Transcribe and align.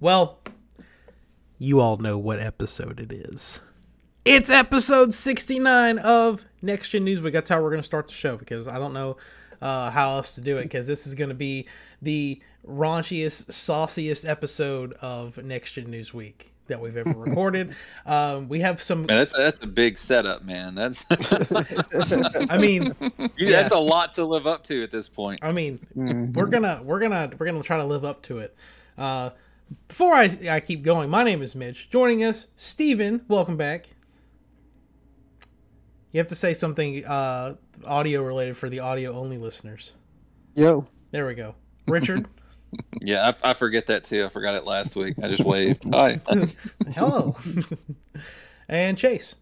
Well, 0.00 0.38
you 1.58 1.80
all 1.80 1.96
know 1.96 2.18
what 2.18 2.38
episode 2.40 3.00
it 3.00 3.12
is. 3.12 3.60
It's 4.24 4.50
episode 4.50 5.14
69 5.14 5.98
of 5.98 6.44
Next 6.62 6.90
Gen 6.90 7.04
News 7.04 7.20
Week. 7.22 7.32
That's 7.32 7.48
how 7.48 7.60
we're 7.62 7.70
going 7.70 7.80
to 7.82 7.86
start 7.86 8.08
the 8.08 8.14
show 8.14 8.36
because 8.36 8.68
I 8.68 8.78
don't 8.78 8.92
know 8.92 9.16
uh, 9.62 9.90
how 9.90 10.16
else 10.16 10.34
to 10.36 10.40
do 10.40 10.58
it 10.58 10.64
because 10.64 10.86
this 10.86 11.06
is 11.06 11.14
going 11.14 11.30
to 11.30 11.34
be 11.34 11.66
the 12.02 12.40
raunchiest, 12.66 13.50
sauciest 13.52 14.24
episode 14.24 14.92
of 15.00 15.38
Next 15.38 15.72
Gen 15.72 15.90
News 15.90 16.12
Week 16.12 16.52
that 16.68 16.78
we've 16.80 16.96
ever 16.96 17.10
recorded. 17.16 17.74
um, 18.06 18.48
we 18.48 18.60
have 18.60 18.80
some. 18.82 19.00
Man, 19.06 19.16
that's 19.18 19.36
that's 19.36 19.58
a 19.62 19.66
big 19.66 19.98
setup, 19.98 20.44
man. 20.44 20.74
That's 20.74 21.06
I 22.50 22.58
mean, 22.58 22.92
you- 23.36 23.46
that's 23.50 23.72
a 23.72 23.78
lot 23.78 24.12
to 24.12 24.24
live 24.24 24.46
up 24.46 24.62
to 24.64 24.82
at 24.84 24.90
this 24.90 25.08
point. 25.08 25.40
I 25.42 25.50
mean, 25.52 25.80
we're 25.94 26.46
gonna 26.46 26.82
we're 26.84 27.00
gonna 27.00 27.30
we're 27.38 27.46
gonna 27.46 27.62
try 27.62 27.78
to 27.78 27.86
live 27.86 28.04
up 28.04 28.22
to 28.24 28.38
it. 28.40 28.54
Uh, 28.98 29.30
before 29.88 30.14
I, 30.14 30.36
I 30.50 30.60
keep 30.60 30.82
going, 30.82 31.10
my 31.10 31.24
name 31.24 31.42
is 31.42 31.54
Mitch. 31.54 31.90
Joining 31.90 32.24
us, 32.24 32.48
Steven. 32.56 33.22
Welcome 33.28 33.56
back. 33.56 33.86
You 36.12 36.18
have 36.18 36.28
to 36.28 36.34
say 36.34 36.54
something 36.54 37.04
uh, 37.04 37.54
audio 37.84 38.22
related 38.22 38.56
for 38.56 38.68
the 38.68 38.80
audio 38.80 39.12
only 39.12 39.36
listeners. 39.38 39.92
Yo, 40.54 40.86
There 41.10 41.26
we 41.26 41.34
go. 41.34 41.54
Richard. 41.86 42.26
Yeah, 43.02 43.32
I, 43.42 43.50
I 43.50 43.54
forget 43.54 43.86
that 43.86 44.04
too. 44.04 44.26
I 44.26 44.28
forgot 44.28 44.54
it 44.54 44.66
last 44.66 44.94
week. 44.94 45.14
I 45.22 45.28
just 45.30 45.42
waved. 45.42 45.86
Hi. 45.90 46.20
Hello. 46.94 47.34
and 48.68 48.98
Chase. 48.98 49.36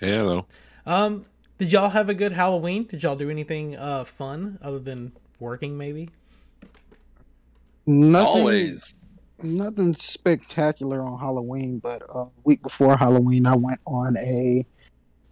Hello. 0.00 0.46
Um, 0.86 1.26
did 1.58 1.70
y'all 1.70 1.90
have 1.90 2.08
a 2.08 2.14
good 2.14 2.32
Halloween? 2.32 2.84
Did 2.84 3.02
y'all 3.02 3.14
do 3.14 3.28
anything 3.28 3.76
uh, 3.76 4.04
fun 4.04 4.58
other 4.62 4.78
than 4.78 5.12
working? 5.38 5.76
Maybe. 5.76 6.08
nothing, 7.86 8.26
Always. 8.26 8.94
Nothing 9.42 9.94
spectacular 9.94 11.02
on 11.02 11.18
Halloween, 11.18 11.78
but 11.78 12.02
a 12.08 12.26
week 12.44 12.62
before 12.62 12.96
Halloween, 12.96 13.46
I 13.46 13.56
went 13.56 13.80
on 13.86 14.16
a 14.16 14.66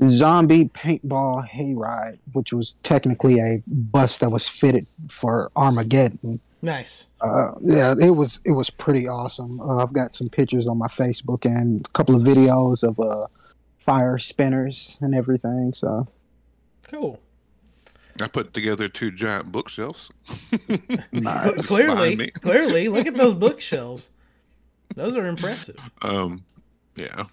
zombie 0.07 0.67
paintball 0.67 1.49
hayride, 1.49 2.19
which 2.33 2.53
was 2.53 2.77
technically 2.83 3.41
a 3.41 3.63
bus 3.67 4.19
that 4.19 4.31
was 4.31 4.49
fitted 4.49 4.87
for 5.11 5.51
Armageddon. 5.57 6.41
Nice. 6.61 7.07
Uh, 7.21 7.53
yeah, 7.61 7.95
it 8.01 8.11
was 8.11 8.41
it 8.45 8.53
was 8.53 8.69
pretty 8.69 9.07
awesome. 9.07 9.61
Uh, 9.61 9.77
I've 9.77 9.93
got 9.93 10.15
some 10.15 10.29
pictures 10.29 10.67
on 10.67 10.79
my 10.79 10.89
Facebook 10.89 11.45
and 11.45 11.87
a 11.87 11.89
couple 11.91 12.17
of 12.17 12.23
videos 12.23 12.83
of 12.83 12.99
uh, 12.99 13.27
fire 13.79 14.19
spinners 14.19 14.99
and 15.01 15.15
everything. 15.15 15.73
So 15.75 16.09
Cool. 16.91 17.21
I 18.21 18.29
put 18.29 18.55
together 18.55 18.89
two 18.89 19.11
giant 19.11 19.53
bookshelves. 19.53 20.11
nice. 21.13 21.67
clearly, 21.67 22.31
clearly, 22.31 22.89
look 22.89 23.07
at 23.07 23.15
those 23.15 23.35
bookshelves. 23.35 24.11
Those 24.95 25.17
are 25.17 25.27
impressive. 25.27 25.77
Um, 26.03 26.45
yeah. 26.97 27.25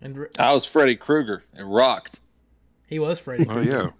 And 0.00 0.26
I 0.38 0.52
was 0.52 0.64
Freddy 0.64 0.96
Krueger. 0.96 1.42
It 1.58 1.64
rocked. 1.64 2.20
he 2.86 2.98
was 2.98 3.18
Freddy. 3.18 3.46
Oh 3.48 3.60
yeah. 3.60 3.90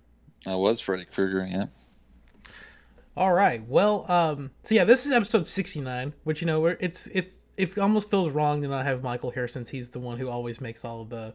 I 0.47 0.55
was 0.55 0.81
Freddy 0.81 1.05
Krueger. 1.05 1.47
Yeah. 1.49 1.67
All 3.17 3.33
right. 3.33 3.67
Well, 3.67 4.11
um, 4.11 4.53
so 4.63 4.75
yeah, 4.75 4.85
this 4.85 5.05
is 5.05 5.13
episode 5.13 5.47
sixty-nine, 5.47 6.13
which 6.25 6.41
you 6.41 6.47
know, 6.47 6.61
we're, 6.61 6.77
it's 6.81 7.09
it's 7.09 7.39
it 7.57 7.77
almost 7.77 8.11
feels 8.11 8.33
wrong 8.33 8.63
to 8.63 8.69
not 8.69 8.87
have 8.87 9.03
Michael 9.03 9.31
here 9.31 9.49
since 9.49 9.69
he's 9.69 9.91
the 9.91 9.99
one 9.99 10.19
who 10.19 10.29
always 10.29 10.61
makes 10.61 10.85
all 10.85 11.03
of 11.03 11.11
the 11.11 11.35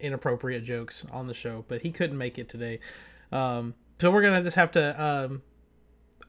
inappropriate 0.00 0.64
jokes 0.64 1.06
on 1.12 1.28
the 1.28 1.34
show, 1.34 1.64
but 1.68 1.82
he 1.82 1.92
couldn't 1.92 2.18
make 2.18 2.38
it 2.38 2.48
today. 2.48 2.80
Um, 3.32 3.74
so 4.00 4.10
we're 4.10 4.22
gonna 4.22 4.42
just 4.42 4.56
have 4.56 4.72
to. 4.72 5.02
Um, 5.02 5.42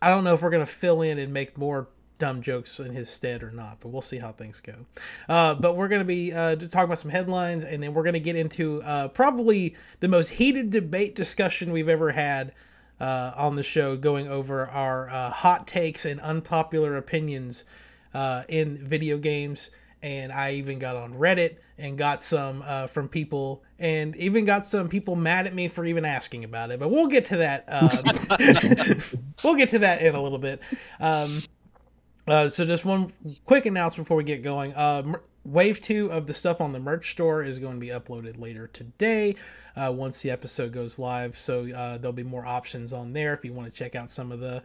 I 0.02 0.10
don't 0.10 0.24
know 0.24 0.34
if 0.34 0.42
we're 0.42 0.50
gonna 0.50 0.66
fill 0.66 1.02
in 1.02 1.20
and 1.20 1.34
make 1.34 1.58
more 1.58 1.88
dumb 2.20 2.42
jokes 2.42 2.80
in 2.80 2.92
his 2.92 3.10
stead 3.10 3.42
or 3.42 3.52
not, 3.52 3.80
but 3.80 3.90
we'll 3.90 4.02
see 4.02 4.20
how 4.20 4.32
things 4.32 4.60
go. 4.60 4.76
Uh, 5.28 5.56
but 5.56 5.76
we're 5.76 5.88
gonna 5.88 6.06
be 6.06 6.32
uh, 6.32 6.56
talking 6.56 6.86
about 6.86 7.00
some 7.00 7.12
headlines, 7.12 7.64
and 7.64 7.82
then 7.82 7.94
we're 7.94 8.04
gonna 8.04 8.20
get 8.20 8.36
into 8.36 8.82
uh, 8.84 9.08
probably 9.08 9.76
the 10.00 10.08
most 10.08 10.30
heated 10.30 10.70
debate 10.70 11.16
discussion 11.16 11.72
we've 11.72 11.90
ever 11.90 12.12
had 12.12 12.54
uh, 13.00 13.34
on 13.36 13.56
the 13.56 13.64
show, 13.64 13.98
going 13.98 14.28
over 14.28 14.68
our 14.68 15.10
uh, 15.10 15.30
hot 15.32 15.66
takes 15.66 16.06
and 16.06 16.20
unpopular 16.20 16.98
opinions 16.98 17.64
uh, 18.14 18.44
in 18.48 18.78
video 18.78 19.18
games. 19.18 19.72
And 20.04 20.32
I 20.32 20.54
even 20.54 20.80
got 20.80 20.96
on 20.96 21.14
Reddit 21.14 21.58
and 21.82 21.98
got 21.98 22.24
some 22.24 22.64
uh, 22.66 22.88
from 22.88 23.10
people, 23.10 23.64
and 23.80 24.16
even 24.16 24.46
got 24.46 24.66
some 24.66 24.88
people 24.88 25.16
mad 25.16 25.48
at 25.48 25.54
me 25.54 25.68
for 25.68 25.84
even 25.86 26.06
asking 26.06 26.44
about 26.44 26.72
it. 26.72 26.80
But 26.80 26.90
we'll 26.90 27.08
get 27.08 27.26
to 27.26 27.38
that. 27.38 27.66
Uh, 27.68 27.90
we'll 29.44 29.56
get 29.56 29.70
to 29.70 29.80
that 29.80 30.02
in 30.02 30.14
a 30.16 30.22
little 30.22 30.38
bit. 30.38 30.62
Um, 31.00 31.42
uh, 32.28 32.50
so 32.50 32.66
just 32.66 32.86
one 32.86 33.12
quick 33.46 33.66
announcement 33.66 34.06
before 34.06 34.18
we 34.18 34.24
get 34.24 34.44
going. 34.44 34.74
Uh, 34.74 35.14
wave 35.44 35.82
two 35.82 36.12
of 36.12 36.28
the 36.28 36.34
stuff 36.34 36.62
on 36.62 36.72
the 36.72 36.80
merch 36.80 37.12
store 37.12 37.42
is 37.44 37.58
going 37.58 37.74
to 37.74 37.80
be 37.80 37.88
uploaded 37.88 38.40
later 38.40 38.68
today 38.68 39.36
uh, 39.76 39.92
once 39.94 40.22
the 40.22 40.30
episode 40.30 40.72
goes 40.72 41.00
live. 41.00 41.36
So 41.36 41.68
uh, 41.72 41.98
there'll 41.98 42.14
be 42.14 42.24
more 42.24 42.46
options 42.46 42.94
on 42.94 43.12
there 43.12 43.34
if 43.34 43.44
you 43.44 43.54
want 43.54 43.74
to 43.74 43.78
check 43.78 43.96
out 43.96 44.12
some 44.12 44.32
of 44.32 44.40
the 44.40 44.62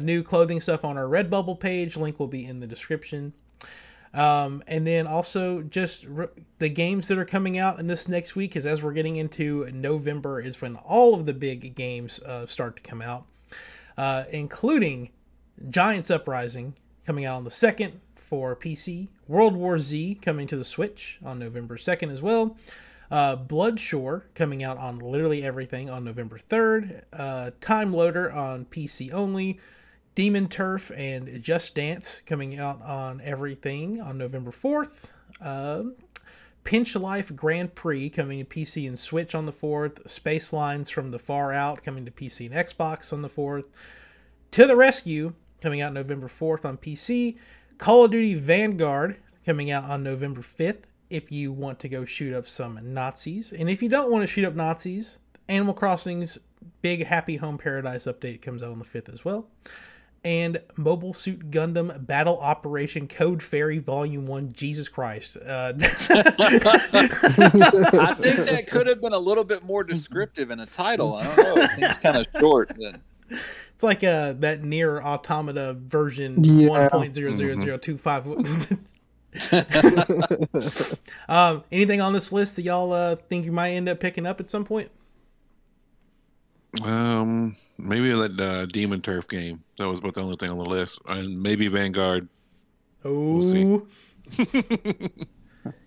new 0.00 0.22
clothing 0.22 0.62
stuff 0.62 0.82
on 0.84 0.96
our 0.96 1.04
Redbubble 1.04 1.60
page. 1.60 1.98
Link 1.98 2.18
will 2.18 2.26
be 2.26 2.46
in 2.46 2.58
the 2.58 2.66
description. 2.66 3.34
Um, 4.14 4.62
and 4.66 4.86
then 4.86 5.06
also 5.06 5.62
just 5.62 6.06
re- 6.06 6.28
the 6.58 6.68
games 6.68 7.08
that 7.08 7.18
are 7.18 7.24
coming 7.24 7.58
out 7.58 7.78
in 7.78 7.86
this 7.86 8.08
next 8.08 8.36
week 8.36 8.56
is 8.56 8.64
as 8.64 8.82
we're 8.82 8.92
getting 8.92 9.16
into 9.16 9.70
November 9.72 10.40
is 10.40 10.60
when 10.60 10.76
all 10.76 11.14
of 11.14 11.26
the 11.26 11.34
big 11.34 11.74
games 11.74 12.20
uh, 12.20 12.46
start 12.46 12.76
to 12.76 12.82
come 12.82 13.02
out, 13.02 13.26
uh, 13.96 14.24
including 14.32 15.10
Giants 15.70 16.10
Uprising 16.10 16.74
coming 17.04 17.24
out 17.24 17.36
on 17.36 17.44
the 17.44 17.50
2nd 17.50 17.92
for 18.14 18.56
PC, 18.56 19.08
World 19.26 19.56
War 19.56 19.78
Z 19.78 20.18
coming 20.22 20.46
to 20.46 20.56
the 20.56 20.64
Switch 20.64 21.18
on 21.24 21.38
November 21.38 21.76
2nd 21.76 22.12
as 22.12 22.22
well, 22.22 22.56
uh, 23.10 23.36
Bloodshore 23.36 24.22
coming 24.34 24.62
out 24.62 24.76
on 24.76 24.98
literally 24.98 25.42
everything 25.42 25.88
on 25.88 26.04
November 26.04 26.38
3rd, 26.38 27.02
uh, 27.12 27.50
Time 27.60 27.92
Loader 27.92 28.30
on 28.30 28.66
PC 28.66 29.12
only, 29.12 29.58
Demon 30.18 30.48
Turf 30.48 30.90
and 30.96 31.40
Just 31.44 31.76
Dance 31.76 32.22
coming 32.26 32.58
out 32.58 32.82
on 32.82 33.20
everything 33.22 34.00
on 34.00 34.18
November 34.18 34.50
4th. 34.50 35.04
Um, 35.40 35.94
Pinch 36.64 36.96
Life 36.96 37.36
Grand 37.36 37.72
Prix 37.76 38.10
coming 38.10 38.44
to 38.44 38.44
PC 38.44 38.88
and 38.88 38.98
Switch 38.98 39.36
on 39.36 39.46
the 39.46 39.52
4th. 39.52 40.10
Space 40.10 40.52
Lines 40.52 40.90
from 40.90 41.12
the 41.12 41.20
Far 41.20 41.52
Out 41.52 41.84
coming 41.84 42.04
to 42.04 42.10
PC 42.10 42.46
and 42.46 42.68
Xbox 42.68 43.12
on 43.12 43.22
the 43.22 43.28
4th. 43.28 43.66
To 44.50 44.66
the 44.66 44.74
Rescue 44.74 45.34
coming 45.60 45.82
out 45.82 45.92
November 45.92 46.26
4th 46.26 46.64
on 46.64 46.78
PC. 46.78 47.38
Call 47.78 48.06
of 48.06 48.10
Duty 48.10 48.34
Vanguard 48.34 49.18
coming 49.46 49.70
out 49.70 49.84
on 49.84 50.02
November 50.02 50.40
5th 50.40 50.82
if 51.10 51.30
you 51.30 51.52
want 51.52 51.78
to 51.78 51.88
go 51.88 52.04
shoot 52.04 52.34
up 52.34 52.48
some 52.48 52.80
Nazis. 52.82 53.52
And 53.52 53.70
if 53.70 53.84
you 53.84 53.88
don't 53.88 54.10
want 54.10 54.24
to 54.24 54.26
shoot 54.26 54.44
up 54.44 54.56
Nazis, 54.56 55.18
Animal 55.48 55.74
Crossing's 55.74 56.38
Big 56.82 57.06
Happy 57.06 57.36
Home 57.36 57.56
Paradise 57.56 58.06
update 58.06 58.42
comes 58.42 58.64
out 58.64 58.72
on 58.72 58.80
the 58.80 58.84
5th 58.84 59.14
as 59.14 59.24
well. 59.24 59.46
And 60.28 60.60
Mobile 60.76 61.14
Suit 61.14 61.50
Gundam 61.50 62.06
Battle 62.06 62.38
Operation 62.38 63.08
Code 63.08 63.42
Fairy 63.42 63.78
Volume 63.78 64.26
1, 64.26 64.52
Jesus 64.52 64.86
Christ. 64.86 65.38
Uh, 65.38 65.72
I 65.78 65.78
think 68.20 68.36
that 68.36 68.66
could 68.70 68.86
have 68.88 69.00
been 69.00 69.14
a 69.14 69.18
little 69.18 69.44
bit 69.44 69.64
more 69.64 69.82
descriptive 69.82 70.50
in 70.50 70.60
a 70.60 70.66
title. 70.66 71.14
I 71.14 71.24
don't 71.24 71.36
know. 71.38 71.62
It 71.62 71.70
seems 71.70 71.96
kind 72.02 72.18
of 72.18 72.26
short. 72.38 72.70
But 72.76 73.00
It's 73.30 73.82
like 73.82 74.04
uh, 74.04 74.34
that 74.34 74.60
NieR: 74.60 75.02
Automata 75.02 75.72
version 75.72 76.44
Yeah. 76.44 76.90
1.00025. 76.90 78.78
um, 81.30 81.64
anything 81.72 82.02
on 82.02 82.12
this 82.12 82.32
list 82.32 82.56
that 82.56 82.62
y'all 82.62 82.92
uh, 82.92 83.16
think 83.16 83.46
you 83.46 83.52
might 83.52 83.70
end 83.70 83.88
up 83.88 83.98
picking 83.98 84.26
up 84.26 84.40
at 84.40 84.50
some 84.50 84.66
point? 84.66 84.90
Um, 86.84 87.56
maybe 87.78 88.10
that 88.10 88.38
uh, 88.40 88.66
Demon 88.66 89.00
Turf 89.00 89.28
game. 89.28 89.62
That 89.78 89.88
was 89.88 89.98
about 89.98 90.14
the 90.14 90.22
only 90.22 90.36
thing 90.36 90.50
on 90.50 90.58
the 90.58 90.64
list, 90.64 91.00
and 91.08 91.40
maybe 91.42 91.68
Vanguard. 91.68 92.28
Oh, 93.04 93.40
see. 93.40 93.80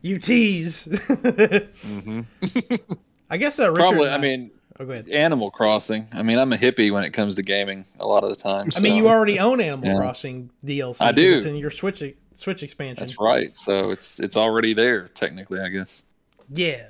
you 0.01 0.17
tease. 0.17 0.85
hmm 0.85 2.21
I 3.29 3.37
guess 3.37 3.59
uh, 3.59 3.71
Richard 3.71 3.81
probably, 3.81 4.09
I 4.09 4.17
mean, 4.17 4.51
oh, 4.79 4.85
go 4.85 4.91
ahead. 4.91 5.07
Animal 5.09 5.51
Crossing. 5.51 6.05
I 6.13 6.23
mean, 6.23 6.37
I'm 6.37 6.51
a 6.51 6.57
hippie 6.57 6.91
when 6.91 7.03
it 7.03 7.11
comes 7.11 7.35
to 7.35 7.43
gaming 7.43 7.85
a 7.99 8.05
lot 8.05 8.23
of 8.23 8.29
the 8.29 8.35
time. 8.35 8.69
I 8.75 8.79
mean, 8.81 8.95
you 8.95 9.07
already 9.07 9.39
own 9.39 9.61
Animal 9.61 9.87
Yeah. 9.87 9.97
Crossing 9.97 10.49
DLC. 10.65 11.01
I 11.01 11.11
do. 11.11 11.37
It's 11.37 11.45
in 11.45 11.55
your 11.55 11.71
Switch 11.71 12.03
Switch 12.33 12.63
expansion. 12.63 12.99
That's 12.99 13.19
right. 13.19 13.55
So 13.55 13.91
it's 13.91 14.19
it's 14.19 14.35
already 14.35 14.73
there 14.73 15.09
technically, 15.09 15.59
I 15.59 15.69
guess. 15.69 16.03
Yeah. 16.49 16.89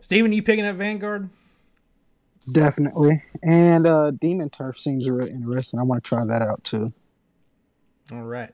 Steven, 0.00 0.32
you 0.32 0.42
picking 0.42 0.64
up 0.64 0.76
Vanguard? 0.76 1.28
Definitely. 2.50 3.22
And 3.42 3.86
uh, 3.86 4.10
Demon 4.12 4.50
Turf 4.50 4.78
seems 4.80 5.08
real 5.08 5.28
interesting. 5.28 5.78
I 5.78 5.82
want 5.84 6.02
to 6.02 6.08
try 6.08 6.24
that 6.24 6.42
out 6.42 6.62
too. 6.64 6.92
All 8.10 8.24
right. 8.24 8.50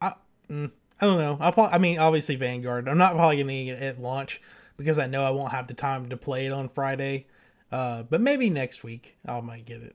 I 0.00 0.14
mm, 0.48 0.70
I 1.00 1.06
don't 1.06 1.18
know. 1.18 1.36
I'll 1.40 1.52
probably, 1.52 1.74
I 1.74 1.78
mean, 1.78 1.98
obviously 1.98 2.36
Vanguard. 2.36 2.88
I'm 2.88 2.98
not 2.98 3.14
probably 3.14 3.36
gonna 3.38 3.64
get 3.64 3.82
it 3.82 3.82
at 3.82 4.00
launch 4.00 4.40
because 4.76 4.98
I 4.98 5.06
know 5.06 5.22
I 5.22 5.30
won't 5.30 5.52
have 5.52 5.66
the 5.66 5.74
time 5.74 6.08
to 6.08 6.16
play 6.16 6.46
it 6.46 6.52
on 6.52 6.68
Friday. 6.68 7.26
Uh, 7.70 8.02
but 8.02 8.20
maybe 8.20 8.50
next 8.50 8.82
week 8.82 9.16
I 9.26 9.40
might 9.40 9.64
get 9.64 9.82
it. 9.82 9.94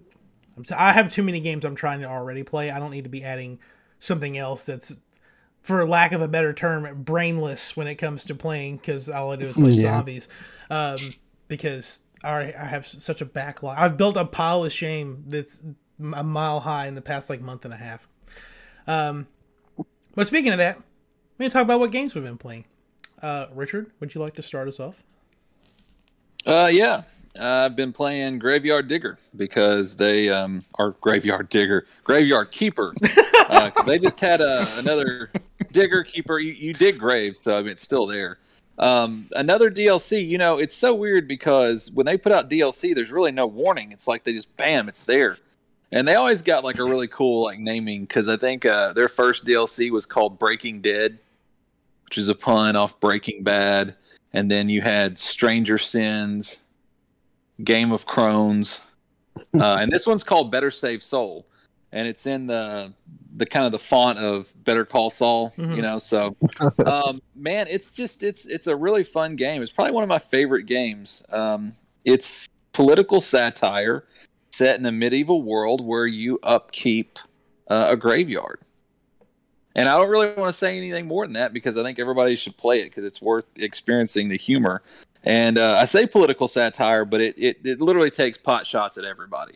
I'm 0.55 0.63
t- 0.63 0.75
I 0.75 0.93
have 0.93 1.11
too 1.11 1.23
many 1.23 1.39
games 1.39 1.65
I'm 1.65 1.75
trying 1.75 1.99
to 2.01 2.07
already 2.07 2.43
play. 2.43 2.71
I 2.71 2.79
don't 2.79 2.91
need 2.91 3.03
to 3.03 3.09
be 3.09 3.23
adding 3.23 3.59
something 3.99 4.37
else 4.37 4.65
that's, 4.65 4.95
for 5.61 5.85
lack 5.85 6.13
of 6.13 6.21
a 6.21 6.27
better 6.27 6.53
term, 6.53 7.03
brainless 7.03 7.75
when 7.75 7.87
it 7.87 7.95
comes 7.95 8.23
to 8.25 8.35
playing 8.35 8.77
because 8.77 9.09
all 9.09 9.31
I 9.31 9.35
do 9.35 9.47
is 9.47 9.55
play 9.55 9.71
Yeah. 9.71 9.95
zombies. 9.95 10.29
Um, 10.69 10.97
because 11.49 12.01
I 12.01 12.04
already, 12.25 12.55
I 12.55 12.65
have 12.65 12.85
such 12.85 13.21
a 13.21 13.25
backlog. 13.25 13.77
I've 13.77 13.97
built 13.97 14.17
a 14.17 14.25
pile 14.25 14.65
of 14.65 14.73
shame 14.73 15.23
that's 15.27 15.61
a 15.99 16.23
mile 16.23 16.59
high 16.59 16.87
in 16.87 16.95
the 16.95 17.01
past 17.01 17.29
like 17.29 17.41
month 17.41 17.65
and 17.65 17.73
a 17.73 17.77
half. 17.77 18.07
Um, 18.87 19.27
but 20.15 20.27
speaking 20.27 20.51
of 20.51 20.57
that, 20.59 20.77
we're 20.77 21.43
gonna 21.43 21.49
talk 21.49 21.63
about 21.63 21.79
what 21.79 21.91
games 21.91 22.15
we've 22.15 22.23
been 22.23 22.37
playing. 22.37 22.65
Uh, 23.21 23.47
Richard, 23.53 23.91
would 23.99 24.13
you 24.13 24.21
like 24.21 24.35
to 24.35 24.41
start 24.41 24.67
us 24.67 24.79
off? 24.79 25.03
Uh, 26.45 26.69
yeah, 26.71 27.01
uh, 27.39 27.65
I've 27.65 27.75
been 27.75 27.91
playing 27.91 28.37
Graveyard 28.37 28.87
Digger 28.87 29.17
because 29.35 29.97
they 29.97 30.29
um 30.29 30.61
are 30.77 30.91
Graveyard 31.01 31.49
Digger, 31.49 31.85
Graveyard 32.03 32.51
Keeper, 32.51 32.93
because 33.01 33.85
they 33.85 33.97
just 33.97 34.19
had 34.19 34.41
a, 34.41 34.65
another 34.77 35.31
Digger 35.71 36.03
Keeper. 36.03 36.37
You, 36.37 36.53
you 36.53 36.73
dig 36.73 36.99
graves, 36.99 37.39
so 37.39 37.57
I 37.57 37.61
mean 37.61 37.69
it's 37.69 37.81
still 37.81 38.05
there. 38.05 38.37
Um, 38.77 39.27
another 39.35 39.71
DLC. 39.71 40.25
You 40.25 40.37
know, 40.37 40.57
it's 40.57 40.75
so 40.75 40.93
weird 40.93 41.27
because 41.27 41.91
when 41.91 42.05
they 42.05 42.17
put 42.17 42.31
out 42.31 42.49
DLC, 42.49 42.93
there's 42.93 43.11
really 43.11 43.31
no 43.31 43.47
warning. 43.47 43.91
It's 43.91 44.07
like 44.07 44.23
they 44.23 44.33
just 44.33 44.55
bam, 44.57 44.89
it's 44.89 45.05
there. 45.05 45.37
And 45.91 46.07
they 46.07 46.15
always 46.15 46.41
got 46.41 46.63
like 46.63 46.79
a 46.79 46.83
really 46.83 47.07
cool 47.07 47.43
like 47.43 47.59
naming 47.59 48.01
because 48.01 48.27
I 48.27 48.37
think 48.37 48.65
uh, 48.65 48.93
their 48.93 49.07
first 49.07 49.45
DLC 49.45 49.91
was 49.91 50.05
called 50.05 50.39
Breaking 50.39 50.81
Dead, 50.81 51.19
which 52.05 52.17
is 52.17 52.27
a 52.27 52.35
pun 52.35 52.75
off 52.75 52.99
Breaking 52.99 53.43
Bad. 53.43 53.95
And 54.33 54.51
then 54.51 54.67
you 54.67 54.81
had 54.81 55.17
Stranger 55.17 55.77
Sins, 55.77 56.59
Game 57.63 57.93
of 57.93 58.05
Crones, 58.05 58.85
uh, 59.59 59.77
and 59.79 59.91
this 59.91 60.07
one's 60.07 60.23
called 60.23 60.51
Better 60.51 60.71
Save 60.71 61.03
Soul, 61.03 61.45
and 61.91 62.07
it's 62.07 62.25
in 62.25 62.47
the 62.47 62.93
the 63.35 63.45
kind 63.45 63.65
of 63.65 63.71
the 63.71 63.79
font 63.79 64.19
of 64.19 64.53
Better 64.63 64.85
Call 64.85 65.09
Saul. 65.09 65.51
Mhm. 65.51 65.75
You 65.75 65.81
know, 65.81 65.99
so 65.99 66.35
um, 66.85 67.21
man, 67.35 67.67
it's 67.69 67.91
just 67.91 68.23
it's 68.23 68.45
it's 68.45 68.67
a 68.67 68.75
really 68.75 69.03
fun 69.03 69.35
game. 69.35 69.61
It's 69.61 69.71
probably 69.71 69.93
one 69.93 70.03
of 70.03 70.09
my 70.09 70.19
favorite 70.19 70.63
games. 70.63 71.23
Um, 71.31 71.73
it's 72.03 72.47
political 72.71 73.19
satire 73.19 74.05
set 74.51 74.79
in 74.79 74.85
a 74.85 74.91
medieval 74.91 75.41
world 75.41 75.85
where 75.85 76.07
you 76.07 76.39
upkeep 76.43 77.19
uh, 77.67 77.87
a 77.89 77.97
graveyard. 77.97 78.59
And 79.75 79.89
I 79.89 79.97
don't 79.97 80.09
really 80.09 80.33
want 80.35 80.47
to 80.47 80.53
say 80.53 80.77
anything 80.77 81.05
more 81.05 81.25
than 81.25 81.33
that 81.33 81.51
because 81.51 81.75
I 81.75 81.83
think 81.83 81.99
everybody 81.99 82.35
should 82.37 82.55
play 82.55 82.79
it 82.79 82.85
because 82.85 83.03
it's 83.03 83.21
worth 83.21 83.45
experiencing 83.57 84.29
the 84.29 84.37
humor. 84.37 84.81
And 85.23 85.57
uh, 85.57 85.77
I 85.77 85.85
say 85.85 86.07
political 86.07 86.47
satire, 86.47 87.03
but 87.03 87.19
it, 87.19 87.35
it, 87.37 87.57
it 87.65 87.81
literally 87.81 88.11
takes 88.11 88.37
pot 88.37 88.65
shots 88.65 88.97
at 88.97 89.03
everybody. 89.03 89.55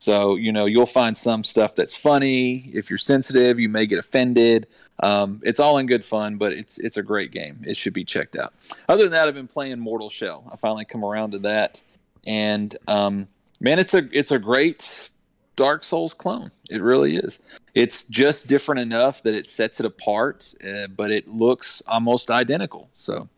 So, 0.00 0.36
you 0.36 0.50
know, 0.50 0.64
you'll 0.64 0.86
find 0.86 1.14
some 1.14 1.44
stuff 1.44 1.74
that's 1.74 1.94
funny. 1.94 2.70
If 2.72 2.88
you're 2.88 2.98
sensitive, 2.98 3.60
you 3.60 3.68
may 3.68 3.86
get 3.86 3.98
offended. 3.98 4.66
Um, 5.02 5.42
it's 5.44 5.60
all 5.60 5.76
in 5.76 5.86
good 5.86 6.02
fun, 6.02 6.36
but 6.36 6.54
it's 6.54 6.78
it's 6.78 6.96
a 6.96 7.02
great 7.02 7.32
game. 7.32 7.60
It 7.66 7.76
should 7.76 7.92
be 7.92 8.04
checked 8.04 8.34
out. 8.34 8.54
Other 8.88 9.04
than 9.04 9.12
that, 9.12 9.28
I've 9.28 9.34
been 9.34 9.46
playing 9.46 9.78
Mortal 9.78 10.08
Shell. 10.08 10.48
I 10.50 10.56
finally 10.56 10.86
come 10.86 11.04
around 11.04 11.32
to 11.32 11.38
that, 11.40 11.82
and 12.26 12.74
um, 12.88 13.28
man, 13.60 13.78
it's 13.78 13.92
a 13.92 14.08
it's 14.10 14.30
a 14.30 14.38
great 14.38 15.10
Dark 15.54 15.84
Souls 15.84 16.14
clone. 16.14 16.48
It 16.70 16.80
really 16.80 17.16
is. 17.16 17.40
It's 17.74 18.04
just 18.04 18.48
different 18.48 18.80
enough 18.80 19.22
that 19.24 19.34
it 19.34 19.46
sets 19.46 19.80
it 19.80 19.86
apart, 19.86 20.54
uh, 20.66 20.86
but 20.88 21.10
it 21.10 21.28
looks 21.28 21.82
almost 21.86 22.30
identical. 22.30 22.88
So 22.94 23.28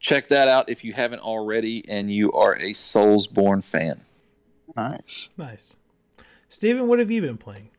check 0.00 0.28
that 0.28 0.48
out 0.48 0.70
if 0.70 0.84
you 0.84 0.94
haven't 0.94 1.20
already 1.20 1.86
and 1.86 2.10
you 2.10 2.32
are 2.32 2.54
a 2.54 2.70
Soulsborne 2.70 3.62
fan. 3.62 4.00
Nice. 4.76 5.30
Nice. 5.36 5.76
Steven, 6.48 6.88
what 6.88 6.98
have 6.98 7.10
you 7.10 7.20
been 7.20 7.36
playing? 7.36 7.70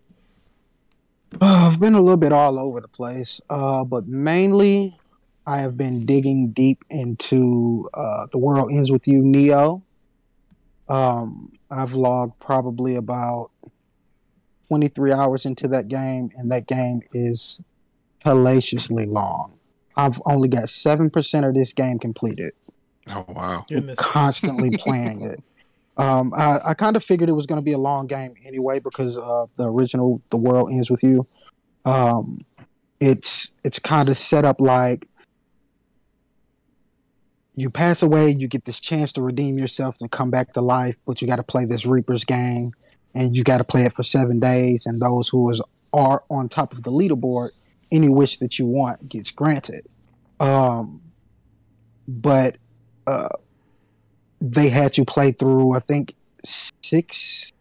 Uh, 1.33 1.69
I've 1.69 1.79
been 1.79 1.93
a 1.93 2.01
little 2.01 2.17
bit 2.17 2.31
all 2.31 2.57
over 2.57 2.79
the 2.81 2.87
place, 2.87 3.41
uh, 3.49 3.83
but 3.83 4.07
mainly 4.07 4.97
I 5.45 5.59
have 5.59 5.77
been 5.77 6.05
digging 6.05 6.51
deep 6.51 6.83
into 6.89 7.89
uh, 7.93 8.27
The 8.31 8.37
World 8.37 8.71
Ends 8.71 8.91
With 8.91 9.07
You 9.07 9.21
Neo. 9.21 9.83
Um, 10.87 11.53
I've 11.69 11.93
logged 11.93 12.39
probably 12.39 12.95
about 12.95 13.51
23 14.69 15.11
hours 15.11 15.45
into 15.45 15.67
that 15.69 15.89
game, 15.89 16.31
and 16.37 16.51
that 16.51 16.67
game 16.67 17.01
is 17.13 17.61
hellaciously 18.19 19.05
long. 19.05 19.53
I've 19.95 20.21
only 20.25 20.47
got 20.47 20.65
7% 20.65 21.47
of 21.47 21.53
this 21.55 21.73
game 21.73 21.99
completed 21.99 22.53
Oh 23.09 23.25
wow. 23.29 23.65
You're 23.69 23.95
constantly 23.95 24.69
playing 24.77 25.21
it. 25.21 25.43
Um, 25.97 26.33
I, 26.35 26.59
I 26.63 26.73
kind 26.75 26.95
of 26.95 27.03
figured 27.03 27.27
it 27.27 27.33
was 27.33 27.47
going 27.47 27.57
to 27.57 27.63
be 27.63 27.73
a 27.73 27.77
long 27.77 28.07
game 28.07 28.35
anyway 28.45 28.79
because 28.79 29.17
of 29.17 29.49
the 29.57 29.63
original 29.63 30.21
"The 30.29 30.37
World 30.37 30.71
Ends 30.71 30.89
with 30.89 31.03
You." 31.03 31.27
Um, 31.85 32.45
it's 32.99 33.55
it's 33.63 33.79
kind 33.79 34.09
of 34.09 34.17
set 34.17 34.45
up 34.45 34.61
like 34.61 35.07
you 37.55 37.71
pass 37.71 38.03
away, 38.03 38.29
you 38.29 38.47
get 38.47 38.65
this 38.65 38.79
chance 38.79 39.11
to 39.13 39.21
redeem 39.23 39.57
yourself 39.57 39.97
and 39.99 40.11
come 40.11 40.29
back 40.29 40.53
to 40.53 40.61
life, 40.61 40.95
but 41.07 41.21
you 41.21 41.27
got 41.27 41.37
to 41.37 41.43
play 41.43 41.65
this 41.65 41.87
Reaper's 41.87 42.23
game, 42.23 42.71
and 43.15 43.35
you 43.35 43.43
got 43.43 43.57
to 43.57 43.63
play 43.63 43.83
it 43.83 43.93
for 43.93 44.03
seven 44.03 44.39
days. 44.39 44.85
And 44.85 45.01
those 45.01 45.27
who 45.27 45.49
is 45.49 45.59
are 45.91 46.23
on 46.29 46.49
top 46.49 46.73
of 46.73 46.83
the 46.83 46.91
leaderboard, 46.91 47.49
any 47.91 48.09
wish 48.09 48.37
that 48.37 48.59
you 48.59 48.67
want 48.67 49.09
gets 49.09 49.31
granted. 49.31 49.87
Um, 50.39 51.01
but 52.07 52.57
uh, 53.07 53.29
they 54.39 54.69
had 54.69 54.97
you 54.97 55.05
play 55.05 55.31
through 55.31 55.75
I 55.75 55.79
think 55.79 56.13
six. 56.43 57.51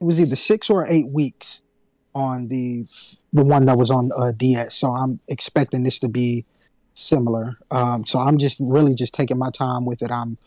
It 0.00 0.04
was 0.04 0.20
either 0.20 0.36
six 0.36 0.70
or 0.70 0.86
eight 0.86 1.08
weeks 1.08 1.62
on 2.14 2.48
the 2.48 2.86
the 3.32 3.44
one 3.44 3.66
that 3.66 3.76
was 3.76 3.90
on 3.90 4.10
uh, 4.16 4.32
DS. 4.32 4.76
So 4.76 4.94
I'm 4.94 5.20
expecting 5.28 5.82
this 5.82 5.98
to 6.00 6.08
be 6.08 6.44
similar. 6.94 7.58
Um, 7.70 8.06
so 8.06 8.20
I'm 8.20 8.38
just 8.38 8.58
really 8.60 8.94
just 8.94 9.14
taking 9.14 9.38
my 9.38 9.50
time 9.50 9.84
with 9.84 10.02
it. 10.02 10.10
I'm 10.10 10.38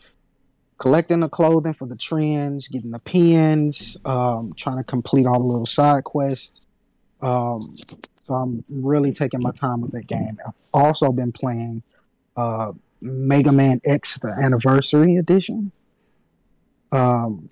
collecting 0.78 1.20
the 1.20 1.28
clothing 1.28 1.74
for 1.74 1.86
the 1.86 1.96
trends, 1.96 2.68
getting 2.68 2.92
the 2.92 2.98
pins, 2.98 3.96
um, 4.04 4.54
trying 4.56 4.78
to 4.78 4.84
complete 4.84 5.26
all 5.26 5.38
the 5.38 5.46
little 5.46 5.66
side 5.66 6.04
quests. 6.04 6.60
Um, 7.20 7.76
so 8.26 8.34
I'm 8.34 8.64
really 8.68 9.12
taking 9.12 9.40
my 9.40 9.50
time 9.50 9.80
with 9.80 9.92
that 9.92 10.06
game. 10.06 10.38
I've 10.46 10.54
also 10.72 11.10
been 11.12 11.32
playing 11.32 11.82
uh, 12.36 12.72
Mega 13.00 13.52
Man 13.52 13.80
X, 13.84 14.18
the 14.20 14.28
Anniversary 14.28 15.16
Edition. 15.16 15.72
Um, 16.92 17.50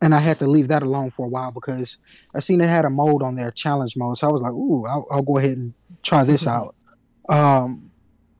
and 0.00 0.14
I 0.14 0.20
had 0.20 0.38
to 0.38 0.46
leave 0.46 0.68
that 0.68 0.82
alone 0.82 1.10
for 1.10 1.26
a 1.26 1.28
while 1.28 1.50
because 1.50 1.98
I 2.34 2.38
seen 2.38 2.60
it 2.60 2.68
had 2.68 2.84
a 2.84 2.90
mode 2.90 3.22
on 3.22 3.34
there, 3.34 3.50
challenge 3.50 3.96
mode. 3.96 4.16
So 4.16 4.28
I 4.28 4.32
was 4.32 4.42
like, 4.42 4.52
"Ooh, 4.52 4.86
I'll, 4.86 5.06
I'll 5.10 5.22
go 5.22 5.38
ahead 5.38 5.56
and 5.56 5.74
try 6.02 6.24
this 6.24 6.46
out." 6.46 6.74
Um, 7.28 7.90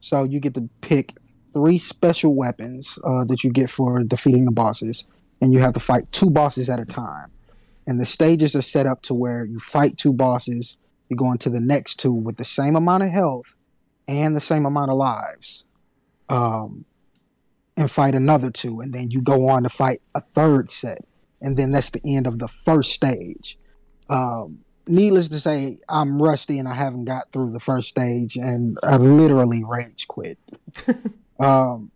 so 0.00 0.24
you 0.24 0.40
get 0.40 0.54
to 0.54 0.68
pick 0.80 1.14
three 1.52 1.78
special 1.78 2.34
weapons 2.34 2.98
uh, 3.04 3.24
that 3.24 3.42
you 3.42 3.50
get 3.50 3.70
for 3.70 4.02
defeating 4.04 4.44
the 4.44 4.52
bosses, 4.52 5.04
and 5.40 5.52
you 5.52 5.58
have 5.58 5.74
to 5.74 5.80
fight 5.80 6.10
two 6.12 6.30
bosses 6.30 6.70
at 6.70 6.78
a 6.78 6.84
time. 6.84 7.30
And 7.86 8.00
the 8.00 8.06
stages 8.06 8.54
are 8.54 8.62
set 8.62 8.86
up 8.86 9.02
to 9.02 9.14
where 9.14 9.44
you 9.44 9.58
fight 9.58 9.96
two 9.96 10.12
bosses, 10.12 10.76
you 11.08 11.16
go 11.16 11.32
into 11.32 11.50
the 11.50 11.60
next 11.60 11.96
two 11.96 12.12
with 12.12 12.36
the 12.36 12.44
same 12.44 12.76
amount 12.76 13.02
of 13.02 13.10
health 13.10 13.46
and 14.08 14.36
the 14.36 14.40
same 14.40 14.66
amount 14.66 14.90
of 14.90 14.96
lives, 14.96 15.64
um, 16.28 16.84
and 17.76 17.90
fight 17.90 18.14
another 18.14 18.50
two, 18.50 18.80
and 18.80 18.92
then 18.92 19.10
you 19.10 19.20
go 19.20 19.48
on 19.48 19.62
to 19.62 19.68
fight 19.68 20.02
a 20.14 20.20
third 20.20 20.70
set, 20.70 21.04
and 21.40 21.56
then 21.56 21.70
that's 21.70 21.90
the 21.90 22.00
end 22.04 22.26
of 22.26 22.38
the 22.38 22.48
first 22.48 22.92
stage. 22.92 23.58
Um, 24.08 24.60
needless 24.88 25.28
to 25.28 25.40
say, 25.40 25.78
I'm 25.88 26.20
rusty 26.20 26.58
and 26.58 26.66
I 26.66 26.74
haven't 26.74 27.04
got 27.04 27.30
through 27.30 27.52
the 27.52 27.60
first 27.60 27.88
stage, 27.88 28.36
and 28.36 28.78
I 28.82 28.96
literally 28.96 29.62
rage 29.62 30.08
quit. 30.08 30.38
um, 31.38 31.90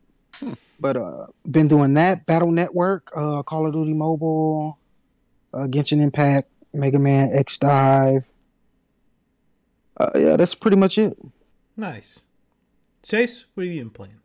but 0.78 0.96
uh, 0.96 1.26
been 1.50 1.68
doing 1.68 1.94
that. 1.94 2.26
Battle 2.26 2.50
Network, 2.50 3.10
uh, 3.16 3.42
Call 3.42 3.66
of 3.66 3.72
Duty 3.72 3.94
Mobile, 3.94 4.78
uh, 5.54 5.66
Genshin 5.66 6.00
Impact, 6.00 6.50
Mega 6.74 6.98
Man 6.98 7.30
X 7.34 7.58
Dive. 7.58 8.24
Uh, 9.96 10.10
yeah, 10.14 10.36
that's 10.36 10.54
pretty 10.54 10.76
much 10.76 10.98
it. 10.98 11.16
Nice. 11.76 12.22
Chase, 13.02 13.46
what 13.54 13.64
have 13.64 13.72
you 13.72 13.80
been 13.80 13.90
playing? 13.90 14.20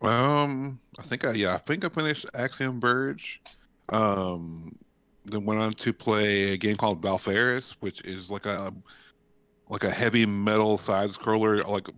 Um, 0.00 0.80
I 0.98 1.02
think 1.02 1.24
I 1.24 1.32
yeah, 1.32 1.54
I 1.54 1.58
think 1.58 1.84
I 1.84 1.88
finished 1.88 2.26
Axiom 2.34 2.80
Verge. 2.80 3.40
Um, 3.88 4.70
then 5.24 5.44
went 5.44 5.60
on 5.60 5.72
to 5.72 5.92
play 5.92 6.52
a 6.52 6.56
game 6.56 6.76
called 6.76 7.02
Valfaris, 7.02 7.76
which 7.80 8.00
is 8.02 8.30
like 8.30 8.46
a 8.46 8.72
like 9.68 9.84
a 9.84 9.90
heavy 9.90 10.24
metal 10.24 10.78
side 10.78 11.10
scroller, 11.10 11.66
like 11.66 11.88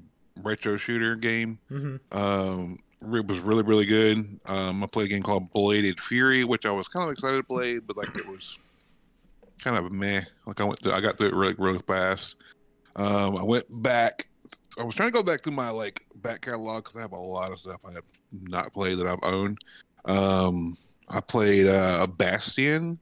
retro 0.43 0.77
shooter 0.77 1.17
game. 1.17 1.59
hmm 1.69 1.97
Um, 2.13 2.79
it 3.03 3.27
was 3.27 3.39
really 3.41 3.63
really 3.63 3.87
good. 3.87 4.19
Um, 4.47 4.83
I 4.83 4.87
played 4.87 5.07
a 5.07 5.11
game 5.11 5.23
called 5.23 5.53
Bladed 5.53 6.01
Fury, 6.01 6.45
which 6.45 6.65
I 6.65 6.71
was 6.71 6.89
kind 6.89 7.07
of 7.07 7.13
excited 7.13 7.37
to 7.37 7.45
play, 7.45 7.79
but 7.81 7.97
like 7.97 8.17
it 8.17 8.27
was 8.27 8.59
kind 9.63 9.77
of 9.77 9.93
meh. 9.93 10.23
Like 10.47 10.61
I 10.61 10.65
went 10.65 10.81
through, 10.81 10.93
I 10.93 11.01
got 11.01 11.19
through 11.19 11.29
it 11.29 11.35
really 11.35 11.55
really 11.59 11.81
fast. 11.87 12.37
Um, 13.01 13.37
I 13.39 13.45
went 13.45 13.65
back. 13.83 14.27
I 14.79 14.85
was 14.85 14.95
trying 14.95 15.09
to 15.09 15.13
go 15.13 15.23
back 15.23 15.43
through 15.43 15.55
my 15.55 15.71
like 15.71 16.05
back 16.17 16.43
catalog 16.43 16.85
because 16.85 16.99
I 16.99 17.01
have 17.01 17.13
a 17.13 17.19
lot 17.19 17.51
of 17.51 17.59
stuff 17.59 17.81
I 17.85 17.93
have 17.93 18.05
not 18.43 18.73
played 18.75 18.99
that 18.99 19.07
I've 19.07 19.23
owned. 19.23 19.59
Um, 20.05 20.77
I 21.09 21.21
played 21.21 21.67
uh, 21.67 22.07
Bastion, 22.07 22.99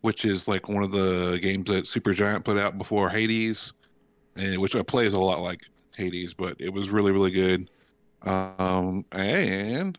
which 0.00 0.24
is 0.24 0.48
like 0.48 0.68
one 0.68 0.82
of 0.82 0.92
the 0.92 1.38
games 1.42 1.70
that 1.70 1.84
Supergiant 1.84 2.44
put 2.44 2.56
out 2.56 2.78
before 2.78 3.10
Hades, 3.10 3.74
and 4.36 4.58
which 4.60 4.72
plays 4.86 5.12
a 5.12 5.20
lot 5.20 5.40
like 5.40 5.60
Hades, 5.94 6.32
but 6.32 6.56
it 6.58 6.72
was 6.72 6.88
really 6.88 7.12
really 7.12 7.30
good. 7.30 7.68
Um, 8.22 9.04
and 9.12 9.98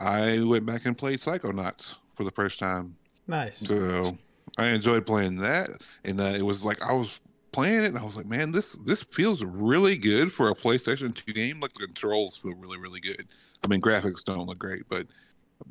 I 0.00 0.42
went 0.42 0.64
back 0.64 0.86
and 0.86 0.96
played 0.96 1.18
Psychonauts 1.18 1.96
for 2.14 2.24
the 2.24 2.30
first 2.30 2.58
time. 2.58 2.96
Nice. 3.26 3.58
So 3.58 4.16
I 4.56 4.68
enjoyed 4.68 5.04
playing 5.06 5.36
that, 5.36 5.68
and 6.04 6.18
uh, 6.18 6.34
it 6.34 6.42
was 6.42 6.64
like 6.64 6.82
I 6.82 6.94
was 6.94 7.20
playing 7.56 7.84
it, 7.84 7.86
and 7.86 7.98
I 7.98 8.04
was 8.04 8.18
like, 8.18 8.26
man, 8.26 8.52
this 8.52 8.74
this 8.84 9.02
feels 9.02 9.42
really 9.42 9.96
good 9.96 10.30
for 10.30 10.50
a 10.50 10.54
PlayStation 10.54 11.14
Two 11.14 11.32
game. 11.32 11.58
Like 11.58 11.72
the 11.72 11.86
controls 11.86 12.36
feel 12.36 12.54
really 12.54 12.76
really 12.76 13.00
good. 13.00 13.26
I 13.64 13.68
mean, 13.68 13.80
graphics 13.80 14.22
don't 14.22 14.46
look 14.46 14.58
great, 14.58 14.86
but 14.90 15.06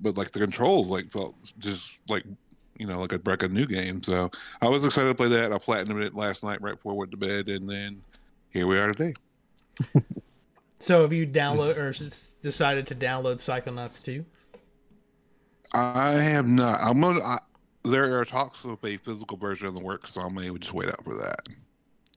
but 0.01 0.17
like 0.17 0.31
the 0.31 0.39
controls 0.39 0.89
like 0.89 1.11
felt 1.11 1.35
just 1.59 1.99
like 2.09 2.23
you 2.79 2.87
know 2.87 2.99
like 2.99 3.13
a 3.13 3.21
like 3.23 3.43
a 3.43 3.47
new 3.47 3.67
game. 3.67 4.01
So 4.01 4.31
I 4.63 4.67
was 4.67 4.83
excited 4.83 5.09
to 5.09 5.13
play 5.13 5.27
that. 5.27 5.53
I 5.53 5.59
platinumed 5.59 6.03
it 6.03 6.15
last 6.15 6.43
night 6.43 6.59
right 6.59 6.73
before 6.73 6.93
I 6.93 6.95
went 6.95 7.11
to 7.11 7.17
bed, 7.17 7.49
and 7.49 7.69
then 7.69 8.01
here 8.49 8.65
we 8.65 8.79
are 8.79 8.91
today. 8.91 9.13
so 10.79 11.03
have 11.03 11.13
you 11.13 11.27
download 11.27 11.77
or 11.77 11.93
decided 12.41 12.87
to 12.87 12.95
download 12.95 13.35
Psychonauts 13.35 14.03
2? 14.03 14.25
I 15.75 16.13
have 16.13 16.47
not. 16.47 16.79
I'm 16.81 16.99
gonna. 16.99 17.21
I, 17.21 17.37
there 17.83 18.19
are 18.19 18.25
talks 18.25 18.63
of 18.65 18.83
a 18.83 18.97
physical 18.97 19.37
version 19.37 19.67
of 19.67 19.75
the 19.75 19.83
work, 19.83 20.07
so 20.07 20.21
I'm 20.21 20.33
gonna 20.33 20.57
just 20.57 20.73
wait 20.73 20.89
out 20.89 21.03
for 21.03 21.13
that. 21.13 21.47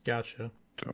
Gotcha. 0.09 0.51
So, 0.83 0.91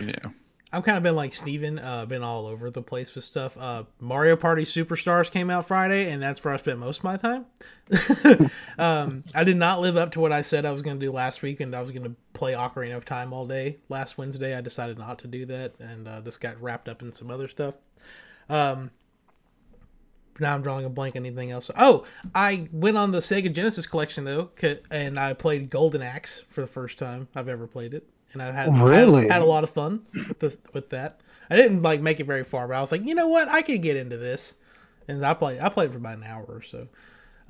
yeah. 0.00 0.30
I've 0.72 0.82
kind 0.82 0.96
of 0.96 1.04
been 1.04 1.14
like 1.14 1.32
Steven, 1.32 1.78
uh, 1.78 2.06
been 2.06 2.24
all 2.24 2.48
over 2.48 2.72
the 2.72 2.82
place 2.82 3.14
with 3.14 3.22
stuff. 3.22 3.56
Uh, 3.56 3.84
Mario 4.00 4.34
Party 4.34 4.64
Superstars 4.64 5.30
came 5.30 5.48
out 5.48 5.68
Friday, 5.68 6.10
and 6.10 6.20
that's 6.20 6.44
where 6.44 6.52
I 6.52 6.56
spent 6.56 6.80
most 6.80 6.98
of 6.98 7.04
my 7.04 7.16
time. 7.16 7.46
um, 8.78 9.22
I 9.32 9.44
did 9.44 9.56
not 9.56 9.80
live 9.80 9.96
up 9.96 10.10
to 10.12 10.20
what 10.20 10.32
I 10.32 10.42
said 10.42 10.66
I 10.66 10.72
was 10.72 10.82
going 10.82 10.98
to 10.98 11.06
do 11.06 11.12
last 11.12 11.40
week, 11.40 11.60
and 11.60 11.72
I 11.72 11.80
was 11.80 11.92
going 11.92 12.02
to 12.02 12.16
play 12.32 12.54
Ocarina 12.54 12.96
of 12.96 13.04
Time 13.04 13.32
all 13.32 13.46
day. 13.46 13.76
Last 13.88 14.18
Wednesday, 14.18 14.56
I 14.56 14.60
decided 14.60 14.98
not 14.98 15.20
to 15.20 15.28
do 15.28 15.46
that, 15.46 15.74
and 15.78 16.08
uh, 16.08 16.20
just 16.22 16.40
got 16.40 16.60
wrapped 16.60 16.88
up 16.88 17.00
in 17.00 17.14
some 17.14 17.30
other 17.30 17.46
stuff. 17.46 17.76
Um, 18.48 18.90
now 20.40 20.52
I'm 20.52 20.62
drawing 20.62 20.84
a 20.84 20.90
blank. 20.90 21.14
Anything 21.14 21.52
else? 21.52 21.70
Oh, 21.78 22.06
I 22.34 22.68
went 22.72 22.96
on 22.96 23.12
the 23.12 23.20
Sega 23.20 23.52
Genesis 23.52 23.86
collection 23.86 24.24
though, 24.24 24.50
and 24.90 25.16
I 25.16 25.34
played 25.34 25.70
Golden 25.70 26.02
Axe 26.02 26.40
for 26.40 26.60
the 26.60 26.66
first 26.66 26.98
time 26.98 27.28
I've 27.36 27.48
ever 27.48 27.68
played 27.68 27.94
it 27.94 28.04
and 28.32 28.42
I 28.42 28.52
had 28.52 28.76
really 28.78 29.22
had, 29.22 29.32
had, 29.32 29.42
a 29.42 29.46
lot 29.46 29.64
of 29.64 29.70
fun 29.70 30.02
with 30.28 30.38
this 30.38 30.58
with 30.72 30.90
that. 30.90 31.20
I 31.50 31.56
didn't 31.56 31.82
like 31.82 32.00
make 32.00 32.20
it 32.20 32.24
very 32.24 32.44
far, 32.44 32.68
but 32.68 32.76
I 32.76 32.80
was 32.80 32.92
like, 32.92 33.04
you 33.04 33.14
know 33.14 33.28
what, 33.28 33.48
I 33.48 33.62
could 33.62 33.82
get 33.82 33.96
into 33.96 34.16
this, 34.16 34.54
and 35.06 35.24
I 35.24 35.34
played 35.34 35.60
I 35.60 35.68
played 35.68 35.92
for 35.92 35.98
about 35.98 36.18
an 36.18 36.24
hour 36.24 36.44
or 36.44 36.62
so. 36.62 36.88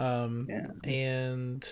Um, 0.01 0.47
yeah. 0.49 0.69
and 0.85 1.69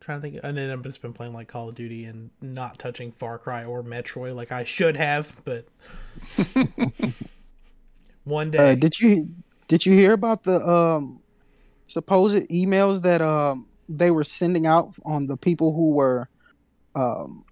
trying 0.00 0.18
to 0.18 0.22
think, 0.22 0.40
and 0.42 0.56
then 0.56 0.70
I've 0.70 0.82
just 0.82 1.00
been 1.00 1.12
playing 1.12 1.32
like 1.32 1.48
Call 1.48 1.68
of 1.68 1.74
Duty 1.74 2.06
and 2.06 2.30
not 2.40 2.78
touching 2.78 3.12
Far 3.12 3.38
Cry 3.38 3.64
or 3.64 3.84
Metroid 3.84 4.34
like 4.34 4.50
I 4.50 4.64
should 4.64 4.96
have, 4.96 5.34
but 5.44 5.68
one 8.24 8.50
day. 8.50 8.72
Uh, 8.72 8.74
did 8.74 8.98
you 8.98 9.28
did 9.68 9.86
you 9.86 9.92
hear 9.92 10.12
about 10.12 10.42
the 10.42 10.66
um 10.66 11.20
supposed 11.86 12.48
emails 12.48 13.02
that 13.02 13.20
um 13.20 13.66
they 13.88 14.10
were 14.10 14.24
sending 14.24 14.66
out 14.66 14.94
on 15.04 15.26
the 15.26 15.36
people 15.36 15.74
who 15.74 15.90
were 15.90 16.28
um 16.94 17.44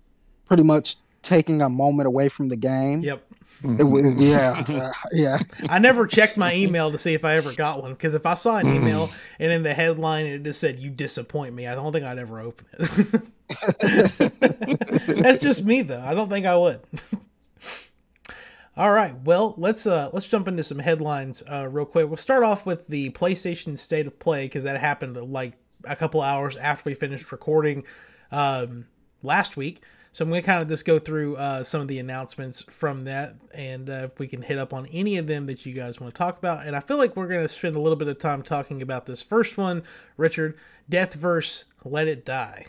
pretty 0.47 0.63
much 0.63 0.97
taking 1.23 1.61
a 1.61 1.69
moment 1.69 2.07
away 2.07 2.29
from 2.29 2.49
the 2.49 2.57
game. 2.57 3.01
Yep. 3.01 3.23
Was, 3.63 4.15
yeah, 4.17 4.65
uh, 4.69 4.93
yeah. 5.13 5.39
I 5.71 5.79
never 5.79 6.07
checked 6.07 6.37
my 6.37 6.55
email 6.55 6.91
to 6.91 6.99
see 6.99 7.15
if 7.15 7.25
I 7.25 7.37
ever 7.37 7.55
got 7.55 7.81
one 7.81 7.93
because 7.93 8.13
if 8.13 8.27
I 8.27 8.35
saw 8.35 8.59
an 8.59 8.67
email 8.67 9.09
and 9.39 9.51
in 9.51 9.63
the 9.63 9.73
headline 9.73 10.27
it 10.27 10.43
just 10.43 10.61
said 10.61 10.79
"You 10.79 10.91
disappoint 10.91 11.55
me," 11.55 11.67
I 11.67 11.75
don't 11.75 11.91
think 11.91 12.05
I'd 12.05 12.19
ever 12.19 12.41
open 12.41 12.67
it. 12.75 13.23
That's 15.23 15.43
just 15.43 15.65
me, 15.65 15.81
though. 15.83 16.03
I 16.03 16.13
don't 16.13 16.29
think 16.29 16.45
I 16.45 16.55
would. 16.55 16.81
All 18.77 18.93
right, 18.93 19.15
well 19.25 19.55
let's 19.57 19.87
uh 19.87 20.11
let's 20.13 20.27
jump 20.27 20.49
into 20.49 20.63
some 20.63 20.79
headlines 20.79 21.43
uh, 21.51 21.67
real 21.67 21.87
quick. 21.87 22.09
We'll 22.09 22.19
start 22.19 22.43
off 22.43 22.67
with 22.67 22.87
the 22.89 23.09
PlayStation 23.11 23.79
State 23.79 24.07
of 24.07 24.19
Play 24.19 24.45
because 24.45 24.65
that 24.65 24.79
happened 24.79 25.17
like 25.33 25.55
a 25.85 25.97
couple 25.97 26.21
hours 26.21 26.57
after 26.57 26.91
we 26.91 26.95
finished 26.95 27.33
recording 27.33 27.85
um, 28.31 28.85
last 29.23 29.57
week. 29.57 29.83
So 30.17 30.25
I'm 30.25 30.31
going 30.31 30.41
to 30.41 30.47
kind 30.47 30.63
of 30.63 30.69
just 30.69 30.87
go 30.87 30.99
through 30.99 31.37
uh, 31.37 31.63
some 31.63 31.83
of 31.83 31.89
the 31.89 31.99
announcements 31.99 32.63
from 32.63 33.03
that, 33.03 33.35
and 33.55 33.91
uh, 33.91 34.09
if 34.11 34.19
we 34.19 34.27
can 34.27 34.41
hit 34.41 34.57
up 34.57 34.73
on 34.73 34.87
any 34.87 35.19
of 35.19 35.27
them 35.27 35.45
that 35.45 35.67
you 35.67 35.75
guys 35.75 36.01
want 36.01 36.15
to 36.15 36.17
talk 36.17 36.39
about. 36.39 36.67
And 36.67 36.75
I 36.75 36.81
feel 36.81 36.97
like 36.97 37.15
we're 37.17 37.27
going 37.27 37.47
to 37.47 37.49
spend 37.51 37.77
a 37.77 37.81
little 37.81 37.97
bit 37.97 38.09
of 38.09 38.19
time 38.19 38.43
talking 38.43 38.81
about 38.81 39.05
this 39.05 39.21
first 39.21 39.59
one, 39.59 39.83
Richard, 40.17 40.57
Deathverse, 40.91 41.65
Let 41.85 42.09
It 42.09 42.25
Die. 42.25 42.65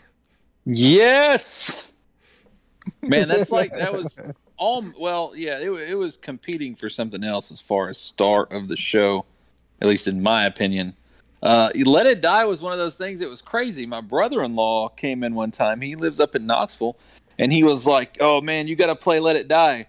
Yes, 0.66 1.90
man, 3.00 3.28
that's 3.28 3.50
like 3.50 3.72
that 3.72 3.94
was 3.94 4.20
all. 4.58 4.84
Well, 5.00 5.32
yeah, 5.34 5.58
it, 5.58 5.70
it 5.70 5.94
was 5.94 6.18
competing 6.18 6.74
for 6.74 6.90
something 6.90 7.24
else 7.24 7.50
as 7.50 7.62
far 7.62 7.88
as 7.88 7.96
start 7.96 8.52
of 8.52 8.68
the 8.68 8.76
show, 8.76 9.24
at 9.80 9.88
least 9.88 10.06
in 10.06 10.22
my 10.22 10.44
opinion. 10.44 10.94
Uh, 11.42 11.70
Let 11.74 12.06
It 12.06 12.20
Die 12.20 12.44
was 12.44 12.62
one 12.62 12.72
of 12.72 12.78
those 12.78 12.98
things 12.98 13.20
that 13.20 13.30
was 13.30 13.40
crazy. 13.40 13.86
My 13.86 14.02
brother 14.02 14.42
in 14.42 14.54
law 14.54 14.90
came 14.90 15.24
in 15.24 15.34
one 15.34 15.50
time. 15.50 15.80
He 15.80 15.94
lives 15.96 16.20
up 16.20 16.34
in 16.34 16.44
Knoxville 16.44 16.98
and 17.38 17.52
he 17.52 17.62
was 17.62 17.86
like, 17.86 18.16
"Oh 18.20 18.40
man, 18.40 18.68
you 18.68 18.76
got 18.76 18.86
to 18.86 18.96
play 18.96 19.20
Let 19.20 19.36
It 19.36 19.48
Die," 19.48 19.86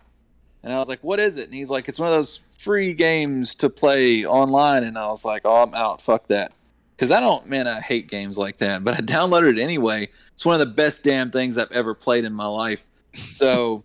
and 0.63 0.73
I 0.73 0.79
was 0.79 0.87
like, 0.87 1.03
"What 1.03 1.19
is 1.19 1.37
it?" 1.37 1.45
And 1.45 1.53
he's 1.53 1.69
like, 1.69 1.87
"It's 1.87 1.99
one 1.99 2.09
of 2.09 2.15
those 2.15 2.37
free 2.37 2.93
games 2.93 3.55
to 3.55 3.69
play 3.69 4.25
online," 4.25 4.83
and 4.83 4.97
I 4.97 5.07
was 5.07 5.25
like, 5.25 5.41
"Oh, 5.45 5.63
I'm 5.63 5.73
out. 5.73 6.01
Fuck 6.01 6.27
that." 6.27 6.51
Because 6.95 7.11
I 7.11 7.21
don't, 7.21 7.47
man, 7.47 7.65
I 7.65 7.79
hate 7.79 8.09
games 8.09 8.37
like 8.37 8.57
that. 8.57 8.83
But 8.83 8.95
I 8.95 8.97
downloaded 9.01 9.57
it 9.57 9.61
anyway. 9.61 10.09
It's 10.33 10.45
one 10.45 10.59
of 10.59 10.67
the 10.67 10.73
best 10.73 11.03
damn 11.03 11.31
things 11.31 11.57
I've 11.57 11.71
ever 11.71 11.93
played 11.93 12.25
in 12.25 12.33
my 12.33 12.45
life. 12.45 12.87
So, 13.13 13.83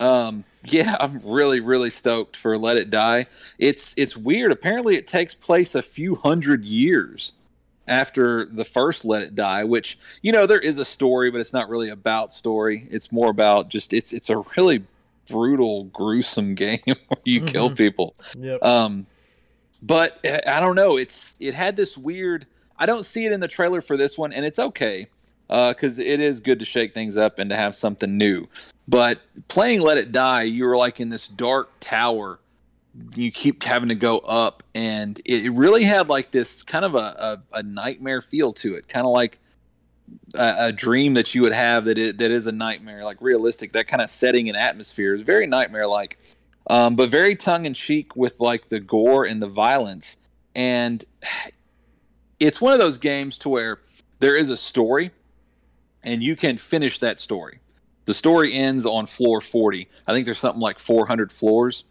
um, 0.00 0.44
yeah, 0.64 0.96
I'm 0.98 1.18
really, 1.24 1.60
really 1.60 1.90
stoked 1.90 2.36
for 2.36 2.56
Let 2.56 2.76
It 2.76 2.90
Die. 2.90 3.26
It's 3.58 3.94
it's 3.96 4.16
weird. 4.16 4.52
Apparently, 4.52 4.96
it 4.96 5.06
takes 5.06 5.34
place 5.34 5.74
a 5.74 5.82
few 5.82 6.14
hundred 6.14 6.64
years 6.64 7.34
after 7.86 8.46
the 8.46 8.64
first 8.64 9.04
Let 9.04 9.22
It 9.22 9.34
Die, 9.34 9.64
which 9.64 9.98
you 10.22 10.32
know 10.32 10.46
there 10.46 10.60
is 10.60 10.78
a 10.78 10.84
story, 10.84 11.30
but 11.30 11.40
it's 11.40 11.52
not 11.52 11.68
really 11.68 11.88
about 11.88 12.32
story. 12.32 12.86
It's 12.90 13.12
more 13.12 13.30
about 13.30 13.68
just 13.68 13.92
it's 13.92 14.12
it's 14.12 14.30
a 14.30 14.38
really 14.56 14.84
brutal, 15.28 15.84
gruesome 15.84 16.54
game 16.56 16.80
where 16.84 16.96
you 17.24 17.40
mm-hmm. 17.40 17.48
kill 17.48 17.70
people. 17.70 18.14
Yep. 18.36 18.62
Um, 18.62 19.06
but 19.82 20.18
eh, 20.24 20.40
I 20.46 20.60
don't 20.60 20.76
know. 20.76 20.96
It's 20.96 21.36
it 21.40 21.54
had 21.54 21.76
this 21.76 21.96
weird. 21.98 22.46
I 22.78 22.86
don't 22.86 23.04
see 23.04 23.26
it 23.26 23.32
in 23.32 23.40
the 23.40 23.48
trailer 23.48 23.80
for 23.80 23.96
this 23.96 24.18
one, 24.18 24.32
and 24.32 24.44
it's 24.44 24.58
okay 24.58 25.08
because 25.48 25.98
uh, 25.98 26.02
it 26.02 26.20
is 26.20 26.40
good 26.40 26.58
to 26.58 26.64
shake 26.64 26.94
things 26.94 27.16
up 27.16 27.38
and 27.38 27.50
to 27.50 27.56
have 27.56 27.74
something 27.74 28.16
new. 28.16 28.48
But 28.88 29.20
playing 29.48 29.82
Let 29.82 29.98
It 29.98 30.10
Die, 30.10 30.42
you 30.42 30.64
were 30.64 30.76
like 30.76 30.98
in 30.98 31.10
this 31.10 31.28
dark 31.28 31.70
tower 31.80 32.38
you 33.14 33.30
keep 33.30 33.62
having 33.64 33.88
to 33.88 33.94
go 33.94 34.18
up 34.18 34.62
and 34.74 35.20
it 35.24 35.50
really 35.52 35.84
had 35.84 36.08
like 36.08 36.30
this 36.30 36.62
kind 36.62 36.84
of 36.84 36.94
a, 36.94 36.98
a, 37.52 37.58
a 37.58 37.62
nightmare 37.62 38.20
feel 38.20 38.52
to 38.52 38.74
it 38.74 38.86
kind 38.86 39.06
of 39.06 39.12
like 39.12 39.38
a, 40.34 40.54
a, 40.66 40.72
dream 40.72 41.14
that 41.14 41.34
you 41.34 41.40
would 41.40 41.54
have 41.54 41.86
that 41.86 41.96
it, 41.96 42.18
that 42.18 42.30
is 42.30 42.46
a 42.46 42.52
nightmare 42.52 43.02
like 43.02 43.16
realistic 43.22 43.72
that 43.72 43.86
kind 43.86 44.02
of 44.02 44.10
setting 44.10 44.46
and 44.50 44.58
atmosphere 44.58 45.14
is 45.14 45.22
very 45.22 45.46
nightmare 45.46 45.86
like 45.86 46.18
um, 46.68 46.96
but 46.96 47.10
very 47.10 47.36
tongue-in-cheek 47.36 48.16
with 48.16 48.40
like 48.40 48.68
the 48.68 48.80
gore 48.80 49.24
and 49.24 49.42
the 49.42 49.48
violence. 49.48 50.16
And 50.54 51.04
it's 52.38 52.60
one 52.60 52.72
of 52.72 52.78
those 52.78 52.98
games 52.98 53.38
to 53.38 53.48
where 53.48 53.78
there 54.20 54.36
is 54.36 54.50
a 54.50 54.56
story 54.56 55.10
and 56.04 56.22
you 56.22 56.36
can 56.36 56.58
finish 56.58 56.98
that 57.00 57.18
story. 57.18 57.60
The 58.04 58.14
story 58.14 58.52
ends 58.52 58.84
on 58.84 59.06
floor 59.06 59.40
40 59.40 59.88
i 60.08 60.12
think 60.12 60.24
there's 60.24 60.40
something 60.40 60.60
like 60.60 60.80
400 60.80 61.30
floors 61.30 61.84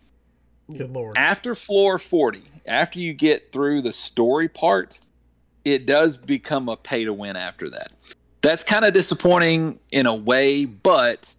Good 0.77 0.91
lord. 0.91 1.13
After 1.17 1.55
floor 1.55 1.97
40, 1.97 2.43
after 2.65 2.99
you 2.99 3.13
get 3.13 3.51
through 3.51 3.81
the 3.81 3.93
story 3.93 4.47
part, 4.47 4.99
it 5.65 5.85
does 5.85 6.17
become 6.17 6.69
a 6.69 6.77
pay 6.77 7.05
to 7.05 7.13
win 7.13 7.35
after 7.35 7.69
that. 7.69 7.93
That's 8.41 8.63
kind 8.63 8.85
of 8.85 8.93
disappointing 8.93 9.79
in 9.91 10.07
a 10.07 10.15
way, 10.15 10.65
but 10.65 11.35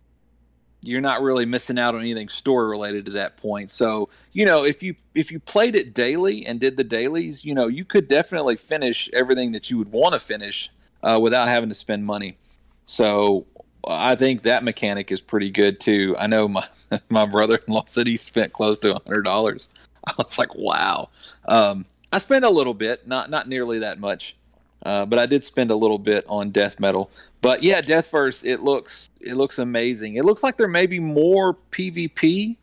you're 0.82 1.00
not 1.00 1.22
really 1.22 1.46
missing 1.46 1.78
out 1.78 1.94
on 1.94 2.00
anything 2.00 2.28
story 2.28 2.68
related 2.68 3.06
to 3.06 3.12
that 3.12 3.36
point. 3.36 3.70
So, 3.70 4.08
you 4.32 4.44
know, 4.44 4.64
if 4.64 4.82
you 4.82 4.96
if 5.14 5.30
you 5.30 5.38
played 5.38 5.76
it 5.76 5.94
daily 5.94 6.44
and 6.44 6.60
did 6.60 6.76
the 6.76 6.84
dailies, 6.84 7.44
you 7.44 7.54
know, 7.54 7.68
you 7.68 7.84
could 7.84 8.08
definitely 8.08 8.56
finish 8.56 9.08
everything 9.12 9.52
that 9.52 9.70
you 9.70 9.78
would 9.78 9.92
want 9.92 10.14
to 10.14 10.18
finish 10.18 10.70
uh, 11.02 11.18
without 11.20 11.48
having 11.48 11.68
to 11.68 11.74
spend 11.74 12.04
money. 12.04 12.36
So, 12.84 13.46
I 13.86 14.14
think 14.14 14.42
that 14.42 14.62
mechanic 14.62 15.10
is 15.10 15.20
pretty 15.20 15.50
good 15.50 15.80
too. 15.80 16.14
I 16.18 16.26
know 16.26 16.48
my 16.48 16.64
my 17.10 17.26
brother-in-law 17.26 17.84
said 17.86 18.06
he 18.06 18.16
spent 18.16 18.52
close 18.52 18.78
to 18.80 18.94
hundred 19.06 19.22
dollars. 19.22 19.68
I 20.06 20.12
was 20.18 20.38
like, 20.38 20.54
wow. 20.54 21.10
Um, 21.46 21.84
I 22.12 22.18
spent 22.18 22.44
a 22.44 22.50
little 22.50 22.74
bit, 22.74 23.06
not 23.06 23.30
not 23.30 23.48
nearly 23.48 23.80
that 23.80 23.98
much, 23.98 24.36
uh, 24.84 25.06
but 25.06 25.18
I 25.18 25.26
did 25.26 25.42
spend 25.44 25.70
a 25.70 25.76
little 25.76 25.98
bit 25.98 26.24
on 26.28 26.50
death 26.50 26.78
metal. 26.78 27.10
But 27.40 27.64
yeah, 27.64 27.80
Deathverse, 27.80 28.44
it 28.44 28.62
looks 28.62 29.10
it 29.20 29.34
looks 29.34 29.58
amazing. 29.58 30.14
It 30.14 30.24
looks 30.24 30.42
like 30.42 30.56
there 30.56 30.68
may 30.68 30.86
be 30.86 31.00
more 31.00 31.54
PvP 31.70 32.56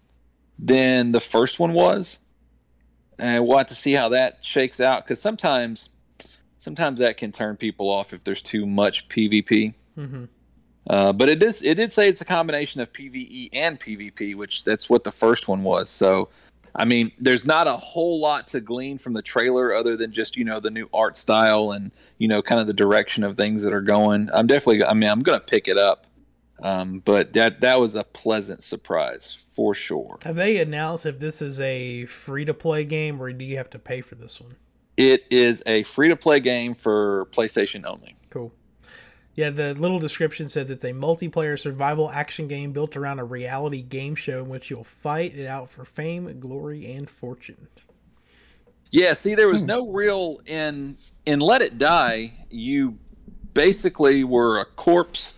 than 0.57 1.11
the 1.11 1.19
first 1.19 1.59
one 1.59 1.73
was, 1.73 2.19
and 3.17 3.45
we'll 3.45 3.57
have 3.57 3.67
to 3.67 3.75
see 3.75 3.93
how 3.93 4.09
that 4.09 4.43
shakes 4.43 4.79
out. 4.79 5.03
Because 5.03 5.21
sometimes 5.21 5.89
sometimes 6.57 6.99
that 7.01 7.17
can 7.17 7.31
turn 7.31 7.57
people 7.57 7.89
off 7.89 8.13
if 8.13 8.23
there's 8.23 8.41
too 8.41 8.65
much 8.65 9.09
PvP. 9.09 9.73
hmm 9.95 10.25
Uh, 10.88 11.13
but 11.13 11.29
it 11.29 11.41
is 11.43 11.62
it 11.62 11.75
did 11.75 11.91
say 11.91 12.07
it's 12.07 12.21
a 12.21 12.25
combination 12.25 12.81
of 12.81 12.91
PVE 12.93 13.50
and 13.53 13.79
PvP, 13.79 14.36
which 14.36 14.63
that's 14.63 14.89
what 14.89 15.03
the 15.03 15.12
first 15.12 15.48
one 15.48 15.63
was. 15.63 15.89
So, 15.89 16.29
I 16.75 16.86
mean, 16.86 17.12
there's 17.19 17.45
not 17.45 17.67
a 17.67 17.74
whole 17.74 18.19
lot 18.19 18.48
to 18.48 18.62
glean 18.62 18.98
from 18.98 19.13
the 19.13 19.21
trailer 19.21 19.74
other 19.74 19.95
than 19.95 20.12
just 20.12 20.36
you 20.38 20.45
know 20.45 20.59
the 20.59 20.71
new 20.71 20.89
art 20.93 21.17
style 21.17 21.71
and 21.71 21.91
you 22.17 22.27
know 22.27 22.41
kind 22.41 22.59
of 22.59 22.67
the 22.67 22.74
direction 22.74 23.24
of 23.24 23.38
things 23.38 23.63
that 23.63 23.74
are 23.74 23.81
going. 23.81 24.29
I'm 24.33 24.48
definitely, 24.48 24.83
I 24.83 24.93
mean, 24.93 25.09
I'm 25.09 25.21
gonna 25.21 25.39
pick 25.39 25.67
it 25.67 25.77
up. 25.77 26.07
Um, 26.62 27.00
but 27.00 27.33
that 27.33 27.62
that 27.62 27.79
was 27.79 27.95
a 27.95 28.03
pleasant 28.03 28.63
surprise 28.63 29.38
for 29.51 29.74
sure. 29.74 30.17
Have 30.24 30.36
they 30.36 30.57
announced 30.57 31.05
if 31.05 31.19
this 31.19 31.41
is 31.41 31.59
a 31.59 32.05
free 32.05 32.45
to 32.45 32.53
play 32.53 32.83
game 32.86 33.21
or 33.21 33.31
do 33.31 33.45
you 33.45 33.57
have 33.57 33.69
to 33.71 33.79
pay 33.79 34.01
for 34.01 34.15
this 34.15 34.41
one? 34.41 34.55
It 34.98 35.25
is 35.29 35.63
a 35.65 35.83
free 35.83 36.09
to 36.09 36.17
play 36.17 36.41
game 36.41 36.75
for 36.75 37.27
PlayStation 37.27 37.86
only. 37.86 38.15
Cool. 38.29 38.51
Yeah, 39.39 39.51
the 39.51 39.74
little 39.75 40.00
description 40.00 40.50
says 40.50 40.69
it's 40.69 40.84
a 40.84 40.91
multiplayer 40.91 41.58
survival 41.58 42.12
action 42.12 42.50
game 42.50 42.74
built 42.74 42.98
around 42.98 43.19
a 43.19 43.24
reality 43.24 43.81
game 43.81 44.13
show 44.13 44.39
in 44.39 44.50
which 44.50 44.69
you'll 44.69 44.84
fight 44.84 45.34
it 45.34 45.48
out 45.48 45.69
for 45.69 45.86
fame, 45.86 46.41
glory, 46.41 46.86
and 46.91 47.10
fortune. 47.10 47.69
Yeah, 48.91 49.13
see, 49.13 49.36
there 49.36 49.48
was 49.48 49.63
no 49.63 49.91
real 49.91 50.41
in 50.46 50.98
in 51.25 51.39
Let 51.39 51.62
It 51.62 51.77
Die. 51.77 52.34
You 52.50 52.98
basically 53.53 54.25
were 54.25 54.60
a 54.60 54.65
corpse 54.65 55.36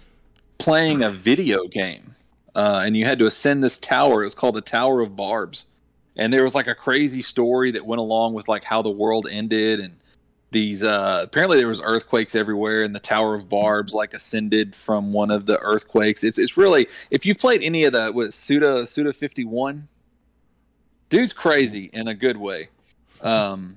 playing 0.57 1.03
a 1.03 1.11
video 1.11 1.67
game, 1.67 2.09
uh, 2.55 2.81
and 2.83 2.97
you 2.97 3.05
had 3.05 3.19
to 3.19 3.27
ascend 3.27 3.63
this 3.63 3.77
tower. 3.77 4.21
It 4.21 4.25
was 4.25 4.33
called 4.33 4.55
the 4.55 4.61
Tower 4.61 5.01
of 5.01 5.15
Barbs, 5.15 5.67
and 6.15 6.33
there 6.33 6.41
was 6.41 6.55
like 6.55 6.65
a 6.65 6.73
crazy 6.73 7.21
story 7.21 7.69
that 7.69 7.85
went 7.85 7.99
along 7.99 8.33
with 8.33 8.47
like 8.47 8.63
how 8.63 8.81
the 8.81 8.89
world 8.89 9.27
ended 9.29 9.79
and 9.79 10.00
these. 10.51 10.83
Uh, 10.83 11.21
apparently, 11.23 11.57
there 11.57 11.67
was 11.67 11.81
earthquakes 11.81 12.35
everywhere, 12.35 12.83
and 12.83 12.93
the 12.93 12.99
Tower 12.99 13.35
of 13.35 13.49
Barbs 13.49 13.93
like 13.93 14.13
ascended 14.13 14.75
from 14.75 15.11
one 15.11 15.31
of 15.31 15.45
the 15.45 15.59
earthquakes. 15.59 16.23
It's 16.23 16.37
it's 16.37 16.57
really 16.57 16.87
if 17.09 17.25
you've 17.25 17.39
played 17.39 17.63
any 17.63 17.83
of 17.83 17.93
the 17.93 18.11
with 18.13 18.33
Suda 18.33 18.85
Suda 18.85 19.13
fifty 19.13 19.45
one, 19.45 19.87
dude's 21.09 21.33
crazy 21.33 21.89
in 21.93 22.07
a 22.07 22.13
good 22.13 22.37
way. 22.37 22.69
Um, 23.21 23.75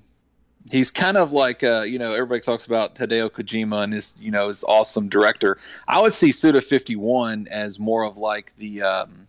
he's 0.71 0.91
kind 0.91 1.17
of 1.17 1.33
like 1.33 1.63
uh, 1.63 1.83
you 1.83 1.99
know 1.99 2.13
everybody 2.13 2.41
talks 2.41 2.67
about 2.67 2.95
Hideo 2.97 3.31
Kojima 3.31 3.85
and 3.85 3.93
his 3.93 4.17
you 4.21 4.31
know 4.31 4.49
his 4.49 4.65
awesome 4.65 5.09
director. 5.09 5.59
I 5.87 6.01
would 6.01 6.13
see 6.13 6.33
Suda 6.33 6.61
Fifty 6.61 6.97
One 6.97 7.47
as 7.51 7.79
more 7.79 8.05
of 8.05 8.17
like 8.17 8.57
the 8.57 8.83
um, 8.83 9.29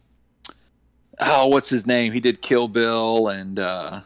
oh 1.19 1.47
what's 1.47 1.69
his 1.69 1.85
name? 1.85 2.11
He 2.13 2.19
did 2.19 2.41
Kill 2.41 2.67
Bill 2.67 3.27
and 3.27 3.59
uh, 3.59 4.01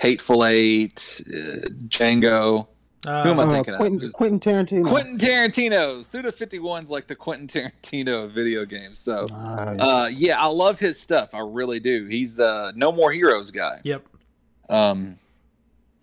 Hateful 0.00 0.44
Eight, 0.46 1.20
uh, 1.28 1.68
Django. 1.88 2.66
Uh, 3.06 3.22
Who 3.22 3.30
am 3.30 3.40
I 3.40 3.44
Uh, 3.44 3.50
thinking 3.50 3.74
of? 3.74 3.80
Quentin, 3.80 3.98
Who's- 4.00 4.12
Quentin 4.14 4.40
Tarantino. 4.40 4.86
Quentin 4.86 5.16
Tarantino. 5.18 6.04
Suda 6.04 6.32
Fifty 6.32 6.58
One's 6.58 6.90
like 6.90 7.06
the 7.06 7.14
Quentin 7.14 7.46
Tarantino 7.48 8.24
of 8.24 8.32
video 8.32 8.64
games. 8.66 8.98
So. 8.98 9.26
Nice. 9.30 9.80
Uh, 9.80 10.10
yeah, 10.14 10.36
I 10.38 10.48
love 10.48 10.78
his 10.80 11.00
stuff. 11.00 11.34
I 11.34 11.40
really 11.40 11.80
do. 11.80 12.06
He's 12.06 12.36
the 12.36 12.72
No 12.76 12.92
More 12.92 13.10
Heroes 13.12 13.50
guy. 13.50 13.80
Yep. 13.84 14.06
Um, 14.68 15.16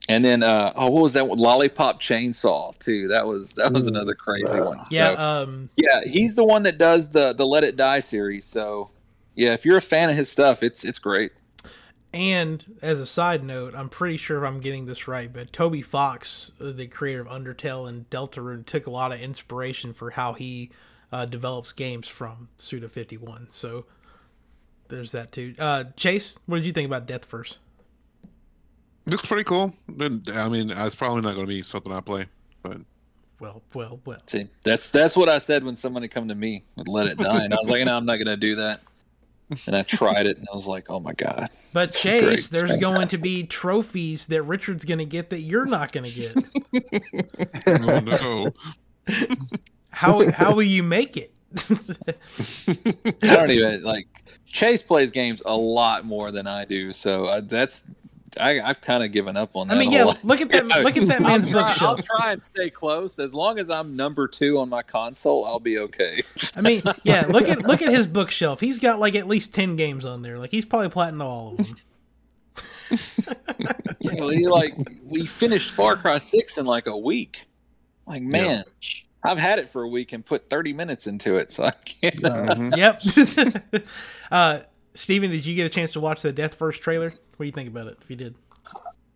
and 0.10 0.24
then 0.26 0.42
uh, 0.44 0.74
oh, 0.76 0.90
what 0.90 1.02
was 1.04 1.14
that? 1.14 1.28
one? 1.28 1.38
Lollipop 1.38 2.00
Chainsaw 2.02 2.78
too. 2.80 3.08
That 3.10 3.28
was 3.28 3.54
that 3.54 3.74
was 3.74 3.88
another 3.88 4.16
crazy 4.16 4.60
one. 4.60 4.84
So, 4.86 4.96
Yeah. 4.96 5.10
Um. 5.12 5.70
yeah. 5.76 6.02
He's 6.06 6.36
the 6.36 6.44
one 6.46 6.64
that 6.64 6.78
does 6.78 7.12
the 7.12 7.34
the 7.34 7.46
Let 7.46 7.64
It 7.64 7.76
Die 7.76 8.00
series. 8.00 8.46
So 8.46 8.90
yeah, 9.36 9.54
if 9.54 9.66
you're 9.66 9.78
a 9.78 9.82
fan 9.82 10.10
of 10.10 10.16
his 10.16 10.32
stuff, 10.32 10.64
it's 10.64 10.84
it's 10.84 11.00
great. 11.00 11.32
And 12.14 12.78
as 12.82 13.00
a 13.00 13.06
side 13.06 13.44
note, 13.44 13.76
I'm 13.76 13.90
pretty 13.90 14.18
sure 14.18 14.44
if 14.44 14.50
I'm 14.50 14.60
getting 14.60 14.86
this 14.86 15.08
right, 15.08 15.32
but 15.32 15.52
Toby 15.52 15.82
Fox, 15.82 16.52
uh, 16.60 16.72
the 16.72 16.88
creator 16.88 17.22
of 17.22 17.28
Undertale 17.28 17.88
and 17.88 18.10
Deltarune, 18.10 18.66
took 18.66 18.88
a 18.88 18.92
lot 18.92 19.12
of 19.12 19.20
inspiration 19.20 19.94
for 19.94 20.12
how 20.12 20.34
he 20.34 20.72
uh, 21.12 21.26
develops 21.26 21.74
games 21.74 22.08
from 22.08 22.48
Suda 22.58 22.88
51. 22.90 23.48
So 23.52 23.86
there's 24.88 25.12
that 25.12 25.32
too. 25.32 25.54
Uh, 25.60 25.86
Chase, 25.96 26.40
what 26.46 26.58
did 26.58 26.66
you 26.66 26.74
think 26.74 26.88
about 26.88 27.08
Deathverse? 27.08 27.58
Looks 29.06 29.26
pretty 29.26 29.44
cool. 29.44 29.74
I 29.90 30.50
mean, 30.50 30.72
it's 30.72 30.96
probably 30.96 31.22
not 31.22 31.36
going 31.36 31.46
to 31.46 31.48
be 31.48 31.62
something 31.62 31.94
I 31.94 32.02
play, 32.02 32.26
but 32.62 32.78
Well, 33.40 33.62
well, 33.74 34.00
well. 34.06 34.20
See, 34.26 34.48
that's 34.64 34.92
that's 34.92 35.16
what 35.16 35.30
I 35.30 35.40
said 35.40 35.64
when 35.64 35.76
somebody 35.76 36.08
come 36.08 36.28
to 36.28 36.36
me 36.36 36.64
with 36.76 36.88
Let 36.88 37.08
It 37.08 37.18
Die, 37.18 37.44
and 37.44 37.54
I 37.54 37.58
was 37.58 37.70
like, 37.70 37.86
no, 37.86 37.96
I'm 37.96 38.06
not 38.06 38.18
gonna 38.18 38.36
do 38.36 38.56
that. 38.56 38.82
And 39.66 39.76
I 39.76 39.84
tried 39.84 40.28
it, 40.28 40.38
and 40.38 40.46
I 40.52 40.56
was 40.56 40.68
like, 40.68 40.90
oh 40.90 41.00
my 41.00 41.14
god. 41.14 41.48
But 41.74 41.94
Chase, 41.94 42.50
there's 42.50 42.72
It's 42.72 42.82
going 42.82 43.08
to 43.10 43.22
be 43.22 43.44
trophies 43.44 44.26
that 44.28 44.44
Richard's 44.44 44.84
going 44.84 45.00
to 45.00 45.06
get 45.06 45.30
that 45.30 45.40
you're 45.40 45.66
not 45.66 45.92
going 45.92 46.06
to 46.06 46.12
get. 46.12 46.36
oh 47.68 48.00
no. 48.00 48.52
how 49.90 50.30
how 50.32 50.54
will 50.54 50.64
you 50.64 50.84
make 50.84 51.16
it? 51.16 51.32
I 53.22 53.36
don't 53.36 53.52
even 53.52 53.84
like 53.84 54.08
Chase 54.46 54.84
plays 54.84 55.12
games 55.12 55.42
a 55.46 55.56
lot 55.56 56.04
more 56.04 56.32
than 56.32 56.46
I 56.46 56.66
do, 56.66 56.92
so 56.92 57.26
uh, 57.26 57.42
that's 57.42 57.90
I, 58.40 58.62
I've 58.62 58.82
kind 58.82 59.04
of 59.04 59.12
given 59.12 59.38
up 59.38 59.56
on 59.56 59.68
that. 59.68 59.76
I 59.76 59.80
mean, 59.80 59.92
yeah, 59.92 60.04
whole 60.04 60.16
look 60.24 60.42
at 60.42 60.50
that 60.50 60.66
look 60.66 60.98
at 60.98 61.08
that 61.08 61.22
I'll 61.22 61.28
man's 61.28 61.52
try, 61.52 61.76
I'll 61.80 61.98
try 61.98 62.32
and 62.32 62.42
stay 62.42 62.70
close. 62.70 63.20
As 63.20 63.34
long 63.34 63.60
as 63.60 63.70
I'm 63.70 63.96
number 63.96 64.28
two 64.28 64.58
on 64.60 64.70
my 64.70 64.84
console, 64.84 65.46
I'll 65.46 65.60
be 65.60 65.80
okay. 65.80 66.24
I 66.56 66.62
mean, 66.62 66.82
yeah, 67.04 67.26
look 67.28 67.48
at 67.48 67.66
look 67.66 67.82
at 67.82 67.90
his 67.90 68.08
bookshelf. 68.08 68.60
He's 68.60 68.80
got 68.80 69.00
like 69.00 69.16
at 69.16 69.28
least 69.28 69.54
10 69.54 69.76
games 69.76 70.06
on 70.06 70.22
there. 70.22 70.40
Like 70.40 70.52
he's 70.52 70.66
probably 70.66 70.90
platinum 70.90 71.28
all 71.28 71.52
of 71.52 71.58
them. 71.58 71.76
You 74.00 74.16
know, 74.16 74.30
he, 74.30 74.48
like 74.48 74.74
we 75.04 75.26
finished 75.26 75.72
Far 75.72 75.98
Cry 75.98 76.20
Six 76.20 76.58
in 76.58 76.66
like 76.66 76.88
a 76.88 76.96
week. 76.98 77.48
Like, 78.06 78.22
man, 78.22 78.64
I've 79.24 79.40
had 79.40 79.60
it 79.60 79.70
for 79.70 79.82
a 79.82 79.88
week 79.88 80.14
and 80.14 80.26
put 80.26 80.50
30 80.50 80.72
minutes 80.74 81.08
into 81.08 81.36
it, 81.38 81.52
so 81.52 81.66
I 81.66 81.72
can't. 81.72 82.16
Mhm. 82.16 82.78
Yep. 82.78 83.84
uh, 84.32 84.60
Steven, 84.94 85.32
did 85.32 85.46
you 85.46 85.56
get 85.56 85.66
a 85.66 85.70
chance 85.70 85.92
to 85.94 86.00
watch 86.00 86.22
the 86.22 86.32
Deathverse 86.32 86.80
trailer? 86.80 87.14
What 87.38 87.44
do 87.44 87.46
you 87.48 87.52
think 87.54 87.70
about 87.70 87.88
it? 87.88 87.98
If 88.02 88.10
you 88.10 88.16
did, 88.16 88.36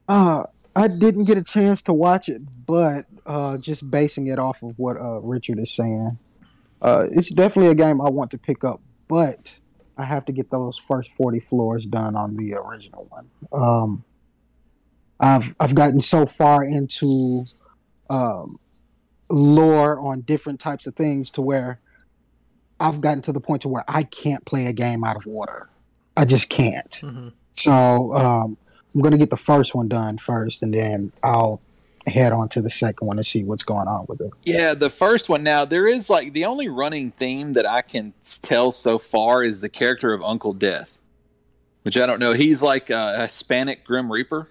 Uh, 0.07 0.43
I 0.75 0.87
didn't 0.87 1.25
get 1.25 1.37
a 1.37 1.43
chance 1.43 1.81
to 1.83 1.93
watch 1.93 2.29
it, 2.29 2.41
but 2.65 3.05
uh, 3.25 3.57
just 3.57 3.89
basing 3.89 4.27
it 4.27 4.39
off 4.39 4.63
of 4.63 4.77
what 4.77 4.97
uh, 4.97 5.19
Richard 5.21 5.59
is 5.59 5.71
saying, 5.71 6.17
uh, 6.81 7.07
it's 7.11 7.29
definitely 7.29 7.71
a 7.71 7.75
game 7.75 7.99
I 8.01 8.09
want 8.09 8.31
to 8.31 8.37
pick 8.37 8.63
up, 8.63 8.79
but 9.07 9.59
I 9.97 10.05
have 10.05 10.25
to 10.25 10.31
get 10.31 10.49
those 10.51 10.77
first 10.77 11.11
40 11.11 11.39
floors 11.39 11.85
done 11.85 12.15
on 12.15 12.37
the 12.37 12.55
original 12.55 13.07
one. 13.09 13.29
Um, 13.51 14.03
I've 15.19 15.55
I've 15.59 15.75
gotten 15.75 16.01
so 16.01 16.25
far 16.25 16.63
into 16.63 17.45
um, 18.09 18.59
lore 19.29 19.99
on 19.99 20.21
different 20.21 20.59
types 20.59 20.87
of 20.87 20.95
things 20.95 21.29
to 21.31 21.41
where 21.41 21.79
I've 22.79 23.01
gotten 23.01 23.21
to 23.23 23.31
the 23.31 23.39
point 23.39 23.61
to 23.63 23.67
where 23.69 23.83
I 23.87 24.03
can't 24.03 24.43
play 24.45 24.65
a 24.65 24.73
game 24.73 25.03
out 25.03 25.17
of 25.17 25.27
order. 25.27 25.69
I 26.17 26.25
just 26.25 26.49
can't. 26.49 26.95
hmm 26.95 27.29
So 27.63 28.15
um, 28.15 28.57
I'm 28.95 29.01
gonna 29.01 29.17
get 29.17 29.29
the 29.29 29.37
first 29.37 29.73
one 29.75 29.87
done 29.87 30.17
first, 30.17 30.61
and 30.63 30.73
then 30.73 31.11
I'll 31.23 31.61
head 32.07 32.33
on 32.33 32.49
to 32.49 32.61
the 32.61 32.69
second 32.69 33.07
one 33.07 33.17
and 33.17 33.25
see 33.25 33.43
what's 33.43 33.63
going 33.63 33.87
on 33.87 34.05
with 34.07 34.21
it. 34.21 34.31
Yeah, 34.43 34.73
the 34.73 34.89
first 34.89 35.29
one. 35.29 35.43
Now 35.43 35.65
there 35.65 35.87
is 35.87 36.09
like 36.09 36.33
the 36.33 36.45
only 36.45 36.67
running 36.67 37.11
theme 37.11 37.53
that 37.53 37.65
I 37.65 37.81
can 37.83 38.13
tell 38.41 38.71
so 38.71 38.97
far 38.97 39.43
is 39.43 39.61
the 39.61 39.69
character 39.69 40.13
of 40.13 40.21
Uncle 40.23 40.53
Death, 40.53 40.99
which 41.83 41.97
I 41.97 42.05
don't 42.05 42.19
know. 42.19 42.33
He's 42.33 42.63
like 42.63 42.89
a 42.89 43.21
Hispanic 43.21 43.83
Grim 43.85 44.11
Reaper. 44.11 44.47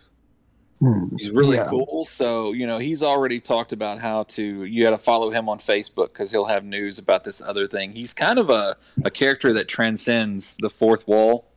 Hmm. 0.79 1.15
He's 1.19 1.31
really 1.31 1.57
Yeah. 1.59 1.67
cool. 1.69 2.07
So 2.07 2.53
you 2.53 2.67
know, 2.67 2.79
he's 2.79 3.03
already 3.03 3.39
talked 3.41 3.73
about 3.73 3.99
how 3.99 4.23
to. 4.23 4.65
You 4.65 4.83
got 4.85 4.91
to 4.93 4.99
follow 4.99 5.31
him 5.31 5.49
on 5.49 5.59
Facebook 5.59 6.13
because 6.15 6.31
he'll 6.31 6.47
have 6.47 6.65
news 6.65 6.99
about 6.99 7.25
this 7.25 7.43
other 7.43 7.67
thing. 7.67 7.93
He's 7.93 8.15
kind 8.15 8.39
of 8.39 8.49
a 8.49 8.77
a 9.05 9.11
character 9.11 9.53
that 9.53 9.69
transcends 9.69 10.57
the 10.61 10.71
fourth 10.71 11.07
wall 11.07 11.50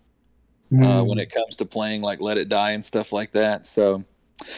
uh, 0.82 1.02
Hmm. 1.02 1.08
when 1.08 1.20
it 1.20 1.32
comes 1.32 1.56
to 1.58 1.66
playing 1.66 2.02
like 2.02 2.22
Let 2.22 2.38
It 2.38 2.50
Die 2.50 2.72
and 2.72 2.84
stuff 2.84 3.12
like 3.14 3.32
that. 3.34 3.66
So, 3.66 4.04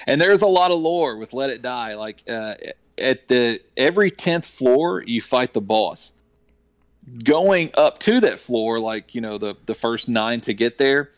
and 0.08 0.20
there's 0.22 0.42
a 0.42 0.48
lot 0.48 0.72
of 0.72 0.80
lore 0.80 1.18
with 1.18 1.34
Let 1.34 1.50
It 1.50 1.62
Die. 1.62 1.96
Like 1.96 2.24
uh, 2.30 2.56
at 2.98 3.28
the 3.28 3.60
every 3.76 4.12
tenth 4.12 4.46
floor, 4.46 5.04
you 5.06 5.22
fight 5.22 5.54
the 5.54 5.62
boss. 5.62 6.14
Going 7.24 7.70
up 7.76 8.00
to 8.00 8.20
that 8.22 8.40
floor, 8.40 8.80
like 8.80 9.14
you 9.14 9.22
know 9.22 9.38
the 9.38 9.56
the 9.68 9.76
first 9.76 10.10
nine 10.10 10.42
to 10.42 10.54
get 10.54 10.78
there, 10.80 11.12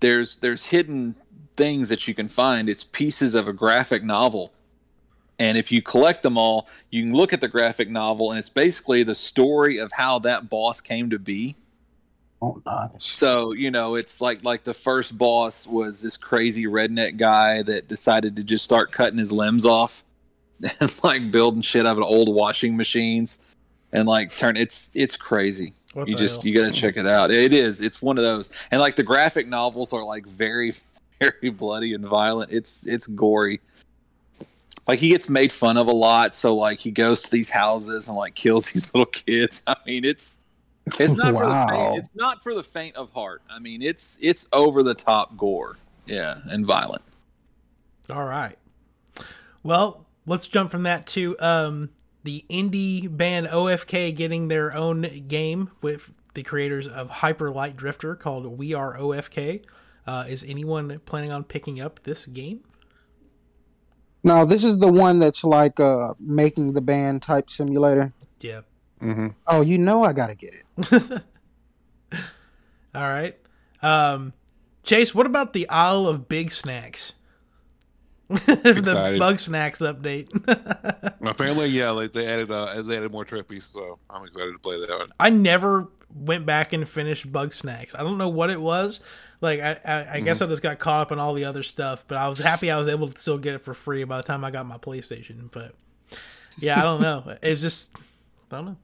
there's 0.00 0.36
there's 0.38 0.66
hidden 0.66 1.16
things 1.56 1.88
that 1.88 2.06
you 2.06 2.14
can 2.14 2.28
find. 2.28 2.68
It's 2.68 2.84
pieces 2.84 3.34
of 3.34 3.48
a 3.48 3.52
graphic 3.52 4.04
novel. 4.04 4.52
And 5.38 5.58
if 5.58 5.70
you 5.72 5.82
collect 5.82 6.22
them 6.22 6.38
all, 6.38 6.68
you 6.90 7.02
can 7.02 7.12
look 7.14 7.32
at 7.32 7.40
the 7.40 7.48
graphic 7.48 7.90
novel, 7.90 8.30
and 8.30 8.38
it's 8.38 8.48
basically 8.48 9.02
the 9.02 9.14
story 9.14 9.78
of 9.78 9.92
how 9.92 10.18
that 10.20 10.48
boss 10.48 10.80
came 10.80 11.10
to 11.10 11.18
be. 11.18 11.56
Oh, 12.42 12.60
nice. 12.66 12.90
So 12.98 13.52
you 13.52 13.70
know, 13.70 13.94
it's 13.94 14.20
like 14.20 14.44
like 14.44 14.64
the 14.64 14.74
first 14.74 15.16
boss 15.16 15.66
was 15.66 16.02
this 16.02 16.16
crazy 16.16 16.66
redneck 16.66 17.16
guy 17.16 17.62
that 17.62 17.88
decided 17.88 18.36
to 18.36 18.44
just 18.44 18.64
start 18.64 18.92
cutting 18.92 19.18
his 19.18 19.32
limbs 19.32 19.64
off 19.64 20.04
and 20.80 20.94
like 21.02 21.30
building 21.30 21.62
shit 21.62 21.86
out 21.86 21.96
of 21.96 22.04
old 22.04 22.34
washing 22.34 22.76
machines 22.76 23.38
and 23.92 24.06
like 24.06 24.36
turn 24.36 24.56
it's 24.56 24.90
it's 24.94 25.16
crazy. 25.16 25.72
What 25.94 26.08
you 26.08 26.14
just 26.14 26.42
hell? 26.42 26.50
you 26.50 26.60
got 26.60 26.72
to 26.72 26.78
check 26.78 26.98
it 26.98 27.06
out. 27.06 27.30
It 27.30 27.54
is. 27.54 27.80
It's 27.80 28.02
one 28.02 28.18
of 28.18 28.24
those. 28.24 28.50
And 28.70 28.80
like 28.80 28.96
the 28.96 29.02
graphic 29.02 29.46
novels 29.46 29.94
are 29.94 30.04
like 30.04 30.26
very 30.26 30.72
very 31.18 31.50
bloody 31.50 31.94
and 31.94 32.04
violent. 32.04 32.52
It's 32.52 32.86
it's 32.86 33.06
gory. 33.06 33.60
like 34.86 34.98
he 34.98 35.08
gets 35.08 35.30
made 35.30 35.52
fun 35.52 35.78
of 35.78 35.86
a 35.88 35.92
lot. 35.92 36.34
So 36.34 36.54
like 36.54 36.80
he 36.80 36.90
goes 36.90 37.22
to 37.22 37.30
these 37.30 37.48
houses 37.48 38.08
and 38.08 38.16
like 38.16 38.34
kills 38.34 38.68
these 38.72 38.94
little 38.94 39.06
kids. 39.06 39.62
I 39.66 39.76
mean, 39.86 40.04
it's 40.04 40.38
it's 40.98 41.14
not 41.16 41.34
for 41.34 41.44
the 41.46 41.50
Wow. 41.52 41.68
faint. 41.68 41.98
It's 41.98 42.10
not 42.14 42.42
for 42.42 42.54
the 42.54 42.62
faint 42.62 42.96
of 42.96 43.10
heart. 43.10 43.42
I 43.50 43.58
mean, 43.58 43.82
it's 43.82 44.18
it's 44.20 44.48
over 44.52 44.82
the 44.82 44.94
top 44.94 45.36
gore, 45.36 45.76
yeah, 46.06 46.38
and 46.50 46.64
violent. 46.66 47.02
All 48.10 48.24
right. 48.24 48.56
Well, 49.62 50.06
let's 50.26 50.46
jump 50.46 50.70
from 50.70 50.84
that 50.84 51.06
to 51.08 51.36
um, 51.40 51.90
the 52.22 52.44
indie 52.48 53.14
band 53.14 53.46
OFK 53.48 54.14
getting 54.14 54.48
their 54.48 54.72
own 54.74 55.06
game 55.26 55.70
with 55.82 56.12
the 56.34 56.42
creators 56.44 56.86
of 56.86 57.08
Hyper 57.10 57.50
Light 57.50 57.76
Drifter 57.76 58.14
called 58.14 58.46
We 58.58 58.74
Are 58.74 58.96
OFK. 58.96 59.64
Uh, 60.06 60.24
is 60.28 60.44
anyone 60.44 61.00
planning 61.04 61.32
on 61.32 61.42
picking 61.42 61.80
up 61.80 62.00
this 62.04 62.26
game? 62.26 62.60
No, 64.22 64.44
this 64.44 64.62
is 64.62 64.78
the 64.78 64.88
one 64.90 65.18
that's 65.18 65.42
like 65.44 65.78
uh 65.80 66.14
making 66.20 66.72
the 66.74 66.80
band 66.80 67.22
type 67.22 67.50
simulator. 67.50 68.12
Yeah. 68.40 68.60
Hmm 69.00 69.28
Oh, 69.46 69.60
you 69.60 69.78
know 69.78 70.04
I 70.04 70.12
gotta 70.12 70.34
get 70.34 70.54
it. 70.54 71.22
All 72.94 73.02
right. 73.02 73.36
Um, 73.82 74.32
Chase, 74.82 75.14
what 75.14 75.26
about 75.26 75.52
the 75.52 75.68
Isle 75.68 76.06
of 76.06 76.28
Bigsnax? 76.28 77.12
the 78.28 79.16
Bugsnax 79.20 79.80
update. 79.80 80.28
Apparently, 81.28 81.66
yeah, 81.66 81.90
like 81.90 82.12
they 82.12 82.26
added 82.26 82.50
uh, 82.50 82.82
they 82.82 82.96
added 82.96 83.12
more 83.12 83.24
trophies, 83.24 83.64
so 83.64 83.98
I'm 84.10 84.24
excited 84.24 84.52
to 84.52 84.58
play 84.58 84.80
that 84.80 84.90
one. 84.90 85.08
I 85.20 85.30
never 85.30 85.88
went 86.14 86.46
back 86.46 86.72
and 86.72 86.88
finished 86.88 87.30
Bugsnax. 87.30 87.94
I 87.98 88.02
don't 88.02 88.18
know 88.18 88.28
what 88.28 88.50
it 88.50 88.60
was. 88.60 89.00
Like 89.40 89.60
I, 89.60 89.78
I, 89.84 90.14
I 90.14 90.20
guess 90.20 90.40
I 90.40 90.46
just 90.46 90.62
got 90.62 90.78
caught 90.78 91.02
up 91.02 91.12
in 91.12 91.18
all 91.18 91.34
the 91.34 91.44
other 91.44 91.62
stuff. 91.62 92.04
But 92.08 92.18
I 92.18 92.26
was 92.26 92.38
happy 92.38 92.70
I 92.70 92.78
was 92.78 92.88
able 92.88 93.08
to 93.08 93.18
still 93.18 93.38
get 93.38 93.54
it 93.54 93.58
for 93.58 93.74
free 93.74 94.02
by 94.04 94.16
the 94.16 94.22
time 94.22 94.44
I 94.44 94.50
got 94.50 94.66
my 94.66 94.78
PlayStation. 94.78 95.50
But 95.52 95.74
yeah, 96.58 96.80
I 96.80 96.82
don't 96.82 97.02
know. 97.02 97.36
It's 97.42 97.60
just 97.60 97.90
I 98.50 98.56
don't 98.56 98.64
know. 98.66 98.76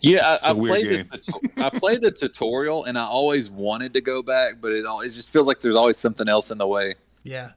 Yeah, 0.00 0.38
I, 0.42 0.48
I 0.48 0.50
a 0.50 0.54
weird 0.54 1.08
played 1.08 1.10
the 1.10 1.50
I 1.56 1.70
played 1.70 2.02
the 2.02 2.10
tutorial, 2.10 2.84
and 2.84 2.98
I 2.98 3.04
always 3.04 3.50
wanted 3.50 3.94
to 3.94 4.00
go 4.00 4.22
back, 4.22 4.60
but 4.60 4.72
it 4.72 4.86
all 4.86 5.00
it 5.00 5.10
just 5.10 5.32
feels 5.32 5.46
like 5.46 5.60
there's 5.60 5.76
always 5.76 5.96
something 5.96 6.28
else 6.28 6.50
in 6.50 6.58
the 6.58 6.66
way. 6.66 6.94
Yeah. 7.22 7.52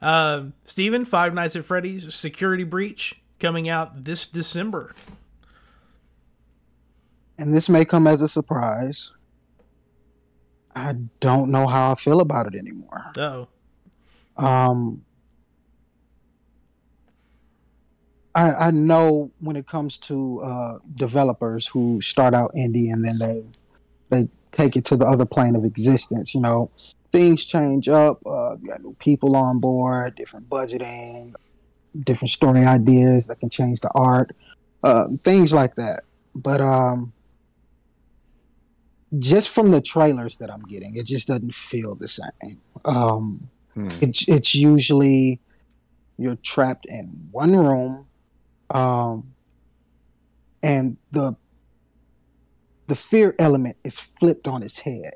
Um, 0.00 0.54
Steven, 0.64 1.04
Five 1.04 1.34
Nights 1.34 1.56
at 1.56 1.64
Freddy's 1.64 2.14
Security 2.14 2.64
Breach 2.64 3.20
coming 3.40 3.68
out 3.68 4.04
this 4.04 4.26
December. 4.26 4.94
And 7.36 7.54
this 7.54 7.68
may 7.68 7.84
come 7.84 8.06
as 8.06 8.22
a 8.22 8.28
surprise. 8.28 9.12
I 10.74 10.94
don't 11.20 11.50
know 11.50 11.66
how 11.66 11.92
I 11.92 11.94
feel 11.96 12.20
about 12.20 12.46
it 12.46 12.54
anymore. 12.56 13.12
Oh, 13.16 13.48
Um, 14.36 15.04
I, 18.34 18.52
I 18.66 18.70
know 18.70 19.30
when 19.40 19.56
it 19.56 19.66
comes 19.66 19.98
to 19.98 20.40
uh, 20.42 20.78
developers 20.94 21.66
who 21.68 22.00
start 22.00 22.34
out 22.34 22.54
indie 22.54 22.92
and 22.92 23.04
then 23.04 23.18
they 23.18 23.44
they 24.10 24.28
take 24.52 24.76
it 24.76 24.84
to 24.86 24.96
the 24.96 25.06
other 25.06 25.24
plane 25.24 25.56
of 25.56 25.64
existence. 25.64 26.34
You 26.34 26.40
know, 26.40 26.70
things 27.12 27.44
change 27.44 27.88
up. 27.88 28.24
Uh, 28.26 28.56
you 28.60 28.68
got 28.68 28.82
new 28.82 28.94
people 28.98 29.36
on 29.36 29.58
board, 29.58 30.14
different 30.16 30.48
budgeting, 30.48 31.34
different 31.98 32.30
story 32.30 32.64
ideas 32.64 33.26
that 33.26 33.40
can 33.40 33.50
change 33.50 33.80
the 33.80 33.90
art, 33.94 34.32
uh, 34.82 35.08
things 35.22 35.52
like 35.52 35.74
that. 35.76 36.04
But 36.34 36.60
um, 36.60 37.12
just 39.18 39.48
from 39.48 39.70
the 39.70 39.80
trailers 39.80 40.36
that 40.36 40.50
I'm 40.50 40.62
getting, 40.62 40.96
it 40.96 41.06
just 41.06 41.28
doesn't 41.28 41.54
feel 41.54 41.94
the 41.94 42.08
same. 42.08 42.60
Um, 42.84 43.48
Hmm. 43.74 43.88
it's 44.00 44.26
it's 44.26 44.54
usually 44.56 45.40
you're 46.16 46.36
trapped 46.36 46.84
in 46.86 47.28
one 47.30 47.54
room 47.54 48.07
um 48.70 49.32
and 50.62 50.96
the 51.12 51.36
the 52.86 52.96
fear 52.96 53.34
element 53.38 53.76
is 53.84 53.98
flipped 53.98 54.48
on 54.48 54.62
its 54.62 54.80
head 54.80 55.12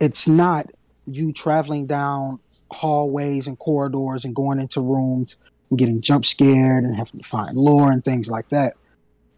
it's 0.00 0.28
not 0.28 0.66
you 1.06 1.32
traveling 1.32 1.86
down 1.86 2.38
hallways 2.70 3.46
and 3.46 3.58
corridors 3.58 4.24
and 4.24 4.34
going 4.34 4.60
into 4.60 4.80
rooms 4.80 5.36
and 5.70 5.78
getting 5.78 6.00
jump 6.00 6.24
scared 6.24 6.84
and 6.84 6.96
having 6.96 7.20
to 7.20 7.26
find 7.28 7.56
lore 7.56 7.90
and 7.90 8.04
things 8.04 8.28
like 8.28 8.48
that 8.50 8.74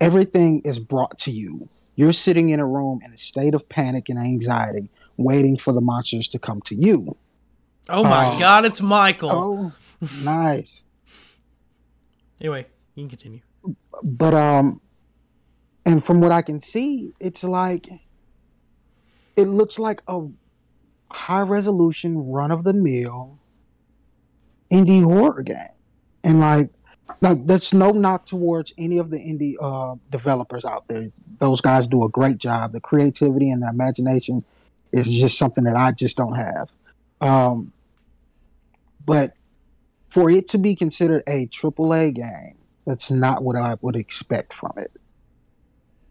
everything 0.00 0.60
is 0.64 0.78
brought 0.80 1.18
to 1.18 1.30
you 1.30 1.68
you're 1.96 2.12
sitting 2.12 2.50
in 2.50 2.60
a 2.60 2.66
room 2.66 3.00
in 3.04 3.12
a 3.12 3.18
state 3.18 3.54
of 3.54 3.68
panic 3.68 4.08
and 4.08 4.18
anxiety 4.18 4.88
waiting 5.16 5.56
for 5.56 5.72
the 5.72 5.80
monsters 5.80 6.26
to 6.28 6.38
come 6.38 6.60
to 6.62 6.74
you 6.74 7.16
oh 7.88 8.02
my 8.04 8.34
Oh. 8.34 8.38
God, 8.38 8.64
it's 8.64 8.80
Michael. 8.80 9.30
Oh, 9.30 9.72
nice. 10.22 10.86
Anyway, 12.40 12.66
you 12.94 13.04
can 13.04 13.10
continue. 13.10 13.40
But 14.02 14.34
um, 14.34 14.80
and 15.84 16.04
from 16.04 16.20
what 16.20 16.32
I 16.32 16.42
can 16.42 16.60
see, 16.60 17.12
it's 17.20 17.44
like 17.44 17.88
it 19.36 19.44
looks 19.44 19.78
like 19.78 20.02
a 20.08 20.26
high 21.10 21.40
resolution, 21.40 22.30
run 22.30 22.50
of 22.50 22.64
the 22.64 22.74
mill 22.74 23.38
indie 24.70 25.02
horror 25.02 25.42
game, 25.42 25.74
and 26.24 26.40
like. 26.40 26.70
Like, 27.22 27.44
that's 27.44 27.74
no 27.74 27.90
knock 27.90 28.24
towards 28.24 28.72
any 28.78 28.96
of 28.96 29.10
the 29.10 29.18
indie 29.18 29.54
uh, 29.60 29.96
developers 30.10 30.64
out 30.64 30.86
there. 30.86 31.10
Those 31.38 31.60
guys 31.60 31.88
do 31.88 32.04
a 32.04 32.08
great 32.08 32.38
job. 32.38 32.72
The 32.72 32.80
creativity 32.80 33.50
and 33.50 33.62
the 33.62 33.68
imagination 33.68 34.42
is 34.92 35.12
just 35.12 35.36
something 35.36 35.64
that 35.64 35.76
I 35.76 35.92
just 35.92 36.16
don't 36.16 36.36
have. 36.36 36.70
Um, 37.20 37.72
but 39.04 39.34
for 40.08 40.30
it 40.30 40.48
to 40.48 40.58
be 40.58 40.74
considered 40.74 41.22
a 41.26 41.46
AAA 41.46 42.14
game, 42.14 42.56
that's 42.86 43.10
not 43.10 43.42
what 43.42 43.56
I 43.56 43.76
would 43.80 43.96
expect 43.96 44.52
from 44.52 44.72
it. 44.76 44.90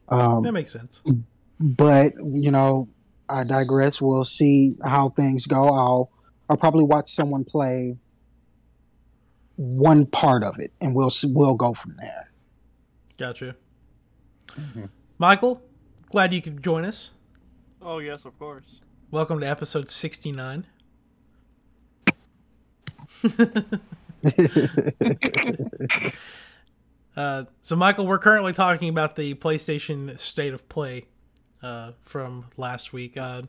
Um, 0.08 0.42
That 0.44 0.52
makes 0.54 0.72
sense. 0.72 1.02
but 1.60 2.14
you 2.24 2.52
know, 2.52 2.88
I 3.28 3.44
digress. 3.44 4.02
We'll 4.02 4.26
see 4.26 4.76
how 4.84 5.10
things 5.10 5.46
go. 5.46 5.68
I'll 5.70 6.12
I'll 6.50 6.58
probably 6.58 6.84
watch 6.84 7.10
someone 7.10 7.44
play 7.44 7.98
one 9.56 10.06
part 10.06 10.44
of 10.44 10.58
it, 10.60 10.72
and 10.82 10.96
we'll 10.96 11.12
we'll 11.26 11.56
go 11.56 11.74
from 11.74 11.94
there. 11.96 12.32
Gotcha. 13.18 13.56
Mm-hmm. 14.48 14.86
Michael, 15.18 15.62
glad 16.12 16.34
you 16.34 16.42
could 16.42 16.64
join 16.64 16.86
us. 16.86 17.12
Oh 17.82 18.00
yes, 18.00 18.26
of 18.26 18.38
course. 18.40 18.80
Welcome 19.12 19.40
to 19.42 19.48
episode 19.48 19.90
69. 19.92 20.66
Uh, 27.16 27.46
so, 27.62 27.76
Michael, 27.76 28.06
we're 28.08 28.20
currently 28.20 28.54
talking 28.54 28.90
about 28.90 29.16
the 29.16 29.34
PlayStation 29.36 30.18
State 30.18 30.54
of 30.54 30.70
Play 30.70 31.08
uh, 31.62 31.92
from 32.02 32.46
last 32.58 32.94
week. 32.94 33.18
Uh, 33.18 33.44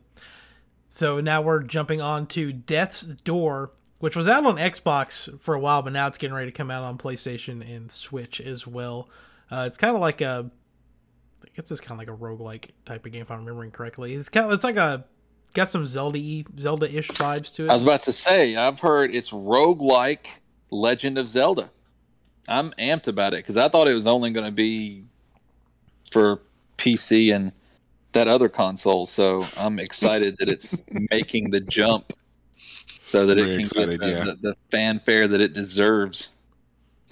so 0.87 1.21
now 1.21 1.41
we're 1.41 1.63
jumping 1.63 2.01
on 2.01 2.27
to 2.27 2.51
Death's 2.51 3.01
Door, 3.01 3.71
which 3.99 4.15
was 4.15 4.27
out 4.27 4.45
on 4.45 4.57
Xbox 4.57 5.39
for 5.39 5.55
a 5.55 5.59
while, 5.59 5.81
but 5.81 5.93
now 5.93 6.07
it's 6.07 6.17
getting 6.17 6.35
ready 6.35 6.51
to 6.51 6.57
come 6.57 6.69
out 6.69 6.83
on 6.83 6.97
PlayStation 6.97 7.61
and 7.61 7.91
Switch 7.91 8.41
as 8.41 8.67
well. 8.67 9.07
Uh, 9.49 9.63
it's 9.67 9.77
kind 9.77 9.95
of 9.95 10.01
like 10.01 10.21
a, 10.21 10.51
I 11.43 11.47
guess 11.55 11.71
it's 11.71 11.81
kind 11.81 11.91
of 11.91 11.97
like 11.99 12.09
a 12.09 12.19
roguelike 12.19 12.71
type 12.85 13.05
of 13.05 13.11
game 13.11 13.21
if 13.21 13.31
I'm 13.31 13.39
remembering 13.39 13.71
correctly. 13.71 14.15
It's 14.15 14.29
kind 14.29 14.47
of, 14.47 14.51
it's 14.51 14.63
like 14.63 14.77
a 14.77 15.05
got 15.53 15.67
some 15.67 15.85
Zelda 15.85 16.43
Zelda-ish 16.59 17.09
vibes 17.09 17.53
to 17.55 17.65
it. 17.65 17.69
I 17.69 17.73
was 17.73 17.83
about 17.83 18.01
to 18.03 18.13
say, 18.13 18.55
I've 18.55 18.79
heard 18.79 19.13
it's 19.13 19.31
roguelike 19.31 20.39
Legend 20.69 21.17
of 21.17 21.27
Zelda. 21.27 21.69
I'm 22.49 22.71
amped 22.71 23.07
about 23.07 23.33
it 23.33 23.37
because 23.37 23.57
I 23.57 23.67
thought 23.69 23.87
it 23.87 23.93
was 23.93 24.07
only 24.07 24.31
going 24.31 24.45
to 24.45 24.51
be 24.51 25.03
for 26.11 26.41
PC 26.77 27.33
and 27.33 27.51
that 28.13 28.27
other 28.27 28.49
console. 28.49 29.05
So 29.05 29.45
I'm 29.57 29.79
excited 29.79 30.37
that 30.39 30.49
it's 30.49 30.81
making 31.11 31.51
the 31.51 31.61
jump 31.61 32.13
so 33.03 33.25
that 33.25 33.37
it 33.37 33.45
can 33.45 33.59
excited, 33.61 33.99
get 33.99 34.05
the, 34.05 34.11
yeah. 34.11 34.23
the, 34.23 34.35
the 34.41 34.55
fanfare 34.69 35.27
that 35.27 35.39
it 35.41 35.53
deserves. 35.53 36.35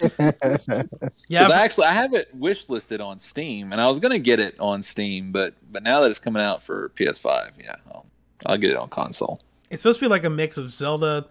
yeah, 0.00 0.30
Because 0.38 1.50
I 1.50 1.62
actually 1.62 1.86
I 1.86 1.92
have 1.92 2.14
it 2.14 2.34
wish 2.34 2.68
listed 2.70 3.00
on 3.02 3.18
Steam, 3.18 3.70
and 3.72 3.80
I 3.80 3.86
was 3.86 4.00
going 4.00 4.12
to 4.12 4.18
get 4.18 4.40
it 4.40 4.58
on 4.58 4.80
Steam, 4.82 5.30
but 5.30 5.54
but 5.70 5.82
now 5.82 6.00
that 6.00 6.08
it's 6.08 6.18
coming 6.18 6.42
out 6.42 6.62
for 6.62 6.88
PS5, 6.90 7.50
yeah, 7.62 7.76
I'll, 7.92 8.06
I'll 8.46 8.56
get 8.56 8.70
it 8.70 8.78
on 8.78 8.88
console. 8.88 9.40
it's 9.70 9.82
supposed 9.82 9.98
to 10.00 10.04
be 10.06 10.08
like 10.08 10.24
a 10.24 10.30
mix 10.30 10.56
of 10.56 10.70
Zelda 10.70 11.26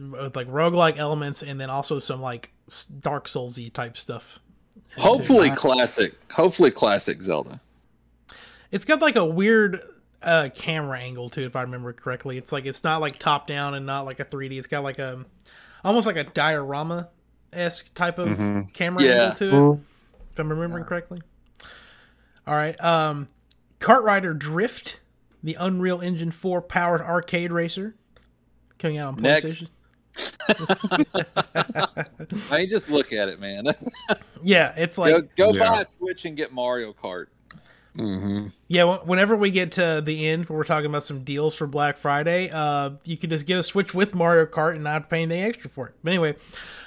with 0.00 0.34
like 0.34 0.48
roguelike 0.48 0.96
elements 0.96 1.42
and 1.42 1.60
then 1.60 1.70
also 1.70 2.00
some 2.00 2.20
like 2.20 2.50
s- 2.50 2.57
Dark 3.00 3.26
Soulsy 3.26 3.72
type 3.72 3.96
stuff. 3.96 4.38
Hopefully 4.96 5.50
classic. 5.50 6.14
Hopefully 6.32 6.70
classic 6.70 7.22
Zelda. 7.22 7.60
It's 8.70 8.84
got 8.84 9.00
like 9.00 9.16
a 9.16 9.24
weird 9.24 9.80
uh 10.22 10.48
camera 10.54 10.98
angle 10.98 11.30
too, 11.30 11.42
if 11.44 11.54
I 11.56 11.62
remember 11.62 11.92
correctly. 11.92 12.38
It's 12.38 12.52
like 12.52 12.66
it's 12.66 12.82
not 12.84 13.00
like 13.00 13.18
top 13.18 13.46
down 13.46 13.74
and 13.74 13.86
not 13.86 14.04
like 14.04 14.18
a 14.20 14.24
3D. 14.24 14.58
It's 14.58 14.66
got 14.66 14.82
like 14.82 14.98
a 14.98 15.24
almost 15.84 16.06
like 16.06 16.16
a 16.16 16.24
diorama 16.24 17.08
esque 17.52 17.92
type 17.94 18.18
of 18.18 18.28
Mhm. 18.28 18.72
camera 18.74 19.02
Yeah. 19.04 19.10
angle 19.12 19.36
to 19.36 19.72
it. 19.72 19.80
If 20.32 20.38
I'm 20.38 20.50
remembering 20.50 20.84
correctly. 20.84 21.22
All 22.46 22.54
right. 22.54 22.78
Um 22.84 23.28
KartRider 23.80 24.36
Drift, 24.36 24.98
the 25.42 25.54
Unreal 25.54 26.00
Engine 26.00 26.32
4 26.32 26.60
powered 26.62 27.00
arcade 27.00 27.52
racer 27.52 27.94
coming 28.78 28.98
out 28.98 29.14
on 29.16 29.22
Next. 29.22 29.64
PlayStation. 30.48 31.06
I 32.50 32.58
mean, 32.58 32.68
just 32.68 32.90
look 32.90 33.12
at 33.12 33.28
it, 33.28 33.40
man. 33.40 33.64
yeah, 34.42 34.72
it's 34.76 34.98
like 34.98 35.12
go 35.36 35.50
go 35.52 35.52
Yeah. 35.52 35.64
buy 35.64 35.80
a 35.80 35.84
Switch 35.84 36.24
and 36.24 36.36
get 36.36 36.52
Mario 36.52 36.92
Kart. 36.92 37.26
hmm 37.96 38.48
Yeah, 38.68 38.98
whenever 39.04 39.36
we 39.36 39.50
get 39.50 39.72
to 39.72 40.02
the 40.04 40.26
end, 40.28 40.48
where 40.48 40.58
we're 40.58 40.64
talking 40.64 40.86
about 40.90 41.02
some 41.04 41.24
deals 41.24 41.54
for 41.54 41.66
Black 41.66 41.98
Friday, 41.98 42.50
uh, 42.52 42.90
you 43.04 43.16
can 43.16 43.30
just 43.30 43.46
get 43.46 43.58
a 43.58 43.62
Switch 43.62 43.94
with 43.94 44.14
Mario 44.14 44.46
Kart 44.46 44.74
and 44.74 44.84
not 44.84 45.10
pay 45.10 45.22
anything 45.22 45.42
extra 45.44 45.70
for 45.70 45.88
it. 45.88 45.94
But 46.02 46.10
anyway, 46.10 46.36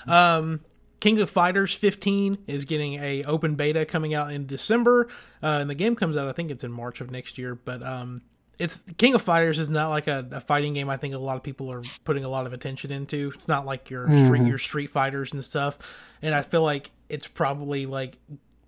um, 0.08 0.62
King 1.00 1.20
of 1.20 1.30
Fighters 1.30 1.74
15 1.74 2.38
is 2.48 2.66
getting 2.66 2.94
a 2.96 3.24
open 3.24 3.56
beta 3.56 3.86
coming 3.86 4.14
out 4.14 4.32
in 4.32 4.46
December, 4.46 5.08
uh, 5.42 5.58
and 5.62 5.70
the 5.70 5.76
game 5.76 5.96
comes 5.96 6.16
out. 6.18 6.28
I 6.28 6.32
think 6.34 6.52
it's 6.52 6.64
in 6.64 6.72
March 6.72 7.02
of 7.02 7.10
next 7.12 7.38
year. 7.38 7.56
But 7.56 7.82
um, 7.84 8.22
it's 8.62 8.84
King 8.98 9.16
of 9.16 9.22
Fighters 9.24 9.58
is 9.58 9.70
not 9.70 9.90
like 9.90 10.08
a, 10.08 10.28
a 10.32 10.40
fighting 10.40 10.74
game. 10.74 10.90
I 10.90 10.98
think 10.98 11.16
a 11.16 11.18
lot 11.18 11.36
of 11.36 11.42
people 11.42 11.72
are 11.72 11.82
putting 12.06 12.24
a 12.24 12.30
lot 12.30 12.46
of 12.46 12.54
attention 12.54 12.92
into. 12.92 13.32
It's 13.34 13.48
not 13.48 13.66
like 13.66 13.90
your 13.90 14.08
street, 14.26 14.46
your 14.48 14.58
Street 14.60 14.92
Fighters 14.92 15.34
and 15.34 15.44
stuff. 15.44 15.80
And 16.22 16.36
I 16.36 16.44
feel 16.44 16.62
like 16.62 16.92
it's 17.10 17.28
probably 17.28 17.88
like 17.88 18.20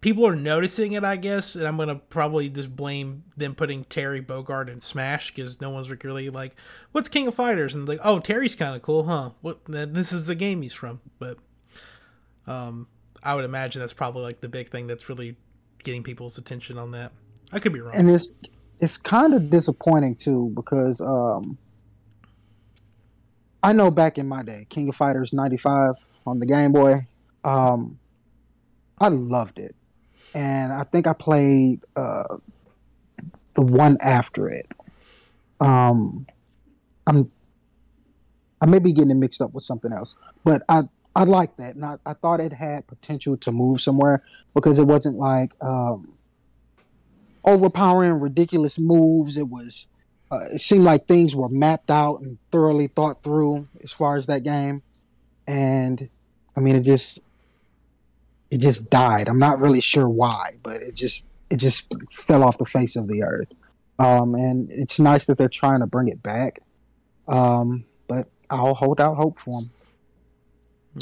people 0.02 0.26
are 0.26 0.36
noticing 0.36 0.94
it, 0.94 1.04
I 1.04 1.16
guess, 1.16 1.56
and 1.56 1.68
I'm 1.68 1.78
gonna 1.78 1.96
probably 1.96 2.50
just 2.50 2.76
blame 2.76 3.24
them 3.38 3.54
putting 3.54 3.84
Terry 3.86 4.22
Bogard 4.22 4.68
in 4.68 4.82
Smash 4.82 5.32
because 5.32 5.62
no 5.62 5.70
one's 5.70 5.90
really 5.90 6.30
like, 6.32 6.56
"What's 6.92 7.08
King 7.08 7.28
of 7.28 7.36
Fighters?" 7.36 7.76
and 7.76 7.88
like, 7.88 8.00
"Oh, 8.04 8.20
Terry's 8.20 8.56
kind 8.56 8.76
of 8.76 8.82
cool, 8.82 9.04
huh?" 9.04 9.30
What? 9.42 9.60
This 9.66 10.12
is 10.12 10.26
the 10.26 10.36
game 10.36 10.64
he's 10.64 10.74
from, 10.74 11.02
but 11.20 11.38
um, 12.48 12.88
I 13.22 13.36
would 13.36 13.46
imagine 13.46 13.80
that's 13.80 13.94
probably 13.94 14.24
like 14.24 14.42
the 14.42 14.50
big 14.50 14.70
thing 14.70 14.88
that's 14.88 15.08
really 15.08 15.38
getting 15.84 16.02
people's 16.02 16.38
attention 16.38 16.80
on 16.80 16.92
that. 16.92 17.12
I 17.52 17.60
could 17.60 17.74
be 17.74 17.80
wrong. 17.80 17.96
and 17.96 18.10
it's 18.10 18.28
it's 18.80 18.98
kind 18.98 19.34
of 19.34 19.50
disappointing 19.50 20.16
too 20.16 20.52
because 20.56 21.02
um 21.02 21.58
I 23.64 23.72
know 23.72 23.90
back 23.90 24.18
in 24.18 24.28
my 24.28 24.44
day, 24.44 24.68
King 24.70 24.90
of 24.90 24.96
Fighters 24.96 25.32
'95 25.32 25.96
on 26.28 26.40
the 26.40 26.46
Game 26.46 26.74
Boy, 26.74 26.96
um, 27.46 27.98
I 29.00 29.08
loved 29.08 29.58
it, 29.58 29.74
and 30.36 30.74
I 30.74 30.84
think 30.84 31.08
I 31.08 31.14
played 31.14 31.82
uh, 31.96 32.38
the 33.56 33.62
one 33.62 33.98
after 34.02 34.50
it. 34.50 34.68
Um, 35.62 36.28
I'm 37.08 37.32
I 38.62 38.66
may 38.66 38.80
be 38.80 38.92
getting 38.92 39.12
it 39.12 39.16
mixed 39.16 39.42
up 39.42 39.54
with 39.54 39.64
something 39.64 39.94
else, 39.94 40.16
but 40.44 40.64
I 40.68 40.84
I 41.16 41.24
like 41.24 41.56
that, 41.58 41.76
and 41.76 41.86
I, 41.86 41.98
I 42.06 42.14
thought 42.14 42.42
it 42.42 42.54
had 42.54 42.86
potential 42.88 43.38
to 43.38 43.52
move 43.54 43.80
somewhere 43.80 44.24
because 44.54 44.78
it 44.78 44.86
wasn't 44.86 45.18
like 45.18 45.54
um, 45.62 46.13
overpowering, 47.46 48.20
ridiculous 48.20 48.80
moves. 48.80 49.38
It 49.38 49.50
was. 49.50 49.88
Uh, 50.32 50.40
it 50.52 50.62
seemed 50.62 50.84
like 50.84 51.06
things 51.06 51.36
were 51.36 51.50
mapped 51.50 51.92
out 51.92 52.22
and 52.22 52.40
thoroughly 52.52 52.88
thought 52.88 53.22
through 53.24 53.68
as 53.84 53.92
far 53.92 54.16
as 54.16 54.26
that 54.26 54.44
game, 54.44 54.82
and 55.48 56.10
I 56.56 56.60
mean, 56.60 56.76
it 56.76 56.82
just 56.82 57.20
it 58.50 58.60
just 58.60 58.90
died. 58.90 59.28
I'm 59.30 59.40
not 59.40 59.60
really 59.60 59.82
sure 59.82 60.08
why, 60.08 60.58
but 60.64 60.82
it 60.82 60.96
just 60.96 61.28
it 61.50 61.58
just 61.58 61.92
fell 62.12 62.44
off 62.44 62.58
the 62.58 62.66
face 62.66 62.96
of 62.96 63.08
the 63.08 63.24
earth. 63.24 63.52
Um, 64.00 64.36
and 64.36 64.72
it's 64.72 65.00
nice 65.00 65.26
that 65.26 65.38
they're 65.38 65.50
trying 65.50 65.80
to 65.80 65.88
bring 65.88 66.08
it 66.08 66.22
back. 66.24 66.60
Um, 67.28 67.86
but 68.08 68.28
I'll 68.50 68.74
hold 68.74 69.00
out 69.00 69.16
hope 69.16 69.40
for 69.40 69.62
them. 69.62 69.70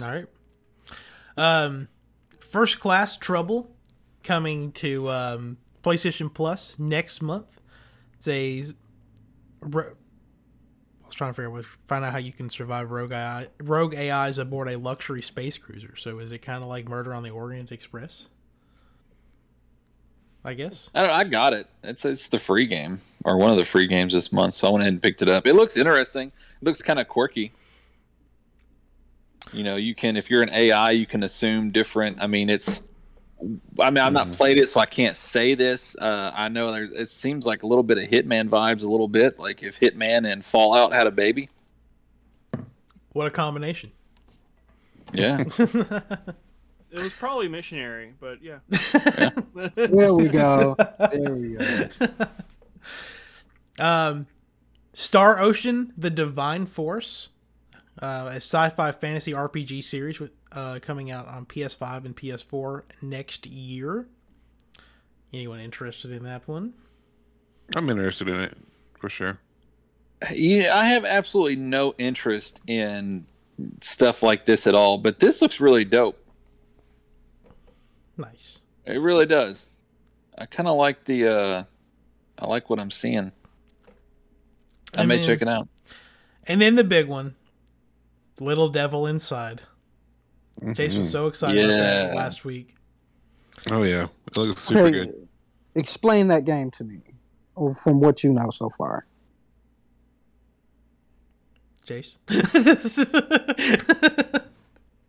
All 0.02 0.12
right. 0.14 0.26
Um, 1.38 1.88
First 2.40 2.80
Class 2.80 3.18
Trouble 3.18 3.72
coming 4.24 4.72
to 4.74 5.10
um, 5.10 5.58
PlayStation 5.84 6.34
Plus 6.34 6.78
next 6.78 7.22
month. 7.22 7.62
It's 8.18 8.28
a. 8.28 8.66
ro- 9.62 9.94
I 11.04 11.08
was 11.08 11.16
trying 11.16 11.32
to 11.32 11.34
figure 11.34 11.58
out, 11.58 11.66
find 11.88 12.06
out 12.06 12.12
how 12.14 12.20
you 12.20 12.32
can 12.32 12.50
survive 12.50 12.92
rogue 12.92 13.12
AI, 13.12 13.48
rogue 13.62 13.96
AIs 13.96 14.38
aboard 14.38 14.70
a 14.70 14.78
luxury 14.78 15.22
space 15.22 15.58
cruiser. 15.58 15.96
So 15.96 16.20
is 16.20 16.32
it 16.32 16.40
kind 16.40 16.64
of 16.64 16.70
like 16.70 16.88
Murder 16.88 17.14
on 17.14 17.24
the 17.24 17.32
Orient 17.32 17.72
Express? 17.72 18.28
I 20.44 20.54
guess. 20.56 20.90
I. 20.96 21.10
I 21.10 21.24
got 21.24 21.54
it. 21.54 21.68
It's 21.84 22.04
it's 22.04 22.28
the 22.28 22.40
free 22.40 22.66
game 22.66 22.98
or 23.26 23.38
one 23.38 23.52
of 23.52 23.58
the 23.58 23.64
free 23.64 23.88
games 23.88 24.14
this 24.14 24.32
month, 24.32 24.56
so 24.56 24.68
I 24.68 24.72
went 24.72 24.82
ahead 24.82 24.94
and 24.94 25.02
picked 25.02 25.22
it 25.22 25.30
up. 25.30 25.46
It 25.46 25.54
looks 25.54 25.78
interesting. 25.78 26.32
It 26.62 26.66
looks 26.66 26.82
kind 26.82 27.00
of 27.00 27.08
quirky. 27.08 27.54
You 29.54 29.64
know, 29.64 29.76
you 29.76 29.94
can 29.94 30.18
if 30.18 30.32
you're 30.32 30.42
an 30.42 30.50
AI, 30.52 30.92
you 30.92 31.06
can 31.06 31.24
assume 31.24 31.72
different. 31.72 32.22
I 32.22 32.28
mean, 32.28 32.50
it's. 32.50 32.84
I 33.80 33.90
mean, 33.90 33.98
I've 33.98 34.14
not 34.14 34.32
played 34.32 34.58
it, 34.58 34.68
so 34.68 34.80
I 34.80 34.86
can't 34.86 35.16
say 35.16 35.56
this. 35.56 35.96
Uh, 35.98 36.32
I 36.34 36.50
know 36.50 36.72
there, 36.72 36.84
it 36.84 37.10
seems 37.10 37.46
like 37.46 37.64
a 37.64 37.68
little 37.68 37.84
bit 37.84 37.98
of 37.98 38.06
Hitman 38.06 38.50
vibes, 38.50 38.84
a 38.84 38.92
little 38.92 39.08
bit 39.08 39.40
like 39.40 39.64
if 39.64 39.80
Hitman 39.80 40.32
and 40.32 40.46
Fallout 40.46 40.94
had 40.94 41.08
a 41.08 41.12
baby. 41.12 41.50
What 43.14 43.28
a 43.28 43.32
combination. 43.32 43.92
Yeah, 45.14 45.44
It 46.92 47.02
was 47.02 47.14
probably 47.14 47.48
missionary, 47.48 48.14
but 48.20 48.40
yeah. 48.44 48.60
There 49.76 50.14
we 50.14 50.28
go. 50.28 50.76
There 51.12 51.36
we 51.36 51.56
go. 51.56 51.88
Um, 53.80 54.28
Star 54.94 55.40
Ocean: 55.40 55.94
The 55.98 56.10
Divine 56.12 56.68
Force, 56.68 57.30
uh, 58.02 58.28
a 58.32 58.36
sci-fi 58.38 58.92
fantasy 58.92 59.32
RPG 59.32 59.84
series 59.84 60.20
with 60.20 60.32
uh, 60.52 60.80
coming 60.82 61.12
out 61.12 61.28
on 61.28 61.46
PS5 61.46 62.06
and 62.06 62.16
PS4 62.16 62.82
next 63.02 63.46
year. 63.48 64.08
Anyone 65.34 65.60
interested 65.60 66.12
in 66.12 66.24
that 66.24 66.48
one? 66.48 66.74
I'm 67.76 67.90
interested 67.90 68.28
in 68.28 68.40
it 68.40 68.54
for 69.00 69.10
sure. 69.10 69.40
yeah. 70.32 70.72
I 70.76 70.86
have 70.86 71.06
absolutely 71.06 71.56
no 71.56 71.94
interest 71.98 72.60
in 72.68 73.26
stuff 73.82 74.24
like 74.24 74.46
this 74.46 74.68
at 74.68 74.76
all, 74.76 74.98
but 74.98 75.20
this 75.20 75.42
looks 75.42 75.62
really 75.62 75.86
dope. 75.86 76.18
Nice. 78.18 78.60
It 78.86 79.00
really 79.00 79.26
does. 79.26 79.68
I 80.38 80.46
kind 80.46 80.68
of 80.68 80.76
like 80.78 81.06
the. 81.06 81.28
uh 81.28 81.64
I 82.40 82.46
like 82.48 82.70
what 82.70 82.80
I'm 82.80 82.92
seeing. 82.92 83.32
I 84.98 85.02
And 85.02 85.08
may 85.08 85.18
then- 85.18 85.26
check 85.26 85.42
it 85.42 85.48
out. 85.48 85.68
And 86.48 86.60
then 86.60 86.76
the 86.76 86.84
big 86.84 87.08
one, 87.08 87.36
Little 88.42 88.70
Devil 88.70 89.06
Inside. 89.08 89.62
Chase 90.76 90.96
was 90.96 91.10
so 91.10 91.28
excited 91.28 91.64
about 91.64 91.78
that 91.78 92.10
Yeah. 92.10 92.16
last 92.16 92.44
week. 92.44 92.76
Oh 93.72 93.84
yeah, 93.84 94.08
it 94.28 94.36
looks 94.38 94.62
super 94.62 94.86
Hey, 94.86 94.92
good. 94.92 95.28
Explain 95.76 96.28
that 96.30 96.44
game 96.46 96.72
to 96.72 96.84
me, 96.84 97.02
from 97.84 98.00
what 98.02 98.24
you 98.24 98.34
know 98.34 98.50
so 98.50 98.70
far. 98.70 99.06
Chase. 101.86 102.18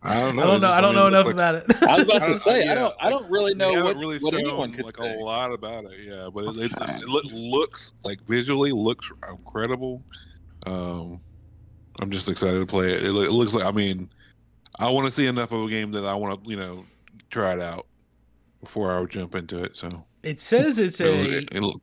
I 0.05 0.19
don't 0.21 0.35
know. 0.37 0.43
I 0.43 0.47
don't 0.47 0.61
know. 0.61 0.71
I 0.71 0.81
don't 0.81 0.95
know 0.95 1.07
enough 1.07 1.27
looks 1.27 1.35
about 1.35 1.55
it. 1.57 1.65
I 1.83 1.97
was 1.97 2.05
about 2.05 2.15
to 2.15 2.27
don't- 2.29 2.37
say 2.37 2.69
I 2.69 2.75
don't. 2.75 2.95
I 3.01 3.09
don't 3.11 3.31
really 3.31 3.55
know 3.55 3.71
haven't 3.71 3.85
what, 3.85 3.97
really 3.97 4.19
what 4.19 4.35
anyone 4.35 4.73
could 4.73 4.85
like 4.87 4.97
say. 4.97 5.15
a 5.15 5.19
lot 5.19 5.53
about 5.53 5.85
it. 5.85 5.93
Yeah, 6.05 6.29
but 6.33 6.45
it, 6.45 6.57
it's, 6.57 6.79
it's, 6.81 7.03
it 7.05 7.33
looks 7.33 7.93
like 8.05 8.21
visually 8.27 8.73
looks 8.73 9.11
incredible. 9.31 10.03
Um, 10.67 11.21
I'm 12.01 12.11
just 12.11 12.29
excited 12.29 12.59
to 12.59 12.67
play 12.67 12.93
it. 12.93 13.05
It, 13.05 13.13
loo- 13.13 13.25
it 13.25 13.33
looks 13.33 13.55
like 13.55 13.65
I 13.65 13.71
mean, 13.71 14.09
I 14.81 14.91
want 14.91 15.07
to 15.07 15.13
see 15.13 15.27
enough 15.27 15.53
of 15.53 15.65
a 15.65 15.69
game 15.69 15.93
that 15.93 16.05
I 16.05 16.15
want 16.15 16.43
to 16.43 16.51
you 16.51 16.57
know 16.57 16.85
try 17.31 17.53
it 17.55 17.61
out 17.61 17.87
before 18.61 18.93
I 18.93 19.01
would 19.01 19.11
jump 19.11 19.35
into 19.35 19.63
it. 19.63 19.77
So 19.77 19.89
It 20.23 20.41
says 20.41 20.79
it's 20.79 21.01
a, 21.01 21.13
it, 21.13 21.55
it, 21.55 21.75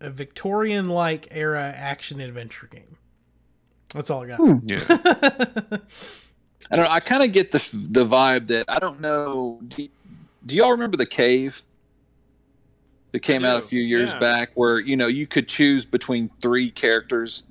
a 0.00 0.10
Victorian 0.10 0.88
like 0.88 1.28
era 1.30 1.72
action 1.76 2.20
adventure 2.20 2.68
game. 2.70 2.96
That's 3.94 4.10
all 4.10 4.22
I 4.22 4.26
got. 4.28 4.36
Hmm. 4.36 4.58
yeah, 4.62 4.80
I 4.88 6.76
don't. 6.76 6.84
know. 6.84 6.90
I 6.90 7.00
kind 7.00 7.22
of 7.22 7.32
get 7.32 7.52
the 7.52 7.88
the 7.90 8.04
vibe 8.04 8.48
that 8.48 8.66
I 8.68 8.78
don't 8.78 9.00
know. 9.00 9.60
Do, 9.66 9.88
do 10.44 10.54
y'all 10.54 10.70
remember 10.70 10.96
the 10.96 11.06
cave? 11.06 11.62
That 13.12 13.20
came 13.20 13.42
out 13.42 13.56
a 13.56 13.62
few 13.62 13.80
years 13.80 14.12
yeah. 14.12 14.18
back, 14.18 14.50
where 14.52 14.78
you 14.78 14.94
know 14.94 15.06
you 15.06 15.26
could 15.26 15.48
choose 15.48 15.86
between 15.86 16.28
three 16.42 16.70
characters, 16.70 17.44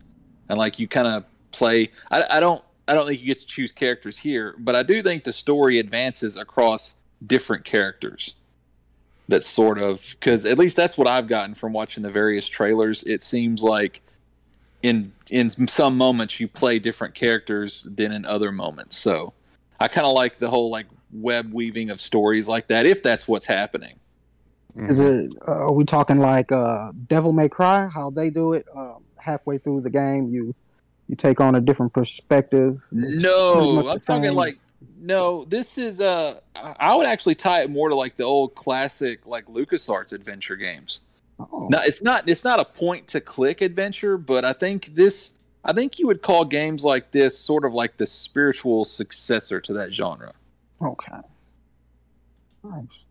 and 0.48 0.60
like 0.60 0.78
you 0.78 0.88
kind 0.88 1.08
of 1.08 1.26
play. 1.52 1.92
I, 2.12 2.24
I 2.30 2.40
don't. 2.40 2.64
I 2.90 2.94
don't 2.94 3.06
think 3.06 3.20
you 3.20 3.28
get 3.28 3.40
to 3.40 3.46
choose 3.46 3.74
characters 3.74 4.20
here, 4.20 4.56
but 4.58 4.74
I 4.74 4.82
do 4.82 5.02
think 5.02 5.26
the 5.26 5.34
story 5.34 5.78
advances 5.78 6.38
across 6.38 6.96
different 7.26 7.66
characters. 7.66 8.36
That 9.28 9.44
sort 9.44 9.78
of 9.78 10.16
because 10.18 10.46
at 10.46 10.58
least 10.58 10.78
that's 10.78 10.98
what 10.98 11.08
I've 11.08 11.28
gotten 11.28 11.54
from 11.54 11.74
watching 11.74 12.04
the 12.04 12.12
various 12.12 12.48
trailers. 12.48 13.04
It 13.04 13.22
seems 13.22 13.62
like 13.62 14.02
in 14.82 15.12
in 15.30 15.50
some 15.68 15.98
moments 15.98 16.40
you 16.40 16.48
play 16.48 16.80
different 16.80 17.14
characters 17.14 17.84
than 17.84 18.14
in 18.14 18.26
other 18.26 18.54
moments. 18.54 18.96
So 18.98 19.34
I 19.80 19.90
kind 19.90 20.08
of 20.08 20.14
like 20.14 20.38
the 20.38 20.50
whole 20.50 20.70
like 20.70 20.88
web 21.12 21.54
weaving 21.54 21.90
of 21.90 22.00
stories 22.00 22.48
like 22.48 22.68
that 22.68 22.86
if 22.86 23.04
that's 23.04 23.28
what's 23.28 23.46
happening. 23.46 24.00
Is 24.76 25.00
it? 25.00 25.34
Uh, 25.48 25.52
are 25.52 25.72
we 25.72 25.86
talking 25.86 26.18
like 26.18 26.52
uh, 26.52 26.92
Devil 27.08 27.34
May 27.34 27.50
Cry? 27.50 27.90
How 27.94 28.12
they 28.12 28.30
do 28.30 28.54
it? 28.54 28.66
Um, 28.76 29.04
halfway 29.18 29.58
through 29.58 29.82
the 29.82 29.90
game, 29.90 30.30
you 30.30 30.54
you 31.08 31.16
take 31.16 31.40
on 31.40 31.56
a 31.56 31.62
different 31.62 31.94
perspective. 31.94 32.88
No, 32.92 33.90
I'm 33.90 34.00
talking 34.00 34.24
same. 34.26 34.36
like 34.36 34.60
no. 35.00 35.46
This 35.46 35.78
is 35.78 36.02
uh, 36.02 36.40
I 36.56 36.76
I 36.80 36.96
would 36.96 37.06
actually 37.06 37.36
tie 37.36 37.62
it 37.62 37.70
more 37.70 37.90
to 37.90 37.96
like 37.96 38.16
the 38.16 38.24
old 38.24 38.56
classic 38.56 39.26
like 39.26 39.46
LucasArts 39.46 40.14
adventure 40.14 40.56
games. 40.56 41.02
Oh. 41.40 41.68
No, 41.70 41.80
it's 41.82 42.02
not. 42.02 42.28
It's 42.28 42.44
not 42.44 42.60
a 42.60 42.66
point 42.66 43.08
to 43.10 43.22
click 43.22 43.62
adventure, 43.62 44.18
but 44.18 44.44
I 44.44 44.54
think 44.54 44.96
this. 44.96 45.34
I 45.64 45.74
think 45.74 46.00
you 46.00 46.08
would 46.08 46.22
call 46.22 46.46
games 46.46 46.86
like 46.86 47.12
this 47.12 47.38
sort 47.38 47.66
of 47.66 47.74
like 47.74 47.98
the 47.98 48.06
spiritual 48.06 48.86
successor 48.86 49.60
to 49.62 49.74
that 49.74 49.94
genre. 49.94 50.34
Okay. 50.82 51.18
Nice. 52.64 53.06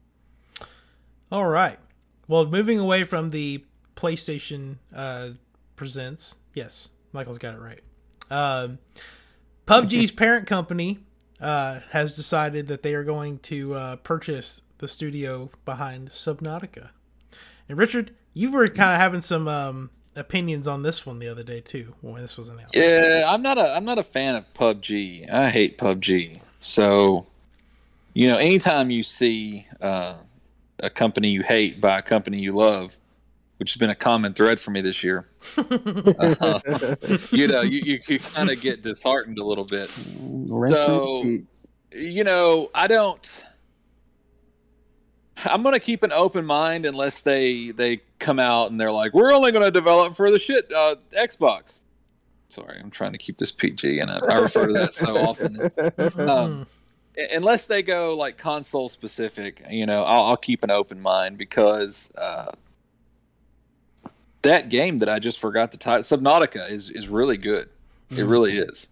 All 1.30 1.46
right. 1.46 1.78
Well, 2.28 2.46
moving 2.46 2.78
away 2.78 3.04
from 3.04 3.30
the 3.30 3.64
PlayStation 3.94 4.76
uh, 4.94 5.30
presents. 5.76 6.37
Yes, 6.54 6.88
Michael's 7.16 7.38
got 7.38 7.55
it 7.55 7.61
right. 7.61 7.81
Um, 8.31 8.79
PUBG's 9.66 10.11
parent 10.12 10.46
company 10.46 11.00
uh, 11.40 11.81
has 11.90 12.14
decided 12.14 12.68
that 12.68 12.83
they 12.83 12.94
are 12.94 13.05
going 13.05 13.38
to 13.40 13.74
uh, 13.74 13.96
purchase 13.96 14.61
the 14.79 14.87
studio 14.87 15.50
behind 15.64 16.11
Subnautica. 16.11 16.90
And 17.68 17.79
Richard, 17.79 18.14
you 18.35 18.50
were 18.50 18.68
kind 18.68 18.92
of 18.92 19.00
having 19.00 19.22
some 19.22 19.48
um, 19.48 19.90
opinions 20.14 20.68
on 20.68 20.83
this 20.83 21.07
one 21.07 21.18
the 21.18 21.29
other 21.29 21.42
day 21.42 21.61
too 21.61 21.94
when 22.02 22.20
this 22.20 22.37
was 22.37 22.48
announced. 22.48 22.76
Yeah, 22.76 23.24
I'm 23.26 23.42
not 23.42 23.59
a 23.59 23.74
I'm 23.74 23.85
not 23.85 23.98
a 23.98 24.02
fan 24.02 24.35
of 24.35 24.52
PUBG. 24.55 25.31
I 25.33 25.48
hate 25.48 25.79
PUBG. 25.79 26.42
So, 26.59 27.26
you 28.12 28.29
know, 28.29 28.37
anytime 28.37 28.90
you 28.90 29.02
see 29.02 29.66
uh, 29.81 30.14
a 30.81 30.90
company 30.90 31.29
you 31.29 31.42
hate 31.42 31.81
by 31.81 31.98
a 31.98 32.02
company 32.02 32.38
you 32.38 32.52
love, 32.52 32.98
which 33.59 33.73
has 33.73 33.79
been 33.79 33.90
a 33.90 33.95
common 33.95 34.33
thread 34.35 34.61
for 34.61 34.71
me 34.71 34.81
this 34.81 35.03
year, 35.03 35.25
uh, 35.57 35.62
you 37.31 37.49
know, 37.49 37.62
you, 37.62 37.81
you, 37.85 37.99
you 38.07 38.19
kind 38.19 38.51
of 38.51 38.61
get 38.61 38.83
disheartened 38.83 39.38
a 39.38 39.45
little 39.45 39.64
bit. 39.64 39.90
Rinse 40.21 40.75
So- 40.75 41.25
You 41.92 42.25
know, 42.25 42.69
I 42.75 42.87
don't. 42.87 43.45
I'm 45.45 45.62
gonna 45.62 45.81
keep 45.81 46.03
an 46.03 46.12
open 46.12 46.47
mind 46.47 46.87
unless 46.87 47.23
they 47.23 47.71
they 47.71 48.01
come 48.19 48.38
out 48.38 48.71
and 48.71 48.81
they're 48.81 48.92
like, 48.92 49.12
we're 49.12 49.33
only 49.33 49.53
gonna 49.53 49.71
develop 49.71 50.14
for 50.14 50.31
the 50.31 50.38
shit 50.38 50.73
uh, 50.73 50.97
Xbox. 51.12 51.81
Sorry, 52.49 52.79
I'm 52.81 52.90
trying 52.90 53.12
to 53.12 53.19
keep 53.19 53.38
this 53.38 53.53
PG, 53.53 53.99
and 53.99 54.11
I, 54.11 54.19
I 54.31 54.38
refer 54.40 54.66
to 54.66 54.73
that 54.75 54.95
so 54.95 55.16
often. 55.16 55.59
Um, 56.29 56.66
unless 57.35 57.66
they 57.66 57.83
go 57.83 58.16
like 58.16 58.38
console 58.38 58.88
specific, 58.88 59.62
you 59.71 59.85
know, 59.87 60.05
I'll, 60.05 60.25
I'll 60.25 60.37
keep 60.37 60.62
an 60.64 60.71
open 60.71 61.01
mind 61.01 61.38
because 61.38 62.12
uh, 62.16 62.53
that 64.42 64.68
game 64.68 64.99
that 64.99 65.09
I 65.09 65.18
just 65.18 65.38
forgot 65.38 65.70
the 65.70 65.77
title, 65.77 66.03
Subnautica, 66.03 66.70
is 66.70 66.90
is 66.90 67.09
really 67.09 67.37
good. 67.37 67.68
It 68.11 68.18
mhm. 68.18 68.31
really 68.31 68.59
is. 68.59 68.88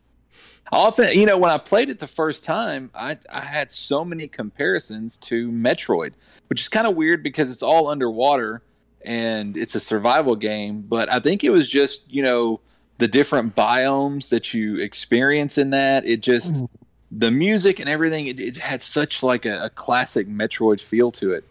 Often, 0.73 1.13
you 1.13 1.27
know, 1.27 1.39
when 1.39 1.51
I 1.51 1.59
played 1.59 1.89
it 1.89 1.99
the 1.99 2.09
first 2.09 2.45
time, 2.45 2.91
I 2.95 3.19
I 3.31 3.43
had 3.43 3.71
so 3.71 4.05
many 4.05 4.29
comparisons 4.29 5.19
to 5.19 5.51
Metroid, 5.51 6.15
which 6.49 6.61
is 6.63 6.69
kind 6.69 6.87
of 6.87 6.97
weird 6.97 7.23
because 7.23 7.51
it's 7.51 7.63
all 7.63 7.89
underwater 7.89 8.63
and 9.05 9.57
it's 9.57 9.75
a 9.75 9.81
survival 9.81 10.37
game. 10.37 10.83
But 10.83 11.13
I 11.13 11.21
think 11.21 11.45
it 11.45 11.51
was 11.51 11.69
just 11.69 12.11
you 12.13 12.23
know 12.23 12.61
the 12.99 13.09
different 13.09 13.55
biomes 13.55 14.31
that 14.31 14.55
you 14.55 14.79
experience 14.81 15.59
in 15.59 15.71
that. 15.71 16.07
It 16.07 16.23
just 16.23 16.55
mm. 16.55 16.69
the 17.11 17.31
music 17.31 17.79
and 17.79 17.89
everything 17.89 18.27
it, 18.27 18.41
it 18.41 18.57
had 18.57 18.83
such 18.83 19.23
like 19.23 19.45
a, 19.45 19.65
a 19.65 19.71
classic 19.71 20.27
metroid 20.27 20.81
feel 20.81 21.11
to 21.13 21.33
it 21.33 21.45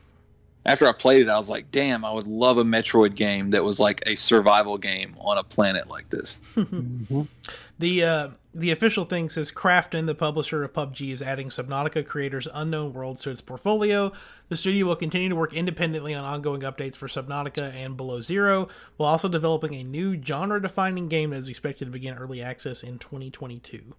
after 0.66 0.88
i 0.88 0.92
played 0.92 1.22
it 1.22 1.30
i 1.30 1.36
was 1.36 1.50
like 1.50 1.70
damn 1.72 2.04
i 2.06 2.12
would 2.12 2.28
love 2.28 2.58
a 2.58 2.64
metroid 2.64 3.16
game 3.16 3.50
that 3.52 3.64
was 3.64 3.80
like 3.80 4.02
a 4.06 4.16
survival 4.16 4.78
game 4.78 5.16
on 5.20 5.38
a 5.38 5.44
planet 5.44 5.90
like 5.90 6.10
this 6.10 6.40
Mhm. 6.56 7.28
The 7.80 8.04
uh, 8.04 8.30
the 8.54 8.70
official 8.72 9.04
thing 9.04 9.30
says 9.30 9.52
Krafton, 9.52 10.06
the 10.06 10.14
publisher 10.14 10.64
of 10.64 10.74
PUBG, 10.74 11.12
is 11.12 11.22
adding 11.24 11.50
Subnautica 11.50 12.06
creators 12.06 12.48
Unknown 12.54 12.94
Worlds 12.94 13.24
to 13.24 13.32
its 13.32 13.42
portfolio. 13.42 14.14
The 14.48 14.56
studio 14.56 14.86
will 14.86 14.96
continue 14.96 15.28
to 15.28 15.36
work 15.36 15.54
independently 15.56 16.14
on 16.14 16.24
ongoing 16.24 16.62
updates 16.62 16.96
for 16.96 17.08
Subnautica 17.08 17.74
and 17.74 17.98
Below 17.98 18.22
Zero, 18.22 18.70
while 18.96 19.10
also 19.10 19.28
developing 19.28 19.74
a 19.74 19.84
new 19.84 20.22
genre-defining 20.22 21.10
game 21.10 21.32
that 21.32 21.38
is 21.38 21.50
expected 21.50 21.86
to 21.86 21.92
begin 21.92 22.14
early 22.14 22.44
access 22.44 22.84
in 22.84 23.00
2022. 23.00 23.96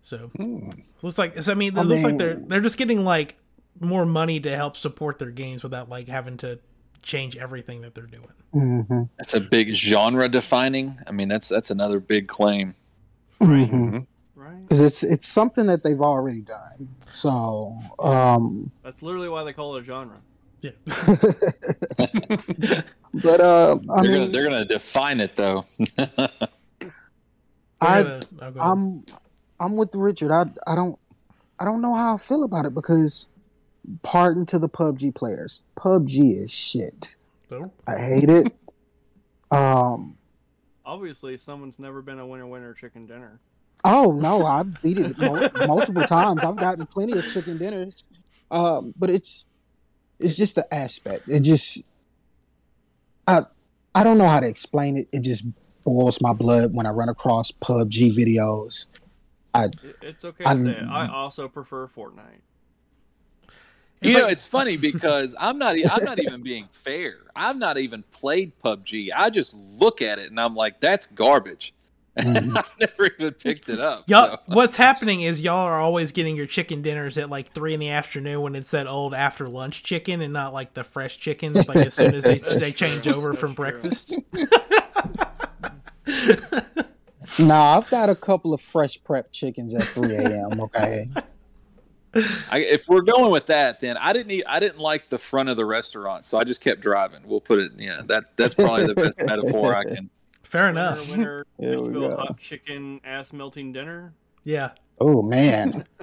So 0.00 0.30
looks 1.02 1.18
like 1.18 1.42
so, 1.42 1.50
I 1.50 1.54
mean, 1.56 1.76
it 1.76 1.80
I 1.80 1.82
looks 1.82 2.04
like 2.04 2.18
they're 2.18 2.36
they're 2.36 2.60
just 2.60 2.78
getting 2.78 3.04
like 3.04 3.36
more 3.80 4.06
money 4.06 4.40
to 4.40 4.54
help 4.56 4.76
support 4.76 5.18
their 5.18 5.30
games 5.30 5.62
without 5.62 5.88
like 5.88 6.08
having 6.08 6.36
to 6.38 6.58
change 7.02 7.36
everything 7.36 7.82
that 7.82 7.94
they're 7.94 8.06
doing. 8.06 8.28
Mhm. 8.54 9.08
that's 9.18 9.34
a 9.34 9.40
big 9.40 9.74
genre 9.74 10.28
defining 10.28 10.94
i 11.06 11.12
mean 11.12 11.28
that's 11.28 11.48
that's 11.48 11.70
another 11.70 12.00
big 12.00 12.26
claim 12.26 12.74
Mhm. 13.40 14.06
Right. 14.34 14.62
because 14.62 14.80
it's 14.80 15.02
it's 15.02 15.26
something 15.26 15.66
that 15.66 15.82
they've 15.82 16.00
already 16.00 16.40
done. 16.40 16.88
So, 17.10 17.74
um, 17.98 18.70
That's 18.82 19.02
literally 19.02 19.28
why 19.28 19.44
they 19.44 19.52
call 19.52 19.76
it 19.76 19.82
a 19.82 19.84
genre. 19.84 20.16
Yeah. 20.62 20.70
but 23.14 23.40
uh, 23.40 23.78
I 23.90 24.02
they're, 24.02 24.10
mean, 24.10 24.20
gonna, 24.20 24.26
they're 24.32 24.44
gonna 24.44 24.64
define 24.64 25.20
it 25.20 25.36
though 25.36 25.64
I 27.80 28.02
Go 28.02 28.08
ahead, 28.08 28.26
go 28.38 28.46
ahead. 28.46 28.54
I'm 28.58 29.04
I'm 29.60 29.76
with 29.76 29.94
Richard. 29.94 30.30
I 30.32 30.46
I 30.66 30.74
don't 30.74 30.98
I 31.58 31.64
don't 31.64 31.82
know 31.82 31.94
how 31.94 32.14
I 32.14 32.16
feel 32.16 32.44
about 32.44 32.64
it 32.66 32.74
because 32.74 33.28
pardon 34.02 34.46
to 34.46 34.58
the 34.58 34.68
PUBG 34.68 35.14
players. 35.14 35.62
PUBG 35.76 36.36
is 36.42 36.52
shit. 36.52 37.16
So, 37.48 37.72
I 37.86 37.98
hate 37.98 38.28
it. 38.30 38.52
um 39.50 40.16
Obviously, 40.84 41.36
someone's 41.36 41.78
never 41.78 42.00
been 42.02 42.18
a 42.20 42.26
winner 42.26 42.46
winner 42.46 42.72
chicken 42.74 43.06
dinner. 43.06 43.40
oh 43.84 44.12
no, 44.12 44.44
I've 44.46 44.80
beat 44.82 44.98
it 44.98 45.18
mul- 45.18 45.48
multiple 45.66 46.02
times. 46.04 46.42
I've 46.44 46.56
gotten 46.56 46.86
plenty 46.86 47.12
of 47.18 47.26
chicken 47.26 47.58
dinners. 47.58 48.04
Um 48.50 48.94
but 48.96 49.10
it's 49.10 49.46
it's 50.18 50.36
just 50.36 50.54
the 50.54 50.72
aspect. 50.74 51.28
It 51.28 51.40
just 51.40 51.88
I 53.28 53.44
I 53.94 54.02
don't 54.04 54.18
know 54.18 54.28
how 54.28 54.40
to 54.40 54.46
explain 54.48 54.96
it. 54.98 55.08
It 55.12 55.22
just 55.22 55.46
boils 55.84 56.20
my 56.20 56.32
blood 56.32 56.74
when 56.74 56.86
I 56.86 56.90
run 56.90 57.08
across 57.08 57.50
PUBG 57.52 58.10
videos. 58.16 58.86
It, 59.54 59.76
it's 60.02 60.24
okay 60.24 60.44
I'm- 60.44 60.64
say 60.66 60.72
it. 60.72 60.84
I 60.84 61.08
also 61.08 61.48
prefer 61.48 61.86
Fortnite. 61.88 62.42
It's 64.02 64.12
you 64.14 64.18
know 64.20 64.26
it's 64.28 64.44
funny 64.46 64.76
because 64.76 65.34
i'm 65.40 65.58
not 65.58 65.76
e- 65.78 65.86
i'm 65.90 66.04
not 66.04 66.18
even 66.18 66.42
being 66.42 66.68
fair 66.70 67.14
i've 67.34 67.56
not 67.56 67.78
even 67.78 68.02
played 68.12 68.52
pubg 68.62 69.10
i 69.16 69.30
just 69.30 69.80
look 69.80 70.02
at 70.02 70.18
it 70.18 70.30
and 70.30 70.38
i'm 70.40 70.54
like 70.54 70.80
that's 70.80 71.06
garbage 71.06 71.72
Mhm. 72.18 72.56
i've 72.56 72.78
never 72.80 73.10
even 73.18 73.34
picked 73.34 73.68
it 73.68 73.78
up 73.80 74.04
Y'all, 74.08 74.38
so. 74.46 74.54
what's 74.54 74.76
happening 74.76 75.20
is 75.22 75.40
y'all 75.40 75.66
are 75.66 75.80
always 75.80 76.12
getting 76.12 76.34
your 76.36 76.46
chicken 76.46 76.80
dinners 76.82 77.16
at 77.18 77.28
like 77.30 77.52
three 77.52 77.74
in 77.74 77.80
the 77.80 77.90
afternoon 77.90 78.40
when 78.42 78.54
it's 78.56 78.70
that 78.70 78.86
old 78.86 79.12
after 79.14 79.48
lunch 79.48 79.82
chicken 79.82 80.20
and 80.22 80.32
not 80.32 80.52
like 80.54 80.72
the 80.74 80.82
fresh 80.84 81.18
chicken 81.18 81.52
like 81.54 81.76
as 81.76 81.92
soon 81.94 82.14
as 82.14 82.24
they, 82.24 82.38
they 82.58 82.72
change 82.72 83.06
over 83.08 83.34
from 83.34 83.54
true. 83.54 83.64
breakfast. 83.70 84.14
Nah, 87.38 87.76
I've 87.76 87.90
got 87.90 88.08
a 88.08 88.14
couple 88.14 88.54
of 88.54 88.60
fresh 88.62 89.02
prep 89.02 89.30
chickens 89.32 89.74
at 89.74 89.82
3 89.82 90.14
a.m. 90.14 90.60
Okay. 90.60 91.08
I, 92.50 92.58
if 92.60 92.88
we're 92.88 93.02
going 93.02 93.30
with 93.30 93.46
that, 93.46 93.80
then 93.80 93.96
I 93.96 94.12
didn't. 94.12 94.30
Eat, 94.32 94.44
I 94.46 94.60
didn't 94.60 94.78
like 94.78 95.08
the 95.08 95.18
front 95.18 95.48
of 95.48 95.56
the 95.56 95.64
restaurant, 95.64 96.24
so 96.24 96.38
I 96.38 96.44
just 96.44 96.60
kept 96.60 96.80
driving. 96.80 97.20
We'll 97.24 97.40
put 97.40 97.58
it. 97.58 97.72
Yeah, 97.76 98.02
that 98.06 98.36
that's 98.36 98.54
probably 98.54 98.86
the 98.86 98.94
best 98.94 99.20
metaphor 99.24 99.74
I 99.74 99.84
can. 99.84 100.10
Fair 100.42 100.68
enough. 100.68 101.10
winner 101.10 101.44
There 101.58 101.80
we 101.80 102.06
hot 102.08 102.38
chicken 102.38 103.00
ass 103.04 103.32
melting 103.32 103.72
dinner. 103.72 104.12
Yeah. 104.44 104.70
Oh 105.00 105.22
man. 105.22 105.84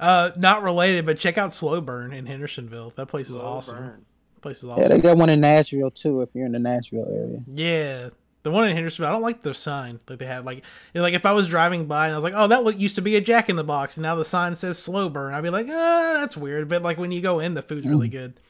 Uh, 0.00 0.32
not 0.36 0.64
related, 0.64 1.06
but 1.06 1.16
check 1.16 1.38
out 1.38 1.52
Slow 1.52 1.80
Burn 1.80 2.12
in 2.12 2.26
Hendersonville. 2.26 2.90
That 2.96 3.06
place 3.06 3.26
is 3.26 3.34
Slow 3.36 3.44
awesome. 3.44 3.76
burn. 3.76 4.06
place 4.40 4.56
is 4.58 4.64
awesome. 4.68 4.82
Yeah, 4.82 4.88
they 4.88 4.98
got 4.98 5.16
one 5.16 5.30
in 5.30 5.40
Nashville 5.40 5.92
too. 5.92 6.22
If 6.22 6.34
you're 6.34 6.44
in 6.44 6.50
the 6.50 6.58
Nashville 6.58 7.06
area. 7.14 7.44
Yeah. 7.46 8.08
The 8.42 8.50
one 8.50 8.68
in 8.68 8.74
Hendersonville, 8.74 9.08
I 9.08 9.12
don't 9.12 9.22
like 9.22 9.42
the 9.42 9.54
sign 9.54 10.00
that 10.06 10.18
they 10.18 10.26
have. 10.26 10.44
Like, 10.44 10.58
you 10.58 10.62
know, 10.94 11.02
like 11.02 11.14
if 11.14 11.24
I 11.24 11.32
was 11.32 11.46
driving 11.46 11.86
by 11.86 12.06
and 12.06 12.14
I 12.14 12.16
was 12.16 12.24
like, 12.24 12.34
"Oh, 12.34 12.48
that 12.48 12.78
used 12.78 12.96
to 12.96 13.02
be 13.02 13.14
a 13.14 13.20
Jack 13.20 13.48
in 13.48 13.54
the 13.54 13.62
Box," 13.62 13.96
and 13.96 14.02
now 14.02 14.16
the 14.16 14.24
sign 14.24 14.56
says 14.56 14.78
"Slow 14.78 15.08
Burn," 15.08 15.32
I'd 15.32 15.42
be 15.42 15.50
like, 15.50 15.66
"Ah, 15.68 16.18
that's 16.20 16.36
weird." 16.36 16.68
But 16.68 16.82
like 16.82 16.98
when 16.98 17.12
you 17.12 17.20
go 17.20 17.38
in, 17.38 17.54
the 17.54 17.62
food's 17.62 17.86
really 17.86 18.08
good, 18.08 18.40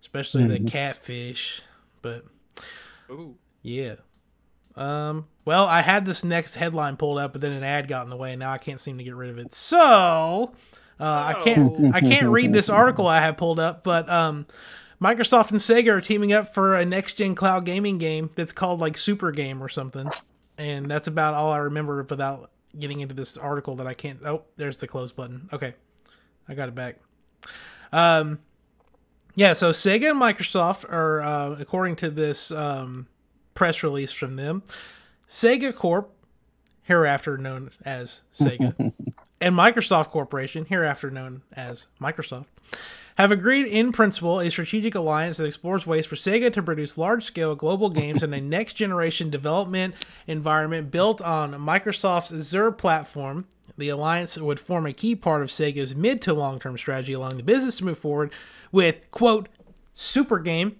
especially 0.00 0.48
the 0.48 0.60
catfish. 0.68 1.62
But 2.02 2.24
Ooh. 3.08 3.36
yeah. 3.62 3.96
Um. 4.76 5.28
Well, 5.44 5.66
I 5.66 5.82
had 5.82 6.06
this 6.06 6.24
next 6.24 6.54
headline 6.54 6.96
pulled 6.96 7.18
up, 7.18 7.32
but 7.32 7.40
then 7.40 7.52
an 7.52 7.62
ad 7.62 7.86
got 7.86 8.02
in 8.04 8.10
the 8.10 8.16
way, 8.16 8.32
and 8.32 8.40
now 8.40 8.50
I 8.50 8.58
can't 8.58 8.80
seem 8.80 8.98
to 8.98 9.04
get 9.04 9.14
rid 9.14 9.30
of 9.30 9.38
it. 9.38 9.54
So, 9.54 10.54
uh, 10.98 11.04
I 11.04 11.40
can't. 11.44 11.94
I 11.94 12.00
can't 12.00 12.28
read 12.28 12.52
this 12.52 12.68
article 12.70 13.06
I 13.06 13.20
have 13.20 13.36
pulled 13.36 13.60
up, 13.60 13.84
but 13.84 14.08
um, 14.08 14.46
Microsoft 15.04 15.50
and 15.50 15.60
Sega 15.60 15.88
are 15.88 16.00
teaming 16.00 16.32
up 16.32 16.54
for 16.54 16.74
a 16.74 16.82
next 16.82 17.14
gen 17.14 17.34
cloud 17.34 17.66
gaming 17.66 17.98
game 17.98 18.30
that's 18.36 18.54
called 18.54 18.80
like 18.80 18.96
Super 18.96 19.32
Game 19.32 19.62
or 19.62 19.68
something, 19.68 20.10
and 20.56 20.90
that's 20.90 21.06
about 21.06 21.34
all 21.34 21.52
I 21.52 21.58
remember 21.58 22.02
without 22.08 22.50
getting 22.78 23.00
into 23.00 23.14
this 23.14 23.36
article 23.36 23.76
that 23.76 23.86
I 23.86 23.92
can't. 23.92 24.20
Oh, 24.24 24.44
there's 24.56 24.78
the 24.78 24.86
close 24.88 25.12
button. 25.12 25.50
Okay, 25.52 25.74
I 26.48 26.54
got 26.54 26.70
it 26.70 26.74
back. 26.74 27.00
Um, 27.92 28.38
yeah. 29.34 29.52
So 29.52 29.72
Sega 29.72 30.12
and 30.12 30.20
Microsoft 30.20 30.90
are, 30.90 31.20
uh, 31.20 31.56
according 31.60 31.96
to 31.96 32.08
this 32.08 32.50
um, 32.50 33.06
press 33.52 33.82
release 33.82 34.10
from 34.10 34.36
them, 34.36 34.62
Sega 35.28 35.74
Corp, 35.74 36.14
hereafter 36.82 37.36
known 37.36 37.72
as 37.84 38.22
Sega, 38.34 38.74
and 39.42 39.54
Microsoft 39.54 40.08
Corporation, 40.08 40.64
hereafter 40.64 41.10
known 41.10 41.42
as 41.52 41.88
Microsoft, 42.00 42.46
have 43.16 43.30
agreed 43.30 43.66
in 43.66 43.92
principle 43.92 44.40
a 44.40 44.50
strategic 44.50 44.94
alliance 44.94 45.36
that 45.36 45.46
explores 45.46 45.86
ways 45.86 46.06
for 46.06 46.16
Sega 46.16 46.52
to 46.52 46.62
produce 46.62 46.98
large 46.98 47.24
scale 47.24 47.54
global 47.54 47.90
games 47.90 48.22
in 48.22 48.32
a 48.32 48.40
next 48.40 48.74
generation 48.74 49.30
development 49.30 49.94
environment 50.26 50.90
built 50.90 51.20
on 51.20 51.52
Microsoft's 51.52 52.32
Azure 52.32 52.72
platform. 52.72 53.46
The 53.76 53.88
alliance 53.88 54.36
would 54.36 54.60
form 54.60 54.86
a 54.86 54.92
key 54.92 55.14
part 55.14 55.42
of 55.42 55.48
Sega's 55.48 55.94
mid 55.94 56.22
to 56.22 56.34
long 56.34 56.58
term 56.58 56.76
strategy, 56.76 57.12
allowing 57.12 57.36
the 57.36 57.42
business 57.42 57.76
to 57.76 57.84
move 57.84 57.98
forward 57.98 58.32
with, 58.70 59.10
quote, 59.10 59.48
Super 59.94 60.40
Game, 60.40 60.76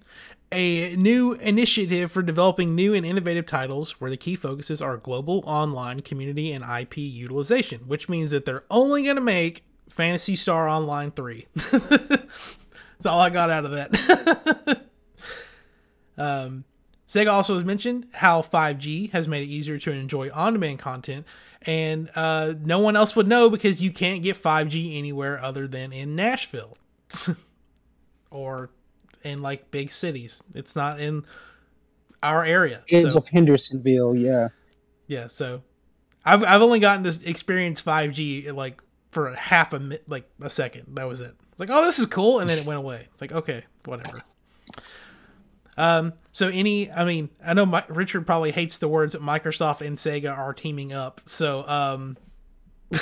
a 0.50 0.94
new 0.96 1.32
initiative 1.34 2.12
for 2.12 2.22
developing 2.22 2.74
new 2.74 2.94
and 2.94 3.04
innovative 3.04 3.46
titles 3.46 4.00
where 4.00 4.10
the 4.10 4.16
key 4.16 4.36
focuses 4.36 4.80
are 4.80 4.96
global, 4.96 5.42
online, 5.46 6.00
community, 6.00 6.52
and 6.52 6.64
IP 6.64 6.98
utilization, 6.98 7.80
which 7.86 8.08
means 8.08 8.30
that 8.30 8.44
they're 8.44 8.64
only 8.70 9.04
going 9.04 9.16
to 9.16 9.22
make 9.22 9.64
Phantasy 9.90 10.36
Star 10.36 10.68
Online 10.68 11.10
3. 11.10 11.46
That's 11.54 13.06
all 13.06 13.20
I 13.20 13.30
got 13.30 13.50
out 13.50 13.64
of 13.64 13.70
that. 13.72 14.82
um, 16.18 16.64
Sega 17.08 17.32
also 17.32 17.54
has 17.56 17.64
mentioned 17.64 18.06
how 18.12 18.42
5G 18.42 19.10
has 19.12 19.28
made 19.28 19.42
it 19.42 19.46
easier 19.52 19.78
to 19.78 19.92
enjoy 19.92 20.30
on 20.32 20.54
demand 20.54 20.78
content, 20.80 21.26
and 21.62 22.10
uh, 22.14 22.54
no 22.60 22.78
one 22.80 22.96
else 22.96 23.14
would 23.14 23.28
know 23.28 23.48
because 23.50 23.82
you 23.82 23.90
can't 23.92 24.22
get 24.22 24.40
5G 24.40 24.98
anywhere 24.98 25.40
other 25.40 25.66
than 25.68 25.92
in 25.92 26.16
Nashville 26.16 26.76
or 28.30 28.70
in 29.22 29.42
like 29.42 29.70
big 29.70 29.90
cities. 29.92 30.42
It's 30.54 30.74
not 30.74 30.98
in 31.00 31.24
our 32.22 32.44
area. 32.44 32.82
Edge 32.90 33.12
So- 33.12 33.18
of 33.18 33.28
Hendersonville, 33.28 34.16
yeah. 34.16 34.48
yeah, 35.06 35.28
so 35.28 35.62
I've 36.24 36.42
I've 36.42 36.62
only 36.62 36.80
gotten 36.80 37.04
to 37.04 37.28
experience 37.28 37.80
5G 37.82 38.52
like 38.54 38.82
for 39.14 39.28
a 39.28 39.36
half 39.36 39.72
a 39.72 39.80
minute, 39.80 40.04
like 40.08 40.28
a 40.42 40.50
second. 40.50 40.96
That 40.96 41.08
was 41.08 41.20
it. 41.20 41.34
It's 41.50 41.60
like, 41.60 41.70
oh, 41.70 41.84
this 41.84 41.98
is 41.98 42.06
cool, 42.06 42.40
and 42.40 42.50
then 42.50 42.58
it 42.58 42.66
went 42.66 42.78
away. 42.78 43.08
It's 43.12 43.20
like, 43.22 43.32
okay, 43.32 43.64
whatever. 43.84 44.22
Um. 45.76 46.12
So 46.32 46.48
any, 46.48 46.90
I 46.90 47.04
mean, 47.04 47.30
I 47.44 47.54
know 47.54 47.66
my, 47.66 47.84
Richard 47.88 48.26
probably 48.26 48.52
hates 48.52 48.78
the 48.78 48.88
words 48.88 49.14
that 49.14 49.22
Microsoft 49.22 49.80
and 49.80 49.96
Sega 49.96 50.36
are 50.36 50.52
teaming 50.52 50.92
up. 50.92 51.20
So 51.26 51.66
um, 51.66 52.16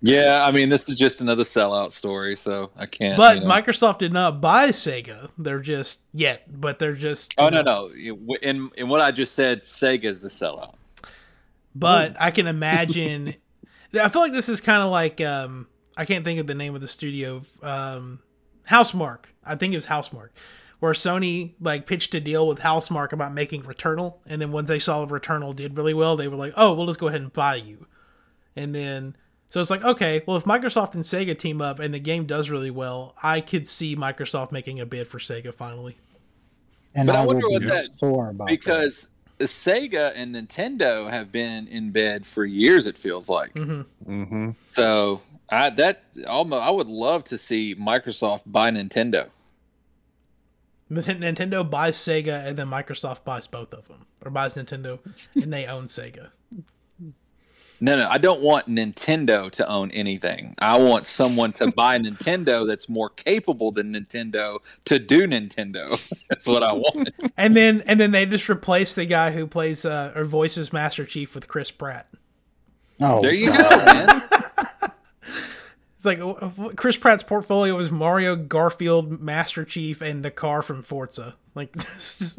Yeah, 0.00 0.42
I 0.44 0.52
mean, 0.52 0.68
this 0.68 0.88
is 0.88 0.96
just 0.96 1.20
another 1.20 1.42
sellout 1.42 1.90
story, 1.90 2.36
so 2.36 2.70
I 2.76 2.86
can't. 2.86 3.16
but 3.16 3.38
you 3.38 3.42
know. 3.42 3.48
Microsoft 3.50 3.98
did 3.98 4.12
not 4.12 4.40
buy 4.40 4.68
Sega. 4.68 5.30
They're 5.36 5.58
just 5.58 6.02
yet, 6.12 6.44
but 6.48 6.78
they're 6.78 6.94
just. 6.94 7.34
Oh 7.36 7.48
no, 7.48 7.62
no. 7.62 7.90
In 8.40 8.70
in 8.76 8.88
what 8.88 9.00
I 9.00 9.10
just 9.10 9.34
said, 9.34 9.62
Sega 9.64 10.04
is 10.04 10.22
the 10.22 10.28
sellout. 10.28 10.74
but 11.74 12.16
I 12.20 12.30
can 12.30 12.46
imagine. 12.46 13.34
I 13.94 14.08
feel 14.08 14.22
like 14.22 14.32
this 14.32 14.48
is 14.48 14.60
kind 14.60 14.82
of 14.82 14.90
like 14.90 15.20
um, 15.20 15.66
I 15.96 16.04
can't 16.04 16.24
think 16.24 16.40
of 16.40 16.46
the 16.46 16.54
name 16.54 16.74
of 16.74 16.80
the 16.80 16.88
studio. 16.88 17.42
Um, 17.62 18.20
Housemarque. 18.68 19.24
I 19.44 19.54
think 19.54 19.72
it 19.72 19.76
was 19.76 19.86
Housemarque, 19.86 20.30
where 20.80 20.92
Sony 20.92 21.54
like 21.60 21.86
pitched 21.86 22.14
a 22.14 22.20
deal 22.20 22.46
with 22.46 22.58
Housemarque 22.60 23.12
about 23.12 23.32
making 23.32 23.62
Returnal, 23.62 24.16
and 24.26 24.40
then 24.42 24.52
once 24.52 24.68
they 24.68 24.78
saw 24.78 25.06
Returnal 25.06 25.56
did 25.56 25.76
really 25.76 25.94
well, 25.94 26.16
they 26.16 26.28
were 26.28 26.36
like, 26.36 26.52
"Oh, 26.56 26.74
we'll 26.74 26.86
just 26.86 26.98
go 27.00 27.08
ahead 27.08 27.22
and 27.22 27.32
buy 27.32 27.54
you." 27.56 27.86
And 28.56 28.74
then 28.74 29.16
so 29.50 29.60
it's 29.60 29.70
like, 29.70 29.82
okay, 29.84 30.22
well, 30.26 30.36
if 30.36 30.44
Microsoft 30.44 30.94
and 30.94 31.02
Sega 31.02 31.38
team 31.38 31.62
up 31.62 31.78
and 31.78 31.94
the 31.94 31.98
game 32.00 32.26
does 32.26 32.50
really 32.50 32.70
well, 32.70 33.14
I 33.22 33.40
could 33.40 33.66
see 33.66 33.96
Microsoft 33.96 34.52
making 34.52 34.78
a 34.80 34.84
bid 34.84 35.08
for 35.08 35.18
Sega 35.18 35.54
finally. 35.54 35.96
And 36.94 37.06
But 37.06 37.16
I 37.16 37.22
I, 37.22 37.26
wonder 37.26 37.48
what 37.48 37.62
be 37.62 37.68
that- 37.68 37.88
sore 37.98 38.28
about 38.30 38.50
that. 38.66 39.06
Because 39.38 39.52
Sega 39.52 40.12
and 40.16 40.34
Nintendo 40.34 41.08
have 41.08 41.30
been 41.30 41.68
in 41.68 41.92
bed 41.92 42.26
for 42.26 42.44
years. 42.44 42.86
It 42.86 42.98
feels 42.98 43.28
like. 43.28 43.56
hmm 43.56 43.82
Mm-hmm. 44.04 44.50
So 44.68 45.20
I 45.48 45.70
that 45.70 46.02
almost 46.26 46.62
I 46.62 46.70
would 46.70 46.88
love 46.88 47.24
to 47.24 47.38
see 47.38 47.74
Microsoft 47.74 48.42
buy 48.46 48.70
Nintendo. 48.70 49.28
Nintendo 50.90 51.68
buys 51.68 51.96
Sega 51.96 52.46
and 52.46 52.56
then 52.56 52.66
Microsoft 52.68 53.22
buys 53.24 53.46
both 53.46 53.72
of 53.74 53.86
them, 53.88 54.06
or 54.24 54.30
buys 54.30 54.54
Nintendo 54.54 54.98
and 55.34 55.52
they 55.52 55.66
own 55.66 55.86
Sega. 55.86 56.30
No, 57.80 57.96
no, 57.96 58.08
I 58.08 58.18
don't 58.18 58.40
want 58.40 58.66
Nintendo 58.66 59.48
to 59.52 59.68
own 59.68 59.90
anything. 59.92 60.54
I 60.58 60.78
want 60.78 61.06
someone 61.06 61.52
to 61.54 61.70
buy 61.70 61.96
Nintendo 62.00 62.66
that's 62.66 62.88
more 62.88 63.08
capable 63.08 63.70
than 63.70 63.94
Nintendo 63.94 64.58
to 64.86 64.98
do 64.98 65.26
Nintendo. 65.28 65.88
That's 66.28 66.46
what 66.48 66.62
I 66.64 66.72
want. 66.72 67.08
And 67.36 67.54
then 67.56 67.82
and 67.86 68.00
then 68.00 68.10
they 68.10 68.26
just 68.26 68.48
replace 68.50 68.94
the 68.94 69.06
guy 69.06 69.30
who 69.30 69.46
plays 69.46 69.84
uh, 69.84 70.12
or 70.16 70.24
voices 70.24 70.72
Master 70.72 71.04
Chief 71.06 71.34
with 71.34 71.46
Chris 71.48 71.70
Pratt. 71.70 72.08
oh, 73.00 73.20
There 73.20 73.32
you 73.34 73.46
go, 73.52 73.68
man. 73.84 74.22
It's 76.00 76.04
like 76.04 76.76
Chris 76.76 76.96
Pratt's 76.96 77.24
portfolio 77.24 77.74
was 77.76 77.90
Mario, 77.90 78.36
Garfield, 78.36 79.20
Master 79.20 79.64
Chief, 79.64 80.00
and 80.00 80.24
the 80.24 80.30
car 80.30 80.62
from 80.62 80.84
Forza. 80.84 81.34
Like, 81.56 81.72
this 81.72 82.38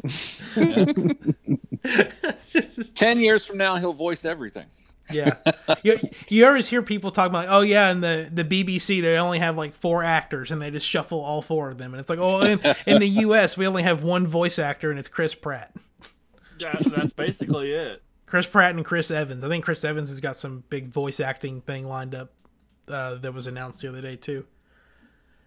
it's 1.84 2.52
just, 2.54 2.76
just- 2.76 2.96
Ten 2.96 3.18
years 3.20 3.46
from 3.46 3.58
now, 3.58 3.76
he'll 3.76 3.92
voice 3.92 4.24
everything. 4.24 4.64
Yeah. 5.12 5.34
You, 5.82 5.98
you 6.28 6.46
always 6.46 6.68
hear 6.68 6.82
people 6.82 7.10
talking 7.10 7.30
about, 7.30 7.46
like, 7.46 7.54
oh 7.56 7.60
yeah, 7.62 7.88
and 7.90 8.02
the 8.02 8.28
the 8.32 8.44
BBC 8.44 9.00
they 9.02 9.16
only 9.16 9.38
have 9.38 9.56
like 9.56 9.74
four 9.74 10.02
actors 10.04 10.50
and 10.50 10.60
they 10.60 10.70
just 10.70 10.86
shuffle 10.86 11.20
all 11.20 11.42
four 11.42 11.70
of 11.70 11.78
them, 11.78 11.92
and 11.94 12.00
it's 12.00 12.10
like, 12.10 12.18
oh, 12.20 12.40
in, 12.42 12.60
in 12.86 13.00
the 13.00 13.08
U.S. 13.20 13.56
we 13.56 13.66
only 13.66 13.82
have 13.82 14.02
one 14.02 14.26
voice 14.26 14.58
actor 14.58 14.90
and 14.90 14.98
it's 14.98 15.08
Chris 15.08 15.34
Pratt. 15.34 15.74
That, 16.58 16.82
that's 16.94 17.12
basically 17.14 17.72
it. 17.72 18.02
Chris 18.26 18.46
Pratt 18.46 18.74
and 18.74 18.84
Chris 18.84 19.10
Evans. 19.10 19.42
I 19.44 19.48
think 19.48 19.64
Chris 19.64 19.82
Evans 19.84 20.08
has 20.10 20.20
got 20.20 20.36
some 20.36 20.62
big 20.68 20.88
voice 20.88 21.18
acting 21.18 21.62
thing 21.62 21.88
lined 21.88 22.14
up 22.14 22.32
uh, 22.88 23.14
that 23.16 23.32
was 23.32 23.46
announced 23.46 23.80
the 23.80 23.88
other 23.88 24.00
day 24.02 24.16
too. 24.16 24.44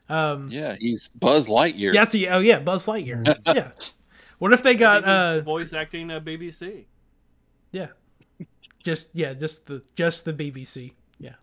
Um, 0.09 0.47
Yeah, 0.49 0.75
he's 0.79 1.07
Buzz 1.09 1.49
Lightyear. 1.49 1.93
yeah, 1.93 2.01
that's 2.01 2.11
the, 2.11 2.29
oh 2.29 2.39
yeah, 2.39 2.59
Buzz 2.59 2.85
Lightyear. 2.87 3.25
yeah. 3.47 3.71
What 4.39 4.51
if 4.51 4.63
they 4.63 4.75
got 4.75 5.03
uh 5.05 5.39
voice 5.41 5.71
acting 5.71 6.11
uh, 6.11 6.19
BBC. 6.19 6.85
yeah, 7.71 7.87
just 8.83 9.09
yeah, 9.13 9.33
just 9.33 9.67
the 9.67 9.81
just 9.95 10.25
the 10.25 10.33
BBC. 10.33 10.93
Yeah. 11.19 11.35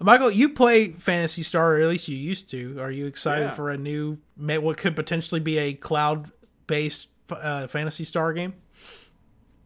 Michael, 0.00 0.30
you 0.30 0.50
play 0.50 0.92
Phantasy 0.92 1.42
Star, 1.42 1.76
or 1.76 1.80
at 1.80 1.88
least 1.88 2.08
you 2.08 2.16
used 2.16 2.50
to. 2.50 2.78
Are 2.80 2.90
you 2.90 3.06
excited 3.06 3.46
Yeah. 3.46 3.54
for 3.54 3.70
a 3.70 3.78
new, 3.78 4.18
what 4.36 4.76
could 4.76 4.96
potentially 4.96 5.40
be 5.40 5.56
a 5.58 5.72
cloud-based 5.74 7.08
uh, 7.30 7.66
Phantasy 7.68 8.04
Star 8.04 8.32
game? 8.32 8.54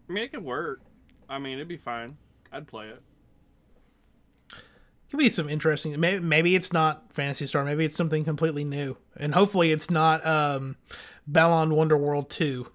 I 0.09 0.13
mean, 0.13 0.25
it 0.25 0.33
could 0.33 0.45
work. 0.45 0.81
I 1.29 1.39
mean, 1.39 1.55
it'd 1.55 1.67
be 1.69 1.77
fine. 1.79 2.17
I'd 2.53 2.67
play 2.67 2.89
it. 2.89 3.03
could 5.11 5.19
be 5.19 5.29
some 5.31 5.49
interesting. 5.49 5.99
Maybe, 5.99 6.21
maybe 6.21 6.55
it's 6.55 6.73
not 6.73 7.13
Phantasy 7.13 7.47
Star. 7.47 7.65
Maybe 7.65 7.85
it's 7.85 7.97
something 7.97 8.25
completely 8.25 8.65
new, 8.65 8.97
and 9.17 9.35
hopefully 9.35 9.73
it's 9.73 9.91
not 9.91 10.25
um, 10.27 10.77
Balan 11.27 11.71
Wonderworld 11.71 12.29
two. 12.29 12.69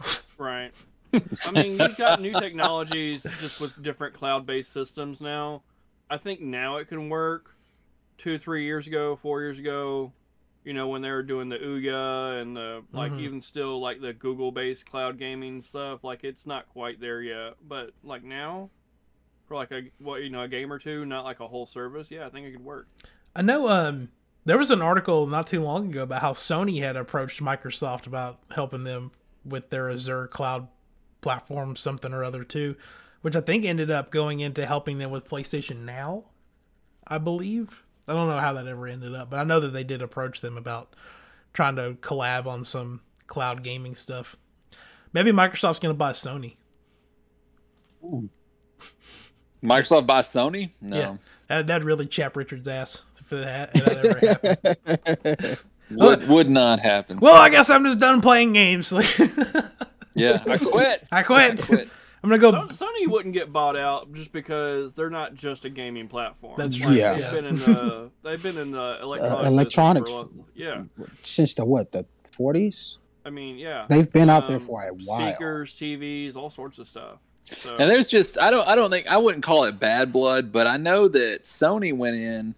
Right. 0.38 0.72
I 1.48 1.52
mean, 1.52 1.78
you've 1.78 1.96
got 1.96 2.20
new 2.20 2.32
technologies 2.32 3.22
just 3.40 3.60
with 3.60 3.80
different 3.82 4.14
cloud-based 4.14 4.72
systems 4.72 5.20
now. 5.20 5.62
I 6.08 6.16
think 6.18 6.40
now 6.40 6.76
it 6.76 6.88
can 6.88 7.08
work. 7.08 7.54
Two, 8.18 8.38
three 8.38 8.64
years 8.64 8.86
ago, 8.86 9.16
four 9.16 9.40
years 9.40 9.58
ago, 9.58 10.12
you 10.64 10.74
know, 10.74 10.88
when 10.88 11.00
they 11.00 11.10
were 11.10 11.22
doing 11.22 11.48
the 11.48 11.56
Ouya 11.56 12.42
and 12.42 12.54
the 12.54 12.82
like, 12.92 13.12
Mhm. 13.12 13.20
even 13.20 13.40
still 13.40 13.80
like 13.80 14.00
the 14.02 14.12
Google-based 14.12 14.84
cloud 14.84 15.18
gaming 15.18 15.62
stuff, 15.62 16.04
like 16.04 16.22
it's 16.22 16.46
not 16.46 16.68
quite 16.68 17.00
there 17.00 17.22
yet. 17.22 17.54
But 17.66 17.92
like 18.04 18.22
now, 18.22 18.68
for 19.48 19.54
like 19.56 19.70
a 19.70 19.90
what 20.00 20.22
you 20.22 20.28
know 20.28 20.42
a 20.42 20.48
game 20.48 20.70
or 20.70 20.78
two, 20.78 21.06
not 21.06 21.24
like 21.24 21.40
a 21.40 21.48
whole 21.48 21.66
service, 21.66 22.08
yeah, 22.10 22.26
I 22.26 22.30
think 22.30 22.46
it 22.46 22.52
could 22.52 22.64
work. 22.64 22.88
I 23.34 23.40
know. 23.42 23.68
Um, 23.68 24.10
there 24.44 24.58
was 24.58 24.70
an 24.70 24.82
article 24.82 25.26
not 25.26 25.46
too 25.46 25.62
long 25.62 25.88
ago 25.90 26.02
about 26.02 26.20
how 26.20 26.32
Sony 26.32 26.80
had 26.82 26.94
approached 26.96 27.40
Microsoft 27.42 28.06
about 28.06 28.40
helping 28.54 28.84
them 28.84 29.12
with 29.46 29.70
their 29.70 29.88
Azure 29.88 30.26
cloud 30.28 30.68
platform, 31.20 31.76
something 31.76 32.12
or 32.12 32.24
other 32.24 32.44
too, 32.44 32.76
which 33.22 33.36
I 33.36 33.40
think 33.40 33.64
ended 33.64 33.90
up 33.90 34.10
going 34.10 34.40
into 34.40 34.66
helping 34.66 34.98
them 34.98 35.10
with 35.10 35.28
PlayStation 35.28 35.84
Now. 35.84 36.24
I 37.06 37.18
believe. 37.18 37.84
I 38.08 38.14
don't 38.14 38.28
know 38.28 38.38
how 38.38 38.52
that 38.54 38.66
ever 38.66 38.86
ended 38.86 39.14
up, 39.14 39.30
but 39.30 39.38
I 39.38 39.44
know 39.44 39.60
that 39.60 39.72
they 39.72 39.84
did 39.84 40.02
approach 40.02 40.40
them 40.40 40.56
about 40.56 40.94
trying 41.52 41.76
to 41.76 41.96
collab 42.00 42.46
on 42.46 42.64
some 42.64 43.02
cloud 43.26 43.62
gaming 43.62 43.94
stuff. 43.94 44.36
Maybe 45.12 45.32
Microsoft's 45.32 45.78
going 45.78 45.94
to 45.94 45.98
buy 45.98 46.12
Sony. 46.12 46.56
Microsoft 49.62 50.06
buy 50.06 50.20
Sony? 50.20 50.70
No. 50.80 50.96
Yeah. 50.96 51.16
That, 51.48 51.66
that'd 51.66 51.84
really 51.84 52.06
chap 52.06 52.36
Richard's 52.36 52.68
ass 52.68 53.02
if 53.18 53.28
that, 53.30 53.70
if 53.74 53.84
that 53.84 54.06
ever 54.06 55.36
happened. 55.36 55.58
Would 55.90 56.28
would 56.28 56.48
not 56.48 56.78
happen. 56.78 57.18
Well, 57.18 57.34
I 57.34 57.50
guess 57.50 57.68
I'm 57.68 57.84
just 57.84 57.98
done 57.98 58.20
playing 58.20 58.52
games. 58.52 58.92
Like, 60.14 60.46
yeah, 60.46 60.52
I 60.52 60.58
quit. 60.58 61.08
I 61.12 61.22
quit. 61.22 61.60
I 61.60 61.66
quit. 61.66 61.88
I'm 62.22 62.28
gonna 62.28 62.38
go. 62.40 62.52
Sony 62.68 63.06
wouldn't 63.08 63.32
get 63.32 63.50
bought 63.50 63.76
out 63.76 64.12
just 64.12 64.30
because 64.30 64.92
they're 64.92 65.08
not 65.08 65.34
just 65.34 65.64
a 65.64 65.70
gaming 65.70 66.06
platform. 66.06 66.54
That's 66.58 66.74
Like, 66.78 66.82
true, 66.88 66.94
They've 66.96 67.18
yeah. 67.18 67.30
been 67.30 67.44
in 67.46 67.56
the 67.56 68.10
they've 68.22 68.42
been 68.42 68.58
in 68.58 68.72
the 68.72 68.98
electronics. 69.00 69.46
electronics. 69.48 70.10
for 70.10 70.28
yeah, 70.54 70.82
Since 71.22 71.54
the 71.54 71.64
what, 71.64 71.92
the 71.92 72.04
40s? 72.24 72.98
I 73.24 73.30
mean, 73.30 73.56
yeah. 73.56 73.86
They've 73.88 74.10
been 74.10 74.28
out 74.28 74.46
there 74.48 74.56
Um, 74.58 74.62
for 74.66 74.82
a 74.82 74.88
while. 74.92 75.30
Speakers, 75.30 75.74
TVs, 75.74 76.36
all 76.36 76.50
sorts 76.50 76.78
of 76.78 76.88
stuff. 76.88 77.18
So, 77.44 77.76
And 77.76 77.90
there's 77.90 78.08
just 78.08 78.38
I 78.38 78.50
don't 78.50 78.68
I 78.68 78.74
don't 78.74 78.90
think 78.90 79.06
I 79.06 79.16
wouldn't 79.16 79.42
call 79.42 79.64
it 79.64 79.78
bad 79.78 80.12
blood, 80.12 80.52
but 80.52 80.66
I 80.66 80.76
know 80.76 81.08
that 81.08 81.44
Sony 81.44 81.96
went 81.96 82.16
in 82.16 82.54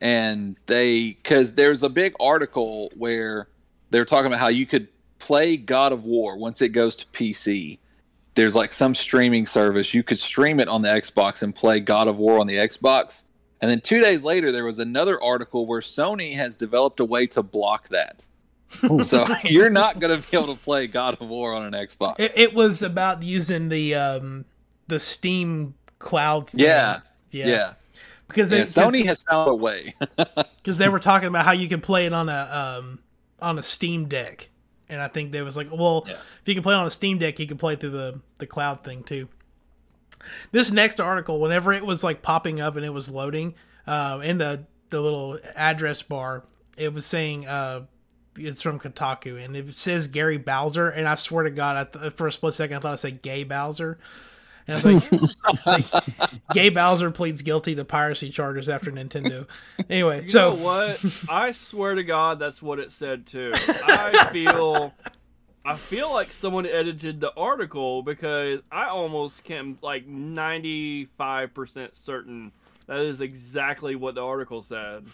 and 0.00 0.56
they 0.66 1.10
because 1.22 1.54
there's 1.54 1.82
a 1.84 1.88
big 1.88 2.14
article 2.18 2.90
where 2.96 3.48
they're 3.90 4.04
talking 4.04 4.26
about 4.26 4.40
how 4.40 4.48
you 4.48 4.66
could 4.66 4.88
play 5.18 5.56
God 5.56 5.92
of 5.92 6.04
War 6.04 6.36
once 6.36 6.60
it 6.62 6.70
goes 6.70 6.96
to 6.96 7.06
PC. 7.06 7.78
There's 8.34 8.56
like 8.56 8.72
some 8.72 8.94
streaming 8.94 9.46
service 9.46 9.94
you 9.94 10.02
could 10.02 10.18
stream 10.18 10.58
it 10.58 10.68
on 10.68 10.82
the 10.82 10.88
Xbox 10.88 11.42
and 11.42 11.54
play 11.54 11.80
God 11.80 12.08
of 12.08 12.16
War 12.16 12.38
on 12.38 12.46
the 12.46 12.56
Xbox. 12.56 13.24
And 13.60 13.70
then 13.70 13.80
two 13.80 14.00
days 14.00 14.24
later, 14.24 14.52
there 14.52 14.64
was 14.64 14.78
another 14.78 15.22
article 15.22 15.66
where 15.66 15.80
Sony 15.80 16.36
has 16.36 16.56
developed 16.56 17.00
a 17.00 17.04
way 17.04 17.26
to 17.28 17.42
block 17.42 17.88
that. 17.88 18.26
so 19.04 19.26
you're 19.44 19.70
not 19.70 20.00
going 20.00 20.20
to 20.20 20.30
be 20.30 20.36
able 20.36 20.54
to 20.54 20.60
play 20.60 20.86
God 20.86 21.16
of 21.20 21.28
War 21.28 21.54
on 21.54 21.62
an 21.62 21.72
Xbox. 21.72 22.16
It, 22.18 22.32
it 22.36 22.54
was 22.54 22.82
about 22.82 23.22
using 23.22 23.68
the 23.68 23.94
um, 23.94 24.44
the 24.88 24.98
Steam 24.98 25.74
cloud. 25.98 26.50
Thing. 26.50 26.60
Yeah. 26.60 27.00
yeah, 27.30 27.46
yeah. 27.46 27.74
Because 28.28 28.50
they, 28.50 28.58
Yeah, 28.58 28.64
Sony 28.64 29.04
has 29.06 29.22
found 29.22 29.50
a 29.50 29.54
way. 29.54 29.94
because 30.56 30.78
they 30.78 30.88
were 30.88 30.98
talking 30.98 31.28
about 31.28 31.44
how 31.44 31.52
you 31.52 31.68
can 31.68 31.80
play 31.80 32.06
it 32.06 32.12
on 32.12 32.28
a 32.28 32.78
um, 32.80 32.98
on 33.40 33.58
a 33.58 33.62
Steam 33.62 34.06
Deck, 34.08 34.48
and 34.88 35.00
I 35.00 35.08
think 35.08 35.32
they 35.32 35.42
was 35.42 35.56
like, 35.56 35.68
well, 35.72 36.04
Yeah. 36.06 36.14
if 36.14 36.42
you 36.46 36.54
can 36.54 36.62
play 36.62 36.74
on 36.74 36.86
a 36.86 36.90
Steam 36.90 37.18
Deck, 37.18 37.38
you 37.38 37.46
can 37.46 37.58
play 37.58 37.76
through 37.76 37.90
the 37.90 38.20
the 38.38 38.46
cloud 38.46 38.84
thing 38.84 39.02
too. 39.02 39.28
This 40.52 40.70
next 40.70 41.00
article, 41.00 41.40
whenever 41.40 41.72
it 41.72 41.84
was 41.84 42.02
like 42.02 42.22
popping 42.22 42.60
up 42.60 42.76
and 42.76 42.84
it 42.84 42.90
was 42.92 43.10
loading 43.10 43.54
uh, 43.86 44.20
in 44.22 44.38
the 44.38 44.64
the 44.90 45.00
little 45.00 45.38
address 45.56 46.02
bar, 46.02 46.44
it 46.78 46.92
was 46.94 47.04
saying 47.04 47.46
uh, 47.46 47.82
it's 48.36 48.62
from 48.62 48.78
Kotaku, 48.78 49.42
and 49.44 49.56
it 49.56 49.74
says 49.74 50.06
Gary 50.06 50.38
Bowser, 50.38 50.88
and 50.88 51.06
I 51.08 51.14
swear 51.16 51.44
to 51.44 51.50
God, 51.50 51.76
I 51.94 51.98
th- 51.98 52.14
for 52.14 52.26
a 52.26 52.32
split 52.32 52.54
second 52.54 52.76
I 52.76 52.80
thought 52.80 52.92
I 52.92 52.96
said 52.96 53.22
Gay 53.22 53.44
Bowser. 53.44 53.98
And 54.66 54.78
I 54.78 54.94
was 54.94 55.36
like, 55.44 55.66
like, 55.66 56.30
Gay 56.52 56.68
Bowser 56.70 57.10
pleads 57.10 57.42
guilty 57.42 57.74
to 57.74 57.84
piracy 57.84 58.30
charges 58.30 58.68
after 58.68 58.90
Nintendo. 58.90 59.46
Anyway, 59.90 60.22
You 60.22 60.28
so 60.28 60.54
know 60.54 60.62
what? 60.62 61.04
I 61.28 61.52
swear 61.52 61.94
to 61.94 62.02
God, 62.04 62.38
that's 62.38 62.62
what 62.62 62.78
it 62.78 62.92
said 62.92 63.26
too. 63.26 63.52
I 63.54 64.30
feel, 64.32 64.94
I 65.64 65.76
feel 65.76 66.12
like 66.12 66.32
someone 66.32 66.66
edited 66.66 67.20
the 67.20 67.32
article 67.34 68.02
because 68.02 68.60
I 68.72 68.86
almost 68.86 69.44
can 69.44 69.78
like 69.82 70.06
ninety 70.06 71.06
five 71.06 71.52
percent 71.54 71.94
certain 71.94 72.52
that 72.86 73.00
is 73.00 73.20
exactly 73.20 73.96
what 73.96 74.14
the 74.14 74.22
article 74.22 74.62
said. 74.62 75.04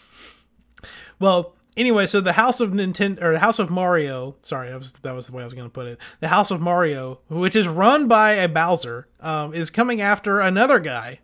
Well, 1.19 1.55
anyway, 1.77 2.07
so 2.07 2.21
the 2.21 2.33
House 2.33 2.59
of 2.59 2.71
Nintendo 2.71 3.21
or 3.21 3.33
the 3.33 3.39
House 3.39 3.59
of 3.59 3.69
Mario, 3.69 4.35
sorry, 4.43 4.69
that 4.69 4.77
was 4.77 4.91
that 5.01 5.15
was 5.15 5.27
the 5.27 5.33
way 5.33 5.43
I 5.43 5.45
was 5.45 5.53
going 5.53 5.67
to 5.67 5.73
put 5.73 5.87
it. 5.87 5.99
The 6.19 6.27
House 6.27 6.51
of 6.51 6.61
Mario, 6.61 7.19
which 7.29 7.55
is 7.55 7.67
run 7.67 8.07
by 8.07 8.33
a 8.33 8.47
Bowser, 8.47 9.07
um, 9.19 9.53
is 9.53 9.69
coming 9.69 10.01
after 10.01 10.39
another 10.39 10.79
guy, 10.79 11.19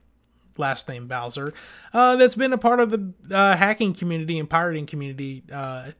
last 0.58 0.88
name 0.88 1.08
Bowser, 1.08 1.54
uh, 1.94 2.16
that's 2.16 2.36
been 2.36 2.54
a 2.54 2.58
part 2.58 2.80
of 2.80 2.92
the 2.92 3.14
uh, 3.32 3.56
hacking 3.56 3.94
community 3.94 4.40
and 4.40 4.50
pirating 4.50 4.86
community 4.86 5.44
uh, 5.52 5.92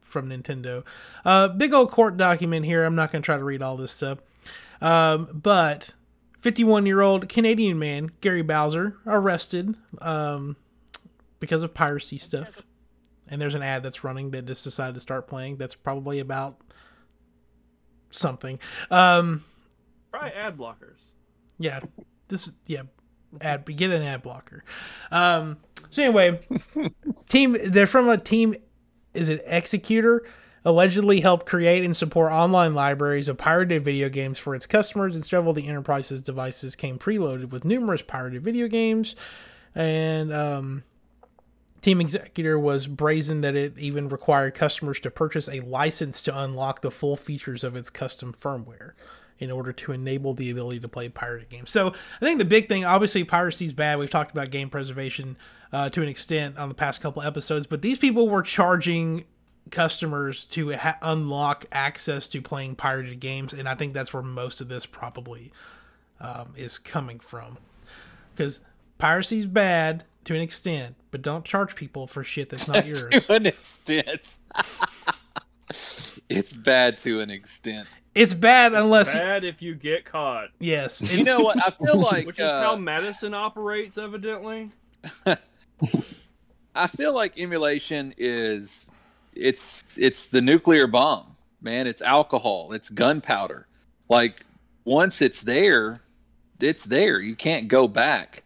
from 0.00 0.28
Nintendo. 0.28 0.84
Uh, 1.24 1.48
big 1.48 1.72
old 1.72 1.90
court 1.90 2.16
document 2.16 2.64
here. 2.64 2.84
I'm 2.84 2.96
not 2.96 3.12
going 3.12 3.22
to 3.22 3.26
try 3.26 3.36
to 3.36 3.44
read 3.44 3.62
all 3.62 3.76
this 3.76 3.92
stuff, 3.92 4.18
um, 4.80 5.28
but 5.32 5.90
51 6.40 6.86
year 6.86 7.00
old 7.00 7.28
Canadian 7.28 7.78
man 7.78 8.10
Gary 8.20 8.42
Bowser 8.42 8.96
arrested 9.06 9.74
um, 10.00 10.56
because 11.38 11.62
of 11.62 11.74
piracy 11.74 12.18
stuff 12.18 12.62
and 13.30 13.40
there's 13.40 13.54
an 13.54 13.62
ad 13.62 13.82
that's 13.82 14.02
running 14.04 14.30
that 14.32 14.44
just 14.46 14.64
decided 14.64 14.94
to 14.94 15.00
start 15.00 15.26
playing 15.28 15.56
that's 15.56 15.74
probably 15.74 16.18
about 16.18 16.60
something. 18.10 18.58
Um 18.90 19.44
Right, 20.12 20.32
ad 20.34 20.58
blockers. 20.58 20.98
yeah 21.58 21.80
this 22.28 22.52
yeah 22.66 22.82
ad 23.40 23.64
get 23.64 23.90
an 23.90 24.02
ad 24.02 24.22
blocker. 24.22 24.64
Um 25.12 25.58
so 25.90 26.02
anyway 26.02 26.40
team 27.28 27.56
they're 27.66 27.86
from 27.86 28.08
a 28.08 28.18
team 28.18 28.54
is 29.14 29.28
it 29.28 29.46
Xecuter? 29.46 30.20
Allegedly 30.64 31.20
helped 31.20 31.46
create 31.46 31.84
and 31.84 31.96
support 31.96 32.32
online 32.32 32.74
libraries 32.74 33.28
of 33.28 33.38
pirated 33.38 33.82
video 33.82 34.08
games 34.10 34.38
for 34.38 34.54
its 34.54 34.66
customers. 34.66 35.14
And 35.14 35.24
several 35.24 35.50
of 35.50 35.56
the 35.56 35.66
enterprise's 35.66 36.20
devices 36.20 36.76
came 36.76 36.98
preloaded 36.98 37.50
with 37.50 37.64
numerous 37.64 38.02
pirated 38.02 38.42
video 38.42 38.68
games. 38.68 39.16
And 39.74 40.32
um 40.32 40.82
Team 41.82 41.98
Xecuter 42.00 42.60
was 42.60 42.86
brazen 42.86 43.40
that 43.40 43.56
it 43.56 43.78
even 43.78 44.08
required 44.08 44.54
customers 44.54 45.00
to 45.00 45.10
purchase 45.10 45.48
a 45.48 45.60
license 45.60 46.22
to 46.22 46.38
unlock 46.38 46.82
the 46.82 46.90
full 46.90 47.16
features 47.16 47.64
of 47.64 47.74
its 47.74 47.88
custom 47.88 48.34
firmware 48.34 48.92
in 49.38 49.50
order 49.50 49.72
to 49.72 49.92
enable 49.92 50.34
the 50.34 50.50
ability 50.50 50.78
to 50.80 50.88
play 50.88 51.08
pirated 51.08 51.48
games. 51.48 51.70
So 51.70 51.88
I 51.88 52.24
think 52.24 52.38
the 52.38 52.44
big 52.44 52.68
thing, 52.68 52.84
obviously, 52.84 53.24
piracy 53.24 53.64
is 53.64 53.72
bad. 53.72 53.98
We've 53.98 54.10
talked 54.10 54.30
about 54.30 54.50
game 54.50 54.68
preservation 54.68 55.36
uh, 55.72 55.88
to 55.90 56.02
an 56.02 56.08
extent 56.08 56.58
on 56.58 56.68
the 56.68 56.74
past 56.74 57.00
couple 57.00 57.22
episodes, 57.22 57.66
but 57.66 57.80
these 57.80 57.96
people 57.96 58.28
were 58.28 58.42
charging 58.42 59.24
customers 59.70 60.44
to 60.44 60.72
ha- 60.72 60.98
unlock 61.00 61.64
access 61.72 62.28
to 62.28 62.42
playing 62.42 62.74
pirated 62.74 63.20
games, 63.20 63.54
and 63.54 63.68
I 63.68 63.74
think 63.74 63.94
that's 63.94 64.12
where 64.12 64.22
most 64.22 64.60
of 64.60 64.68
this 64.68 64.84
probably 64.84 65.52
um, 66.20 66.52
is 66.56 66.76
coming 66.76 67.20
from. 67.20 67.56
Because 68.34 68.60
piracy's 68.98 69.46
bad 69.46 70.04
to 70.24 70.34
an 70.34 70.42
extent, 70.42 70.96
but 71.10 71.22
don't 71.22 71.44
charge 71.44 71.74
people 71.74 72.06
for 72.06 72.24
shit 72.24 72.50
that's 72.50 72.68
not 72.68 72.86
yours. 72.86 73.26
to 73.26 73.34
an 73.34 73.46
extent. 73.46 74.38
it's 76.28 76.52
bad 76.52 76.98
to 76.98 77.20
an 77.20 77.30
extent. 77.30 77.88
It's 78.14 78.34
bad 78.34 78.74
unless 78.74 79.14
Bad 79.14 79.44
if 79.44 79.62
you 79.62 79.74
get 79.74 80.04
caught, 80.04 80.48
yes. 80.58 81.14
You 81.16 81.24
know 81.24 81.40
what? 81.40 81.64
I 81.64 81.70
feel 81.70 81.98
like 82.00 82.26
which 82.26 82.38
is 82.38 82.50
how 82.50 82.74
uh, 82.74 82.76
Madison 82.76 83.34
operates, 83.34 83.96
evidently. 83.98 84.70
I 86.74 86.86
feel 86.86 87.14
like 87.14 87.40
emulation 87.40 88.14
is 88.18 88.90
it's 89.34 89.84
it's 89.98 90.28
the 90.28 90.40
nuclear 90.40 90.86
bomb, 90.86 91.34
man. 91.60 91.86
It's 91.86 92.02
alcohol, 92.02 92.72
it's 92.72 92.90
gunpowder. 92.90 93.66
Like 94.08 94.44
once 94.84 95.22
it's 95.22 95.42
there, 95.42 96.00
it's 96.60 96.84
there. 96.84 97.20
You 97.20 97.36
can't 97.36 97.68
go 97.68 97.86
back. 97.86 98.42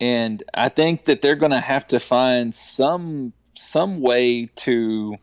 And 0.00 0.42
I 0.54 0.68
think 0.68 1.04
that 1.04 1.22
they're 1.22 1.36
going 1.36 1.52
to 1.52 1.60
have 1.60 1.86
to 1.88 2.00
find 2.00 2.54
some 2.54 3.32
some 3.54 4.00
way 4.00 4.50
to 4.54 5.14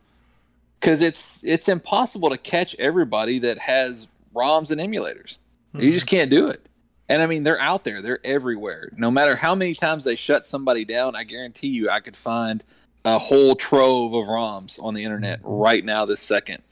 cuz 0.82 1.02
it's 1.02 1.44
it's 1.44 1.70
impossible 1.70 2.30
to 2.32 2.38
catch 2.38 2.76
everybody 2.80 3.38
that 3.40 3.60
has 3.60 4.08
ROMs 4.34 4.72
and 4.72 4.82
emulators. 4.82 5.40
You 5.76 5.92
just 5.92 6.08
can't 6.08 6.30
do 6.30 6.48
it. 6.48 6.70
And 7.10 7.22
I 7.22 7.28
mean, 7.28 7.44
they're 7.44 7.60
out 7.60 7.84
there, 7.84 8.02
they're 8.02 8.26
everywhere. 8.26 8.90
No 8.96 9.12
matter 9.12 9.36
how 9.36 9.56
many 9.56 9.74
times 9.74 10.04
they 10.04 10.16
shut 10.16 10.46
somebody 10.46 10.86
down, 10.86 11.16
I 11.16 11.24
guarantee 11.24 11.68
you 11.68 11.90
I 11.90 12.00
could 12.00 12.16
find 12.16 12.64
a 13.06 13.20
whole 13.20 13.56
trove 13.56 14.14
of 14.14 14.26
ROMs 14.26 14.82
on 14.82 14.94
the 14.94 15.04
internet 15.04 15.40
right 15.44 15.84
now, 15.84 16.06
this 16.06 16.22
second. 16.22 16.64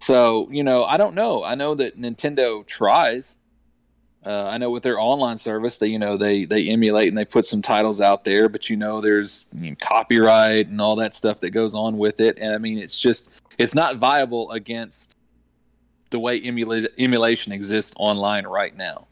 So, 0.00 0.48
you 0.50 0.64
know, 0.64 0.84
I 0.84 0.96
don't 0.96 1.14
know. 1.14 1.44
I 1.44 1.54
know 1.54 1.74
that 1.74 1.98
Nintendo 1.98 2.66
tries. 2.66 3.36
Uh, 4.24 4.44
I 4.44 4.58
know 4.58 4.70
with 4.70 4.82
their 4.82 5.00
online 5.00 5.38
service, 5.38 5.78
they 5.78 5.86
you 5.86 5.98
know 5.98 6.16
they 6.16 6.44
they 6.44 6.68
emulate 6.68 7.08
and 7.08 7.16
they 7.16 7.24
put 7.24 7.46
some 7.46 7.62
titles 7.62 8.00
out 8.00 8.24
there, 8.24 8.48
but 8.48 8.68
you 8.68 8.76
know 8.76 9.00
there's 9.00 9.46
you 9.54 9.70
know, 9.70 9.76
copyright 9.80 10.68
and 10.68 10.80
all 10.80 10.96
that 10.96 11.14
stuff 11.14 11.40
that 11.40 11.50
goes 11.50 11.74
on 11.74 11.96
with 11.96 12.20
it, 12.20 12.38
and 12.38 12.52
I 12.52 12.58
mean 12.58 12.78
it's 12.78 13.00
just 13.00 13.30
it's 13.56 13.74
not 13.74 13.96
viable 13.96 14.50
against 14.50 15.16
the 16.10 16.18
way 16.18 16.40
emula- 16.40 16.88
emulation 16.98 17.52
exists 17.52 17.94
online 17.96 18.46
right 18.46 18.76
now. 18.76 19.06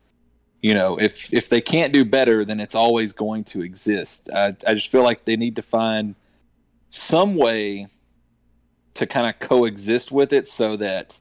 You 0.61 0.74
know, 0.74 0.98
if 0.98 1.32
if 1.32 1.48
they 1.48 1.61
can't 1.61 1.92
do 1.92 2.04
better, 2.04 2.44
then 2.44 2.61
it's 2.61 2.74
always 2.74 3.12
going 3.12 3.44
to 3.44 3.62
exist. 3.62 4.28
I, 4.34 4.52
I 4.66 4.74
just 4.74 4.90
feel 4.90 5.04
like 5.04 5.24
they 5.24 5.36
need 5.36 5.56
to 5.56 5.62
find 5.62 6.16
some 6.90 7.36
way 7.36 7.86
to 8.94 9.06
kind 9.06 9.28
of 9.28 9.38
coexist 9.38 10.11
with 10.11 10.32
it 10.32 10.46
so 10.46 10.76
that 10.76 11.20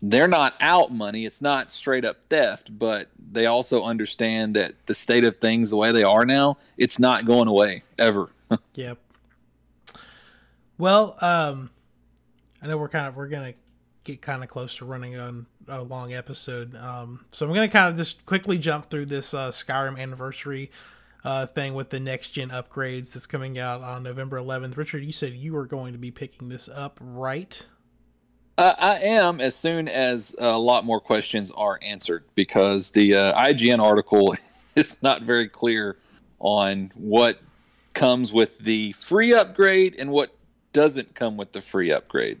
they're 0.00 0.28
not 0.28 0.54
out 0.60 0.90
money. 0.92 1.24
It's 1.24 1.42
not 1.42 1.72
straight 1.72 2.04
up 2.04 2.24
theft, 2.26 2.76
but 2.78 3.08
they 3.18 3.46
also 3.46 3.84
understand 3.84 4.54
that 4.56 4.86
the 4.86 4.94
state 4.94 5.24
of 5.24 5.36
things, 5.36 5.70
the 5.70 5.76
way 5.76 5.92
they 5.92 6.04
are 6.04 6.24
now, 6.24 6.58
it's 6.76 6.98
not 6.98 7.24
going 7.24 7.48
away 7.48 7.82
ever. 7.98 8.28
Yep. 8.74 8.98
Well, 10.78 11.16
um, 11.20 11.70
I 12.62 12.68
know 12.68 12.78
we're 12.78 12.88
kind 12.88 13.08
of 13.08 13.16
we're 13.16 13.28
gonna 13.28 13.54
get 14.04 14.22
kind 14.22 14.44
of 14.44 14.48
close 14.48 14.76
to 14.76 14.84
running 14.84 15.18
on 15.18 15.46
a 15.66 15.82
long 15.82 16.12
episode, 16.12 16.76
um, 16.76 17.24
so 17.32 17.44
I'm 17.44 17.52
gonna 17.52 17.68
kind 17.68 17.90
of 17.90 17.96
just 17.96 18.24
quickly 18.24 18.56
jump 18.56 18.88
through 18.88 19.06
this 19.06 19.34
uh, 19.34 19.50
Skyrim 19.50 19.98
anniversary 19.98 20.70
uh, 21.24 21.46
thing 21.46 21.74
with 21.74 21.90
the 21.90 21.98
next 21.98 22.28
gen 22.28 22.50
upgrades 22.50 23.12
that's 23.12 23.26
coming 23.26 23.58
out 23.58 23.82
on 23.82 24.04
November 24.04 24.38
11th. 24.38 24.76
Richard, 24.76 25.04
you 25.04 25.12
said 25.12 25.32
you 25.32 25.52
were 25.52 25.66
going 25.66 25.92
to 25.92 25.98
be 25.98 26.12
picking 26.12 26.48
this 26.48 26.68
up, 26.68 26.98
right? 27.02 27.66
Uh, 28.58 28.74
I 28.76 28.98
am 29.04 29.40
as 29.40 29.54
soon 29.54 29.86
as 29.86 30.34
a 30.36 30.58
lot 30.58 30.84
more 30.84 31.00
questions 31.00 31.52
are 31.52 31.78
answered 31.80 32.24
because 32.34 32.90
the 32.90 33.14
uh, 33.14 33.40
IGN 33.40 33.78
article 33.78 34.34
is 34.74 35.00
not 35.00 35.22
very 35.22 35.48
clear 35.48 35.96
on 36.40 36.90
what 36.96 37.40
comes 37.94 38.32
with 38.32 38.58
the 38.58 38.90
free 38.92 39.32
upgrade 39.32 39.94
and 39.96 40.10
what 40.10 40.34
doesn't 40.72 41.14
come 41.14 41.36
with 41.36 41.52
the 41.52 41.60
free 41.60 41.92
upgrade. 41.92 42.40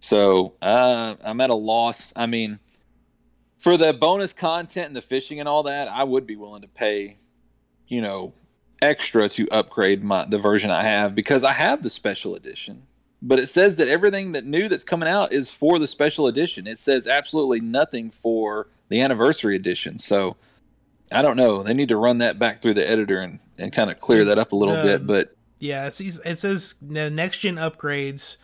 So 0.00 0.54
uh, 0.62 1.16
I'm 1.22 1.42
at 1.42 1.50
a 1.50 1.54
loss. 1.54 2.10
I 2.16 2.24
mean, 2.24 2.58
for 3.58 3.76
the 3.76 3.92
bonus 3.92 4.32
content 4.32 4.86
and 4.86 4.96
the 4.96 5.02
fishing 5.02 5.40
and 5.40 5.48
all 5.48 5.62
that, 5.64 5.88
I 5.88 6.04
would 6.04 6.26
be 6.26 6.36
willing 6.36 6.62
to 6.62 6.68
pay, 6.68 7.16
you 7.86 8.00
know, 8.00 8.32
extra 8.80 9.28
to 9.28 9.46
upgrade 9.50 10.02
my 10.02 10.24
the 10.24 10.38
version 10.38 10.70
I 10.70 10.84
have 10.84 11.14
because 11.14 11.44
I 11.44 11.52
have 11.52 11.82
the 11.82 11.90
special 11.90 12.34
edition. 12.34 12.86
But 13.20 13.38
it 13.38 13.48
says 13.48 13.76
that 13.76 13.88
everything 13.88 14.32
that 14.32 14.44
new 14.44 14.68
that's 14.68 14.84
coming 14.84 15.08
out 15.08 15.32
is 15.32 15.50
for 15.50 15.78
the 15.78 15.86
special 15.88 16.26
edition. 16.28 16.66
It 16.66 16.78
says 16.78 17.08
absolutely 17.08 17.60
nothing 17.60 18.10
for 18.10 18.68
the 18.88 19.00
anniversary 19.00 19.56
edition. 19.56 19.98
So 19.98 20.36
I 21.10 21.22
don't 21.22 21.36
know. 21.36 21.62
They 21.62 21.74
need 21.74 21.88
to 21.88 21.96
run 21.96 22.18
that 22.18 22.38
back 22.38 22.62
through 22.62 22.74
the 22.74 22.88
editor 22.88 23.18
and, 23.20 23.40
and 23.58 23.72
kind 23.72 23.90
of 23.90 23.98
clear 23.98 24.24
that 24.26 24.38
up 24.38 24.52
a 24.52 24.56
little 24.56 24.76
Um, 24.76 24.86
bit. 24.86 25.06
But 25.06 25.34
Yeah, 25.58 25.86
it 25.86 25.94
says, 25.94 26.20
it 26.24 26.38
says 26.38 26.74
next 26.80 27.38
gen 27.38 27.56
upgrades. 27.56 28.36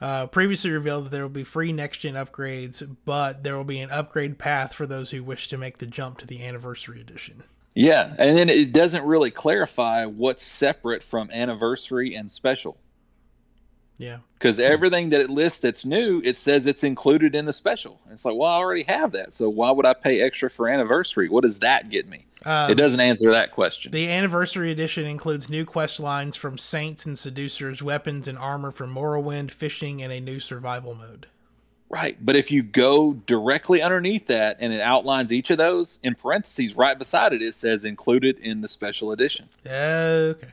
Uh, 0.00 0.26
previously 0.26 0.70
revealed 0.70 1.06
that 1.06 1.10
there 1.10 1.22
will 1.22 1.28
be 1.28 1.42
free 1.42 1.72
next 1.72 1.98
gen 1.98 2.14
upgrades, 2.14 2.86
but 3.04 3.42
there 3.42 3.56
will 3.56 3.64
be 3.64 3.80
an 3.80 3.90
upgrade 3.90 4.38
path 4.38 4.72
for 4.74 4.86
those 4.86 5.10
who 5.10 5.24
wish 5.24 5.48
to 5.48 5.58
make 5.58 5.78
the 5.78 5.86
jump 5.86 6.18
to 6.18 6.26
the 6.26 6.44
anniversary 6.44 7.00
edition. 7.00 7.42
yeah, 7.74 8.14
and 8.18 8.36
then 8.36 8.48
it 8.48 8.72
doesn't 8.72 9.04
really 9.04 9.30
clarify 9.30 10.04
what's 10.04 10.44
separate 10.44 11.02
from 11.02 11.28
anniversary 11.32 12.14
and 12.14 12.30
special. 12.30 12.76
Yeah. 13.98 14.18
because 14.34 14.60
everything 14.60 15.10
that 15.10 15.20
it 15.20 15.28
lists 15.28 15.58
that's 15.58 15.84
new, 15.84 16.22
it 16.24 16.36
says 16.36 16.66
it's 16.66 16.84
included 16.84 17.34
in 17.34 17.44
the 17.46 17.52
special. 17.52 18.00
It's 18.10 18.24
like, 18.24 18.36
well, 18.36 18.48
I 18.50 18.56
already 18.56 18.84
have 18.84 19.10
that, 19.12 19.32
so 19.32 19.48
why 19.50 19.72
would 19.72 19.84
I 19.84 19.92
pay 19.94 20.20
extra 20.22 20.48
for 20.48 20.68
anniversary? 20.68 21.28
What 21.28 21.42
does 21.42 21.58
that 21.60 21.90
get 21.90 22.08
me? 22.08 22.26
Um, 22.46 22.70
it 22.70 22.76
doesn't 22.76 23.00
answer 23.00 23.32
that 23.32 23.50
question. 23.50 23.90
The 23.90 24.08
anniversary 24.08 24.70
edition 24.70 25.04
includes 25.04 25.50
new 25.50 25.64
quest 25.64 25.98
lines 25.98 26.36
from 26.36 26.56
Saints 26.56 27.04
and 27.04 27.18
Seducers, 27.18 27.82
weapons 27.82 28.28
and 28.28 28.38
armor 28.38 28.70
from 28.70 28.94
Morrowind, 28.94 29.50
fishing, 29.50 30.00
and 30.00 30.12
a 30.12 30.20
new 30.20 30.38
survival 30.38 30.94
mode. 30.94 31.26
right, 31.88 32.16
but 32.24 32.36
if 32.36 32.52
you 32.52 32.62
go 32.62 33.14
directly 33.14 33.82
underneath 33.82 34.28
that 34.28 34.58
and 34.60 34.72
it 34.72 34.80
outlines 34.80 35.32
each 35.32 35.50
of 35.50 35.58
those 35.58 35.98
in 36.04 36.14
parentheses 36.14 36.76
right 36.76 36.96
beside 36.96 37.32
it, 37.32 37.42
it 37.42 37.54
says 37.54 37.84
included 37.84 38.38
in 38.38 38.60
the 38.60 38.68
special 38.68 39.10
edition. 39.10 39.48
Okay. 39.66 40.48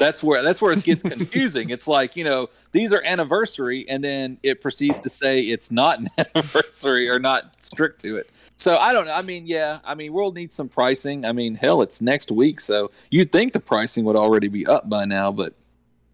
That's 0.00 0.24
where 0.24 0.42
that's 0.42 0.60
where 0.60 0.72
it 0.72 0.82
gets 0.82 1.02
confusing. 1.04 1.70
it's 1.70 1.86
like 1.86 2.16
you 2.16 2.24
know 2.24 2.48
these 2.72 2.92
are 2.92 3.02
anniversary, 3.04 3.86
and 3.88 4.02
then 4.02 4.38
it 4.42 4.60
proceeds 4.60 4.98
to 5.00 5.10
say 5.10 5.42
it's 5.42 5.70
not 5.70 6.00
an 6.00 6.08
anniversary 6.34 7.08
or 7.08 7.20
not 7.20 7.62
strict 7.62 8.00
to 8.00 8.16
it. 8.16 8.30
So 8.56 8.76
I 8.76 8.92
don't 8.92 9.04
know. 9.04 9.12
I 9.12 9.22
mean, 9.22 9.46
yeah. 9.46 9.78
I 9.84 9.94
mean, 9.94 10.12
we'll 10.12 10.32
need 10.32 10.52
some 10.52 10.68
pricing. 10.68 11.24
I 11.24 11.32
mean, 11.32 11.54
hell, 11.54 11.82
it's 11.82 12.02
next 12.02 12.32
week, 12.32 12.58
so 12.60 12.90
you'd 13.10 13.30
think 13.30 13.52
the 13.52 13.60
pricing 13.60 14.04
would 14.06 14.16
already 14.16 14.48
be 14.48 14.66
up 14.66 14.88
by 14.88 15.04
now. 15.04 15.30
But 15.30 15.54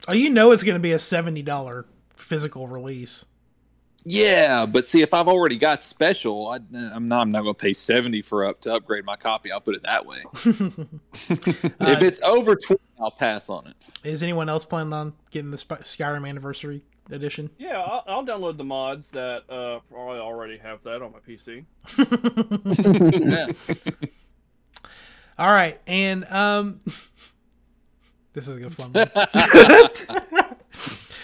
Oh, 0.08 0.14
you 0.14 0.30
know 0.30 0.52
it's 0.52 0.62
going 0.62 0.76
to 0.76 0.80
be 0.80 0.92
a 0.92 0.98
seventy 0.98 1.42
dollar 1.42 1.86
physical 2.14 2.68
release. 2.68 3.24
Yeah, 4.08 4.66
but 4.66 4.84
see, 4.84 5.02
if 5.02 5.12
I've 5.12 5.26
already 5.26 5.58
got 5.58 5.82
special, 5.82 6.46
I, 6.46 6.60
I'm 6.72 7.08
not. 7.08 7.22
I'm 7.22 7.32
not 7.32 7.42
going 7.42 7.56
to 7.56 7.60
pay 7.60 7.72
seventy 7.72 8.22
for 8.22 8.44
up 8.44 8.60
to 8.60 8.72
upgrade 8.72 9.04
my 9.04 9.16
copy. 9.16 9.50
I'll 9.50 9.60
put 9.60 9.74
it 9.74 9.82
that 9.82 10.06
way. 10.06 10.22
if 10.44 12.02
it's 12.02 12.22
over 12.22 12.54
twenty, 12.54 12.80
I'll 13.00 13.10
pass 13.10 13.50
on 13.50 13.66
it. 13.66 13.74
Is 14.04 14.22
anyone 14.22 14.48
else 14.48 14.64
planning 14.64 14.92
on 14.92 15.14
getting 15.32 15.50
the 15.50 15.58
Sp- 15.58 15.82
Skyrim 15.82 16.28
anniversary 16.28 16.84
edition? 17.10 17.50
Yeah, 17.58 17.80
I'll, 17.80 18.04
I'll 18.06 18.24
download 18.24 18.58
the 18.58 18.64
mods 18.64 19.10
that 19.10 19.42
uh, 19.50 19.80
probably 19.90 20.20
already 20.20 20.58
have 20.58 20.84
that 20.84 21.02
on 21.02 21.12
my 21.12 21.18
PC. 21.18 21.64
Yeah. 23.76 24.06
All 25.38 25.50
right, 25.52 25.80
and 25.88 26.24
um, 26.26 26.80
this 28.34 28.46
is 28.46 28.56
gonna 28.56 28.70
fun. 28.70 28.92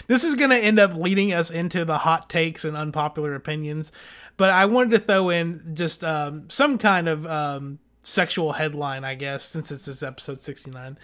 One. 0.08 0.14
this 0.14 0.24
is 0.24 0.34
gonna 0.34 0.56
end 0.56 0.78
up 0.78 0.94
leading 0.94 1.32
us 1.32 1.50
into 1.50 1.84
the 1.84 1.98
hot 1.98 2.28
takes 2.28 2.64
and 2.64 2.76
unpopular 2.76 3.34
opinions, 3.34 3.92
but 4.36 4.50
I 4.50 4.66
wanted 4.66 4.90
to 4.92 4.98
throw 4.98 5.30
in 5.30 5.74
just 5.74 6.02
um, 6.04 6.48
some 6.50 6.78
kind 6.78 7.08
of 7.08 7.26
um, 7.26 7.78
sexual 8.02 8.52
headline, 8.52 9.04
I 9.04 9.14
guess, 9.14 9.44
since 9.44 9.70
it's 9.70 9.86
this 9.86 10.02
episode 10.02 10.42
sixty 10.42 10.70
nine. 10.70 10.98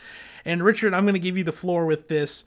And 0.45 0.63
Richard, 0.63 0.95
I'm 0.95 1.05
gonna 1.07 1.19
give 1.19 1.37
you 1.37 1.45
the 1.45 1.53
floor 1.53 1.87
with 1.87 2.09
this. 2.09 2.45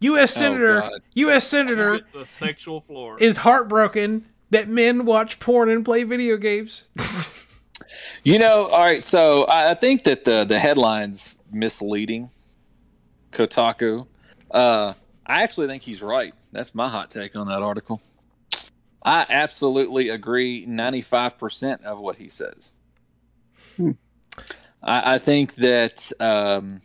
U.S. 0.00 0.32
Senator, 0.34 0.80
God. 0.80 1.00
U.S. 1.14 1.46
Senator 1.46 2.00
The 2.12 2.26
sexual 2.38 2.80
floor. 2.80 3.16
is 3.20 3.36
heartbroken 3.38 4.26
that 4.50 4.68
men 4.68 5.04
watch 5.04 5.38
porn 5.38 5.70
and 5.70 5.84
play 5.84 6.02
video 6.02 6.36
games. 6.36 6.90
You 8.24 8.38
know, 8.38 8.68
all 8.68 8.80
right. 8.80 9.02
So 9.02 9.44
I, 9.44 9.72
I 9.72 9.74
think 9.74 10.04
that 10.04 10.24
the 10.24 10.44
the 10.44 10.58
headline's 10.58 11.40
misleading. 11.50 12.30
Kotaku. 13.32 14.06
Uh, 14.50 14.94
I 15.26 15.42
actually 15.42 15.66
think 15.68 15.82
he's 15.82 16.02
right. 16.02 16.34
That's 16.52 16.74
my 16.74 16.88
hot 16.88 17.10
take 17.10 17.36
on 17.36 17.46
that 17.46 17.62
article. 17.62 18.00
I 19.04 19.26
absolutely 19.28 20.08
agree, 20.08 20.64
ninety 20.66 21.02
five 21.02 21.38
percent 21.38 21.84
of 21.84 22.00
what 22.00 22.16
he 22.16 22.28
says. 22.28 22.74
I, 24.82 25.14
I 25.14 25.18
think 25.18 25.54
that 25.56 26.12
um, 26.20 26.80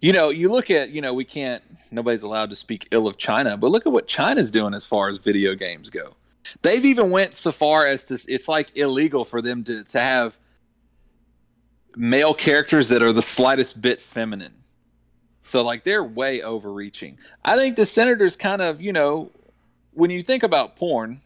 you 0.00 0.12
know, 0.12 0.30
you 0.30 0.48
look 0.50 0.70
at 0.70 0.90
you 0.90 1.00
know, 1.00 1.14
we 1.14 1.24
can't. 1.24 1.62
Nobody's 1.90 2.22
allowed 2.22 2.50
to 2.50 2.56
speak 2.56 2.88
ill 2.90 3.06
of 3.06 3.16
China, 3.18 3.56
but 3.56 3.70
look 3.70 3.86
at 3.86 3.92
what 3.92 4.08
China's 4.08 4.50
doing 4.50 4.74
as 4.74 4.86
far 4.86 5.08
as 5.08 5.18
video 5.18 5.54
games 5.54 5.90
go. 5.90 6.16
They've 6.62 6.84
even 6.84 7.10
went 7.10 7.34
so 7.34 7.52
far 7.52 7.86
as 7.86 8.04
to 8.06 8.14
it's 8.32 8.48
like 8.48 8.76
illegal 8.76 9.24
for 9.24 9.40
them 9.42 9.62
to, 9.64 9.84
to 9.84 10.00
have 10.00 10.38
male 11.96 12.34
characters 12.34 12.88
that 12.88 13.02
are 13.02 13.12
the 13.12 13.22
slightest 13.22 13.82
bit 13.82 14.00
feminine. 14.00 14.54
So 15.42 15.62
like 15.64 15.84
they're 15.84 16.04
way 16.04 16.42
overreaching. 16.42 17.18
I 17.44 17.56
think 17.56 17.76
the 17.76 17.86
senators 17.86 18.36
kind 18.36 18.62
of, 18.62 18.80
you 18.80 18.92
know, 18.92 19.30
when 19.92 20.10
you 20.10 20.22
think 20.22 20.42
about 20.42 20.76
porn, 20.76 21.18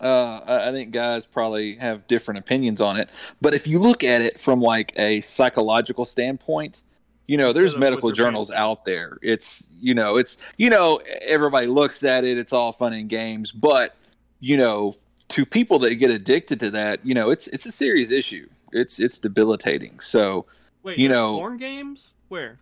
uh, 0.00 0.40
I 0.46 0.72
think 0.72 0.92
guys 0.92 1.26
probably 1.26 1.76
have 1.76 2.06
different 2.06 2.38
opinions 2.38 2.80
on 2.80 2.96
it. 2.96 3.08
But 3.40 3.54
if 3.54 3.66
you 3.66 3.78
look 3.78 4.02
at 4.02 4.20
it 4.20 4.40
from 4.40 4.60
like 4.60 4.92
a 4.96 5.20
psychological 5.20 6.04
standpoint, 6.04 6.82
you 7.28 7.36
know, 7.38 7.52
there's 7.52 7.76
medical 7.76 8.10
journals 8.10 8.50
out 8.50 8.84
there. 8.84 9.18
It's 9.22 9.68
you 9.80 9.94
know, 9.94 10.16
it's 10.16 10.38
you 10.58 10.70
know, 10.70 11.00
everybody 11.22 11.68
looks 11.68 12.02
at 12.02 12.24
it. 12.24 12.36
It's 12.36 12.52
all 12.52 12.72
fun 12.72 12.92
and 12.92 13.08
games, 13.08 13.52
but 13.52 13.96
you 14.40 14.56
know, 14.56 14.94
to 15.28 15.46
people 15.46 15.78
that 15.80 15.94
get 15.94 16.10
addicted 16.10 16.58
to 16.60 16.70
that, 16.70 17.06
you 17.06 17.14
know, 17.14 17.30
it's 17.30 17.46
it's 17.48 17.64
a 17.64 17.72
serious 17.72 18.10
issue. 18.10 18.48
It's 18.72 18.98
it's 18.98 19.18
debilitating. 19.18 20.00
So 20.00 20.46
Wait, 20.82 20.98
you 20.98 21.08
know- 21.08 21.36
porn 21.38 21.58
games? 21.58 22.12
Where? 22.28 22.58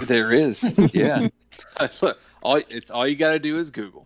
There 0.00 0.32
is, 0.32 0.74
yeah. 0.92 1.28
Look, 2.02 2.18
all 2.42 2.56
it's 2.68 2.90
all 2.90 3.06
you 3.06 3.16
got 3.16 3.32
to 3.32 3.38
do 3.38 3.58
is 3.58 3.70
Google. 3.70 4.04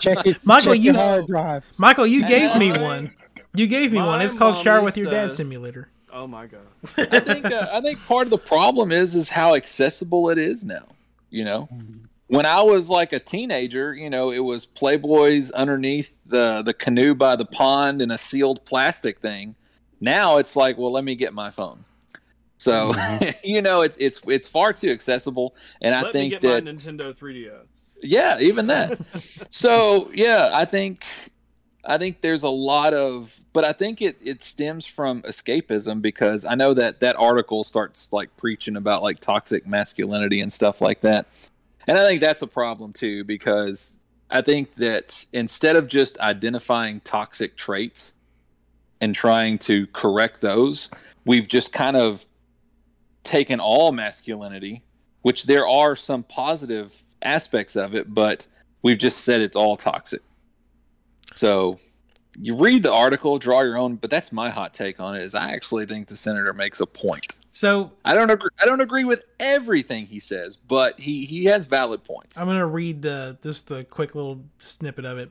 Check 0.00 0.26
it. 0.26 0.38
Michael, 0.44 0.74
check 0.74 0.82
you- 0.82 0.92
your 0.92 0.94
hard 0.94 1.26
drive. 1.26 1.64
Michael, 1.78 2.06
you 2.06 2.26
gave 2.26 2.56
me 2.56 2.72
one. 2.72 3.10
You 3.54 3.66
gave 3.66 3.92
me 3.92 3.98
one. 3.98 4.20
It's 4.20 4.34
called 4.34 4.56
Shower 4.62 4.82
with 4.82 4.96
Your 4.96 5.10
Dad 5.10 5.32
Simulator. 5.32 5.88
Oh 6.12 6.26
my 6.26 6.46
god. 6.46 6.60
I 6.96 7.20
think 7.20 7.46
uh, 7.46 7.66
I 7.72 7.80
think 7.80 8.04
part 8.06 8.24
of 8.24 8.30
the 8.30 8.38
problem 8.38 8.92
is 8.92 9.14
is 9.14 9.30
how 9.30 9.54
accessible 9.54 10.30
it 10.30 10.38
is 10.38 10.64
now. 10.64 10.86
You 11.30 11.44
know, 11.44 11.68
when 12.28 12.46
I 12.46 12.62
was 12.62 12.88
like 12.88 13.12
a 13.12 13.18
teenager, 13.18 13.92
you 13.94 14.08
know, 14.08 14.30
it 14.30 14.40
was 14.40 14.66
Playboys 14.66 15.52
underneath 15.54 16.16
the 16.24 16.62
the 16.62 16.74
canoe 16.74 17.14
by 17.16 17.34
the 17.34 17.44
pond 17.44 18.00
in 18.00 18.12
a 18.12 18.18
sealed 18.18 18.64
plastic 18.64 19.18
thing. 19.18 19.56
Now 20.00 20.36
it's 20.36 20.54
like, 20.54 20.78
well, 20.78 20.92
let 20.92 21.02
me 21.02 21.16
get 21.16 21.32
my 21.34 21.50
phone. 21.50 21.84
So 22.64 22.92
mm-hmm. 22.92 23.30
you 23.44 23.60
know, 23.60 23.82
it's 23.82 23.98
it's 23.98 24.22
it's 24.26 24.48
far 24.48 24.72
too 24.72 24.90
accessible, 24.90 25.54
and 25.82 25.94
I 25.94 26.02
Let 26.02 26.14
me 26.14 26.30
think 26.30 26.40
that 26.42 26.64
Nintendo 26.64 27.14
3DS. 27.14 27.66
yeah, 28.00 28.38
even 28.40 28.66
that. 28.68 28.98
so 29.50 30.10
yeah, 30.14 30.50
I 30.52 30.64
think 30.64 31.04
I 31.84 31.98
think 31.98 32.22
there's 32.22 32.42
a 32.42 32.48
lot 32.48 32.94
of, 32.94 33.38
but 33.52 33.64
I 33.64 33.72
think 33.72 34.00
it 34.00 34.16
it 34.22 34.42
stems 34.42 34.86
from 34.86 35.20
escapism 35.22 36.00
because 36.00 36.46
I 36.46 36.54
know 36.54 36.72
that 36.72 37.00
that 37.00 37.16
article 37.16 37.64
starts 37.64 38.12
like 38.14 38.34
preaching 38.38 38.76
about 38.76 39.02
like 39.02 39.20
toxic 39.20 39.66
masculinity 39.66 40.40
and 40.40 40.50
stuff 40.50 40.80
like 40.80 41.02
that, 41.02 41.26
and 41.86 41.98
I 41.98 42.08
think 42.08 42.22
that's 42.22 42.40
a 42.40 42.46
problem 42.46 42.94
too 42.94 43.24
because 43.24 43.96
I 44.30 44.40
think 44.40 44.76
that 44.76 45.26
instead 45.34 45.76
of 45.76 45.86
just 45.86 46.18
identifying 46.18 47.00
toxic 47.00 47.56
traits 47.56 48.14
and 49.02 49.14
trying 49.14 49.58
to 49.58 49.86
correct 49.88 50.40
those, 50.40 50.88
we've 51.26 51.46
just 51.46 51.74
kind 51.74 51.94
of 51.96 52.24
taken 53.24 53.58
all 53.58 53.90
masculinity, 53.92 54.84
which 55.22 55.46
there 55.46 55.66
are 55.66 55.96
some 55.96 56.22
positive 56.22 57.02
aspects 57.22 57.74
of 57.74 57.94
it, 57.94 58.12
but 58.12 58.46
we've 58.82 58.98
just 58.98 59.24
said 59.24 59.40
it's 59.40 59.56
all 59.56 59.76
toxic. 59.76 60.22
So 61.34 61.76
you 62.38 62.56
read 62.56 62.82
the 62.82 62.92
article, 62.92 63.38
draw 63.38 63.62
your 63.62 63.76
own, 63.76 63.96
but 63.96 64.10
that's 64.10 64.32
my 64.32 64.50
hot 64.50 64.74
take 64.74 65.00
on 65.00 65.16
it. 65.16 65.22
Is 65.22 65.34
I 65.34 65.52
actually 65.52 65.86
think 65.86 66.08
the 66.08 66.16
senator 66.16 66.52
makes 66.52 66.80
a 66.80 66.86
point. 66.86 67.38
So 67.52 67.92
I 68.04 68.14
don't 68.14 68.30
agree. 68.30 68.50
I 68.60 68.66
don't 68.66 68.80
agree 68.80 69.04
with 69.04 69.24
everything 69.40 70.06
he 70.06 70.20
says, 70.20 70.56
but 70.56 71.00
he 71.00 71.24
he 71.24 71.46
has 71.46 71.66
valid 71.66 72.04
points. 72.04 72.38
I'm 72.38 72.46
gonna 72.46 72.66
read 72.66 73.02
the 73.02 73.38
just 73.42 73.68
the 73.68 73.84
quick 73.84 74.14
little 74.14 74.44
snippet 74.58 75.04
of 75.04 75.18
it. 75.18 75.30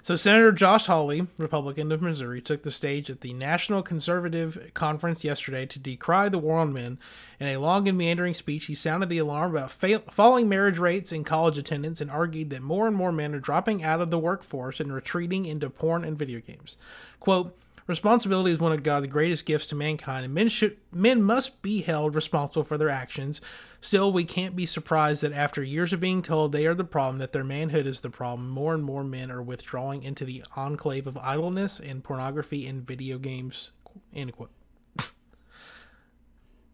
So 0.00 0.14
Senator 0.14 0.52
Josh 0.52 0.86
Hawley, 0.86 1.26
Republican 1.36 1.92
of 1.92 2.00
Missouri, 2.00 2.40
took 2.40 2.62
the 2.62 2.70
stage 2.70 3.10
at 3.10 3.20
the 3.20 3.32
National 3.32 3.82
Conservative 3.82 4.70
Conference 4.72 5.24
yesterday 5.24 5.66
to 5.66 5.78
decry 5.78 6.28
the 6.28 6.38
war 6.38 6.60
on 6.60 6.72
men. 6.72 6.98
In 7.40 7.48
a 7.48 7.56
long 7.58 7.88
and 7.88 7.98
meandering 7.98 8.34
speech, 8.34 8.66
he 8.66 8.74
sounded 8.74 9.08
the 9.08 9.18
alarm 9.18 9.52
about 9.52 9.72
fa- 9.72 10.02
falling 10.10 10.48
marriage 10.48 10.78
rates 10.78 11.12
and 11.12 11.26
college 11.26 11.58
attendance 11.58 12.00
and 12.00 12.10
argued 12.10 12.50
that 12.50 12.62
more 12.62 12.86
and 12.86 12.96
more 12.96 13.12
men 13.12 13.34
are 13.34 13.40
dropping 13.40 13.82
out 13.82 14.00
of 14.00 14.10
the 14.10 14.18
workforce 14.18 14.80
and 14.80 14.94
retreating 14.94 15.44
into 15.44 15.68
porn 15.68 16.04
and 16.04 16.18
video 16.18 16.40
games. 16.40 16.76
Quote, 17.20 17.56
Responsibility 17.88 18.50
is 18.50 18.58
one 18.58 18.72
of 18.72 18.82
God's 18.82 19.06
greatest 19.06 19.46
gifts 19.46 19.66
to 19.68 19.74
mankind, 19.74 20.24
and 20.26 20.34
men 20.34 20.48
should 20.50 20.76
men 20.92 21.22
must 21.22 21.62
be 21.62 21.80
held 21.80 22.14
responsible 22.14 22.62
for 22.62 22.76
their 22.76 22.90
actions. 22.90 23.40
Still, 23.80 24.12
we 24.12 24.24
can't 24.24 24.54
be 24.54 24.66
surprised 24.66 25.22
that 25.22 25.32
after 25.32 25.62
years 25.62 25.92
of 25.94 26.00
being 26.00 26.20
told 26.20 26.52
they 26.52 26.66
are 26.66 26.74
the 26.74 26.84
problem, 26.84 27.18
that 27.18 27.32
their 27.32 27.44
manhood 27.44 27.86
is 27.86 28.00
the 28.00 28.10
problem, 28.10 28.50
more 28.50 28.74
and 28.74 28.84
more 28.84 29.02
men 29.04 29.30
are 29.30 29.42
withdrawing 29.42 30.02
into 30.02 30.26
the 30.26 30.44
enclave 30.54 31.06
of 31.06 31.16
idleness 31.16 31.80
and 31.80 32.04
pornography 32.04 32.66
and 32.66 32.86
video 32.86 33.16
games. 33.18 33.70
End 34.14 34.32
quote. 34.32 34.50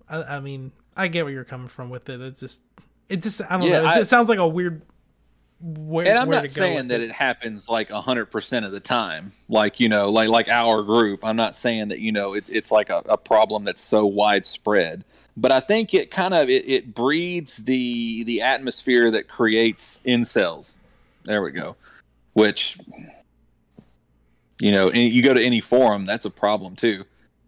I, 0.08 0.22
I 0.36 0.40
mean, 0.40 0.72
I 0.96 1.06
get 1.08 1.24
where 1.24 1.32
you're 1.32 1.44
coming 1.44 1.68
from 1.68 1.90
with 1.90 2.08
it. 2.08 2.20
It 2.20 2.38
just, 2.38 2.62
it 3.08 3.22
just, 3.22 3.40
I 3.48 3.56
don't 3.58 3.68
Yeah, 3.68 3.82
know. 3.82 3.84
It 3.84 3.88
I- 3.90 3.98
just 3.98 4.10
sounds 4.10 4.28
like 4.28 4.38
a 4.40 4.48
weird. 4.48 4.82
Where, 5.66 6.06
and 6.06 6.18
I'm 6.18 6.28
not 6.28 6.50
saying 6.50 6.88
that 6.88 7.00
it 7.00 7.10
happens 7.10 7.70
like 7.70 7.90
hundred 7.90 8.26
percent 8.26 8.66
of 8.66 8.72
the 8.72 8.80
time. 8.80 9.30
Like 9.48 9.80
you 9.80 9.88
know, 9.88 10.10
like 10.10 10.28
like 10.28 10.46
our 10.50 10.82
group. 10.82 11.24
I'm 11.24 11.36
not 11.36 11.54
saying 11.54 11.88
that 11.88 12.00
you 12.00 12.12
know 12.12 12.34
it's 12.34 12.50
it's 12.50 12.70
like 12.70 12.90
a, 12.90 12.98
a 13.08 13.16
problem 13.16 13.64
that's 13.64 13.80
so 13.80 14.04
widespread. 14.04 15.04
But 15.38 15.52
I 15.52 15.60
think 15.60 15.94
it 15.94 16.10
kind 16.10 16.34
of 16.34 16.50
it, 16.50 16.68
it 16.68 16.94
breeds 16.94 17.64
the 17.64 18.24
the 18.24 18.42
atmosphere 18.42 19.10
that 19.12 19.26
creates 19.26 20.02
incels. 20.04 20.76
There 21.22 21.42
we 21.42 21.50
go. 21.50 21.76
Which 22.34 22.76
you 24.60 24.70
know, 24.70 24.90
and 24.90 24.98
you 24.98 25.22
go 25.22 25.32
to 25.32 25.42
any 25.42 25.62
forum, 25.62 26.04
that's 26.04 26.26
a 26.26 26.30
problem 26.30 26.76
too, 26.76 27.04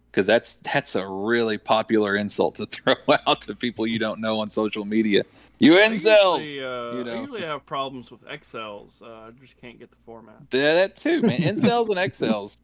because 0.09 0.25
that's 0.25 0.55
that's 0.55 0.95
a 0.95 1.07
really 1.07 1.59
popular 1.59 2.15
insult 2.15 2.55
to 2.55 2.65
throw 2.65 2.95
out 3.27 3.41
to 3.41 3.55
people 3.55 3.85
you 3.85 3.99
don't 3.99 4.19
know 4.19 4.39
on 4.39 4.49
social 4.49 4.85
media. 4.85 5.23
You 5.59 5.77
I 5.77 5.87
incels. 5.87 6.39
usually, 6.39 6.63
uh, 6.63 6.91
you 6.93 7.09
I 7.11 7.19
usually 7.19 7.41
have 7.41 7.65
problems 7.65 8.11
with 8.11 8.23
XLs. 8.25 9.01
Uh, 9.01 9.05
I 9.05 9.29
just 9.41 9.59
can't 9.59 9.79
get 9.79 9.89
the 9.89 9.95
format. 10.05 10.35
Yeah, 10.51 10.73
that 10.75 10.95
too, 10.95 11.21
man. 11.23 11.39
Incels 11.41 11.89
and 11.89 11.97
XLs. 11.97 12.57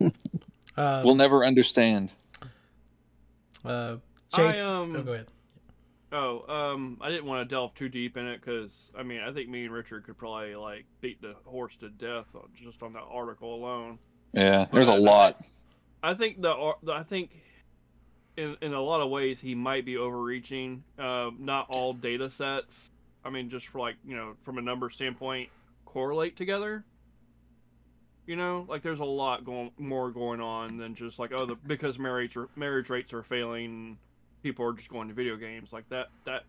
Uh, 0.76 1.02
We'll 1.04 1.16
never 1.16 1.44
understand. 1.44 2.14
uh, 3.64 3.96
I, 4.32 4.36
Chase, 4.52 4.60
um, 4.62 4.94
oh, 4.94 5.02
go 5.02 5.12
ahead. 5.12 5.26
Oh, 6.12 6.40
um, 6.48 6.98
I 7.00 7.08
didn't 7.10 7.24
want 7.26 7.48
to 7.48 7.52
delve 7.52 7.74
too 7.74 7.88
deep 7.88 8.16
in 8.16 8.24
it 8.28 8.40
because 8.40 8.92
I 8.96 9.02
mean 9.02 9.20
I 9.20 9.32
think 9.32 9.48
me 9.48 9.64
and 9.64 9.74
Richard 9.74 10.04
could 10.06 10.16
probably 10.16 10.54
like 10.54 10.84
beat 11.00 11.20
the 11.20 11.34
horse 11.44 11.74
to 11.80 11.88
death 11.88 12.26
just 12.62 12.80
on 12.84 12.92
that 12.92 13.02
article 13.10 13.56
alone. 13.56 13.98
Yeah, 14.32 14.66
there's 14.70 14.88
a 14.88 14.92
But- 14.92 15.00
lot. 15.00 15.46
I 16.00 16.14
think 16.14 16.40
the 16.40 16.74
I 16.92 17.02
think 17.02 17.30
in 18.38 18.56
in 18.62 18.72
a 18.72 18.80
lot 18.80 19.00
of 19.00 19.10
ways 19.10 19.40
he 19.40 19.54
might 19.54 19.84
be 19.84 19.96
overreaching. 19.96 20.84
Uh, 20.98 21.30
not 21.38 21.66
all 21.70 21.92
data 21.92 22.30
sets. 22.30 22.90
I 23.24 23.30
mean, 23.30 23.50
just 23.50 23.66
for 23.66 23.80
like 23.80 23.96
you 24.06 24.16
know 24.16 24.34
from 24.44 24.58
a 24.58 24.62
number 24.62 24.88
standpoint, 24.90 25.50
correlate 25.84 26.36
together. 26.36 26.84
You 28.26 28.36
know, 28.36 28.66
like 28.68 28.82
there's 28.82 29.00
a 29.00 29.04
lot 29.04 29.44
going 29.44 29.72
more 29.78 30.10
going 30.10 30.40
on 30.40 30.76
than 30.78 30.94
just 30.94 31.18
like 31.18 31.32
oh 31.34 31.46
the 31.46 31.56
because 31.66 31.98
marriage 31.98 32.36
marriage 32.56 32.88
rates 32.88 33.12
are 33.12 33.22
failing, 33.22 33.98
people 34.42 34.64
are 34.64 34.72
just 34.72 34.88
going 34.88 35.08
to 35.08 35.14
video 35.14 35.36
games 35.36 35.72
like 35.72 35.88
that. 35.88 36.08
That 36.24 36.44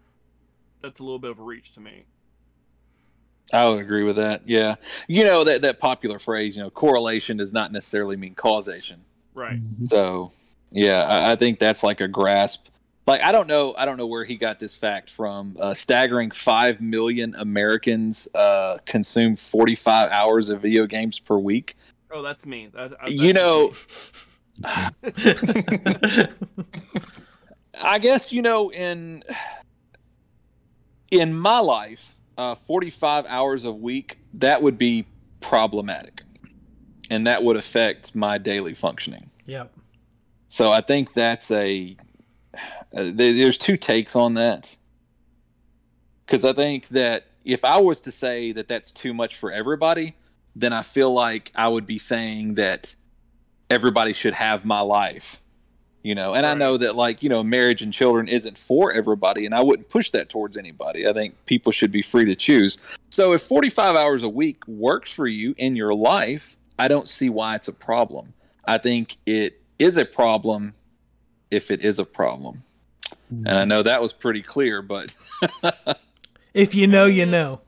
that's 0.82 1.00
a 1.00 1.04
little 1.04 1.20
bit 1.20 1.32
of 1.32 1.40
a 1.40 1.44
reach 1.44 1.74
to 1.74 1.80
me. 1.80 2.04
I 3.52 3.68
would 3.68 3.80
agree 3.80 4.04
with 4.04 4.18
that. 4.18 4.48
Yeah, 4.48 4.76
you 5.08 5.24
know 5.24 5.44
that 5.44 5.64
that 5.64 5.80
popular 5.80 6.20
phrase. 6.20 6.56
You 6.56 6.64
know, 6.64 6.70
correlation 6.70 7.38
does 7.38 7.52
not 7.52 7.72
necessarily 7.72 8.16
mean 8.16 8.36
causation. 8.36 9.06
Right. 9.34 9.60
So, 9.84 10.30
yeah, 10.72 11.04
I, 11.04 11.32
I 11.32 11.36
think 11.36 11.60
that's 11.60 11.84
like 11.84 12.02
a 12.02 12.08
grasp. 12.08 12.68
Like 13.08 13.22
I 13.22 13.32
don't 13.32 13.48
know, 13.48 13.74
I 13.78 13.86
don't 13.86 13.98
know 13.98 14.06
where 14.06 14.24
he 14.24 14.36
got 14.36 14.60
this 14.60 14.76
fact 14.78 15.10
from. 15.10 15.56
Uh, 15.60 15.74
staggering 15.74 16.30
five 16.32 16.80
million 16.82 17.34
Americans 17.36 18.28
uh, 18.36 18.78
consume 18.86 19.36
45 19.36 20.12
hours 20.12 20.50
of 20.50 20.62
video 20.62 20.86
games 20.86 21.18
per 21.20 21.38
week. 21.38 21.76
Oh, 22.12 22.22
that's 22.22 22.46
me. 22.46 22.70
That, 22.74 22.92
that- 22.92 23.12
You 23.12 23.34
know, 23.34 23.70
me. 23.70 23.76
I 27.82 27.98
guess 28.00 28.34
you 28.34 28.42
know 28.42 28.72
in 28.72 29.24
in 31.12 31.34
my 31.38 31.60
life, 31.60 32.16
uh, 32.38 32.54
45 32.56 33.26
hours 33.28 33.66
a 33.66 33.72
week 33.72 34.20
that 34.36 34.62
would 34.62 34.78
be 34.78 35.06
problematic, 35.42 36.22
and 37.10 37.26
that 37.26 37.44
would 37.44 37.56
affect 37.58 38.14
my 38.16 38.38
daily 38.38 38.74
functioning. 38.74 39.30
Yep. 39.46 39.74
So 40.50 40.72
I 40.72 40.82
think 40.82 41.14
that's 41.14 41.52
a 41.52 41.96
uh, 42.94 43.12
there's 43.14 43.58
two 43.58 43.78
takes 43.78 44.16
on 44.16 44.34
that 44.34 44.76
because 46.26 46.44
I 46.44 46.54
think 46.54 46.88
that 46.90 47.28
if 47.46 47.64
I 47.64 47.78
was 47.78 48.02
to 48.02 48.12
say 48.12 48.52
that 48.52 48.68
that's 48.68 48.92
too 48.92 49.14
much 49.14 49.36
for 49.36 49.52
everybody, 49.52 50.16
then 50.56 50.74
I 50.74 50.82
feel 50.82 51.14
like 51.14 51.52
I 51.56 51.68
would 51.68 51.86
be 51.86 52.00
saying 52.00 52.56
that 52.56 52.96
everybody 53.70 54.12
should 54.12 54.34
have 54.34 54.66
my 54.66 54.82
life. 54.82 55.44
You 56.02 56.16
know, 56.16 56.34
and 56.34 56.46
I 56.46 56.54
know 56.54 56.78
that 56.78 56.96
like, 56.96 57.22
you 57.22 57.30
know, 57.30 57.44
marriage 57.44 57.82
and 57.82 57.92
children 57.92 58.30
isn't 58.30 58.58
for 58.58 58.94
everybody 58.94 59.46
and 59.46 59.54
I 59.54 59.62
wouldn't 59.62 59.90
push 59.90 60.12
that 60.12 60.30
towards 60.30 60.56
anybody. 60.56 61.06
I 61.06 61.12
think 61.12 61.36
people 61.46 61.74
should 61.74 61.92
be 61.92 62.02
free 62.02 62.24
to 62.26 62.36
choose. 62.36 62.78
So 63.12 63.34
if 63.34 63.42
45 63.42 63.98
hours 63.98 64.24
a 64.24 64.30
week 64.30 64.66
works 64.66 65.12
for 65.12 65.28
you 65.28 65.54
in 65.58 65.76
your 65.76 65.94
life, 65.94 66.56
I 66.80 66.88
don't 66.88 67.10
see 67.10 67.30
why 67.30 67.56
it's 67.56 67.68
a 67.68 67.74
problem. 67.74 68.34
I 68.66 68.78
think 68.78 69.18
it 69.26 69.59
is 69.80 69.98
a 69.98 70.06
problem 70.06 70.74
if 71.50 71.72
it 71.72 71.82
is 71.82 71.98
a 72.00 72.06
problem. 72.06 72.62
And 73.30 73.50
I 73.50 73.64
know 73.66 73.82
that 73.84 74.02
was 74.02 74.14
pretty 74.14 74.42
clear, 74.42 74.82
but 74.82 75.16
If 76.54 76.74
you 76.76 76.88
know, 76.88 77.06
you 77.06 77.26
know. 77.26 77.62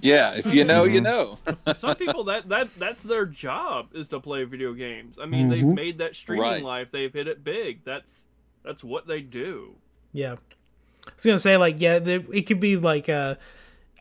yeah, 0.00 0.34
if 0.34 0.52
you 0.52 0.64
know, 0.64 0.84
you 0.84 1.00
Mhm. 1.00 1.04
know. 1.04 1.38
some 1.76 1.96
people 1.96 2.24
that 2.24 2.48
that 2.48 2.70
that's 2.78 3.02
their 3.02 3.26
job 3.26 3.88
is 3.92 4.08
to 4.08 4.20
play 4.20 4.44
video 4.44 4.72
games. 4.72 5.16
I 5.20 5.26
mean, 5.26 5.48
they've 5.48 5.64
Mhm. 5.64 5.74
made 5.74 5.98
that 5.98 6.14
streaming 6.16 6.42
Right. 6.44 6.62
life. 6.62 6.90
They've 6.92 7.12
hit 7.12 7.26
it 7.28 7.42
big. 7.44 7.84
That's 7.84 8.24
that's 8.64 8.82
what 8.84 9.06
they 9.06 9.20
do. 9.20 9.74
Yeah. 10.12 10.34
I 11.06 11.10
was 11.16 11.24
gonna 11.24 11.38
say 11.38 11.56
like 11.56 11.80
yeah, 11.80 11.98
the, 11.98 12.24
it 12.32 12.42
could 12.46 12.60
be 12.60 12.76
like 12.76 13.08
uh, 13.08 13.34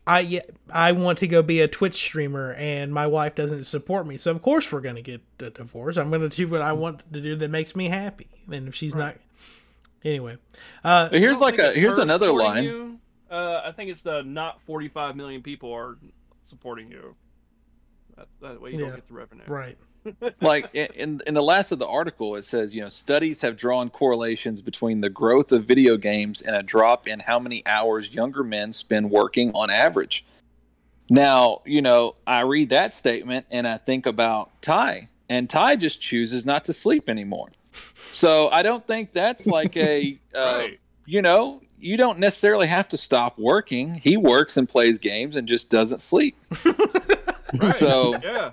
I 0.06 0.20
yeah, 0.22 0.42
I 0.70 0.92
want 0.92 1.20
to 1.20 1.28
go 1.28 1.42
be 1.42 1.62
a 1.62 1.68
Twitch 1.68 1.96
streamer 1.96 2.54
and 2.54 2.94
my 2.94 3.08
wife 3.08 3.36
doesn't 3.36 3.64
support 3.66 4.06
me, 4.06 4.18
so 4.18 4.32
of 4.32 4.42
course 4.42 4.72
we're 4.72 4.82
gonna 4.82 5.02
get 5.02 5.22
a 5.40 5.50
divorce. 5.50 5.96
I'm 5.98 6.12
gonna 6.12 6.30
do 6.30 6.48
what 6.50 6.62
I 6.62 6.74
want 6.74 7.02
to 7.14 7.22
do 7.22 7.36
that 7.38 7.50
makes 7.50 7.76
me 7.76 7.88
happy, 7.90 8.28
and 8.52 8.68
if 8.68 8.76
she's 8.76 8.96
not, 8.96 9.16
anyway, 10.04 10.38
uh, 10.84 11.10
here's 11.10 11.40
like 11.42 11.58
a 11.58 11.72
here's 11.72 12.00
another 12.00 12.32
line. 12.34 12.66
you. 12.66 12.98
Uh, 13.32 13.62
I 13.66 13.72
think 13.72 13.90
it's 13.90 14.02
the 14.02 14.22
not 14.24 14.62
45 14.68 15.16
million 15.16 15.42
people 15.42 15.72
are 15.74 15.98
supporting 16.44 16.92
you. 16.92 17.16
That, 18.18 18.28
that 18.42 18.62
way 18.62 18.72
you 18.72 18.80
Yeah. 18.80 18.86
don't 18.88 18.96
get 18.96 19.08
the 19.08 19.14
revenue. 19.14 19.44
right, 19.48 19.78
like 20.42 20.70
in- 20.74 21.22
in 21.26 21.34
the 21.34 21.42
last 21.42 21.72
of 21.72 21.80
the 21.80 21.88
article 21.88 22.36
it 22.36 22.44
says 22.44 22.74
you 22.76 22.82
know 22.82 22.90
studies 22.90 23.42
have 23.42 23.56
drawn 23.56 23.90
correlations 23.90 24.62
between 24.62 25.02
the 25.02 25.10
growth 25.10 25.52
of 25.52 25.66
video 25.66 25.98
games 25.98 26.42
and 26.42 26.56
a 26.56 26.64
drop 26.64 27.08
in 27.08 27.20
how 27.22 27.40
many 27.40 27.66
hours 27.66 28.14
younger 28.16 28.44
men 28.44 28.74
spend 28.74 29.10
working 29.12 29.52
on 29.54 29.70
average 29.70 30.26
now 31.10 31.62
you 31.66 31.82
know 31.82 32.16
i 32.28 32.42
read 32.42 32.70
that 32.70 32.94
statement 32.94 33.46
and 33.52 33.68
i 33.68 33.78
think 33.78 34.06
about 34.06 34.50
ty 34.62 35.08
and 35.30 35.50
ty 35.50 35.76
just 35.76 36.02
chooses 36.02 36.46
not 36.46 36.66
to 36.66 36.74
sleep 36.74 37.08
anymore 37.10 37.50
so 38.12 38.50
i 38.52 38.62
don't 38.62 38.88
think 38.88 39.12
that's 39.14 39.46
like 39.48 39.76
a 39.78 40.20
uh, 40.36 40.40
Right. 40.40 40.80
you 41.06 41.22
know 41.22 41.62
you 41.80 41.98
don't 41.98 42.18
necessarily 42.20 42.68
have 42.68 42.88
to 42.90 42.98
stop 42.98 43.38
working 43.38 43.96
he 44.02 44.16
works 44.16 44.56
and 44.58 44.68
plays 44.70 44.98
games 44.98 45.36
and 45.36 45.48
just 45.48 45.70
doesn't 45.70 46.02
sleep 46.02 46.36
Right. 47.62 47.76
so 47.76 48.16
yeah. 48.24 48.52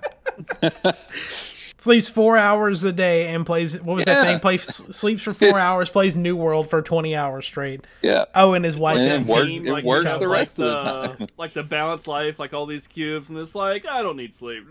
sleeps 1.77 2.07
four 2.09 2.37
hours 2.37 2.83
a 2.83 2.91
day 2.93 3.33
and 3.33 3.43
plays 3.45 3.81
what 3.81 3.95
was 3.95 4.05
that 4.05 4.23
Yeah. 4.23 4.31
thing? 4.31 4.39
Plays 4.39 4.63
sleeps 4.63 5.23
for 5.23 5.33
four 5.33 5.57
hours, 5.59 5.89
plays 5.89 6.15
New 6.15 6.35
World 6.35 6.69
for 6.69 6.81
twenty 6.81 7.15
hours 7.15 7.45
straight. 7.45 7.85
yeah 8.03 8.25
Oh, 8.35 8.53
and 8.53 8.63
his 8.63 8.77
wife. 8.77 8.97
And 8.97 9.11
and 9.11 9.23
it 9.25 9.27
works- 9.29 9.47
Team, 9.49 9.67
it 9.67 9.71
like, 9.71 9.83
works 9.83 10.17
the 10.17 10.25
have, 10.25 10.29
rest 10.31 10.59
of 10.59 10.65
the 10.65 10.73
like 10.73 11.17
time. 11.17 11.27
like 11.37 11.53
the 11.53 11.63
balanced 11.63 12.07
life, 12.07 12.37
like 12.39 12.53
all 12.53 12.65
these 12.67 12.87
cubes, 12.87 13.29
and 13.29 13.37
it's 13.39 13.55
like 13.55 13.85
I 13.85 14.01
don't 14.03 14.17
need 14.17 14.35
sleep. 14.35 14.63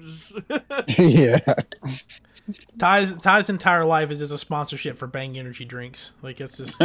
yeah. 0.99 1.39
Ty's 2.79 3.17
Ty's 3.19 3.51
entire 3.51 3.85
life 3.85 4.11
is 4.11 4.19
just 4.21 4.33
a 4.33 4.39
sponsorship 4.39 4.97
for 4.97 5.07
Bang 5.07 5.37
Energy 5.39 5.65
drinks. 5.65 6.13
Like 6.23 6.41
it's 6.41 6.57
just. 6.57 6.81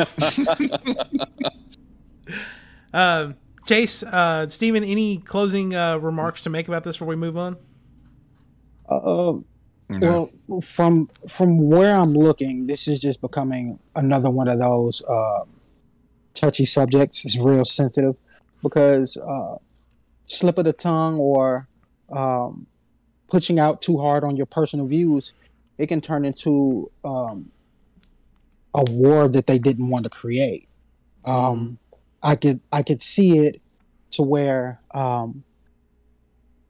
um, 2.94 3.36
Chase, 3.66 4.04
uh, 4.04 4.48
Steven, 4.48 4.84
any 4.84 5.18
closing 5.18 5.74
uh, 5.76 5.98
remarks 5.98 6.44
to 6.44 6.50
make 6.50 6.68
about 6.68 6.84
this 6.84 6.98
before 6.98 7.08
we 7.08 7.16
move 7.16 7.36
on? 7.38 7.58
Uh, 8.90 9.34
No. 9.90 10.32
well, 10.48 10.62
from 10.62 11.10
from 11.28 11.70
where 11.70 11.96
I'm 11.96 12.14
looking, 12.14 12.68
this 12.68 12.88
is 12.88 13.00
just 13.00 13.22
becoming 13.22 13.80
another 13.96 14.30
one 14.30 14.48
of 14.48 14.60
those 14.60 15.04
uh, 15.06 15.46
touchy 16.34 16.66
subjects. 16.66 17.24
It's 17.24 17.38
real 17.38 17.66
sensitive 17.66 18.16
because 18.64 19.16
uh, 19.18 19.58
slip 20.26 20.58
of 20.58 20.66
the 20.66 20.74
tongue 20.74 21.20
or 21.20 21.68
um, 22.12 22.66
pushing 23.30 23.60
out 23.60 23.82
too 23.82 23.98
hard 24.00 24.24
on 24.24 24.36
your 24.36 24.46
personal 24.48 24.88
views, 24.88 25.34
it 25.78 25.88
can 25.88 26.02
turn 26.02 26.26
into 26.26 26.92
um, 27.04 27.52
a 28.74 28.84
war 28.90 29.30
that 29.30 29.48
they 29.48 29.60
didn't 29.60 29.90
want 29.90 30.04
to 30.04 30.10
create. 30.10 30.68
Um, 31.26 31.78
I 32.24 32.36
could 32.36 32.60
I 32.72 32.82
could 32.84 33.04
see 33.04 33.38
it 33.40 33.62
to 34.12 34.24
where 34.24 34.80
um, 34.94 35.44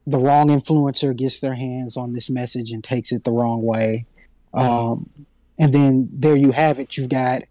the 0.06 0.18
wrong 0.18 0.48
influencer 0.48 1.14
gets 1.16 1.40
their 1.40 1.54
hands 1.54 1.96
on 1.96 2.10
this 2.12 2.30
message 2.30 2.70
and 2.70 2.82
takes 2.84 3.10
it 3.12 3.24
the 3.24 3.32
wrong 3.32 3.62
way. 3.62 4.06
Um, 4.54 5.10
and 5.58 5.72
then 5.72 6.08
there 6.12 6.36
you 6.36 6.52
have 6.52 6.78
it. 6.78 6.96
You've 6.96 7.08
got 7.08 7.42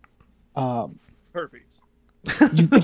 um, 0.55 0.99
Perfect. 1.33 1.63
you, 2.53 2.67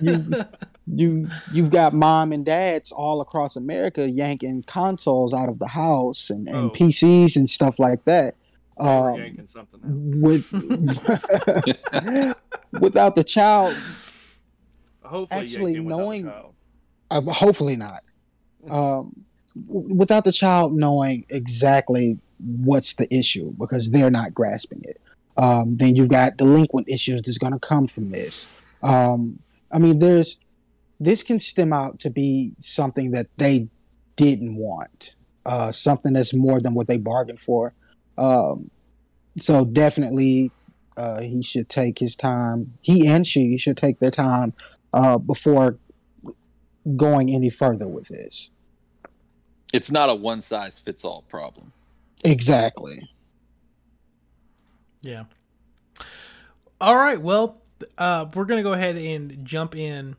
you 0.00 0.24
you 0.92 1.28
you've 1.52 1.70
got 1.70 1.92
mom 1.94 2.32
and 2.32 2.44
dads 2.44 2.90
all 2.92 3.20
across 3.20 3.56
America 3.56 4.08
yanking 4.08 4.62
consoles 4.64 5.32
out 5.32 5.48
of 5.48 5.58
the 5.58 5.68
house 5.68 6.30
and, 6.30 6.48
and 6.48 6.56
Oh. 6.56 6.70
PCs 6.70 7.36
and 7.36 7.48
stuff 7.48 7.78
like 7.78 8.04
that. 8.04 8.34
Um, 8.78 9.14
yanking 9.16 9.48
something 9.48 9.80
out. 9.82 10.20
with 10.20 10.50
without 12.80 13.14
the 13.14 13.24
child, 13.24 13.74
Hopefully, 15.10 15.40
actually 15.40 15.72
yanking 15.72 15.84
without 15.86 15.98
the 15.98 16.02
knowing- 16.04 16.52
uh, 17.10 17.20
hopefully 17.22 17.76
not. 17.76 18.02
Um, 18.68 19.24
w- 19.68 19.94
without 19.94 20.24
the 20.24 20.32
child 20.32 20.74
knowing 20.74 21.24
exactly 21.28 22.18
what's 22.38 22.94
the 22.94 23.12
issue 23.14 23.52
because 23.58 23.90
they're 23.90 24.10
not 24.10 24.32
grasping 24.34 24.82
it. 24.84 25.00
Um, 25.36 25.76
then 25.76 25.96
you've 25.96 26.08
got 26.08 26.36
delinquent 26.36 26.88
issues 26.88 27.22
that's 27.22 27.38
going 27.38 27.52
to 27.52 27.58
come 27.58 27.86
from 27.86 28.08
this. 28.08 28.48
Um, 28.82 29.40
I 29.72 29.78
mean, 29.78 29.98
there's 29.98 30.40
this 30.98 31.22
can 31.22 31.40
stem 31.40 31.72
out 31.72 31.98
to 32.00 32.10
be 32.10 32.52
something 32.60 33.10
that 33.12 33.26
they 33.38 33.68
didn't 34.16 34.56
want, 34.56 35.14
uh, 35.46 35.72
something 35.72 36.12
that's 36.12 36.34
more 36.34 36.60
than 36.60 36.74
what 36.74 36.86
they 36.86 36.98
bargained 36.98 37.40
for. 37.40 37.72
Um, 38.18 38.70
so 39.38 39.64
definitely, 39.64 40.50
uh, 41.00 41.20
he 41.22 41.42
should 41.42 41.68
take 41.68 41.98
his 41.98 42.14
time. 42.14 42.74
He 42.82 43.06
and 43.06 43.26
she 43.26 43.56
should 43.56 43.78
take 43.78 44.00
their 44.00 44.10
time 44.10 44.52
uh, 44.92 45.16
before 45.16 45.78
going 46.96 47.30
any 47.30 47.48
further 47.48 47.88
with 47.88 48.08
this. 48.08 48.50
It's 49.72 49.90
not 49.90 50.10
a 50.10 50.14
one 50.14 50.42
size 50.42 50.78
fits 50.78 51.04
all 51.04 51.22
problem. 51.28 51.72
Exactly. 52.22 53.08
Yeah. 55.00 55.24
All 56.80 56.96
right. 56.96 57.20
Well, 57.20 57.62
uh, 57.96 58.26
we're 58.34 58.44
gonna 58.44 58.62
go 58.62 58.74
ahead 58.74 58.96
and 58.96 59.44
jump 59.44 59.74
in 59.74 60.16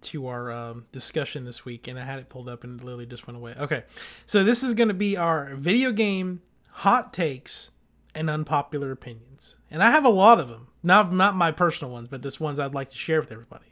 to 0.00 0.26
our 0.26 0.52
um, 0.52 0.86
discussion 0.92 1.44
this 1.44 1.64
week, 1.64 1.88
and 1.88 1.98
I 1.98 2.04
had 2.04 2.18
it 2.18 2.28
pulled 2.28 2.48
up, 2.48 2.64
and 2.64 2.78
it 2.78 2.84
literally 2.84 3.06
just 3.06 3.26
went 3.26 3.38
away. 3.38 3.54
Okay, 3.58 3.84
so 4.26 4.44
this 4.44 4.62
is 4.62 4.74
gonna 4.74 4.94
be 4.94 5.16
our 5.16 5.54
video 5.54 5.90
game 5.90 6.42
hot 6.70 7.14
takes 7.14 7.70
and 8.14 8.28
unpopular 8.28 8.90
opinions, 8.90 9.56
and 9.70 9.82
I 9.82 9.90
have 9.90 10.04
a 10.04 10.10
lot 10.10 10.40
of 10.40 10.48
them. 10.48 10.68
Not 10.82 11.12
not 11.12 11.34
my 11.34 11.50
personal 11.50 11.92
ones, 11.92 12.08
but 12.08 12.22
just 12.22 12.40
ones 12.40 12.60
I'd 12.60 12.74
like 12.74 12.90
to 12.90 12.96
share 12.96 13.20
with 13.20 13.32
everybody. 13.32 13.66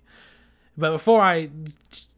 But 0.77 0.93
before 0.93 1.23
I 1.23 1.51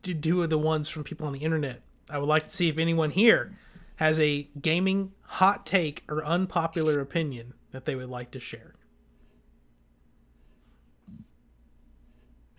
do 0.02 0.46
the 0.46 0.58
ones 0.58 0.88
from 0.88 1.04
people 1.04 1.26
on 1.26 1.32
the 1.32 1.40
internet, 1.40 1.82
I 2.10 2.18
would 2.18 2.28
like 2.28 2.48
to 2.48 2.52
see 2.52 2.68
if 2.68 2.78
anyone 2.78 3.10
here 3.10 3.56
has 3.96 4.18
a 4.18 4.48
gaming 4.60 5.12
hot 5.22 5.66
take 5.66 6.02
or 6.08 6.24
unpopular 6.24 7.00
opinion 7.00 7.54
that 7.72 7.84
they 7.84 7.94
would 7.94 8.08
like 8.08 8.30
to 8.32 8.40
share. 8.40 8.74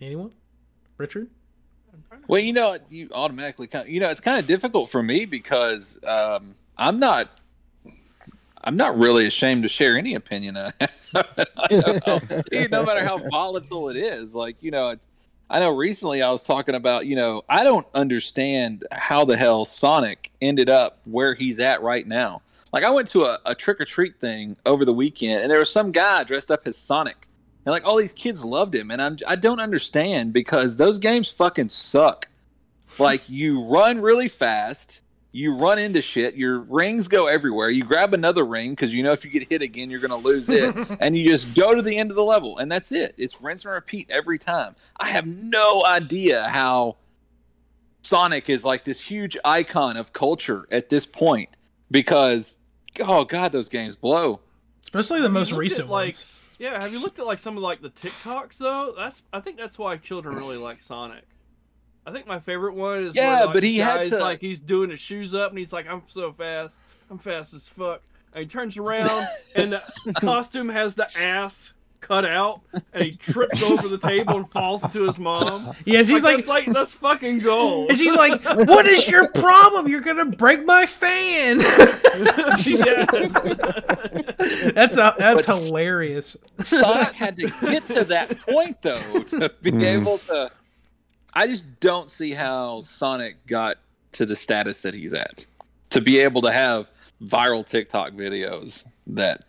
Anyone? 0.00 0.32
Richard? 0.96 1.28
Well, 2.26 2.40
you 2.40 2.52
know, 2.52 2.78
you 2.88 3.08
automatically 3.12 3.66
kind 3.66 3.88
you 3.88 4.00
know, 4.00 4.08
it's 4.08 4.20
kind 4.20 4.38
of 4.38 4.46
difficult 4.46 4.90
for 4.90 5.02
me 5.02 5.26
because 5.26 5.98
um, 6.04 6.54
I'm 6.76 6.98
not, 6.98 7.39
I'm 8.62 8.76
not 8.76 8.96
really 8.98 9.26
ashamed 9.26 9.62
to 9.62 9.68
share 9.68 9.96
any 9.96 10.14
opinion. 10.14 10.56
I 10.56 10.72
have. 10.78 10.92
no 12.70 12.84
matter 12.84 13.04
how 13.04 13.18
volatile 13.18 13.88
it 13.88 13.96
is, 13.96 14.34
like 14.34 14.62
you 14.62 14.70
know, 14.70 14.88
it's. 14.88 15.08
I 15.52 15.58
know 15.58 15.70
recently 15.70 16.22
I 16.22 16.30
was 16.30 16.44
talking 16.44 16.76
about, 16.76 17.06
you 17.06 17.16
know, 17.16 17.42
I 17.48 17.64
don't 17.64 17.86
understand 17.92 18.86
how 18.92 19.24
the 19.24 19.36
hell 19.36 19.64
Sonic 19.64 20.30
ended 20.40 20.68
up 20.68 21.00
where 21.06 21.34
he's 21.34 21.58
at 21.58 21.82
right 21.82 22.06
now. 22.06 22.42
Like 22.72 22.84
I 22.84 22.90
went 22.90 23.08
to 23.08 23.24
a, 23.24 23.38
a 23.46 23.54
trick 23.54 23.80
or 23.80 23.84
treat 23.84 24.20
thing 24.20 24.56
over 24.64 24.84
the 24.84 24.92
weekend, 24.92 25.42
and 25.42 25.50
there 25.50 25.58
was 25.58 25.72
some 25.72 25.90
guy 25.90 26.22
dressed 26.22 26.52
up 26.52 26.60
as 26.66 26.76
Sonic, 26.76 27.26
and 27.64 27.72
like 27.72 27.84
all 27.84 27.96
these 27.96 28.12
kids 28.12 28.44
loved 28.44 28.74
him, 28.74 28.90
and 28.90 29.02
I'm 29.02 29.16
I 29.26 29.36
don't 29.36 29.60
understand 29.60 30.32
because 30.32 30.76
those 30.76 30.98
games 30.98 31.30
fucking 31.30 31.70
suck. 31.70 32.28
Like 32.98 33.22
you 33.28 33.64
run 33.66 34.00
really 34.00 34.28
fast, 34.28 34.99
you 35.32 35.54
run 35.54 35.78
into 35.78 36.00
shit, 36.00 36.34
your 36.34 36.58
rings 36.58 37.06
go 37.08 37.26
everywhere. 37.26 37.70
You 37.70 37.84
grab 37.84 38.14
another 38.14 38.44
ring 38.44 38.70
because 38.70 38.92
you 38.92 39.02
know 39.02 39.12
if 39.12 39.24
you 39.24 39.30
get 39.30 39.48
hit 39.48 39.62
again, 39.62 39.90
you're 39.90 40.00
gonna 40.00 40.16
lose 40.16 40.50
it, 40.50 40.74
and 41.00 41.16
you 41.16 41.28
just 41.28 41.54
go 41.54 41.74
to 41.74 41.82
the 41.82 41.96
end 41.96 42.10
of 42.10 42.16
the 42.16 42.24
level, 42.24 42.58
and 42.58 42.70
that's 42.70 42.90
it. 42.92 43.14
It's 43.16 43.40
rinse 43.40 43.64
and 43.64 43.72
repeat 43.72 44.10
every 44.10 44.38
time. 44.38 44.74
I 44.98 45.08
have 45.08 45.26
no 45.44 45.84
idea 45.84 46.48
how 46.48 46.96
Sonic 48.02 48.48
is 48.48 48.64
like 48.64 48.84
this 48.84 49.02
huge 49.02 49.36
icon 49.44 49.96
of 49.96 50.12
culture 50.12 50.66
at 50.70 50.88
this 50.88 51.06
point 51.06 51.50
because 51.90 52.58
oh 53.00 53.24
god, 53.24 53.52
those 53.52 53.68
games 53.68 53.96
blow. 53.96 54.40
Especially 54.82 55.20
the 55.20 55.28
most 55.28 55.52
looked 55.52 55.58
at, 55.58 55.60
recent 55.60 55.88
like, 55.88 56.06
ones. 56.06 56.56
Yeah, 56.58 56.82
have 56.82 56.92
you 56.92 57.00
looked 57.00 57.18
at 57.18 57.26
like 57.26 57.38
some 57.38 57.56
of 57.56 57.62
like 57.62 57.80
the 57.80 57.90
TikToks 57.90 58.58
though? 58.58 58.94
That's 58.96 59.22
I 59.32 59.40
think 59.40 59.56
that's 59.56 59.78
why 59.78 59.96
children 59.96 60.36
really 60.36 60.56
like 60.56 60.82
Sonic. 60.82 61.24
I 62.10 62.12
think 62.12 62.26
my 62.26 62.40
favorite 62.40 62.74
one 62.74 63.04
is 63.04 63.14
Yeah, 63.14 63.36
where, 63.38 63.44
like, 63.46 63.54
but 63.54 63.62
he 63.62 63.78
had 63.78 64.06
to- 64.08 64.18
like 64.18 64.40
he's 64.40 64.58
doing 64.58 64.90
his 64.90 64.98
shoes 65.00 65.32
up 65.34 65.50
and 65.50 65.58
he's 65.58 65.72
like 65.72 65.86
I'm 65.88 66.02
so 66.08 66.32
fast, 66.32 66.74
I'm 67.10 67.18
fast 67.18 67.54
as 67.54 67.66
fuck. 67.68 68.02
And 68.34 68.42
he 68.42 68.48
turns 68.48 68.76
around 68.76 69.08
and 69.56 69.72
the 69.72 69.82
costume 70.20 70.68
has 70.68 70.94
the 70.96 71.08
ass 71.18 71.72
cut 72.00 72.24
out 72.24 72.62
and 72.94 73.04
he 73.04 73.12
trips 73.16 73.62
over 73.62 73.86
the 73.86 73.98
table 73.98 74.38
and 74.38 74.50
falls 74.50 74.82
into 74.82 75.02
his 75.06 75.18
mom. 75.18 75.74
Yeah, 75.84 76.02
she's 76.02 76.22
like, 76.22 76.22
like, 76.22 76.36
that's 76.38 76.48
like 76.48 76.66
that's 76.66 76.94
fucking 76.94 77.38
gold. 77.40 77.90
and 77.90 77.98
she's 77.98 78.14
like, 78.14 78.42
"What 78.44 78.86
is 78.86 79.06
your 79.06 79.28
problem? 79.28 79.86
You're 79.86 80.00
gonna 80.00 80.24
break 80.24 80.64
my 80.64 80.86
fan." 80.86 81.58
That's 84.74 84.96
a, 84.96 85.14
that's 85.18 85.46
But- 85.46 85.68
hilarious. 85.68 86.36
Sonic 86.64 87.14
had 87.14 87.36
to 87.36 87.48
get 87.62 87.86
to 87.88 88.04
that 88.04 88.40
point 88.40 88.80
though 88.82 88.94
to 89.28 89.52
be 89.62 89.70
Mm. 89.72 90.00
able 90.00 90.18
to. 90.18 90.50
I 91.34 91.46
just 91.46 91.80
don't 91.80 92.10
see 92.10 92.32
how 92.32 92.80
Sonic 92.80 93.46
got 93.46 93.76
to 94.12 94.26
the 94.26 94.34
status 94.36 94.82
that 94.82 94.94
he's 94.94 95.14
at 95.14 95.46
to 95.90 96.00
be 96.00 96.18
able 96.18 96.42
to 96.42 96.50
have 96.52 96.90
viral 97.22 97.64
TikTok 97.64 98.12
videos 98.12 98.86
that. 99.06 99.44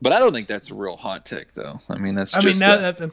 But 0.00 0.12
I 0.12 0.18
don't 0.20 0.32
think 0.32 0.46
that's 0.48 0.70
a 0.70 0.74
real 0.74 0.96
hot 0.96 1.24
take 1.24 1.52
though. 1.52 1.78
I 1.90 1.98
mean, 1.98 2.14
that's 2.14 2.34
I 2.36 2.38
mean, 2.40 2.48
just 2.48 2.60
now 2.60 2.76
a- 2.76 2.80
that 2.80 2.98
the, 2.98 3.10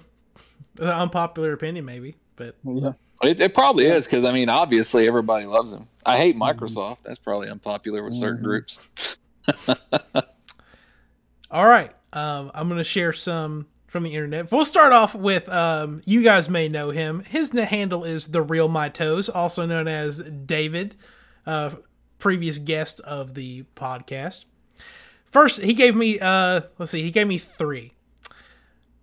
the 0.75 0.95
unpopular 0.95 1.53
opinion, 1.53 1.85
maybe, 1.85 2.15
but 2.35 2.55
yeah. 2.63 2.91
it, 3.23 3.39
it 3.39 3.53
probably 3.53 3.85
is 3.85 4.05
because 4.05 4.23
I 4.23 4.31
mean, 4.31 4.49
obviously 4.49 5.07
everybody 5.07 5.45
loves 5.45 5.73
him. 5.73 5.87
I 6.05 6.17
hate 6.17 6.35
Mm-hmm. 6.35 6.43
Microsoft. 6.63 6.97
That's 7.03 7.19
probably 7.19 7.49
unpopular 7.49 8.03
with 8.03 8.13
certain 8.15 8.41
Mhm. 8.41 8.43
groups. 8.43 8.79
All 11.51 11.67
right. 11.67 11.91
Um, 12.13 12.51
I'm 12.53 12.67
going 12.67 12.77
to 12.79 12.83
share 12.83 13.13
some 13.13 13.67
from 13.95 14.03
the 14.03 14.13
internet. 14.13 14.51
We'll 14.51 14.65
start 14.65 14.91
off 14.91 15.15
with 15.15 15.47
um, 15.47 16.01
you 16.03 16.21
guys 16.21 16.49
may 16.49 16.67
know 16.67 16.89
him. 16.89 17.21
His 17.21 17.51
handle 17.51 18.03
is 18.03 18.27
the 18.27 18.41
real 18.41 18.67
my 18.67 18.89
toes, 18.89 19.29
also 19.29 19.65
known 19.65 19.87
as 19.87 20.19
David, 20.19 20.97
uh, 21.45 21.69
previous 22.19 22.57
guest 22.59 22.99
of 22.99 23.35
the 23.35 23.63
podcast. 23.73 24.43
First, 25.23 25.61
he 25.61 25.73
gave 25.73 25.95
me 25.95 26.19
uh, 26.19 26.63
let's 26.77 26.91
see, 26.91 27.03
he 27.03 27.09
gave 27.11 27.25
me 27.25 27.37
three. 27.37 27.93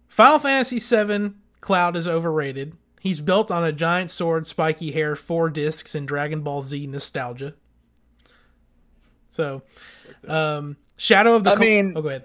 Final 0.08 0.38
Fantasy 0.38 0.78
VII 0.78 1.36
Cloud 1.62 1.96
is 1.96 2.06
overrated. 2.06 2.76
He's 3.00 3.22
built 3.22 3.50
on 3.50 3.64
a 3.64 3.72
giant 3.72 4.10
sword, 4.10 4.46
spiky 4.46 4.90
hair, 4.92 5.16
four 5.16 5.48
discs, 5.48 5.94
and 5.94 6.06
Dragon 6.06 6.42
Ball 6.42 6.60
Z 6.60 6.86
nostalgia. 6.86 7.54
So, 9.30 9.62
um, 10.28 10.76
Shadow 10.98 11.34
of 11.34 11.44
the. 11.44 11.52
I 11.52 11.54
Col- 11.54 11.64
mean- 11.64 11.94
oh, 11.96 12.02
go 12.02 12.08
ahead. 12.10 12.24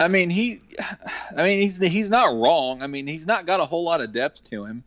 I 0.00 0.08
mean, 0.08 0.30
he, 0.30 0.60
I 1.36 1.44
mean, 1.44 1.60
he's 1.60 1.78
he's 1.78 2.10
not 2.10 2.34
wrong. 2.34 2.82
I 2.82 2.86
mean, 2.86 3.06
he's 3.06 3.26
not 3.26 3.46
got 3.46 3.60
a 3.60 3.64
whole 3.64 3.84
lot 3.84 4.00
of 4.00 4.12
depth 4.12 4.44
to 4.50 4.64
him. 4.64 4.84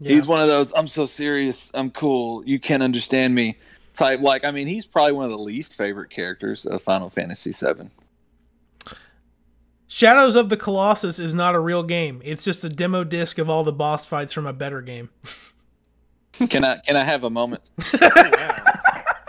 Yeah. 0.00 0.14
He's 0.14 0.26
one 0.26 0.40
of 0.40 0.48
those 0.48 0.72
I'm 0.76 0.88
so 0.88 1.06
serious, 1.06 1.70
I'm 1.74 1.90
cool, 1.90 2.44
you 2.44 2.58
can't 2.58 2.82
understand 2.82 3.34
me 3.34 3.56
type. 3.92 4.20
Like, 4.20 4.44
I 4.44 4.50
mean, 4.50 4.66
he's 4.66 4.86
probably 4.86 5.12
one 5.12 5.24
of 5.24 5.30
the 5.30 5.38
least 5.38 5.76
favorite 5.76 6.10
characters 6.10 6.66
of 6.66 6.82
Final 6.82 7.10
Fantasy 7.10 7.52
VII. 7.52 7.88
Shadows 9.86 10.34
of 10.34 10.48
the 10.48 10.56
Colossus 10.56 11.20
is 11.20 11.34
not 11.34 11.54
a 11.54 11.60
real 11.60 11.84
game. 11.84 12.20
It's 12.24 12.42
just 12.42 12.64
a 12.64 12.68
demo 12.68 13.04
disc 13.04 13.38
of 13.38 13.48
all 13.48 13.62
the 13.62 13.72
boss 13.72 14.06
fights 14.06 14.32
from 14.32 14.46
a 14.46 14.52
better 14.52 14.80
game. 14.80 15.10
Can 16.48 16.64
I 16.64 16.78
can 16.78 16.96
I 16.96 17.04
have 17.04 17.22
a 17.22 17.30
moment? 17.30 17.62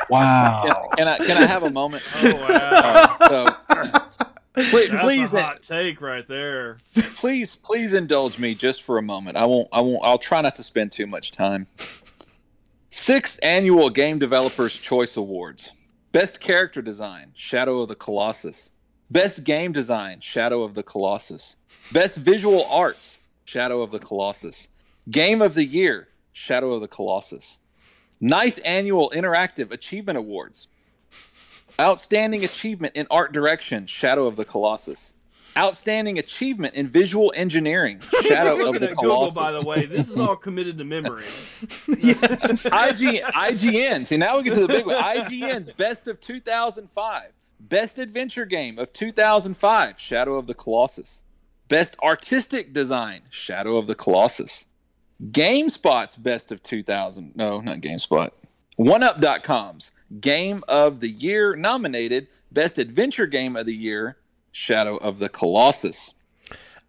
Oh, 0.07 0.13
wow. 0.13 0.89
Can, 0.95 0.97
can 0.97 1.07
I 1.07 1.17
can 1.17 1.43
I 1.43 1.47
have 1.47 1.63
a 1.63 1.71
moment? 1.71 2.03
Oh 2.15 2.33
wow. 2.47 3.27
So, 3.27 3.99
please, 4.55 4.89
That's 4.89 5.01
please, 5.03 5.33
a 5.33 5.43
hot 5.43 5.55
uh, 5.57 5.59
take 5.59 6.01
right 6.01 6.27
there. 6.27 6.77
please, 7.15 7.55
please 7.55 7.93
indulge 7.93 8.39
me 8.39 8.55
just 8.55 8.83
for 8.83 8.97
a 8.97 9.01
moment. 9.01 9.37
I 9.37 9.45
won't. 9.45 9.67
I 9.71 9.81
won't. 9.81 10.03
I'll 10.03 10.17
try 10.17 10.41
not 10.41 10.55
to 10.55 10.63
spend 10.63 10.91
too 10.91 11.07
much 11.07 11.31
time. 11.31 11.67
Sixth 12.89 13.39
annual 13.43 13.89
Game 13.89 14.19
Developers 14.19 14.79
Choice 14.79 15.17
Awards. 15.17 15.71
Best 16.11 16.39
character 16.39 16.81
design: 16.81 17.31
Shadow 17.35 17.81
of 17.81 17.87
the 17.89 17.95
Colossus. 17.95 18.71
Best 19.11 19.43
game 19.43 19.71
design: 19.71 20.19
Shadow 20.21 20.63
of 20.63 20.73
the 20.73 20.83
Colossus. 20.83 21.57
Best 21.91 22.19
visual 22.19 22.65
arts: 22.65 23.21
Shadow 23.43 23.81
of 23.81 23.91
the 23.91 23.99
Colossus. 23.99 24.69
Game 25.11 25.41
of 25.41 25.53
the 25.53 25.65
Year, 25.65 26.07
Shadow 26.31 26.73
of 26.73 26.81
the 26.81 26.87
Colossus. 26.87 27.59
Ninth 28.19 28.59
Annual 28.65 29.11
Interactive 29.13 29.71
Achievement 29.71 30.17
Awards. 30.17 30.69
Outstanding 31.79 32.43
Achievement 32.43 32.95
in 32.95 33.05
Art 33.11 33.31
Direction, 33.33 33.85
Shadow 33.85 34.27
of 34.27 34.35
the 34.37 34.45
Colossus. 34.45 35.13
Outstanding 35.57 36.19
Achievement 36.19 36.73
in 36.75 36.89
Visual 36.89 37.31
Engineering, 37.35 38.01
Shadow 38.23 38.67
of 38.67 38.79
the 38.79 38.89
at 38.89 38.95
Google, 38.95 39.27
Colossus. 39.27 39.37
by 39.37 39.51
the 39.53 39.65
way. 39.65 39.85
This 39.85 40.09
is 40.09 40.17
all 40.17 40.35
committed 40.35 40.77
to 40.77 40.83
memory. 40.83 41.23
IG, 41.87 43.23
IGN. 43.23 44.05
See, 44.05 44.17
now 44.17 44.37
we 44.37 44.43
get 44.43 44.53
to 44.55 44.61
the 44.61 44.67
big 44.67 44.85
one. 44.85 45.01
IGN's 45.01 45.71
Best 45.71 46.07
of 46.07 46.19
2005. 46.19 47.31
Best 47.59 47.99
Adventure 47.99 48.45
Game 48.45 48.77
of 48.77 48.91
2005, 48.91 49.99
Shadow 49.99 50.35
of 50.35 50.47
the 50.47 50.53
Colossus. 50.53 51.23
Best 51.67 51.97
Artistic 52.03 52.73
Design, 52.73 53.21
Shadow 53.29 53.77
of 53.77 53.87
the 53.87 53.95
Colossus. 53.95 54.65
GameSpot's 55.31 56.17
Best 56.17 56.51
of 56.51 56.61
2000. 56.61 57.33
No, 57.35 57.61
not 57.61 57.77
GameSpot. 57.79 58.31
OneUp.com's 58.77 59.91
Game 60.19 60.63
of 60.67 60.99
the 60.99 61.09
Year 61.09 61.55
nominated 61.55 62.27
Best 62.51 62.77
Adventure 62.79 63.25
Game 63.27 63.55
of 63.55 63.65
the 63.65 63.75
Year, 63.75 64.17
Shadow 64.51 64.97
of 64.97 65.19
the 65.19 65.29
Colossus. 65.29 66.13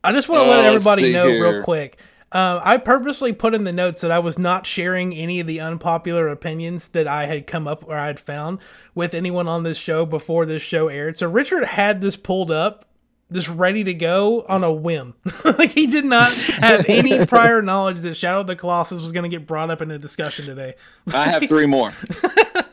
I 0.04 0.12
just 0.12 0.28
want 0.28 0.44
to 0.44 0.50
let 0.50 0.60
Oh, 0.66 0.74
everybody 0.74 1.12
know 1.12 1.26
here. 1.28 1.54
real 1.56 1.64
quick. 1.64 1.98
Uh, 2.32 2.60
I 2.62 2.76
purposely 2.76 3.32
put 3.32 3.54
in 3.54 3.64
the 3.64 3.72
notes 3.72 4.00
that 4.02 4.10
I 4.10 4.18
was 4.18 4.38
not 4.38 4.66
sharing 4.66 5.14
any 5.14 5.40
of 5.40 5.46
the 5.46 5.60
unpopular 5.60 6.28
opinions 6.28 6.88
that 6.88 7.06
I 7.06 7.26
had 7.26 7.46
come 7.46 7.66
up 7.66 7.84
or 7.88 7.96
I 7.96 8.06
had 8.06 8.20
found 8.20 8.58
with 8.94 9.14
anyone 9.14 9.48
on 9.48 9.62
this 9.62 9.78
show 9.78 10.04
before 10.04 10.44
this 10.44 10.62
show 10.62 10.88
aired. 10.88 11.16
So 11.16 11.28
Richard 11.30 11.64
had 11.64 12.00
this 12.00 12.16
pulled 12.16 12.50
up, 12.50 12.84
just 13.32 13.48
ready 13.48 13.84
to 13.84 13.94
go 13.94 14.42
on 14.48 14.62
a 14.64 14.72
whim. 14.72 15.14
like 15.44 15.70
he 15.70 15.86
did 15.86 16.04
not 16.04 16.30
have 16.60 16.84
any 16.88 17.24
prior 17.26 17.62
knowledge 17.62 18.00
that 18.00 18.16
Shadow 18.16 18.40
of 18.40 18.46
the 18.48 18.56
Colossus 18.56 19.00
was 19.02 19.12
going 19.12 19.28
to 19.28 19.34
get 19.34 19.46
brought 19.46 19.70
up 19.70 19.80
in 19.80 19.90
a 19.90 19.98
discussion 19.98 20.44
today. 20.44 20.74
I 21.12 21.26
have 21.28 21.48
three 21.48 21.66
more. 21.66 21.92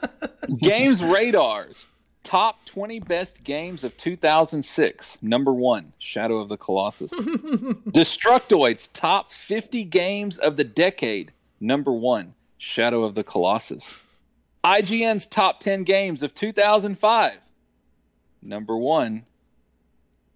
GamesRadar's 0.50 1.88
top 2.24 2.66
20 2.66 3.00
best 3.02 3.44
games 3.44 3.84
of 3.84 3.96
2006. 3.98 5.18
Number 5.22 5.54
one, 5.54 5.94
Shadow 6.00 6.40
of 6.40 6.50
the 6.50 6.58
Colossus. 6.58 7.14
Destructoid's 7.22 8.88
top 8.88 9.30
50 9.32 9.84
games 9.86 10.38
of 10.38 10.58
the 10.58 10.64
decade. 10.64 11.32
Number 11.60 11.92
one, 11.92 12.34
Shadow 12.58 13.04
of 13.04 13.16
the 13.16 13.24
Colossus. 13.24 14.00
IGN's 14.64 15.28
top 15.28 15.60
10 15.60 15.84
games 15.84 16.24
of 16.24 16.34
2005. 16.34 17.34
Number 18.42 18.78
one, 18.78 19.26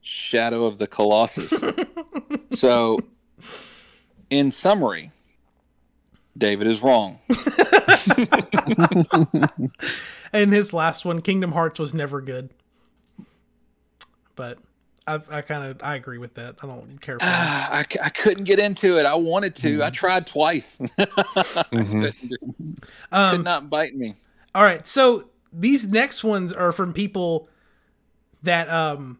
Shadow 0.02 0.66
of 0.66 0.78
the 0.78 0.88
Colossus. 0.88 1.64
so, 2.52 3.00
in 4.30 4.52
summary, 4.52 5.12
David 6.38 6.68
is 6.68 6.82
wrong. 6.84 7.20
And 10.34 10.52
his 10.52 10.74
last 10.74 11.06
one, 11.06 11.22
Kingdom 11.22 11.54
Hearts, 11.54 11.80
was 11.80 11.94
never 11.94 12.20
good. 12.20 12.50
But 14.36 14.60
I, 15.08 15.22
I 15.32 15.42
kind 15.42 15.64
of 15.64 15.82
I 15.82 15.96
agree 15.96 16.18
with 16.18 16.34
that. 16.36 16.56
I 16.62 16.68
don't 16.68 17.00
care. 17.02 17.18
For 17.18 17.26
it. 17.26 17.30
Ah, 17.32 17.70
I, 17.72 17.84
c- 17.84 18.00
I 18.04 18.10
couldn't 18.10 18.44
get 18.44 18.60
into 18.60 18.98
it. 18.98 19.06
I 19.06 19.16
wanted 19.16 19.56
to. 19.56 19.82
I 19.84 19.90
tried 19.90 20.28
twice. 20.28 20.78
Mhm. 21.72 22.14
Could 22.30 22.78
Um, 23.12 23.42
not 23.44 23.70
bite 23.70 23.96
me. 23.96 24.16
All 24.54 24.64
right, 24.64 24.86
so 24.86 25.30
these 25.54 25.90
next 25.90 26.24
ones 26.26 26.52
are 26.52 26.72
from 26.74 26.92
people 26.92 27.48
that 28.44 28.70
um 28.70 29.18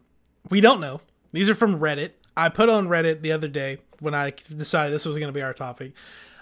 we 0.50 0.60
don't 0.60 0.80
know. 0.80 1.00
These 1.32 1.48
are 1.48 1.54
from 1.54 1.80
Reddit. 1.80 2.10
I 2.36 2.50
put 2.50 2.68
on 2.68 2.86
Reddit 2.88 3.22
the 3.22 3.32
other 3.32 3.48
day 3.48 3.78
when 4.00 4.14
I 4.14 4.30
decided 4.54 4.92
this 4.92 5.06
was 5.06 5.16
going 5.16 5.28
to 5.28 5.32
be 5.34 5.42
our 5.42 5.54
topic. 5.54 5.92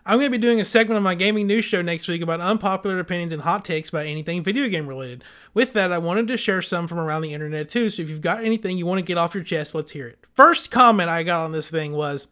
I'm 0.06 0.18
going 0.18 0.30
to 0.30 0.38
be 0.38 0.40
doing 0.40 0.60
a 0.60 0.64
segment 0.64 0.96
on 0.96 1.02
my 1.02 1.16
gaming 1.16 1.48
news 1.48 1.64
show 1.64 1.82
next 1.82 2.06
week 2.06 2.22
about 2.22 2.40
unpopular 2.40 3.00
opinions 3.00 3.32
and 3.32 3.42
hot 3.42 3.64
takes 3.64 3.88
about 3.88 4.06
anything 4.06 4.42
video 4.44 4.68
game 4.68 4.86
related. 4.86 5.24
With 5.52 5.72
that, 5.72 5.92
I 5.92 5.98
wanted 5.98 6.28
to 6.28 6.36
share 6.36 6.62
some 6.62 6.86
from 6.86 6.98
around 7.00 7.22
the 7.22 7.34
internet 7.34 7.68
too. 7.68 7.90
So 7.90 8.02
if 8.02 8.08
you've 8.08 8.20
got 8.20 8.44
anything 8.44 8.78
you 8.78 8.86
want 8.86 9.00
to 9.00 9.04
get 9.04 9.18
off 9.18 9.34
your 9.34 9.42
chest, 9.42 9.74
let's 9.74 9.90
hear 9.90 10.06
it. 10.06 10.18
First 10.34 10.70
comment 10.70 11.10
I 11.10 11.24
got 11.24 11.44
on 11.44 11.50
this 11.50 11.68
thing 11.68 11.92
was, 11.92 12.28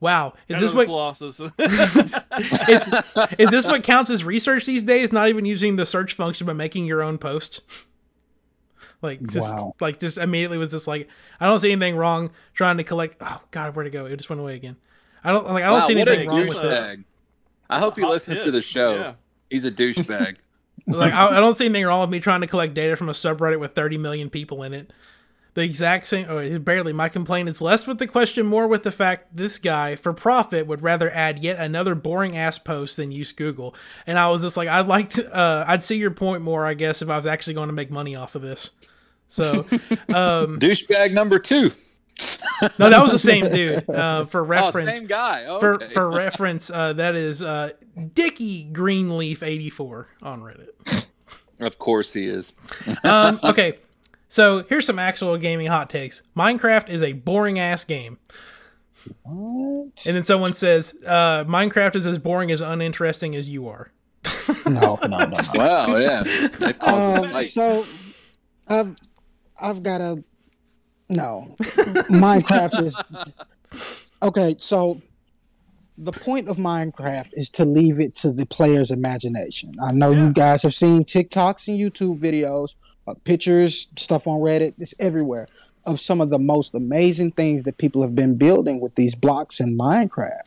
"Wow, 0.00 0.34
is 0.48 0.56
Shadow 0.56 0.60
this 0.60 0.70
of 0.70 0.72
the 0.72 0.76
what 0.78 0.86
Colossus. 0.86 1.40
is, 3.28 3.38
is 3.38 3.50
this 3.50 3.64
what 3.64 3.84
counts 3.84 4.10
as 4.10 4.24
research 4.24 4.66
these 4.66 4.82
days? 4.82 5.12
Not 5.12 5.28
even 5.28 5.44
using 5.44 5.76
the 5.76 5.86
search 5.86 6.14
function, 6.14 6.46
but 6.48 6.54
making 6.56 6.86
your 6.86 7.02
own 7.02 7.16
post. 7.18 7.60
Like 9.02 9.22
just 9.28 9.54
Wow. 9.54 9.76
like 9.78 10.00
just 10.00 10.18
immediately 10.18 10.58
was 10.58 10.72
just 10.72 10.88
like 10.88 11.08
I 11.38 11.46
don't 11.46 11.60
see 11.60 11.70
anything 11.70 11.94
wrong 11.94 12.32
trying 12.54 12.78
to 12.78 12.84
collect. 12.84 13.18
Oh 13.20 13.40
God, 13.52 13.76
where 13.76 13.84
to 13.84 13.90
go? 13.90 14.06
It 14.06 14.16
just 14.16 14.28
went 14.28 14.40
away 14.40 14.56
again. 14.56 14.76
I 15.28 15.32
don't 15.32 15.46
like 15.46 15.62
I 15.62 15.66
don't 15.66 15.80
Wow, 15.80 15.86
see 15.86 15.92
anything 16.00 16.26
wrong 16.28 16.46
with 16.48 16.56
it. 16.58 16.62
douchebag. 16.62 17.04
I 17.68 17.78
hope 17.80 17.96
he 17.96 18.02
Hot 18.02 18.12
listens 18.12 18.44
to 18.44 18.50
the 18.50 18.62
show. 18.62 18.94
yeah. 18.94 19.14
He's 19.50 19.64
a 19.64 19.70
douchebag. 19.70 20.36
Like 20.86 21.12
I, 21.12 21.36
I 21.36 21.40
don't 21.40 21.54
see 21.58 21.66
anything 21.66 21.84
wrong 21.84 22.00
with 22.00 22.08
me 22.08 22.18
trying 22.18 22.40
to 22.40 22.46
collect 22.46 22.72
data 22.72 22.96
from 22.96 23.10
a 23.10 23.12
subreddit 23.12 23.60
with 23.60 23.74
30 23.74 23.98
million 23.98 24.30
people 24.30 24.62
in 24.62 24.72
it. 24.72 24.90
The 25.52 25.62
exact 25.62 26.06
same. 26.06 26.24
Oh, 26.30 26.38
it's 26.38 26.56
barely. 26.58 26.94
My 26.94 27.10
complaint 27.10 27.48
is 27.50 27.60
less 27.60 27.86
with 27.86 27.98
the 27.98 28.06
question, 28.06 28.46
more 28.46 28.66
with 28.66 28.84
the 28.84 28.90
fact 28.92 29.36
this 29.36 29.58
guy, 29.58 29.96
for 29.96 30.14
profit, 30.14 30.66
would 30.66 30.82
rather 30.82 31.10
add 31.10 31.40
yet 31.40 31.58
another 31.58 31.94
boring 31.94 32.36
ass 32.38 32.58
post 32.58 32.96
than 32.96 33.12
use 33.12 33.32
Google. 33.32 33.74
And 34.06 34.18
I 34.18 34.30
was 34.30 34.40
just 34.40 34.56
like, 34.56 34.68
I'd 34.68 34.86
like 34.86 35.10
to. 35.10 35.34
Uh, 35.34 35.64
I'd 35.66 35.82
see 35.84 35.96
your 35.96 36.12
point 36.12 36.42
more, 36.42 36.64
I 36.64 36.72
guess, 36.72 37.02
if 37.02 37.10
I 37.10 37.18
was 37.18 37.26
actually 37.26 37.54
going 37.54 37.68
to 37.68 37.74
make 37.74 37.90
money 37.90 38.14
off 38.16 38.34
of 38.34 38.40
this. 38.40 38.70
So, 39.26 39.66
um, 40.08 40.58
douchebag 40.58 41.12
number 41.12 41.38
two. 41.38 41.70
No, 42.78 42.90
that 42.90 43.02
was 43.02 43.12
the 43.12 43.18
same 43.18 43.50
dude. 43.52 43.88
Uh, 43.88 44.26
for 44.26 44.40
Oh, 44.42 44.44
reference, 44.44 44.98
same 44.98 45.06
guy. 45.06 45.44
Oh, 45.46 45.60
for 45.60 45.78
for 45.90 46.10
reference, 46.10 46.70
uh, 46.70 46.92
that 46.94 47.14
is 47.14 47.42
uh, 47.42 47.70
Dicky 48.14 48.64
Greenleaf 48.64 49.42
eighty 49.42 49.70
four 49.70 50.08
on 50.22 50.40
Reddit. 50.42 51.06
of 51.60 51.78
course 51.78 52.12
he 52.12 52.26
is. 52.28 52.52
um, 53.04 53.40
okay, 53.44 53.78
so 54.28 54.64
here's 54.68 54.86
some 54.86 54.98
actual 54.98 55.36
gaming 55.38 55.66
hot 55.66 55.90
takes. 55.90 56.22
Minecraft 56.36 56.88
is 56.88 57.02
a 57.02 57.12
boring 57.14 57.58
ass 57.58 57.84
game, 57.84 58.18
What? 59.22 60.04
and 60.06 60.16
then 60.16 60.24
someone 60.24 60.54
says 60.54 60.94
uh, 61.06 61.44
Minecraft 61.44 61.96
is 61.96 62.06
as 62.06 62.18
boring 62.18 62.50
as 62.50 62.60
uninteresting 62.60 63.34
as 63.34 63.48
you 63.48 63.68
are. 63.68 63.90
No, 64.66 64.98
no, 65.02 65.08
no, 65.08 65.26
no. 65.26 65.38
Wow, 65.54 65.96
yeah. 65.96 66.22
That 66.58 66.78
causes 66.80 67.30
Um, 67.30 67.44
so, 67.44 67.84
I've 68.66 68.96
I've 69.60 69.82
got 69.82 70.00
a 70.00 70.22
no. 71.08 71.54
Minecraft 71.60 72.82
is 72.84 72.96
okay. 74.22 74.54
So, 74.58 75.00
the 75.96 76.12
point 76.12 76.48
of 76.48 76.56
Minecraft 76.58 77.30
is 77.32 77.50
to 77.50 77.64
leave 77.64 77.98
it 78.00 78.14
to 78.16 78.32
the 78.32 78.46
player's 78.46 78.90
imagination. 78.90 79.74
I 79.82 79.92
know 79.92 80.10
Yeah. 80.12 80.26
you 80.26 80.32
guys 80.32 80.62
have 80.62 80.74
seen 80.74 81.04
TikToks 81.04 81.68
and 81.68 81.78
YouTube 81.78 82.20
videos, 82.20 82.76
uh, 83.06 83.14
pictures, 83.24 83.88
stuff 83.96 84.26
on 84.26 84.40
Reddit. 84.40 84.74
It's 84.78 84.94
everywhere 84.98 85.48
of 85.84 85.98
some 85.98 86.20
of 86.20 86.30
the 86.30 86.38
most 86.38 86.74
amazing 86.74 87.32
things 87.32 87.62
that 87.64 87.78
people 87.78 88.02
have 88.02 88.14
been 88.14 88.36
building 88.36 88.78
with 88.80 88.94
these 88.94 89.14
blocks 89.14 89.58
in 89.58 89.76
Minecraft. 89.76 90.42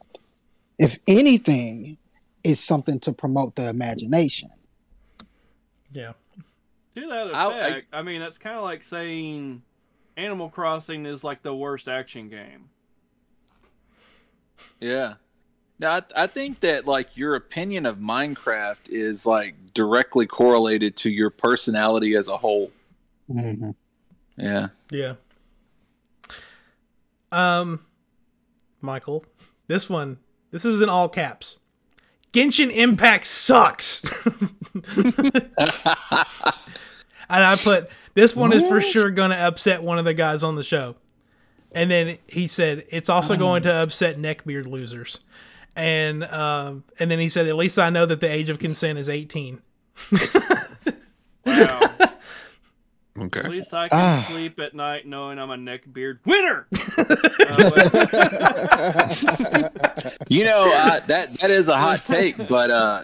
If 0.78 1.00
anything, 1.08 1.98
it's 2.44 2.64
something 2.64 3.00
to 3.02 3.12
promote 3.12 3.56
the 3.56 3.68
imagination. 3.68 4.50
Yeah, 5.92 6.14
To 6.96 7.02
that 7.08 7.36
I- 7.36 7.44
I- 7.46 7.68
effect, 7.68 7.88
I, 7.92 8.02
mean, 8.04 8.22
that's 8.22 8.38
kind 8.38 8.56
of 8.56 8.64
like 8.64 8.84
saying 8.84 9.62
Animal 10.18 10.50
Crossing 10.50 11.06
is 11.06 11.24
like 11.24 11.44
the 11.44 11.56
worst 11.56 11.88
action 11.88 12.30
game. 12.30 12.70
Yeah. 14.80 15.16
Now, 15.80 15.96
I, 15.96 16.02
I 16.16 16.28
think 16.28 16.60
that 16.60 16.86
like 16.86 17.18
your 17.18 17.36
opinion 17.36 17.86
of 17.86 17.98
Minecraft 17.98 18.90
is 18.90 19.26
like 19.26 19.56
directly 19.74 20.28
correlated 20.28 20.96
to 20.98 21.10
your 21.10 21.30
personality 21.30 22.16
as 22.16 22.28
a 22.28 22.38
whole. 22.38 22.72
Mhm. 23.30 23.76
Yeah. 24.38 24.68
yeah. 24.92 25.14
Um, 27.32 27.86
Michael, 28.82 29.26
this 29.68 29.90
one, 29.90 30.18
this 30.52 30.66
is 30.66 30.82
in 30.82 30.90
all 30.90 31.10
caps. 31.10 31.60
Genshin 32.34 32.72
Impact 32.72 33.26
sucks. 33.26 34.02
And 37.32 37.44
I 37.44 37.56
put 37.56 37.98
this 38.14 38.36
one 38.36 38.52
is 38.54 38.62
for 38.68 38.82
sure 38.82 39.10
going 39.12 39.32
to 39.32 39.38
upset 39.40 39.82
one 39.84 39.98
of 39.98 40.06
the 40.06 40.14
guys 40.14 40.44
on 40.44 40.56
the 40.56 40.64
show. 40.64 40.96
And 41.72 41.90
then 41.90 42.18
he 42.28 42.48
said 42.48 42.84
it's 42.90 43.08
also 43.10 43.38
going 43.38 43.64
to 43.64 43.74
upset 43.74 44.18
neckbeard 44.18 44.66
losers. 44.68 45.20
And 45.76 46.24
um, 46.26 46.84
and 47.00 47.10
then 47.10 47.20
he 47.20 47.30
said 47.30 47.48
at 47.48 47.56
least 47.56 47.80
I 47.80 47.90
know 47.90 48.06
that 48.06 48.20
the 48.20 48.30
age 48.30 48.50
of 48.50 48.60
consent 48.60 49.00
is 49.00 49.08
18. 49.10 49.62
Wow. 51.46 51.80
Okay. 53.20 53.42
At 53.42 53.52
least 53.52 53.74
I 53.74 53.90
can 53.90 54.00
Ah. 54.00 54.26
sleep 54.30 54.58
at 54.60 54.74
night 54.74 55.06
knowing 55.06 55.38
I'm 55.38 55.52
a 55.52 55.58
neckbeard 55.58 56.20
winner. 56.26 56.66
Uh, 57.52 59.08
You 60.30 60.46
know 60.46 60.72
uh, 60.74 61.02
that 61.08 61.38
that 61.40 61.52
is 61.52 61.68
a 61.68 61.78
hot 61.78 62.06
take, 62.06 62.48
but 62.48 62.72
uh, 62.72 63.04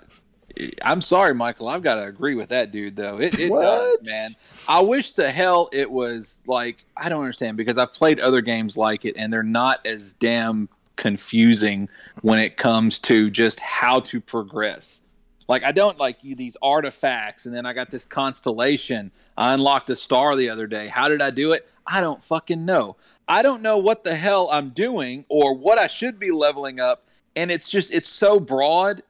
I'm 0.82 1.02
sorry, 1.02 1.34
Michael. 1.34 1.70
I've 1.70 1.84
got 1.84 1.96
to 1.96 2.06
agree 2.06 2.36
with 2.36 2.50
that 2.50 2.72
dude, 2.72 2.96
though. 2.96 3.20
It, 3.20 3.40
it 3.40 3.50
does, 3.50 4.00
man. 4.04 4.32
I 4.68 4.82
wish 4.82 5.14
the 5.14 5.32
hell 5.32 5.70
it 5.72 5.90
was 5.90 6.42
like 6.48 6.86
I 6.96 7.10
don't 7.10 7.22
understand 7.22 7.58
because 7.58 7.78
I've 7.78 7.94
played 7.94 8.20
other 8.20 8.42
games 8.42 8.78
like 8.78 9.06
it, 9.06 9.16
and 9.18 9.32
they're 9.32 9.44
not 9.44 9.86
as 9.86 10.14
damn 10.14 10.70
confusing 10.96 11.88
when 12.22 12.40
it 12.40 12.58
comes 12.58 13.00
to 13.00 13.30
just 13.30 13.60
how 13.60 14.00
to 14.02 14.20
progress. 14.20 15.02
Like 15.48 15.64
I 15.64 15.72
don't 15.72 15.98
like 15.98 16.18
you 16.22 16.36
these 16.36 16.58
artifacts, 16.62 17.46
and 17.46 17.56
then 17.56 17.66
I 17.66 17.74
got 17.74 17.90
this 17.90 18.06
constellation. 18.06 19.12
I 19.38 19.54
unlocked 19.54 19.90
a 19.90 19.96
star 19.96 20.36
the 20.36 20.50
other 20.50 20.68
day. 20.68 20.88
How 20.88 21.08
did 21.08 21.22
I 21.22 21.30
do 21.30 21.54
it? 21.54 21.68
I 21.86 22.02
don't 22.02 22.22
fucking 22.22 22.66
know. 22.66 22.98
I 23.30 23.42
don't 23.42 23.62
know 23.62 23.78
what 23.78 24.04
the 24.04 24.16
hell 24.16 24.50
I'm 24.52 24.70
doing 24.70 25.26
or 25.30 25.54
what 25.54 25.78
I 25.78 25.88
should 25.88 26.20
be 26.20 26.32
leveling 26.32 26.80
up, 26.80 27.06
and 27.36 27.52
it's 27.52 27.70
just 27.70 27.94
it's 27.94 28.10
so 28.10 28.40
broad. 28.40 29.04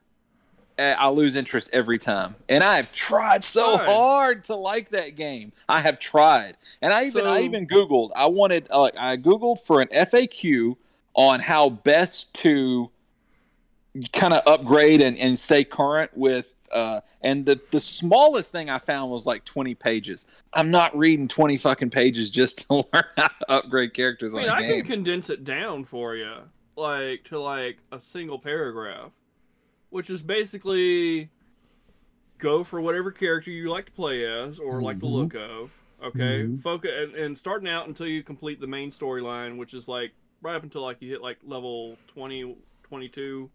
Eh, 0.77 0.95
I 0.97 1.09
lose 1.09 1.35
interest 1.35 1.69
every 1.73 1.97
time, 1.97 2.35
and 2.49 2.63
I 2.63 2.77
have 2.77 2.91
tried 2.91 3.43
so 3.43 3.77
Right. 3.77 3.87
hard 3.87 4.43
to 4.45 4.55
like 4.55 4.89
that 4.89 5.15
game. 5.15 5.51
I 5.67 5.81
have 5.81 5.99
tried, 5.99 6.57
and 6.81 6.93
I 6.93 7.05
even 7.05 7.25
I 7.25 7.41
even 7.41 7.67
googled. 7.67 8.11
I 8.15 8.27
wanted 8.27 8.67
uh, 8.71 8.81
like 8.81 8.95
I 8.97 9.17
googled 9.17 9.59
for 9.65 9.81
an 9.81 9.87
FAQ 9.89 10.75
on 11.13 11.39
how 11.39 11.69
best 11.69 12.33
to 12.35 12.91
kind 14.13 14.33
of 14.33 14.41
upgrade 14.45 15.01
and, 15.01 15.17
and 15.17 15.39
stay 15.39 15.63
current 15.63 16.11
with 16.15 16.53
uh 16.71 16.99
and 17.21 17.45
the 17.45 17.59
the 17.71 17.79
smallest 17.79 18.51
thing 18.51 18.69
i 18.69 18.77
found 18.77 19.09
was 19.09 19.25
like 19.25 19.43
20 19.45 19.73
pages 19.73 20.27
i'm 20.53 20.69
not 20.69 20.95
reading 20.95 21.27
20 21.27 21.57
fucking 21.57 21.89
pages 21.89 22.29
just 22.29 22.67
to 22.67 22.73
learn 22.93 23.03
how 23.17 23.27
to 23.27 23.51
upgrade 23.51 23.93
characters 23.93 24.35
I 24.35 24.39
mean, 24.41 24.49
on 24.49 24.49
a 24.49 24.57
I 24.57 24.61
game 24.61 24.71
I 24.71 24.75
can 24.81 24.85
condense 24.85 25.29
it 25.29 25.43
down 25.45 25.85
for 25.85 26.15
you, 26.15 26.35
like 26.75 27.23
to 27.25 27.39
like 27.39 27.77
a 27.91 27.99
single 27.99 28.37
paragraph, 28.37 29.11
which 29.89 30.09
is 30.09 30.21
basically 30.21 31.29
go 32.37 32.63
for 32.63 32.79
whatever 32.81 33.11
character 33.11 33.49
you 33.51 33.69
like 33.69 33.85
to 33.87 33.91
play 33.91 34.25
as 34.25 34.59
or 34.59 34.81
like 34.81 34.99
the 34.99 35.05
Mhm. 35.07 35.11
look 35.13 35.33
of. 35.35 35.71
Okay, 36.03 36.43
Mhm. 36.43 36.61
focus 36.61 36.91
and, 36.93 37.15
and 37.15 37.37
starting 37.37 37.67
out 37.67 37.87
until 37.87 38.05
you 38.05 38.21
complete 38.21 38.59
the 38.59 38.67
main 38.67 38.91
storyline, 38.91 39.57
which 39.57 39.73
is 39.73 39.87
like 39.87 40.13
right 40.41 40.55
up 40.55 40.61
until 40.63 40.83
like 40.83 41.01
you 41.01 41.09
hit 41.09 41.21
like 41.21 41.39
level 41.43 41.97
20, 42.07 42.55
22, 42.83 43.49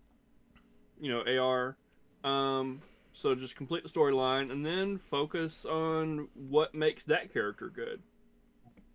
you 1.00 1.08
know, 1.10 1.22
AR. 1.24 1.76
Um, 2.24 2.82
so 3.12 3.34
just 3.36 3.54
complete 3.54 3.84
the 3.84 3.88
storyline 3.88 4.50
and 4.50 4.66
then 4.66 4.98
focus 4.98 5.64
on 5.64 6.28
what 6.34 6.74
makes 6.74 7.04
that 7.04 7.32
character 7.32 7.68
good. 7.68 8.02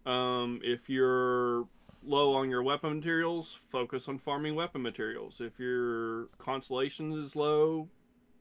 Um, 0.05 0.59
if 0.63 0.89
you're 0.89 1.67
low 2.03 2.33
on 2.35 2.49
your 2.49 2.63
weapon 2.63 2.95
materials, 2.95 3.59
focus 3.71 4.07
on 4.07 4.17
farming 4.17 4.55
weapon 4.55 4.81
materials. 4.81 5.37
If 5.39 5.59
your 5.59 6.27
constellation 6.37 7.13
is 7.13 7.35
low, 7.35 7.87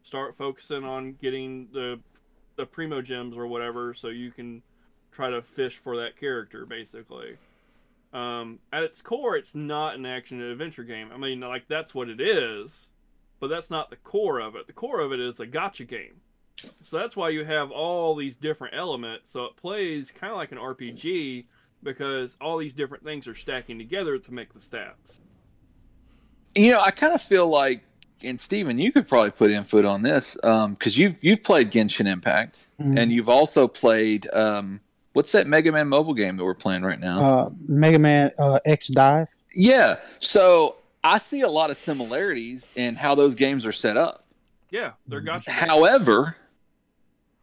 start 0.02 0.36
focusing 0.36 0.84
on 0.84 1.14
getting 1.20 1.68
the 1.72 2.00
the 2.56 2.66
primogems 2.66 3.36
or 3.36 3.46
whatever, 3.46 3.92
so 3.92 4.08
you 4.08 4.30
can 4.30 4.62
try 5.12 5.30
to 5.30 5.42
fish 5.42 5.76
for 5.76 5.96
that 5.96 6.18
character. 6.18 6.64
Basically, 6.64 7.36
um, 8.12 8.58
at 8.72 8.82
its 8.82 9.02
core, 9.02 9.36
it's 9.36 9.54
not 9.54 9.94
an 9.94 10.06
action 10.06 10.40
adventure 10.40 10.84
game. 10.84 11.10
I 11.12 11.18
mean, 11.18 11.40
like 11.40 11.68
that's 11.68 11.94
what 11.94 12.08
it 12.08 12.20
is, 12.20 12.90
but 13.40 13.48
that's 13.48 13.70
not 13.70 13.90
the 13.90 13.96
core 13.96 14.40
of 14.40 14.56
it. 14.56 14.66
The 14.66 14.72
core 14.72 15.00
of 15.00 15.12
it 15.12 15.20
is 15.20 15.40
a 15.40 15.46
gacha 15.46 15.86
game. 15.86 16.20
So 16.82 16.98
that's 16.98 17.16
why 17.16 17.28
you 17.28 17.44
have 17.44 17.70
all 17.70 18.14
these 18.14 18.36
different 18.36 18.74
elements. 18.74 19.30
So 19.30 19.44
it 19.44 19.56
plays 19.56 20.10
kind 20.10 20.30
of 20.30 20.38
like 20.38 20.52
an 20.52 20.58
RPG 20.58 21.44
because 21.82 22.36
all 22.40 22.58
these 22.58 22.74
different 22.74 23.04
things 23.04 23.26
are 23.28 23.34
stacking 23.34 23.78
together 23.78 24.18
to 24.18 24.32
make 24.34 24.52
the 24.52 24.58
stats. 24.60 25.20
you 26.54 26.70
know 26.70 26.80
i 26.80 26.90
kind 26.90 27.14
of 27.14 27.20
feel 27.22 27.48
like 27.48 27.82
and 28.22 28.40
Steven, 28.40 28.78
you 28.78 28.92
could 28.92 29.06
probably 29.06 29.30
put 29.30 29.50
input 29.50 29.84
on 29.84 30.00
this 30.00 30.36
because 30.40 30.96
you've 30.96 31.18
you've 31.22 31.42
played 31.42 31.70
Genshin 31.70 32.06
Impact 32.10 32.66
Mhm. 32.80 32.98
and 32.98 33.12
you've 33.12 33.28
also 33.28 33.68
played 33.68 34.26
um, 34.32 34.80
what's 35.12 35.32
that 35.32 35.46
Mega 35.46 35.70
Man 35.70 35.86
mobile 35.88 36.14
game 36.14 36.38
that 36.38 36.44
we're 36.44 36.54
playing 36.54 36.82
right 36.82 36.98
now? 36.98 37.20
Uh, 37.40 37.50
Mega 37.68 37.98
Man 37.98 38.30
uh, 38.38 38.58
X 38.64 38.88
Dive. 38.88 39.28
yeah, 39.54 39.96
so 40.18 40.76
I 41.04 41.18
see 41.18 41.42
a 41.42 41.48
lot 41.48 41.68
of 41.70 41.76
similarities 41.76 42.72
in 42.74 42.94
how 42.96 43.14
those 43.14 43.34
games 43.34 43.66
are 43.66 43.70
set 43.72 43.98
up. 43.98 44.24
Yeah, 44.70 44.92
they're 45.06 45.20
gacha. 45.20 45.44
games. 45.44 45.58
However, 45.68 46.36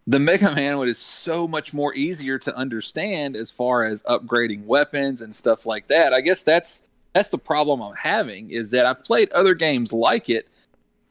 the 0.06 0.20
Mega 0.20 0.54
Man 0.54 0.78
one 0.78 0.88
is 0.88 0.98
so 0.98 1.48
much 1.48 1.74
more 1.74 1.94
easier 1.94 2.38
to 2.40 2.56
understand 2.56 3.36
as 3.36 3.52
far 3.52 3.84
as 3.84 4.04
upgrading 4.04 4.66
weapons 4.66 5.22
and 5.22 5.36
stuff 5.36 5.66
like 5.66 5.88
that. 5.88 6.14
I 6.14 6.22
guess 6.22 6.44
that's 6.44 6.88
that's 7.14 7.30
the 7.30 7.38
problem 7.38 7.82
I'm 7.82 7.96
having 7.96 8.50
is 8.50 8.72
that 8.72 8.86
I've 8.86 9.04
played 9.04 9.32
other 9.32 9.54
games 9.54 9.94
like 9.94 10.30
it, 10.30 10.48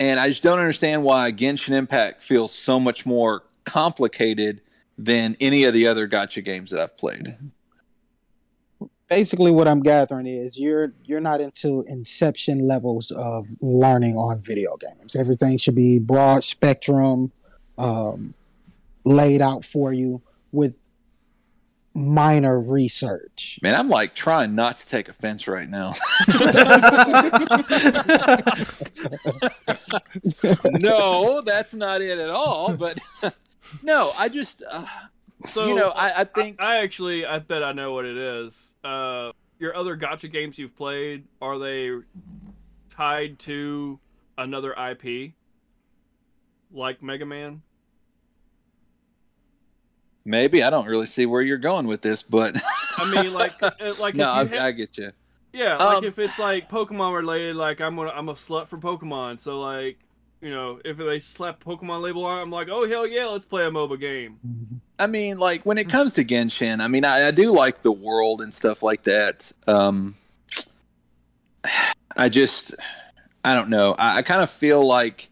and 0.01 0.21
I 0.21 0.29
just 0.29 0.43
don't 0.43 0.59
understand 0.59 1.05
why 1.05 1.33
Genshin 1.33 1.73
Impact 1.73 2.23
feels 2.23 2.53
so 2.53 2.79
much 2.79 3.07
more 3.07 3.45
complicated 3.65 4.61
than 4.99 5.37
any 5.41 5.65
of 5.65 5.73
the 5.73 5.87
other 5.87 6.07
gacha 6.07 6.45
games 6.45 6.71
that 6.71 6.81
I've 6.81 6.97
played. 6.99 7.35
Basically, 9.09 9.51
what 9.51 9.69
I'm 9.69 9.81
gathering 9.81 10.27
is 10.27 10.59
you're 10.59 10.93
you're 11.05 11.21
not 11.21 11.41
into 11.41 11.85
inception 11.89 12.67
levels 12.67 13.11
of 13.11 13.47
learning 13.61 14.17
on 14.17 14.41
video 14.41 14.77
games. 14.77 15.17
Everything 15.17 15.57
should 15.57 15.75
be 15.75 15.99
broad 15.99 16.45
spectrum, 16.45 17.31
um, 17.79 18.35
laid 19.05 19.41
out 19.41 19.65
for 19.65 19.93
you 19.93 20.23
with 20.53 20.87
minor 21.95 22.59
research. 22.59 23.59
Man, 23.63 23.75
I'm 23.75 23.89
like 23.89 24.15
trying 24.15 24.55
not 24.55 24.77
to 24.77 24.89
take 24.89 25.09
offense 25.09 25.47
right 25.47 25.69
now. 25.69 25.93
no, 30.81 31.43
that's 31.43 31.75
not 31.75 32.01
it 32.01 32.19
at 32.19 32.31
all. 32.31 32.75
But 32.75 32.99
no, 33.83 34.13
I 34.19 34.29
just, 34.29 34.63
uh, 34.71 34.87
So 35.49 35.67
you 35.67 35.75
know, 35.75 35.91
I, 35.91 36.21
I 36.21 36.25
think 36.25 36.61
I 36.61 36.79
actually, 36.79 37.27
I 37.27 37.39
bet 37.41 37.63
I 37.63 37.73
know 37.73 37.93
what 37.93 38.05
it 38.05 38.17
is. 38.17 38.73
Uh, 38.83 39.33
your 39.59 39.77
other 39.77 39.97
gacha 39.97 40.31
games 40.31 40.59
you've 40.59 40.77
played 40.77 41.25
are 41.41 41.59
they 41.59 41.91
tied 42.91 43.39
to 43.41 43.99
another 44.39 44.73
IP, 44.73 45.33
like 46.73 47.03
Mega 47.03 47.27
Man? 47.27 47.63
Maybe 50.25 50.63
I 50.63 50.71
don't 50.71 50.87
really 50.87 51.07
see 51.07 51.27
where 51.27 51.43
you're 51.43 51.59
going 51.59 51.87
with 51.87 52.03
this, 52.03 52.23
but 52.23 52.57
I 52.99 53.23
mean, 53.23 53.33
like, 53.33 53.53
uh, 53.63 53.71
like 54.01 54.15
no, 54.15 54.41
if 54.41 54.51
you 54.51 54.57
I, 54.57 54.61
ha- 54.61 54.67
I 54.67 54.73
get 54.73 54.99
you. 54.99 55.11
Yeah, 55.53 55.77
like 55.77 55.99
Um, 55.99 56.05
if 56.05 56.19
it's 56.19 56.39
like 56.39 56.71
Pokemon 56.71 57.15
related, 57.15 57.57
like 57.57 57.81
I'm 57.81 57.97
gonna 57.97 58.11
I'm 58.11 58.29
a 58.29 58.35
slut 58.35 58.69
for 58.69 58.79
Pokemon, 58.79 59.41
so 59.41 59.61
like 59.61 59.99
you 60.41 60.51
know 60.51 60.81
if 60.85 60.97
they 60.97 61.21
slap 61.21 61.63
Pokemon 61.63 62.01
label 62.01 62.25
on, 62.25 62.41
I'm 62.41 62.51
like, 62.51 62.69
oh 62.71 62.89
hell 62.89 63.07
yeah, 63.07 63.27
let's 63.27 63.45
play 63.45 63.65
a 63.67 63.71
MOBA 63.71 64.01
game. 64.01 64.39
I 64.99 65.07
mean, 65.09 65.39
like 65.39 65.65
when 65.65 65.79
it 65.79 65.89
comes 65.89 66.15
to 66.15 66.25
Genshin, 66.25 66.81
I 66.81 66.89
mean, 66.89 67.05
I, 67.05 67.29
I 67.29 67.31
do 67.33 67.51
like 67.51 67.83
the 67.83 67.93
world 67.93 68.41
and 68.41 68.55
stuff 68.55 68.83
like 68.83 69.03
that. 69.03 69.51
Um, 69.67 70.15
I 72.17 72.29
just, 72.29 72.75
I 73.45 73.55
don't 73.55 73.69
know. 73.69 73.95
I, 73.99 74.19
I 74.19 74.23
kind 74.23 74.43
of 74.43 74.51
feel 74.51 74.87
like, 74.87 75.29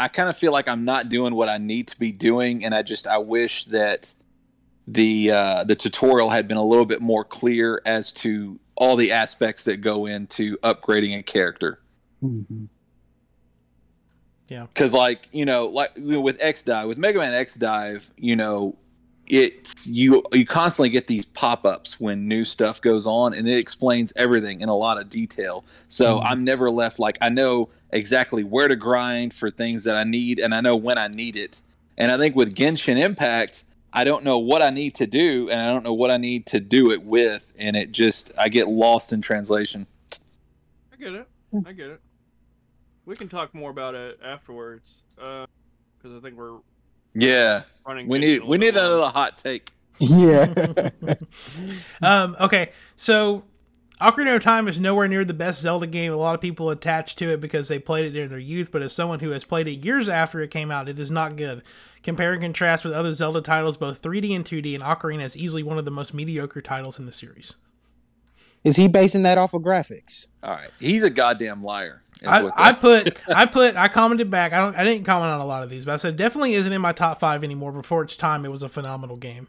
I 0.00 0.08
kind 0.08 0.28
of 0.28 0.36
feel 0.36 0.52
like 0.52 0.66
I'm 0.68 0.84
not 0.84 1.08
doing 1.08 1.34
what 1.34 1.48
I 1.48 1.58
need 1.58 1.88
to 1.88 1.98
be 1.98 2.10
doing, 2.12 2.64
and 2.64 2.74
I 2.74 2.82
just, 2.82 3.06
I 3.06 3.18
wish 3.18 3.64
that 3.66 4.12
the 4.86 5.30
uh, 5.30 5.64
the 5.64 5.74
tutorial 5.76 6.30
had 6.30 6.48
been 6.48 6.56
a 6.56 6.64
little 6.64 6.86
bit 6.86 7.00
more 7.00 7.24
clear 7.24 7.80
as 7.86 8.12
to 8.14 8.58
all 8.76 8.96
the 8.96 9.12
aspects 9.12 9.64
that 9.64 9.76
go 9.78 10.06
into 10.06 10.56
upgrading 10.58 11.18
a 11.18 11.22
character 11.22 11.80
Mhm. 12.24 12.68
because 14.48 14.92
like 14.94 15.28
you 15.32 15.44
know 15.44 15.66
like 15.66 15.92
with 15.96 16.36
x 16.40 16.62
dive 16.62 16.88
with 16.88 16.98
mega 16.98 17.18
man 17.18 17.34
x 17.34 17.54
dive 17.54 18.10
you 18.16 18.34
know 18.34 18.76
it's 19.26 19.86
you 19.86 20.22
you 20.32 20.44
constantly 20.44 20.88
get 20.88 21.06
these 21.06 21.24
pop-ups 21.26 22.00
when 22.00 22.26
new 22.26 22.44
stuff 22.44 22.80
goes 22.80 23.06
on 23.06 23.32
and 23.32 23.48
it 23.48 23.58
explains 23.58 24.12
everything 24.16 24.60
in 24.60 24.68
a 24.68 24.74
lot 24.74 24.98
of 24.98 25.08
detail 25.08 25.64
so 25.88 26.16
Mhm. 26.18 26.22
i'm 26.24 26.44
never 26.44 26.68
left 26.70 26.98
like 26.98 27.16
i 27.20 27.28
know 27.28 27.68
exactly 27.92 28.44
where 28.44 28.68
to 28.68 28.76
grind 28.76 29.34
for 29.34 29.50
things 29.50 29.84
that 29.84 29.96
i 29.96 30.04
need 30.04 30.38
and 30.38 30.54
i 30.54 30.60
know 30.60 30.76
when 30.76 30.96
i 30.98 31.08
need 31.08 31.36
it 31.36 31.60
and 31.98 32.10
i 32.10 32.16
think 32.18 32.34
with 32.36 32.54
genshin 32.54 32.96
impact 32.96 33.64
i 33.92 34.04
don't 34.04 34.24
know 34.24 34.38
what 34.38 34.62
i 34.62 34.70
need 34.70 34.94
to 34.94 35.06
do 35.06 35.48
and 35.50 35.60
i 35.60 35.72
don't 35.72 35.82
know 35.84 35.94
what 35.94 36.10
i 36.10 36.16
need 36.16 36.46
to 36.46 36.60
do 36.60 36.90
it 36.90 37.02
with 37.02 37.52
and 37.58 37.76
it 37.76 37.92
just 37.92 38.30
i 38.38 38.48
get 38.48 38.68
lost 38.68 39.12
in 39.12 39.20
translation 39.20 39.86
I 40.92 40.96
get 41.02 41.14
it. 41.14 41.26
I 41.66 41.72
get 41.72 41.86
it. 41.88 42.00
We 43.06 43.16
can 43.16 43.28
talk 43.28 43.54
more 43.54 43.70
about 43.70 43.94
it 43.94 44.20
afterwards, 44.22 45.00
because 45.16 45.48
I 46.04 46.20
think 46.20 46.36
we're 46.36 46.58
yeah 47.14 47.62
running. 47.86 48.06
we 48.06 48.18
need 48.18 48.44
we 48.44 48.56
need 48.58 48.74
long. 48.76 48.84
another 48.84 49.08
hot 49.10 49.36
take 49.38 49.72
Yeah. 49.98 50.90
um, 52.02 52.36
okay, 52.40 52.70
so 52.96 53.42
Ocarina 54.00 54.36
of 54.36 54.42
Time 54.42 54.66
is 54.66 54.80
nowhere 54.80 55.08
near 55.08 55.24
the 55.24 55.34
best 55.34 55.60
Zelda 55.60 55.86
game. 55.86 56.12
A 56.12 56.16
lot 56.16 56.34
of 56.34 56.40
people 56.40 56.70
attach 56.70 57.16
to 57.16 57.30
it 57.30 57.40
because 57.40 57.68
they 57.68 57.78
played 57.78 58.06
it 58.06 58.10
during 58.10 58.30
their 58.30 58.38
youth, 58.38 58.72
but 58.72 58.82
as 58.82 58.92
someone 58.92 59.20
who 59.20 59.30
has 59.30 59.44
played 59.44 59.68
it 59.68 59.84
years 59.84 60.08
after 60.08 60.40
it 60.40 60.50
came 60.50 60.70
out, 60.70 60.88
it 60.88 60.98
is 60.98 61.10
not 61.10 61.36
good. 61.36 61.62
Compare 62.02 62.32
and 62.32 62.42
contrast 62.42 62.82
with 62.82 62.94
other 62.94 63.12
Zelda 63.12 63.42
titles, 63.42 63.76
both 63.76 64.00
3D 64.00 64.34
and 64.34 64.44
2D, 64.44 64.74
and 64.74 64.82
Ocarina 64.82 65.22
is 65.22 65.36
easily 65.36 65.62
one 65.62 65.76
of 65.76 65.84
the 65.84 65.90
most 65.90 66.14
mediocre 66.14 66.62
titles 66.62 66.98
in 66.98 67.04
the 67.04 67.12
series. 67.12 67.54
Is 68.64 68.76
he 68.76 68.88
basing 68.88 69.22
that 69.22 69.38
off 69.38 69.54
of 69.54 69.62
graphics? 69.62 70.26
All 70.42 70.50
right, 70.50 70.70
he's 70.78 71.04
a 71.04 71.10
goddamn 71.10 71.62
liar. 71.62 72.00
I, 72.26 72.50
I 72.54 72.72
put 72.72 73.16
I 73.28 73.46
put 73.46 73.76
I 73.76 73.88
commented 73.88 74.30
back. 74.30 74.52
I 74.52 74.58
don't 74.58 74.76
I 74.76 74.84
didn't 74.84 75.04
comment 75.04 75.32
on 75.32 75.40
a 75.40 75.46
lot 75.46 75.62
of 75.62 75.70
these, 75.70 75.86
but 75.86 75.94
I 75.94 75.96
said 75.96 76.16
definitely 76.16 76.54
isn't 76.54 76.72
in 76.72 76.80
my 76.80 76.92
top 76.92 77.18
five 77.20 77.42
anymore. 77.42 77.72
Before 77.72 78.02
its 78.02 78.16
time, 78.16 78.44
it 78.44 78.50
was 78.50 78.62
a 78.62 78.68
phenomenal 78.68 79.16
game. 79.16 79.48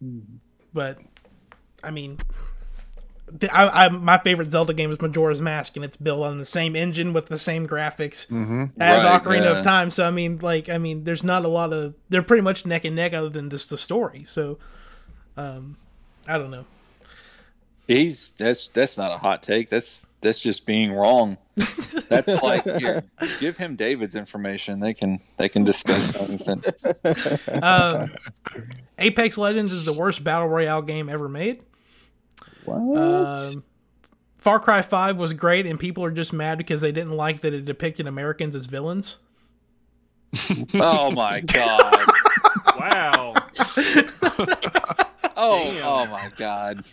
Hmm. 0.00 0.20
But 0.72 1.02
I 1.82 1.90
mean, 1.90 2.18
th- 2.18 2.28
I, 3.52 3.86
I 3.86 3.88
my 3.88 4.18
favorite 4.18 4.50
Zelda 4.50 4.74
game 4.74 4.90
is 4.90 5.00
Majora's 5.00 5.40
Mask, 5.40 5.76
and 5.76 5.84
it's 5.84 5.96
built 5.96 6.24
on 6.24 6.38
the 6.38 6.44
same 6.44 6.76
engine 6.76 7.12
with 7.12 7.26
the 7.26 7.38
same 7.38 7.66
graphics 7.66 8.26
hmm 8.26 8.64
as 8.80 9.04
Right, 9.04 9.22
Ocarina 9.22 9.44
yeah. 9.44 9.58
of 9.58 9.64
Time. 9.64 9.90
So 9.90 10.06
I 10.06 10.10
mean, 10.10 10.38
like, 10.38 10.68
I 10.68 10.78
mean, 10.78 11.04
there's 11.04 11.24
not 11.24 11.44
a 11.44 11.48
lot 11.48 11.72
of 11.72 11.94
they're 12.08 12.22
pretty 12.22 12.42
much 12.42 12.66
neck 12.66 12.84
and 12.84 12.96
neck 12.96 13.12
other 13.12 13.28
than 13.28 13.50
just 13.50 13.70
the 13.70 13.78
story. 13.78 14.24
So, 14.24 14.58
um, 15.36 15.76
I 16.26 16.38
don't 16.38 16.50
know. 16.50 16.64
He's 17.86 18.30
that's 18.32 18.68
that's 18.68 18.96
not 18.96 19.10
a 19.10 19.18
hot 19.18 19.42
take. 19.42 19.68
That's 19.68 20.06
that's 20.20 20.40
just 20.40 20.64
being 20.64 20.92
wrong. 20.92 21.38
That's 22.08 22.40
like 22.42 22.64
here, 22.64 23.02
give 23.40 23.58
him 23.58 23.74
David's 23.74 24.14
information. 24.14 24.78
They 24.78 24.94
can 24.94 25.18
they 25.38 25.48
can 25.48 25.64
discuss 25.64 26.12
things. 26.12 26.46
And 26.46 26.64
Um, 27.62 28.12
Apex 28.98 29.36
Legends 29.38 29.72
is 29.72 29.84
the 29.84 29.92
worst 29.92 30.22
battle 30.22 30.46
royale 30.46 30.82
game 30.82 31.08
ever 31.08 31.28
made. 31.28 31.62
What? 32.64 32.98
Um, 32.98 33.64
Far 34.38 34.58
Cry 34.58 34.82
5 34.82 35.16
was 35.16 35.32
great, 35.34 35.66
and 35.66 35.78
people 35.78 36.04
are 36.04 36.10
just 36.10 36.32
mad 36.32 36.58
because 36.58 36.80
they 36.80 36.92
didn't 36.92 37.16
like 37.16 37.42
that 37.42 37.52
it 37.52 37.64
depicted 37.64 38.06
Americans 38.06 38.56
as 38.56 38.66
villains. 38.66 39.18
oh 40.74 41.10
my 41.10 41.40
god. 41.40 42.06
Wow. 42.78 43.34
Oh 45.42 45.64
Damn. 45.64 45.82
oh 45.86 46.06
my 46.06 46.30
god. 46.36 46.84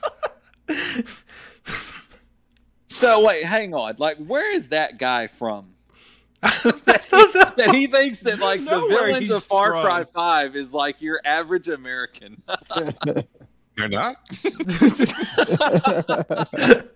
So 2.88 3.26
wait, 3.26 3.44
hang 3.44 3.74
on. 3.74 3.96
Like, 4.00 4.18
where 4.18 4.56
is 4.56 4.70
that 4.70 4.98
guy 4.98 5.28
from? 5.28 5.74
that 6.42 7.72
he 7.74 7.88
thinks 7.88 8.22
that 8.22 8.40
like 8.40 8.64
the 8.64 8.80
villains 8.88 9.32
of 9.32 9.44
Far 9.44 9.72
from. 9.72 9.84
Cry 9.86 10.04
Five 10.06 10.56
is 10.56 10.74
like 10.74 11.02
your 11.02 11.20
average 11.26 11.68
American. 11.68 12.42
You're 13.78 13.90
not. 13.90 14.18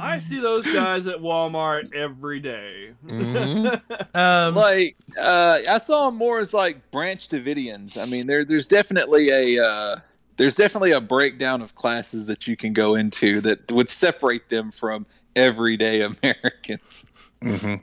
I 0.00 0.18
see 0.18 0.40
those 0.40 0.72
guys 0.72 1.06
at 1.06 1.18
Walmart 1.18 1.94
every 1.94 2.40
day. 2.40 2.92
Mhm. 3.06 3.80
Um, 4.12 4.54
like 4.54 4.96
uh, 5.22 5.60
I 5.68 5.78
saw 5.78 6.10
them 6.10 6.18
more 6.18 6.40
as 6.40 6.52
like 6.52 6.90
Branch 6.90 7.26
Davidians. 7.28 7.96
I 8.00 8.06
mean, 8.06 8.26
there 8.26 8.44
there's 8.44 8.66
definitely 8.66 9.30
a 9.30 9.64
uh, 9.64 9.96
there's 10.36 10.56
definitely 10.56 10.90
a 10.92 11.00
breakdown 11.00 11.62
of 11.62 11.76
classes 11.76 12.26
that 12.26 12.48
you 12.48 12.56
can 12.56 12.72
go 12.72 12.96
into 12.96 13.40
that 13.42 13.70
would 13.70 13.88
separate 13.88 14.48
them 14.48 14.72
from 14.72 15.06
everyday 15.36 16.02
Americans. 16.22 17.06
hmm 17.42 17.74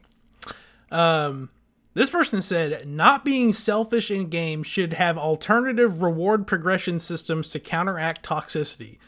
Um, 0.91 1.49
this 1.97 2.11
person 2.11 2.43
said, 2.43 2.85
not 2.87 3.25
being 3.25 3.51
selfish 3.51 4.11
in 4.11 4.29
games 4.29 4.67
should 4.67 4.93
have 4.93 5.17
alternative 5.17 6.03
reward 6.03 6.45
progression 6.45 6.99
systems 6.99 7.49
to 7.49 7.59
counteract 7.59 8.23
toxicity. 8.23 8.99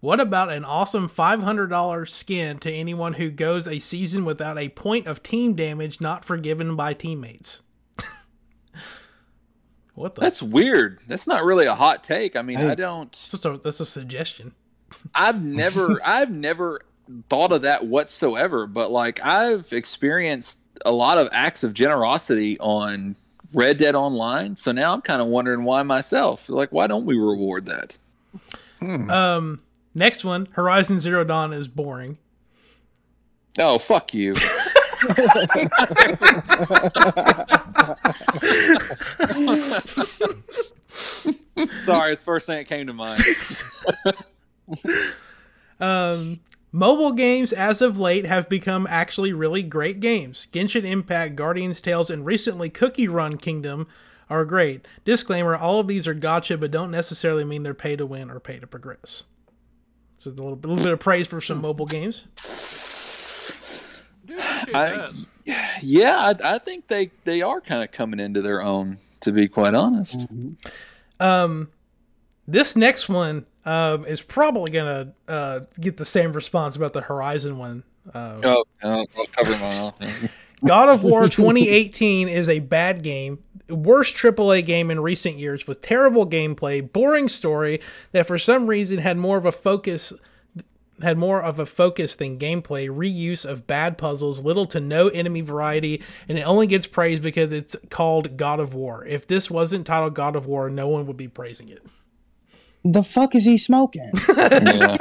What 0.00 0.18
about 0.18 0.50
an 0.50 0.64
awesome 0.64 1.10
$500 1.10 2.08
skin 2.08 2.58
to 2.60 2.72
anyone 2.72 3.14
who 3.14 3.30
goes 3.30 3.66
a 3.66 3.80
season 3.80 4.24
without 4.24 4.56
a 4.56 4.70
point 4.70 5.06
of 5.06 5.22
team 5.22 5.56
damage 5.56 6.00
not 6.00 6.24
forgiven 6.24 6.74
by 6.74 6.94
teammates? 6.94 7.60
what 9.94 10.14
the? 10.14 10.22
That's 10.22 10.42
weird. 10.42 11.00
That's 11.00 11.26
not 11.26 11.44
really 11.44 11.66
a 11.66 11.74
hot 11.74 12.02
take. 12.02 12.34
I 12.34 12.40
mean, 12.40 12.56
Hey. 12.60 12.68
I 12.68 12.74
don't. 12.74 13.12
that's 13.30 13.44
a, 13.44 13.58
that's 13.58 13.80
a 13.80 13.86
suggestion. 13.86 14.54
I've 15.14 15.44
never 15.44 16.00
I've 16.02 16.30
never 16.30 16.80
thought 17.28 17.52
of 17.52 17.62
that 17.62 17.86
whatsoever, 17.86 18.66
but 18.66 18.90
like 18.90 19.20
I've 19.24 19.72
experienced 19.72 20.60
a 20.84 20.92
lot 20.92 21.18
of 21.18 21.28
acts 21.32 21.64
of 21.64 21.74
generosity 21.74 22.58
on 22.60 23.16
Red 23.52 23.78
Dead 23.78 23.94
Online, 23.94 24.56
so 24.56 24.72
now 24.72 24.92
I'm 24.92 25.00
kind 25.00 25.20
of 25.20 25.28
wondering 25.28 25.64
why 25.64 25.82
myself. 25.82 26.48
Like 26.48 26.70
why 26.70 26.86
don't 26.86 27.06
we 27.06 27.16
reward 27.16 27.66
that? 27.66 27.98
Hmm. 28.80 29.10
Um, 29.10 29.62
next 29.94 30.24
one, 30.24 30.48
Horizon 30.52 31.00
Zero 31.00 31.24
Dawn 31.24 31.52
is 31.52 31.68
boring. 31.68 32.18
Oh, 33.58 33.78
fuck 33.78 34.14
you. 34.14 34.34
Sorry, 41.80 42.12
it's 42.12 42.20
the 42.20 42.24
first 42.24 42.46
thing 42.46 42.58
that 42.58 42.66
came 42.68 42.86
to 42.86 42.92
mind. 42.92 43.20
Um, 45.80 46.40
mobile 46.72 47.12
games 47.12 47.52
as 47.52 47.80
of 47.82 47.98
late 47.98 48.26
have 48.26 48.48
become 48.48 48.86
actually 48.90 49.32
really 49.32 49.62
great 49.62 50.00
games. 50.00 50.46
Genshin 50.52 50.84
Impact, 50.84 51.36
Guardian's 51.36 51.80
Tales, 51.80 52.10
and 52.10 52.24
recently 52.26 52.68
Cookie 52.70 53.08
Run 53.08 53.36
Kingdom 53.36 53.86
are 54.30 54.44
great. 54.44 54.86
Disclaimer: 55.04 55.56
All 55.56 55.80
of 55.80 55.86
these 55.88 56.06
are 56.06 56.14
gacha, 56.14 56.58
but 56.60 56.70
don't 56.70 56.90
necessarily 56.90 57.44
mean 57.44 57.62
they're 57.62 57.74
pay 57.74 57.96
to 57.96 58.04
win 58.06 58.30
or 58.30 58.40
pay 58.40 58.58
to 58.58 58.66
progress. 58.66 59.24
So 60.18 60.30
a 60.30 60.32
little, 60.32 60.52
a 60.54 60.56
little 60.66 60.76
bit 60.76 60.92
of 60.92 60.98
praise 61.00 61.26
for 61.26 61.40
some 61.40 61.60
mobile 61.62 61.86
games. 61.86 62.26
Dude, 64.26 64.40
I- 64.40 65.10
Yeah, 65.80 66.16
I, 66.18 66.54
I 66.54 66.58
think 66.58 66.88
they 66.88 67.10
they 67.24 67.40
are 67.40 67.60
kind 67.60 67.82
of 67.82 67.90
coming 67.92 68.20
into 68.20 68.42
their 68.42 68.60
own. 68.60 68.98
To 69.20 69.32
be 69.32 69.48
quite 69.48 69.74
honest. 69.74 70.28
Um, 71.20 71.70
this 72.48 72.74
next 72.74 73.08
one 73.08 73.46
um, 73.64 74.06
is 74.06 74.22
probably 74.22 74.70
gonna 74.70 75.12
uh, 75.28 75.60
get 75.78 75.98
the 75.98 76.04
same 76.04 76.32
response 76.32 76.74
about 76.74 76.94
the 76.94 77.02
Horizon 77.02 77.58
one. 77.58 77.84
Uh, 78.12 78.40
Oh, 78.42 78.64
I'll, 78.82 79.06
I'll 79.16 79.26
cover 79.26 79.52
my 79.52 79.58
mouth. 79.58 80.30
God 80.64 80.88
of 80.88 81.04
War 81.04 81.28
2018 81.28 82.28
is 82.28 82.48
a 82.48 82.58
bad 82.58 83.02
game, 83.02 83.44
worst 83.68 84.16
AAA 84.16 84.64
game 84.66 84.90
in 84.90 84.98
recent 84.98 85.36
years 85.36 85.68
with 85.68 85.82
terrible 85.82 86.26
gameplay, 86.26 86.92
boring 86.92 87.28
story 87.28 87.80
that 88.10 88.26
for 88.26 88.38
some 88.38 88.66
reason 88.66 88.98
had 88.98 89.18
more 89.18 89.36
of 89.38 89.44
a 89.44 89.52
focus 89.52 90.12
had 91.02 91.16
more 91.16 91.40
of 91.40 91.60
a 91.60 91.66
focus 91.66 92.16
than 92.16 92.40
gameplay, 92.40 92.88
reuse 92.88 93.48
of 93.48 93.68
bad 93.68 93.96
puzzles, 93.96 94.42
little 94.42 94.66
to 94.66 94.80
no 94.80 95.06
enemy 95.08 95.42
variety, 95.42 96.02
and 96.28 96.36
it 96.38 96.42
only 96.42 96.66
gets 96.66 96.88
praised 96.88 97.22
because 97.22 97.52
it's 97.52 97.76
called 97.88 98.36
God 98.36 98.58
of 98.58 98.74
War. 98.74 99.04
If 99.04 99.26
this 99.26 99.48
wasn't 99.48 99.86
titled 99.86 100.14
God 100.14 100.34
of 100.34 100.46
War, 100.46 100.68
no 100.68 100.88
one 100.88 101.06
would 101.06 101.16
be 101.16 101.28
praising 101.28 101.68
it. 101.68 101.86
The 102.92 103.02
fuck 103.02 103.34
is 103.34 103.44
he 103.44 103.58
smoking? 103.58 104.10
Yeah. 104.38 104.96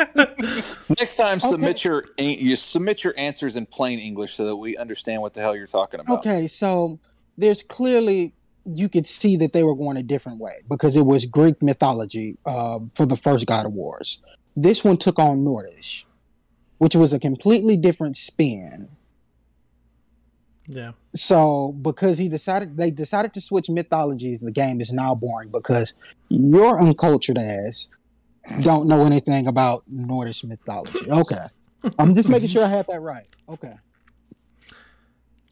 Next 1.00 1.18
time, 1.18 1.40
submit 1.40 1.84
your 1.84 2.06
you 2.18 2.56
submit 2.56 3.04
your 3.04 3.14
answers 3.18 3.56
in 3.56 3.66
plain 3.66 4.00
English 4.00 4.34
so 4.34 4.46
that 4.46 4.56
we 4.56 4.78
understand 4.78 5.22
what 5.22 5.34
the 5.34 5.42
hell 5.42 5.56
you're 5.56 5.68
talking 5.68 6.00
about. 6.00 6.20
Okay, 6.20 6.48
so 6.48 7.00
there's 7.38 7.64
clearly 7.64 8.34
you 8.66 8.90
could 8.90 9.08
see 9.08 9.38
that 9.38 9.54
they 9.54 9.64
were 9.64 9.76
going 9.76 9.98
a 9.98 10.04
different 10.04 10.40
way 10.40 10.64
because 10.70 10.96
it 10.96 11.06
was 11.06 11.26
Greek 11.26 11.62
mythology 11.62 12.38
uh, 12.46 12.80
for 12.94 13.06
the 13.06 13.16
first 13.16 13.46
God 13.46 13.66
of 13.66 13.74
Wars. 13.74 14.22
This 14.56 14.84
one 14.84 14.98
took 14.98 15.20
on 15.20 15.44
Nordish, 15.46 16.04
which 16.78 16.96
was 16.96 17.14
a 17.14 17.20
completely 17.20 17.78
different 17.78 18.18
spin. 18.18 18.90
Yeah. 20.68 20.92
So 21.16 21.74
because 21.82 22.18
he 22.18 22.30
decided 22.30 22.78
they 22.78 22.92
decided 22.92 23.34
to 23.34 23.42
switch 23.42 23.70
mythologies, 23.70 24.42
the 24.42 24.52
game 24.52 24.82
is 24.82 24.92
now 24.92 25.16
boring 25.16 25.50
because 25.50 25.96
your 26.30 26.80
uncultured 26.80 27.38
ass 27.38 27.90
don't 28.62 28.88
know 28.88 29.06
anything 29.06 29.48
about 29.48 29.84
Nordish 29.92 30.44
mythology. 30.44 31.10
Okay. 31.10 31.46
I'm 31.98 32.14
just 32.16 32.30
making 32.30 32.50
sure 32.50 32.64
I 32.64 32.68
had 32.68 32.88
that 32.88 33.02
right. 33.02 33.28
Okay. 33.48 33.74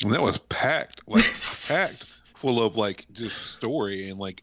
And 0.03 0.11
that 0.11 0.21
was 0.21 0.37
packed, 0.37 1.01
like 1.07 1.23
packed, 1.67 2.21
full 2.35 2.61
of 2.61 2.75
like 2.75 3.05
just 3.13 3.53
story 3.53 4.09
and 4.09 4.19
like, 4.19 4.41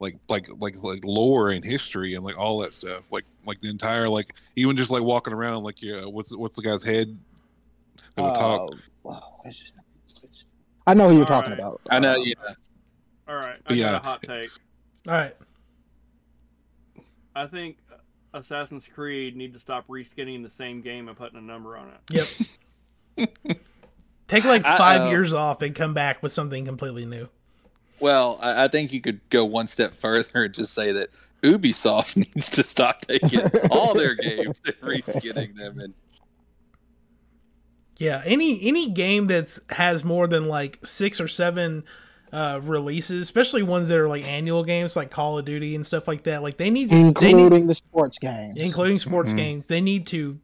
like, 0.00 0.16
like, 0.28 0.48
like, 0.58 0.82
like 0.82 1.04
lore 1.04 1.50
and 1.50 1.64
history 1.64 2.14
and 2.14 2.24
like 2.24 2.38
all 2.38 2.58
that 2.60 2.72
stuff. 2.72 3.02
Like, 3.10 3.24
like 3.46 3.60
the 3.60 3.68
entire 3.68 4.08
like 4.08 4.34
even 4.56 4.76
just 4.76 4.90
like 4.90 5.02
walking 5.02 5.34
around 5.34 5.62
like 5.62 5.82
yeah, 5.82 6.04
what's 6.04 6.34
what's 6.36 6.56
the 6.56 6.62
guy's 6.62 6.82
head 6.82 7.16
that 8.16 8.22
would 8.22 8.34
talk? 8.34 8.72
Uh, 8.72 8.76
wow, 9.02 9.34
what's 9.42 9.60
his 9.60 9.72
name? 9.74 9.83
I 10.86 10.94
know 10.94 11.08
who 11.08 11.14
you're 11.14 11.22
All 11.22 11.28
talking 11.28 11.52
right. 11.52 11.58
about. 11.60 11.80
I 11.90 11.98
know. 11.98 12.12
Uh, 12.12 12.16
Yeah. 12.18 12.34
All 13.28 13.36
right, 13.36 13.58
I 13.66 13.72
Yeah. 13.72 13.90
got 13.92 14.02
a 14.02 14.06
hot 14.06 14.22
take. 14.22 14.50
All 15.08 15.14
right. 15.14 15.34
I 17.34 17.46
think 17.46 17.78
Assassin's 18.34 18.86
Creed 18.86 19.36
need 19.36 19.54
to 19.54 19.58
stop 19.60 19.86
reskinning 19.88 20.42
the 20.42 20.50
same 20.50 20.80
game 20.82 21.08
and 21.08 21.16
putting 21.16 21.38
a 21.38 21.42
number 21.42 21.76
on 21.76 21.88
it. 21.88 22.48
Yep. 23.16 23.28
Take 24.28 24.44
like 24.44 24.62
5 24.64 25.00
Uh-oh. 25.02 25.10
years 25.10 25.32
off 25.32 25.62
and 25.62 25.74
come 25.74 25.94
back 25.94 26.22
with 26.22 26.32
something 26.32 26.64
completely 26.64 27.04
new. 27.06 27.28
Well, 28.00 28.38
I, 28.42 28.64
I 28.64 28.68
think 28.68 28.92
you 28.92 29.00
could 29.00 29.20
go 29.30 29.44
one 29.44 29.66
step 29.66 29.94
further 29.94 30.44
and 30.44 30.54
just 30.54 30.74
say 30.74 30.92
that 30.92 31.08
Ubisoft 31.42 32.16
needs 32.34 32.50
to 32.50 32.62
stop 32.62 33.00
taking 33.02 33.40
all 33.70 33.94
their 33.94 34.14
games 34.20 34.60
and 34.64 34.74
reskinning 34.80 35.56
them. 35.56 35.78
And 35.80 35.94
Yeah, 37.98 38.22
any 38.24 38.60
any 38.66 38.90
game 38.90 39.26
that's 39.26 39.60
has 39.70 40.04
more 40.04 40.26
than 40.26 40.48
like 40.48 40.84
six 40.84 41.20
or 41.20 41.28
seven 41.28 41.84
uh, 42.32 42.60
releases, 42.64 43.22
especially 43.22 43.62
ones 43.62 43.88
that 43.88 43.98
are 43.98 44.08
like 44.08 44.26
annual 44.26 44.64
games, 44.64 44.96
like 44.96 45.10
Call 45.10 45.38
of 45.38 45.44
Duty 45.44 45.76
and 45.76 45.86
stuff 45.86 46.08
like 46.08 46.24
that, 46.24 46.42
like 46.42 46.56
they 46.56 46.68
need, 46.70 46.90
they 46.90 46.96
need 47.02 47.06
including 47.06 47.66
the 47.68 47.74
sports 47.76 48.18
games. 48.18 48.60
including 48.60 48.98
sports 48.98 49.32
Mhm. 49.32 49.36
games, 49.36 49.66
they 49.66 49.80
need 49.80 50.06
to 50.08 50.40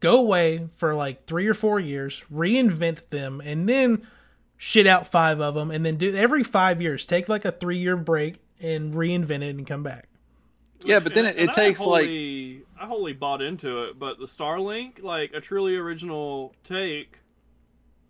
go 0.00 0.18
away 0.18 0.68
for 0.76 0.94
like 0.94 1.26
three 1.26 1.46
or 1.46 1.52
four 1.52 1.78
years, 1.78 2.22
reinvent 2.32 3.10
them, 3.10 3.42
and 3.44 3.68
then 3.68 4.06
shit 4.56 4.86
out 4.86 5.06
five 5.06 5.38
of 5.40 5.54
them, 5.54 5.70
and 5.70 5.84
then 5.84 5.96
do 5.96 6.14
every 6.14 6.42
five 6.44 6.80
years 6.80 7.04
take 7.04 7.28
like 7.28 7.44
a 7.44 7.52
three 7.52 7.76
year 7.78 7.96
break 7.98 8.36
and 8.62 8.94
reinvent 8.94 9.42
it 9.42 9.54
and 9.56 9.66
come 9.66 9.82
back. 9.82 10.08
Yeah, 10.82 11.00
but 11.00 11.14
then 11.14 11.26
it- 11.26 11.36
it 11.36 11.40
and 11.40 11.50
I 11.50 11.52
takes, 11.52 11.84
like- 11.84 12.08
I 12.08 12.86
wholly 12.86 13.12
bought 13.12 13.40
into 13.40 13.84
it, 13.84 13.98
but 13.98 14.18
the 14.18 14.26
Starlink, 14.26 15.02
like 15.02 15.32
a 15.32 15.40
truly 15.40 15.76
original 15.76 16.54
take 16.64 17.18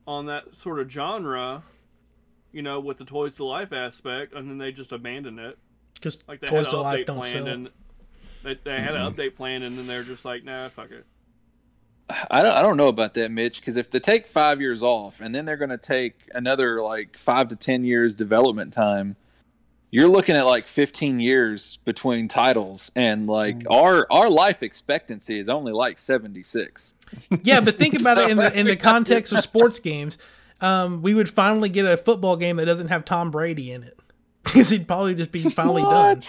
on 0.07 0.27
that 0.27 0.55
sort 0.55 0.81
of 0.81 0.91
genre, 0.91 1.63
you 2.53 2.63
know, 2.63 2.81
with 2.81 2.99
the 2.99 3.05
Toys 3.05 3.35
to 3.37 3.45
Life 3.45 3.73
aspect, 3.73 4.35
and 4.35 4.49
then 4.49 4.59
they 4.59 4.73
just 4.73 4.93
abandoned 4.93 5.39
it. 5.39 5.59
Because 5.95 6.19
Like 6.27 6.41
they 6.41 6.47
Toys 6.47 6.67
had 6.67 6.73
to 6.73 6.81
Life 6.81 7.01
update 7.01 7.07
don't 7.07 7.17
plan, 7.19 7.33
sell. 7.33 7.47
and 7.47 7.71
they, 8.43 8.55
they 8.65 8.79
had 8.79 8.95
an 8.95 9.01
mm-hmm. 9.03 9.21
update 9.21 9.37
plan, 9.37 9.63
and 9.63 9.79
then 9.79 9.87
they're 9.87 10.03
just 10.03 10.25
like, 10.25 10.45
nah, 10.45 10.69
fuck 10.69 10.91
it. 10.91 11.07
I 12.31 12.43
don't, 12.43 12.53
I 12.53 12.61
don't 12.61 12.77
know 12.77 12.89
about 12.89 13.15
that, 13.15 13.31
Mitch, 13.31 13.61
because 13.61 13.77
if 13.77 13.91
they 13.91 13.99
take 13.99 14.27
five 14.27 14.61
years 14.61 14.83
off 14.83 15.21
and 15.23 15.35
then 15.35 15.47
they're 15.47 15.57
going 15.57 15.71
to 15.71 15.79
take 15.79 16.29
another 16.35 16.83
like 16.83 17.17
five 17.17 17.49
to 17.49 17.57
10 17.57 17.85
years 17.85 18.15
development 18.15 18.75
time, 18.75 19.17
you're 19.95 20.09
looking 20.09 20.35
at 20.35 20.43
like 20.45 20.67
15 20.67 21.21
years 21.21 21.77
between 21.85 22.27
titles. 22.27 22.91
And 22.97 23.29
like 23.29 23.61
Mm. 23.61 23.67
our, 23.73 24.07
our 24.11 24.29
life 24.29 24.61
expectancy 24.61 25.39
is 25.39 25.49
only 25.49 25.71
like 25.73 25.99
76. 25.99 26.95
Yeah, 27.45 27.61
but 27.61 27.79
think 27.79 27.95
about 28.01 28.19
it 28.19 28.29
in 28.31 28.37
the 28.37 28.59
in 28.59 28.67
the 28.67 28.75
context 28.91 29.33
of 29.33 29.39
sports 29.39 29.79
games. 29.79 30.19
Um, 30.61 31.01
we 31.01 31.15
would 31.15 31.29
finally 31.31 31.69
get 31.69 31.85
a 31.87 31.97
football 31.97 32.37
game 32.37 32.57
that 32.57 32.65
doesn't 32.65 32.89
have 32.89 33.05
Tom 33.05 33.31
Brady 33.31 33.71
in 33.71 33.85
it 33.85 33.97
because 34.43 34.69
he'd 34.69 34.89
probably 34.89 35.15
just 35.15 35.31
be 35.31 35.39
finally 35.49 35.83
done. 35.83 36.21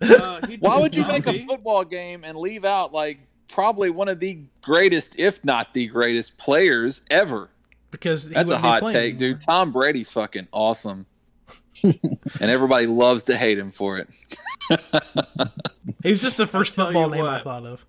Uh, 0.00 0.40
Why 0.60 0.78
would 0.78 0.94
you 0.94 1.06
make 1.06 1.26
a 1.26 1.32
football 1.32 1.84
game 1.84 2.22
and 2.22 2.36
leave 2.36 2.64
out 2.66 2.92
like 2.92 3.18
probably 3.48 3.88
one 3.90 4.08
of 4.08 4.20
the 4.20 4.40
greatest, 4.60 5.18
if 5.18 5.42
not 5.44 5.72
the 5.72 5.86
greatest 5.86 6.36
players 6.36 7.00
ever? 7.10 7.48
Because 7.90 8.28
That's 8.28 8.50
a 8.50 8.58
hot 8.58 8.86
take, 8.88 9.14
anymore. 9.14 9.18
dude. 9.18 9.40
Tom 9.40 9.72
Brady's 9.72 10.10
fucking 10.12 10.48
awesome. 10.52 11.06
and 12.40 12.50
everybody 12.50 12.86
loves 12.86 13.24
to 13.24 13.36
hate 13.36 13.58
him 13.58 13.70
for 13.70 13.98
it. 13.98 14.14
He 16.02 16.10
was 16.10 16.22
just 16.22 16.36
the 16.36 16.46
first 16.46 16.74
football 16.74 17.08
you 17.08 17.22
name 17.22 17.24
I 17.24 17.40
thought 17.42 17.66
of. 17.66 17.84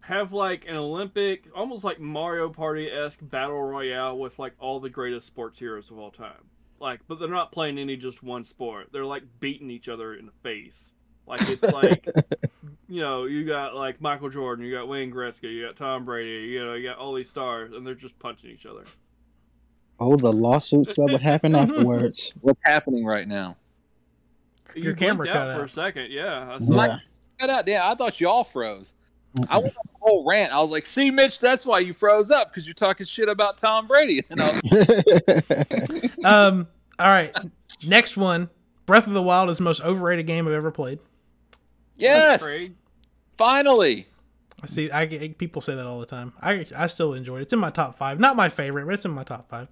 have 0.00 0.32
like 0.32 0.66
an 0.66 0.76
Olympic, 0.76 1.44
almost 1.54 1.84
like 1.84 2.00
Mario 2.00 2.48
Party 2.48 2.90
esque 2.90 3.18
battle 3.22 3.62
royale 3.62 4.18
with 4.18 4.38
like 4.38 4.54
all 4.58 4.80
the 4.80 4.88
greatest 4.88 5.26
sports 5.26 5.58
heroes 5.58 5.90
of 5.90 5.98
all 5.98 6.10
time. 6.10 6.48
Like, 6.80 7.00
but 7.06 7.18
they're 7.18 7.28
not 7.28 7.52
playing 7.52 7.78
any 7.78 7.96
just 7.96 8.22
one 8.22 8.44
sport. 8.44 8.88
They're 8.92 9.04
like 9.04 9.24
beating 9.40 9.70
each 9.70 9.88
other 9.88 10.14
in 10.14 10.26
the 10.26 10.32
face. 10.42 10.94
Like 11.26 11.42
it's 11.42 11.62
like, 11.72 12.06
you 12.88 13.00
know, 13.02 13.24
you 13.24 13.44
got 13.44 13.74
like 13.74 14.00
Michael 14.00 14.30
Jordan, 14.30 14.64
you 14.64 14.72
got 14.74 14.88
Wayne 14.88 15.12
Gretzky, 15.12 15.52
you 15.52 15.66
got 15.66 15.76
Tom 15.76 16.04
Brady, 16.04 16.48
you 16.48 16.64
know, 16.64 16.74
you 16.74 16.88
got 16.88 16.98
all 16.98 17.14
these 17.14 17.30
stars, 17.30 17.72
and 17.72 17.86
they're 17.86 17.94
just 17.94 18.18
punching 18.18 18.50
each 18.50 18.64
other. 18.66 18.84
Oh, 20.00 20.16
the 20.16 20.32
lawsuits 20.32 20.96
that 20.96 21.08
would 21.10 21.20
happen 21.20 21.54
afterwards. 21.54 22.32
What's 22.40 22.62
happening 22.64 23.04
right 23.04 23.28
now? 23.28 23.56
You 24.74 24.82
Your 24.84 24.94
camera 24.94 25.26
blinked 25.26 25.36
out 25.36 25.48
cut 25.50 25.58
for 25.58 25.64
a 25.66 25.68
second, 25.68 26.10
yeah. 26.10 26.48
I 26.48 26.52
Yeah. 26.54 26.58
saw- 26.60 26.98
Cut 27.38 27.50
out. 27.50 27.68
Yeah, 27.68 27.88
I 27.90 27.94
thought 27.94 28.20
y'all 28.20 28.44
froze. 28.44 28.94
I 29.48 29.58
went 29.58 29.74
on 29.76 29.84
a 29.94 29.98
whole 30.00 30.24
rant. 30.28 30.52
I 30.52 30.60
was 30.60 30.70
like, 30.72 30.84
"See, 30.86 31.10
Mitch, 31.10 31.38
that's 31.40 31.64
why 31.64 31.78
you 31.78 31.92
froze 31.92 32.30
up 32.30 32.48
because 32.48 32.66
you're 32.66 32.74
talking 32.74 33.06
shit 33.06 33.28
about 33.28 33.56
Tom 33.58 33.86
Brady." 33.86 34.20
And 34.30 34.40
I 34.40 34.60
was, 34.62 36.10
Um, 36.24 36.68
all 36.98 37.08
right, 37.08 37.34
next 37.88 38.16
one. 38.16 38.50
Breath 38.86 39.06
of 39.06 39.12
the 39.14 39.22
Wild 39.22 39.48
is 39.50 39.58
the 39.58 39.62
most 39.64 39.82
overrated 39.82 40.26
game 40.26 40.46
I've 40.48 40.52
ever 40.54 40.70
played. 40.70 40.98
yes, 41.96 42.70
finally. 43.38 44.06
I 44.62 44.66
see. 44.66 44.90
I 44.90 45.06
get 45.06 45.38
people 45.38 45.62
say 45.62 45.74
that 45.74 45.86
all 45.86 46.00
the 46.00 46.06
time. 46.06 46.32
I 46.42 46.66
I 46.76 46.86
still 46.88 47.14
enjoy 47.14 47.38
it. 47.38 47.42
It's 47.42 47.52
in 47.52 47.58
my 47.58 47.70
top 47.70 47.96
five. 47.96 48.20
Not 48.20 48.36
my 48.36 48.48
favorite, 48.50 48.84
but 48.84 48.94
it's 48.94 49.04
in 49.06 49.10
my 49.12 49.24
top 49.24 49.48
five. 49.48 49.68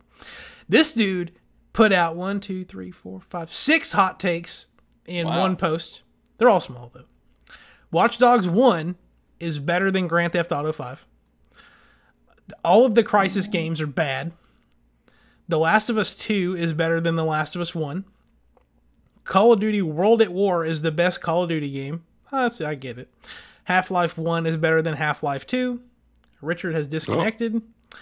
This 0.68 0.92
dude 0.92 1.32
put 1.72 1.92
out 1.92 2.16
one, 2.16 2.40
two, 2.40 2.64
three, 2.64 2.90
four, 2.90 3.20
five, 3.20 3.52
six 3.52 3.92
hot 3.92 4.18
takes 4.20 4.66
in 5.06 5.26
Wow. 5.26 5.40
one 5.40 5.56
post. 5.56 6.02
They're 6.38 6.48
all 6.50 6.60
small 6.60 6.90
though. 6.94 7.04
Watch 7.90 8.18
Dogs 8.18 8.46
One 8.48 8.96
is 9.40 9.58
better 9.58 9.90
than 9.90 10.08
Grand 10.08 10.32
Theft 10.32 10.52
Auto 10.52 10.72
Five. 10.72 11.04
All 12.64 12.84
of 12.86 12.94
the 12.94 13.04
Crysis 13.04 13.50
games 13.50 13.80
are 13.80 13.86
bad. 13.86 14.32
The 15.48 15.58
Last 15.58 15.88
of 15.88 15.96
Us 15.96 16.16
Two 16.16 16.54
is 16.58 16.72
better 16.72 17.00
than 17.00 17.16
The 17.16 17.24
Last 17.24 17.54
of 17.54 17.60
Us 17.62 17.74
One. 17.74 18.04
Call 19.24 19.52
of 19.52 19.60
Duty 19.60 19.82
World 19.82 20.20
at 20.22 20.32
War 20.32 20.64
is 20.64 20.82
the 20.82 20.90
best 20.92 21.20
Call 21.20 21.42
of 21.44 21.48
Duty 21.50 21.70
game. 21.70 22.04
I 22.32 22.48
see, 22.48 22.64
I 22.64 22.74
get 22.74 22.98
it. 22.98 23.10
Half 23.64 23.90
Life 23.90 24.16
1 24.16 24.46
is 24.46 24.56
better 24.56 24.80
than 24.80 24.94
Half 24.94 25.22
Life 25.22 25.46
2. 25.46 25.80
Richard 26.40 26.74
has 26.74 26.86
disconnected. 26.86 27.56
Oh. 27.56 27.98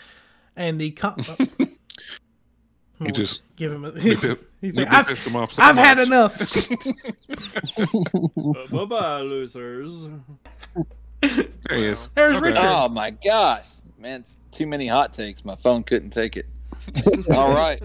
And 0.57 0.81
the. 0.81 0.91
Con- 0.93 1.17
He 3.05 3.13
just 3.13 3.43
give 3.57 3.73
him 3.73 3.85
a. 3.85 3.91
we 3.93 4.01
he's 4.11 4.21
pi- 4.21 4.37
we 4.63 4.73
like, 4.73 4.89
I've, 4.89 5.09
him 5.09 5.37
off. 5.37 5.53
so 5.53 5.63
I've 5.63 5.77
had 5.77 5.99
much. 5.99 6.07
enough. 6.07 6.39
bye 8.71 8.85
bye, 8.85 9.21
losers. 9.21 9.93
There 11.21 11.79
he 11.79 11.85
is. 11.85 12.09
There's 12.15 12.41
Richard. 12.41 12.59
Oh 12.61 12.89
my 12.89 13.11
gosh, 13.11 13.69
man, 13.99 14.21
it's 14.21 14.39
too 14.51 14.67
many 14.67 14.87
hot 14.87 15.13
takes. 15.13 15.45
My 15.45 15.57
phone 15.57 15.83
couldn't 15.83 16.11
take 16.11 16.37
it. 16.37 16.47
All 17.31 17.53
right, 17.53 17.83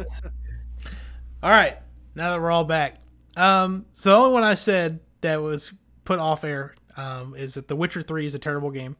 All 1.44 1.50
right. 1.50 1.78
Now 2.16 2.32
that 2.32 2.42
we're 2.42 2.52
all 2.52 2.66
back. 2.66 2.96
Um, 3.38 3.86
so 3.94 4.10
the 4.10 4.16
only 4.18 4.34
one 4.34 4.44
I 4.44 4.56
said 4.56 5.00
that 5.22 5.42
was 5.42 5.72
put 6.04 6.20
off 6.20 6.44
air 6.44 6.76
um, 6.98 7.36
is 7.36 7.54
that 7.54 7.68
The 7.68 7.76
Witcher 7.76 8.02
3 8.02 8.26
is 8.26 8.36
a 8.36 8.40
terrible 8.40 8.72
game. 8.72 8.98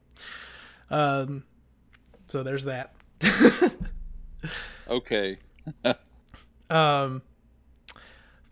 Um, 0.90 1.44
so 2.28 2.42
there's 2.42 2.64
that. 2.64 2.94
okay. 4.88 5.36
Um, 6.70 7.20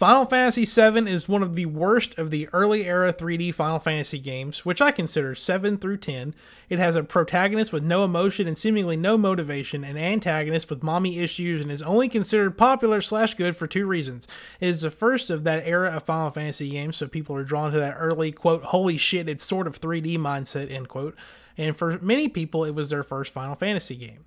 Final 0.01 0.25
Fantasy 0.25 0.65
VII 0.65 1.11
is 1.11 1.29
one 1.29 1.43
of 1.43 1.55
the 1.57 1.67
worst 1.67 2.19
of 2.19 2.31
the 2.31 2.49
early 2.55 2.87
era 2.87 3.13
3D 3.13 3.55
Final 3.55 3.79
Fantasy 3.79 4.19
games, 4.19 4.65
which 4.65 4.81
I 4.81 4.93
consider 4.93 5.35
7 5.35 5.77
through 5.77 5.99
10. 5.99 6.35
It 6.71 6.79
has 6.79 6.97
a 6.97 7.03
protagonist 7.03 7.71
with 7.71 7.83
no 7.83 8.03
emotion 8.03 8.49
and 8.49 8.57
seemingly 8.57 8.97
no 8.97 9.19
motivation, 9.19 9.85
an 9.85 9.99
antagonist 9.99 10.71
with 10.71 10.83
mommy 10.83 11.19
issues, 11.19 11.61
and 11.61 11.71
is 11.71 11.83
only 11.83 12.09
considered 12.09 12.57
popular 12.57 13.03
slash 13.03 13.35
good 13.35 13.55
for 13.55 13.67
two 13.67 13.85
reasons. 13.85 14.27
It 14.59 14.71
is 14.71 14.81
the 14.81 14.91
first 14.91 15.29
of 15.29 15.45
that 15.45 15.67
era 15.67 15.91
of 15.91 16.05
Final 16.05 16.31
Fantasy 16.31 16.71
games, 16.71 16.97
so 16.97 17.07
people 17.07 17.37
are 17.37 17.45
drawn 17.45 17.71
to 17.73 17.79
that 17.79 17.97
early, 17.99 18.33
quote, 18.33 18.63
holy 18.63 18.97
shit, 18.97 19.29
it's 19.29 19.45
sort 19.45 19.67
of 19.67 19.79
3D 19.79 20.17
mindset, 20.17 20.71
end 20.71 20.89
quote. 20.89 21.15
And 21.59 21.77
for 21.77 21.99
many 21.99 22.27
people, 22.27 22.65
it 22.65 22.75
was 22.75 22.89
their 22.89 23.03
first 23.03 23.35
Final 23.35 23.55
Fantasy 23.55 23.97
game. 23.97 24.25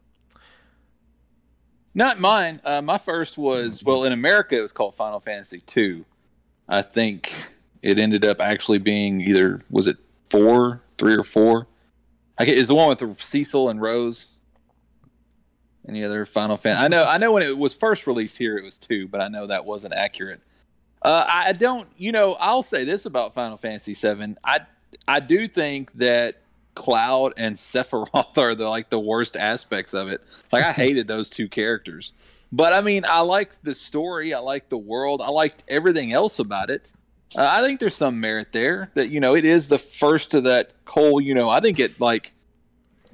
Not 1.96 2.20
mine. 2.20 2.60
Uh, 2.64 2.82
my 2.82 2.98
first 2.98 3.38
was 3.38 3.84
well 3.84 4.04
in 4.04 4.14
America. 4.14 4.58
It 4.58 4.62
was 4.62 4.74
called 4.74 4.96
Final 4.96 5.20
Fantasy 5.20 5.60
two. 5.60 6.06
I 6.68 6.82
think 6.82 7.32
it 7.82 8.00
ended 8.00 8.26
up 8.26 8.40
actually 8.42 8.80
being 8.80 9.22
either 9.22 9.62
was 9.70 9.88
it 9.88 9.98
four, 10.30 10.82
three 10.98 11.16
or 11.16 11.24
four. 11.24 11.68
I 12.38 12.46
is 12.46 12.68
the 12.68 12.76
one 12.76 12.88
with 12.88 13.22
Cecil 13.22 13.70
and 13.70 13.82
Rose. 13.82 14.28
Any 15.88 16.04
other 16.04 16.26
Final 16.26 16.58
Fan? 16.58 16.78
I 16.78 16.88
know. 16.88 17.04
I 17.04 17.18
know 17.18 17.34
when 17.34 17.44
it 17.44 17.58
was 17.58 17.74
first 17.74 18.08
released 18.08 18.38
here, 18.38 18.58
it 18.58 18.64
was 18.64 18.80
two, 18.80 19.08
but 19.08 19.22
I 19.22 19.28
know 19.28 19.48
that 19.48 19.66
wasn't 19.66 19.94
accurate. 19.94 20.42
Uh, 21.02 21.26
I 21.28 21.50
I 21.50 21.52
don't. 21.52 21.88
You 21.98 22.12
know, 22.12 22.38
I'll 22.40 22.64
say 22.64 22.86
this 22.86 23.06
about 23.06 23.34
Final 23.34 23.58
Fantasy 23.58 23.94
seven. 23.94 24.38
I 24.44 24.62
I 25.08 25.20
do 25.20 25.48
think 25.48 25.92
that 25.94 26.38
Cloud 26.76 27.34
and 27.38 27.56
Sephiroth 27.58 28.38
are 28.38 28.56
the 28.56 28.70
like 28.70 28.90
the 28.90 29.00
worst 29.00 29.36
aspects 29.36 29.94
of 29.94 30.08
it. 30.08 30.22
Like 30.52 30.64
I 30.64 30.72
hated 30.74 31.08
those 31.08 31.30
two 31.30 31.48
characters. 31.48 32.14
But 32.52 32.74
I 32.74 32.82
mean, 32.82 33.04
I 33.08 33.22
liked 33.22 33.64
the 33.64 33.74
story, 33.74 34.34
I 34.34 34.40
liked 34.40 34.70
the 34.70 34.78
world, 34.78 35.22
I 35.22 35.30
liked 35.30 35.64
everything 35.68 36.14
else 36.14 36.38
about 36.38 36.70
it. 36.70 36.94
Uh, 37.36 37.48
I 37.50 37.64
think 37.64 37.80
there's 37.80 37.96
some 37.96 38.20
merit 38.20 38.52
there 38.52 38.92
that 38.94 39.10
you 39.10 39.20
know 39.20 39.36
it 39.36 39.46
is 39.46 39.68
the 39.68 39.80
first 39.80 40.34
of 40.34 40.44
that 40.44 40.74
Cole. 40.86 41.20
You 41.20 41.34
know, 41.34 41.50
I 41.50 41.60
think 41.60 41.80
it 41.80 42.00
like. 42.00 42.34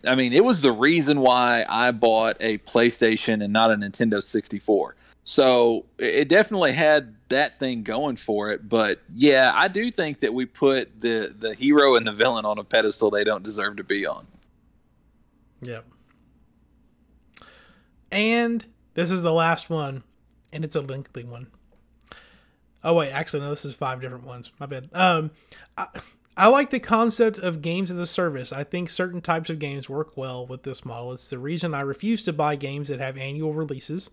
I 0.08 0.16
mean, 0.16 0.32
it 0.32 0.46
was 0.46 0.62
the 0.62 0.72
reason 0.72 1.20
why 1.20 1.66
I 1.68 1.92
bought 1.92 2.38
a 2.40 2.58
PlayStation 2.60 3.44
and 3.44 3.52
not 3.52 3.70
a 3.70 3.76
Nintendo 3.76 4.24
64. 4.24 4.96
So 5.30 5.86
it 6.00 6.16
it 6.16 6.28
definitely 6.28 6.72
had 6.72 7.14
that 7.30 7.60
thing 7.60 7.84
going 7.84 8.16
for 8.16 8.50
it. 8.50 8.68
But 8.68 9.00
yeah, 9.14 9.52
I 9.54 9.68
do 9.68 9.92
think 9.92 10.22
that 10.22 10.34
we 10.34 10.48
put 10.48 11.02
the 11.02 11.32
the 11.38 11.54
hero 11.54 11.96
and 11.96 12.08
the 12.08 12.12
villain 12.12 12.46
on 12.46 12.58
a 12.58 12.64
pedestal 12.64 13.12
they 13.12 13.24
don't 13.24 13.44
deserve 13.44 13.78
to 13.78 13.84
be 13.84 14.08
on. 14.08 14.26
Yep. 15.62 15.86
And 18.12 18.66
this 18.96 19.12
is 19.12 19.22
the 19.22 19.32
last 19.32 19.70
one, 19.70 20.02
and 20.52 20.66
it's 20.66 20.76
a 20.76 20.82
lengthy 20.82 21.26
one. 21.26 21.46
Oh 22.84 22.96
wait, 22.96 23.12
actually 23.12 23.42
no, 23.42 23.52
this 23.52 23.66
is 23.66 23.76
five 23.76 24.02
different 24.02 24.26
ones. 24.26 24.52
My 24.60 24.66
bad. 24.66 24.90
Um, 24.94 25.30
I, 25.78 25.86
I 26.36 26.48
like 26.48 26.72
the 26.72 26.80
concept 26.80 27.38
of 27.38 27.62
games 27.62 27.92
as 27.92 28.00
a 28.00 28.08
service. 28.08 28.52
I 28.52 28.64
think 28.64 28.90
certain 28.90 29.22
types 29.22 29.52
of 29.52 29.60
games 29.60 29.88
work 29.88 30.18
well 30.18 30.48
with 30.48 30.64
this 30.64 30.84
model. 30.84 31.14
It's 31.14 31.28
the 31.28 31.38
reason 31.38 31.76
I 31.76 31.82
refuse 31.82 32.24
to 32.24 32.34
buy 32.34 32.56
games 32.56 32.88
that 32.88 33.00
have 33.00 33.16
annual 33.16 33.54
releases. 33.54 34.10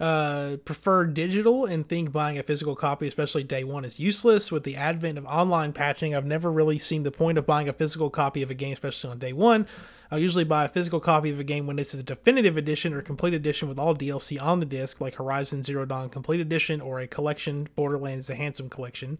Uh, 0.00 0.56
prefer 0.64 1.04
digital 1.04 1.66
and 1.66 1.88
think 1.88 2.10
buying 2.10 2.36
a 2.36 2.42
physical 2.42 2.74
copy, 2.74 3.06
especially 3.06 3.44
day 3.44 3.62
one, 3.62 3.84
is 3.84 4.00
useless. 4.00 4.50
With 4.50 4.64
the 4.64 4.74
advent 4.74 5.18
of 5.18 5.24
online 5.26 5.72
patching, 5.72 6.14
I've 6.14 6.26
never 6.26 6.50
really 6.50 6.78
seen 6.78 7.04
the 7.04 7.12
point 7.12 7.38
of 7.38 7.46
buying 7.46 7.68
a 7.68 7.72
physical 7.72 8.10
copy 8.10 8.42
of 8.42 8.50
a 8.50 8.54
game, 8.54 8.72
especially 8.72 9.10
on 9.10 9.18
day 9.18 9.32
one. 9.32 9.68
I'll 10.10 10.18
usually 10.18 10.44
buy 10.44 10.64
a 10.64 10.68
physical 10.68 11.00
copy 11.00 11.30
of 11.30 11.40
a 11.40 11.44
game 11.44 11.66
when 11.66 11.78
it's 11.78 11.94
a 11.94 12.02
definitive 12.02 12.56
edition 12.56 12.92
or 12.92 13.02
complete 13.02 13.34
edition 13.34 13.68
with 13.68 13.78
all 13.78 13.94
DLC 13.94 14.40
on 14.40 14.60
the 14.60 14.66
disc, 14.66 15.00
like 15.00 15.14
Horizon 15.14 15.64
Zero 15.64 15.84
Dawn 15.86 16.08
Complete 16.08 16.40
Edition 16.40 16.80
or 16.80 17.00
a 17.00 17.06
collection 17.06 17.68
Borderlands 17.74 18.26
The 18.26 18.34
Handsome 18.34 18.68
Collection. 18.68 19.18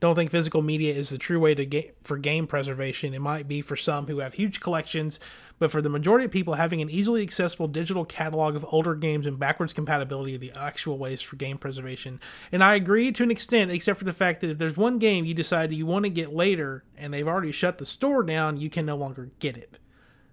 don't 0.00 0.14
think 0.14 0.30
physical 0.30 0.62
media 0.62 0.94
is 0.94 1.10
the 1.10 1.18
true 1.18 1.38
way 1.38 1.54
to 1.54 1.64
get 1.64 1.96
for 2.02 2.18
game 2.18 2.46
preservation. 2.46 3.14
It 3.14 3.20
might 3.20 3.46
be 3.46 3.62
for 3.62 3.76
some 3.76 4.06
who 4.06 4.18
have 4.18 4.34
huge 4.34 4.60
collections, 4.60 5.20
but 5.62 5.70
for 5.70 5.80
the 5.80 5.88
majority 5.88 6.24
of 6.24 6.32
people, 6.32 6.54
having 6.54 6.82
an 6.82 6.90
easily 6.90 7.22
accessible 7.22 7.68
digital 7.68 8.04
catalog 8.04 8.56
of 8.56 8.66
older 8.70 8.96
games 8.96 9.28
and 9.28 9.38
backwards 9.38 9.72
compatibility 9.72 10.34
are 10.34 10.38
the 10.38 10.50
actual 10.50 10.98
ways 10.98 11.22
for 11.22 11.36
game 11.36 11.56
preservation. 11.56 12.18
And 12.50 12.64
I 12.64 12.74
agree 12.74 13.12
to 13.12 13.22
an 13.22 13.30
extent, 13.30 13.70
except 13.70 14.00
for 14.00 14.04
the 14.04 14.12
fact 14.12 14.40
that 14.40 14.50
if 14.50 14.58
there's 14.58 14.76
one 14.76 14.98
game 14.98 15.24
you 15.24 15.34
decide 15.34 15.72
you 15.72 15.86
want 15.86 16.04
to 16.04 16.10
get 16.10 16.34
later 16.34 16.82
and 16.98 17.14
they've 17.14 17.28
already 17.28 17.52
shut 17.52 17.78
the 17.78 17.86
store 17.86 18.24
down, 18.24 18.56
you 18.56 18.70
can 18.70 18.84
no 18.84 18.96
longer 18.96 19.30
get 19.38 19.56
it. 19.56 19.78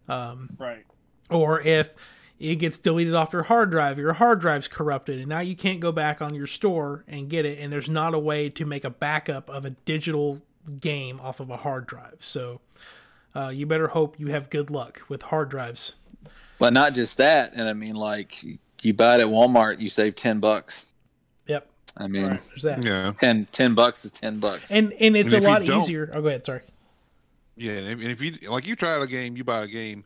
Um, 0.07 0.49
right. 0.57 0.83
Or 1.29 1.61
if 1.61 1.93
it 2.39 2.55
gets 2.55 2.79
deleted 2.79 3.13
off 3.13 3.31
your 3.31 3.43
hard 3.43 3.69
drive, 3.69 3.99
your 3.99 4.13
hard 4.13 4.39
drive's 4.39 4.67
corrupted, 4.67 5.19
and 5.19 5.27
now 5.27 5.41
you 5.41 5.55
can't 5.55 5.79
go 5.79 5.91
back 5.91 6.23
on 6.23 6.33
your 6.33 6.47
store 6.47 7.03
and 7.07 7.29
get 7.29 7.45
it, 7.45 7.59
and 7.59 7.71
there's 7.71 7.87
not 7.87 8.15
a 8.15 8.19
way 8.19 8.49
to 8.49 8.65
make 8.65 8.83
a 8.83 8.89
backup 8.89 9.47
of 9.47 9.63
a 9.63 9.69
digital 9.69 10.41
game 10.79 11.19
off 11.19 11.39
of 11.39 11.51
a 11.51 11.57
hard 11.57 11.85
drive. 11.85 12.15
So 12.17 12.61
uh, 13.35 13.51
you 13.53 13.65
better 13.65 13.89
hope 13.89 14.19
you 14.19 14.27
have 14.27 14.49
good 14.49 14.69
luck 14.69 15.01
with 15.07 15.23
hard 15.23 15.49
drives. 15.49 15.93
But 16.57 16.73
not 16.73 16.93
just 16.93 17.17
that, 17.17 17.53
and 17.55 17.69
I 17.69 17.73
mean, 17.73 17.95
like 17.95 18.43
you 18.81 18.93
buy 18.93 19.15
it 19.17 19.21
at 19.21 19.27
Walmart, 19.27 19.79
you 19.79 19.89
save 19.89 20.15
ten 20.15 20.39
bucks. 20.39 20.93
Yep, 21.47 21.69
I 21.97 22.07
mean, 22.07 22.27
Right. 22.27 22.39
there's 22.49 22.61
that. 22.63 22.85
Yeah, 22.85 23.13
10, 23.17 23.45
10 23.51 23.75
bucks 23.75 24.03
is 24.05 24.11
ten 24.11 24.39
bucks. 24.39 24.71
And 24.71 24.91
and 24.99 25.15
it's 25.15 25.31
And 25.33 25.45
a 25.45 25.47
lot 25.47 25.65
don't- 25.65 25.81
easier. 25.81 26.11
Oh, 26.13 26.21
go 26.21 26.27
ahead. 26.27 26.45
Sorry. 26.45 26.61
yeah. 27.55 27.71
And 27.73 28.01
if, 28.03 28.21
you 28.21 28.33
like, 28.49 28.67
you 28.67 28.75
try 28.75 28.93
out 28.95 29.01
a 29.01 29.07
game, 29.07 29.37
you 29.37 29.43
buy 29.43 29.63
a 29.63 29.67
game, 29.67 30.03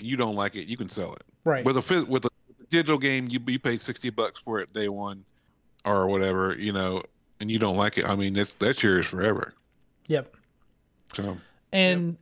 and 0.00 0.08
you 0.08 0.16
don't 0.16 0.34
like 0.34 0.56
it, 0.56 0.66
you 0.66 0.76
can 0.76 0.88
sell 0.88 1.12
it. 1.14 1.22
Right. 1.44 1.64
With 1.64 1.76
a 1.76 2.04
with 2.08 2.24
a 2.24 2.30
digital 2.70 2.98
game, 2.98 3.28
you 3.30 3.38
you 3.46 3.58
pay 3.58 3.76
sixty 3.76 4.10
bucks 4.10 4.40
for 4.40 4.58
it 4.58 4.72
day 4.72 4.88
one, 4.88 5.24
or 5.86 6.08
whatever, 6.08 6.56
you 6.58 6.72
know, 6.72 7.02
and 7.40 7.50
you 7.50 7.58
don't 7.60 7.76
like 7.76 7.98
it. 7.98 8.04
I 8.08 8.16
mean, 8.16 8.32
that's 8.34 8.54
that's 8.54 8.82
yours 8.82 9.06
forever. 9.06 9.54
Yep. 10.08 10.34
So 11.14 11.36
and 11.72 12.16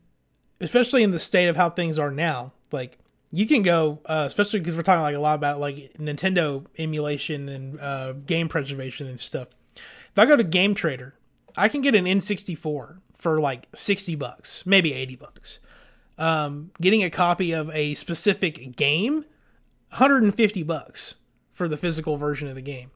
especially 0.60 1.02
in 1.02 1.10
the 1.10 1.18
state 1.18 1.48
of 1.48 1.56
how 1.56 1.70
things 1.70 1.98
are 1.98 2.10
now 2.10 2.52
like 2.72 2.98
you 3.32 3.46
can 3.46 3.62
go 3.62 4.00
uh, 4.06 4.24
especially 4.26 4.60
because 4.60 4.76
we're 4.76 4.82
talking 4.82 5.02
like 5.02 5.14
a 5.14 5.20
lot 5.20 5.34
about 5.34 5.60
like 5.60 5.76
nintendo 5.98 6.64
emulation 6.78 7.48
and 7.48 7.80
uh, 7.80 8.12
game 8.12 8.48
preservation 8.48 9.06
and 9.06 9.18
stuff. 9.18 9.48
If 9.76 10.18
i 10.18 10.26
go 10.26 10.36
to 10.36 10.44
game 10.44 10.74
trader 10.74 11.14
i 11.56 11.68
can 11.68 11.80
get 11.80 11.94
an 11.94 12.04
n64 12.04 12.98
for 13.16 13.40
like 13.40 13.68
60 13.74 14.14
bucks 14.16 14.64
maybe 14.66 14.92
80 14.92 15.16
bucks. 15.16 15.58
Um, 16.18 16.70
getting 16.78 17.02
a 17.02 17.08
copy 17.08 17.52
of 17.52 17.70
a 17.70 17.94
specific 17.94 18.76
game 18.76 19.24
150 19.88 20.62
bucks 20.64 21.14
for 21.50 21.66
the 21.66 21.78
physical 21.78 22.18
version 22.18 22.46
of 22.46 22.54
the 22.54 22.62
game 22.62 22.90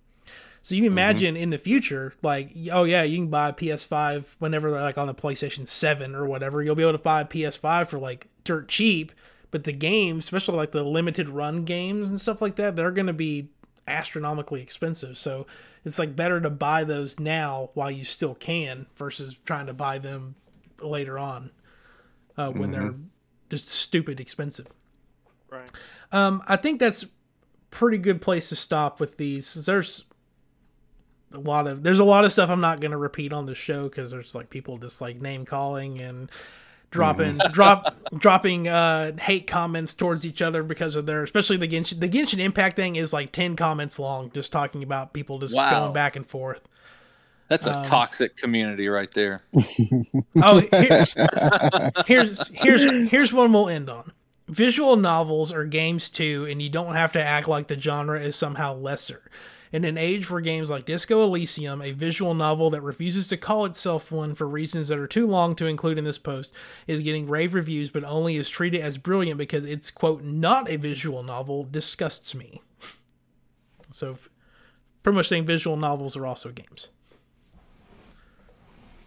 so 0.64 0.74
you 0.74 0.80
can 0.80 0.92
imagine 0.92 1.36
in 1.36 1.50
the 1.50 1.58
future, 1.58 2.14
like, 2.22 2.50
oh 2.72 2.84
yeah, 2.84 3.02
you 3.02 3.18
can 3.18 3.28
buy 3.28 3.50
a 3.50 3.52
PS5 3.52 4.36
whenever 4.38 4.70
they're 4.70 4.80
like 4.80 4.96
on 4.96 5.06
the 5.06 5.14
PlayStation 5.14 5.68
7 5.68 6.14
or 6.14 6.24
whatever. 6.24 6.62
You'll 6.62 6.74
be 6.74 6.82
able 6.82 6.92
to 6.92 6.98
buy 6.98 7.20
a 7.20 7.26
PS5 7.26 7.88
for 7.88 7.98
like 7.98 8.28
dirt 8.44 8.66
cheap, 8.66 9.12
but 9.50 9.64
the 9.64 9.74
games, 9.74 10.24
especially 10.24 10.56
like 10.56 10.72
the 10.72 10.82
limited 10.82 11.28
run 11.28 11.66
games 11.66 12.08
and 12.08 12.18
stuff 12.18 12.40
like 12.40 12.56
that, 12.56 12.76
they're 12.76 12.90
going 12.92 13.08
to 13.08 13.12
be 13.12 13.50
astronomically 13.86 14.62
expensive. 14.62 15.18
So 15.18 15.46
it's 15.84 15.98
like 15.98 16.16
better 16.16 16.40
to 16.40 16.48
buy 16.48 16.82
those 16.82 17.20
now 17.20 17.68
while 17.74 17.90
you 17.90 18.04
still 18.04 18.34
can 18.34 18.86
versus 18.96 19.36
trying 19.44 19.66
to 19.66 19.74
buy 19.74 19.98
them 19.98 20.34
later 20.80 21.18
on 21.18 21.50
uh, 22.38 22.50
when 22.52 22.70
they're 22.70 22.94
just 23.50 23.68
stupid 23.68 24.18
expensive. 24.18 24.68
Right. 25.50 25.70
Um, 26.10 26.42
I 26.48 26.56
think 26.56 26.80
that's 26.80 27.04
pretty 27.70 27.98
good 27.98 28.22
place 28.22 28.48
to 28.48 28.56
stop 28.56 28.98
with 28.98 29.18
these. 29.18 29.52
There's 29.52 30.04
a 31.34 31.40
lot 31.40 31.66
of 31.66 31.82
there's 31.82 31.98
a 31.98 32.04
lot 32.04 32.24
of 32.24 32.32
stuff 32.32 32.50
I'm 32.50 32.60
not 32.60 32.80
going 32.80 32.90
to 32.92 32.96
repeat 32.96 33.32
on 33.32 33.46
the 33.46 33.54
show 33.54 33.88
because 33.88 34.10
there's 34.10 34.34
like 34.34 34.50
people 34.50 34.78
just 34.78 35.00
like 35.00 35.20
name 35.20 35.44
calling 35.44 35.98
and 36.00 36.30
dropping 36.90 37.38
drop 37.52 37.96
dropping 38.16 38.68
uh 38.68 39.16
hate 39.18 39.46
comments 39.46 39.94
towards 39.94 40.24
each 40.24 40.40
other 40.40 40.62
because 40.62 40.94
of 40.96 41.06
their 41.06 41.22
especially 41.22 41.56
the 41.56 41.68
Genshin 41.68 42.00
the 42.00 42.08
Genshin 42.08 42.38
Impact 42.38 42.76
thing 42.76 42.96
is 42.96 43.12
like 43.12 43.32
10 43.32 43.56
comments 43.56 43.98
long 43.98 44.30
just 44.32 44.52
talking 44.52 44.82
about 44.82 45.12
people 45.12 45.38
just 45.38 45.54
Wow. 45.56 45.80
going 45.80 45.92
back 45.92 46.16
and 46.16 46.26
forth. 46.26 46.68
That's 47.48 47.66
um, 47.66 47.80
a 47.80 47.84
toxic 47.84 48.36
community 48.36 48.88
right 48.88 49.12
there. 49.12 49.42
Oh, 50.42 50.58
here's 50.72 51.14
here's 52.06 52.48
here's 52.48 53.10
here's 53.10 53.32
one 53.32 53.52
we'll 53.52 53.68
end 53.68 53.88
on. 53.88 54.12
Visual 54.48 54.96
novels 54.96 55.52
are 55.52 55.64
games 55.64 56.08
too, 56.10 56.46
and 56.50 56.60
you 56.60 56.68
don't 56.68 56.94
have 56.94 57.12
to 57.12 57.22
act 57.22 57.46
like 57.48 57.68
the 57.68 57.80
genre 57.80 58.20
is 58.20 58.34
somehow 58.36 58.74
lesser. 58.74 59.30
In 59.74 59.84
an 59.84 59.98
age 59.98 60.30
where 60.30 60.40
games 60.40 60.70
like 60.70 60.84
Disco 60.84 61.24
Elysium, 61.24 61.82
a 61.82 61.90
visual 61.90 62.32
novel 62.32 62.70
that 62.70 62.80
refuses 62.80 63.26
to 63.26 63.36
call 63.36 63.64
itself 63.64 64.12
one 64.12 64.36
for 64.36 64.46
reasons 64.46 64.86
that 64.86 65.00
are 65.00 65.08
too 65.08 65.26
long 65.26 65.56
to 65.56 65.66
include 65.66 65.98
in 65.98 66.04
this 66.04 66.16
post, 66.16 66.52
is 66.86 67.00
getting 67.00 67.28
rave 67.28 67.54
reviews 67.54 67.90
but 67.90 68.04
only 68.04 68.36
is 68.36 68.48
treated 68.48 68.80
as 68.80 68.98
brilliant 68.98 69.36
because 69.36 69.64
it's, 69.64 69.90
quote, 69.90 70.22
not 70.22 70.70
a 70.70 70.76
visual 70.76 71.24
novel, 71.24 71.64
disgusts 71.64 72.36
me. 72.36 72.62
So, 73.90 74.16
pretty 75.02 75.16
much 75.16 75.28
saying 75.28 75.44
visual 75.46 75.76
novels 75.76 76.16
are 76.16 76.26
also 76.26 76.50
games. 76.50 76.88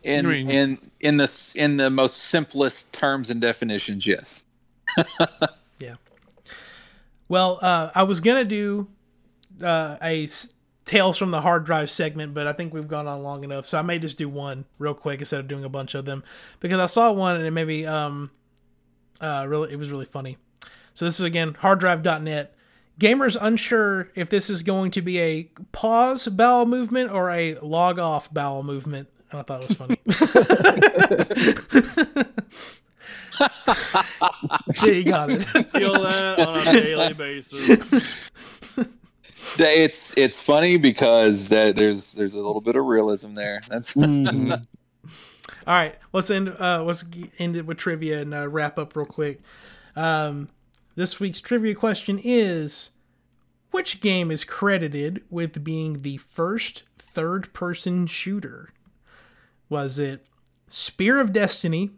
In 0.03 0.25
in 0.49 0.77
in 0.99 1.17
the 1.17 1.53
in 1.55 1.77
the 1.77 1.89
most 1.89 2.17
simplest 2.17 2.91
terms 2.93 3.29
and 3.29 3.39
definitions, 3.41 4.05
yes. 4.05 4.45
Yeah. 5.79 5.95
Well, 7.27 7.59
uh, 7.61 7.91
I 7.95 8.03
was 8.03 8.21
gonna 8.21 8.45
do 8.45 8.87
uh, 9.61 9.97
a 10.01 10.23
s- 10.25 10.53
Tales 10.87 11.17
from 11.17 11.31
the 11.31 11.41
Hard 11.41 11.65
Drive 11.65 11.89
segment, 11.89 12.33
but 12.33 12.47
I 12.47 12.53
think 12.53 12.73
we've 12.73 12.87
gone 12.87 13.07
on 13.07 13.21
long 13.21 13.43
enough, 13.43 13.67
so 13.67 13.77
I 13.77 13.81
may 13.81 13.99
just 13.99 14.17
do 14.17 14.29
one 14.29 14.63
real 14.79 14.93
quick 14.93 15.19
instead 15.19 15.41
of 15.41 15.47
doing 15.49 15.65
a 15.65 15.69
bunch 15.69 15.93
of 15.95 16.05
them 16.05 16.23
because 16.61 16.79
I 16.79 16.85
saw 16.85 17.11
one 17.11 17.35
and 17.35 17.45
it 17.45 17.51
maybe 17.51 17.85
um 17.85 18.31
uh 19.19 19.45
really 19.47 19.73
it 19.73 19.75
was 19.75 19.91
really 19.91 20.05
funny. 20.05 20.37
So 20.93 21.03
this 21.03 21.19
is 21.19 21.25
again 21.25 21.53
harddrive.net. 21.55 22.55
Gamers 22.99 23.37
unsure 23.39 24.07
if 24.15 24.29
this 24.29 24.49
is 24.49 24.63
going 24.63 24.91
to 24.91 25.01
be 25.01 25.19
a 25.19 25.51
pause 25.73 26.25
bowel 26.29 26.65
movement 26.65 27.11
or 27.11 27.31
a 27.31 27.55
log 27.55 27.99
off 27.99 28.33
bowel 28.33 28.63
movement. 28.63 29.09
And 29.29 29.41
I 29.41 29.43
thought 29.43 29.63
it 29.63 29.67
was 29.67 29.77
funny. 29.77 29.97
yeah, 34.83 35.01
got 35.01 35.29
it. 35.31 35.43
Feel 35.67 35.93
that 35.93 36.39
on 36.47 36.67
a 36.67 36.81
daily 36.81 37.13
basis. 37.13 38.56
It's 39.59 40.13
it's 40.17 40.41
funny 40.41 40.77
because 40.77 41.49
that 41.49 41.75
there's 41.75 42.13
there's 42.13 42.33
a 42.33 42.37
little 42.37 42.61
bit 42.61 42.75
of 42.75 42.85
realism 42.85 43.33
there. 43.33 43.61
That's 43.69 43.95
Mhm. 43.95 44.65
All 45.67 45.73
right, 45.73 45.95
let's 46.13 46.29
end. 46.29 46.49
Uh, 46.49 46.83
let's 46.83 47.03
end 47.39 47.55
it 47.55 47.65
with 47.65 47.77
trivia 47.77 48.21
and 48.21 48.33
uh, 48.33 48.47
wrap 48.47 48.77
up 48.79 48.95
real 48.95 49.05
quick. 49.05 49.41
Um, 49.95 50.47
this 50.95 51.19
week's 51.19 51.41
trivia 51.41 51.75
question 51.75 52.19
is: 52.23 52.91
Which 53.71 53.99
game 53.99 54.31
is 54.31 54.43
credited 54.43 55.23
with 55.29 55.63
being 55.63 56.01
the 56.03 56.17
first 56.17 56.83
third-person 56.97 58.07
shooter? 58.07 58.69
Was 59.69 59.99
it 59.99 60.25
Spear 60.69 61.19
of 61.19 61.33
Destiny, 61.33 61.91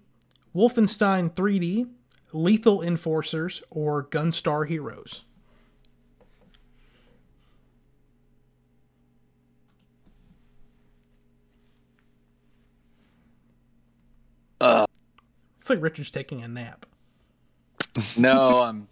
Wolfenstein 0.55 1.31
3D, 1.33 1.87
Lethal 2.33 2.81
Enforcers, 2.81 3.61
or 3.69 4.03
Gunstar 4.03 4.67
Heroes? 4.67 5.23
uh, 14.61 14.85
It's 15.69 15.75
like 15.75 15.83
Richard's 15.83 16.09
taking 16.09 16.41
a 16.41 16.47
nap. 16.47 16.87
no, 18.17 18.63
I'm 18.63 18.87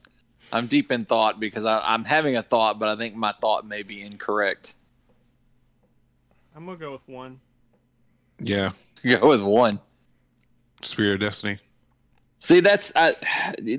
I'm 0.54 0.68
deep 0.68 0.92
in 0.92 1.06
thought 1.06 1.40
because 1.40 1.66
I, 1.66 1.80
I'm 1.80 2.04
having 2.04 2.36
a 2.38 2.44
thought, 2.44 2.78
but 2.78 2.88
I 2.88 2.96
think 2.96 3.16
my 3.16 3.32
thought 3.42 3.66
may 3.66 3.82
be 3.82 4.00
incorrect. 4.00 4.76
I'm 6.56 6.68
gonna 6.68 6.78
go 6.78 6.92
with 6.92 7.02
one. 7.08 7.40
yeah, 8.40 8.74
Go 9.04 9.30
with 9.30 9.42
one. 9.42 9.80
Spirit 10.84 11.16
of 11.16 11.22
Destiny. 11.22 11.58
See, 12.38 12.60
that's 12.60 12.94
I, 12.96 13.16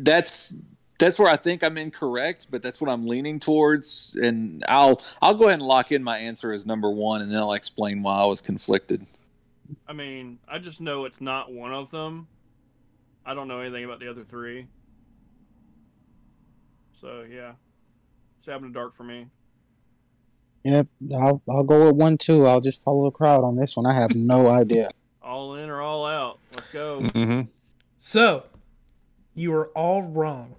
that's 0.00 0.52
that's 0.98 1.20
where 1.20 1.28
I 1.28 1.36
think 1.36 1.62
I'm 1.62 1.78
incorrect, 1.78 2.48
but 2.50 2.62
that's 2.62 2.80
what 2.80 2.90
I'm 2.90 3.06
leaning 3.06 3.38
towards, 3.38 4.16
and 4.20 4.64
I'll 4.68 5.00
I'll 5.22 5.34
go 5.34 5.44
ahead 5.44 5.60
and 5.60 5.68
lock 5.68 5.92
in 5.92 6.02
my 6.02 6.18
answer 6.18 6.52
as 6.52 6.66
number 6.66 6.90
one, 6.90 7.22
and 7.22 7.30
then 7.30 7.38
I'll 7.38 7.52
explain 7.52 8.02
why 8.02 8.22
I 8.22 8.26
was 8.26 8.40
conflicted. 8.40 9.06
I 9.86 9.92
mean, 9.92 10.40
I 10.48 10.58
just 10.58 10.80
know 10.80 11.04
it's 11.04 11.20
not 11.20 11.52
one 11.52 11.72
of 11.72 11.92
them. 11.92 12.26
I 13.28 13.34
don't 13.34 13.46
know 13.46 13.60
anything 13.60 13.84
about 13.84 14.00
the 14.00 14.08
other 14.08 14.24
three. 14.24 14.66
So 17.00 17.24
yeah, 17.30 17.52
stab 18.42 18.62
in 18.62 18.68
the 18.72 18.74
dark 18.74 18.96
for 18.96 19.04
me. 19.04 19.26
Yep, 20.64 20.86
I'll 21.14 21.42
I'll 21.48 21.62
go 21.62 21.86
with 21.86 21.96
one 21.96 22.18
too. 22.18 22.46
I'll 22.46 22.60
just 22.60 22.82
follow 22.82 23.04
the 23.04 23.10
crowd 23.10 23.44
on 23.44 23.54
this 23.54 23.76
one. 23.76 23.86
I 23.86 23.94
have 23.94 24.14
no 24.14 24.48
idea. 24.52 24.90
All 25.22 25.54
in 25.56 25.68
or 25.68 25.80
all 25.80 26.06
out. 26.06 26.38
Let's 26.54 26.68
go. 26.72 27.00
Mm-hmm. 27.00 27.40
So, 27.98 28.44
you 29.34 29.52
are 29.54 29.66
all 29.76 30.02
wrong. 30.02 30.56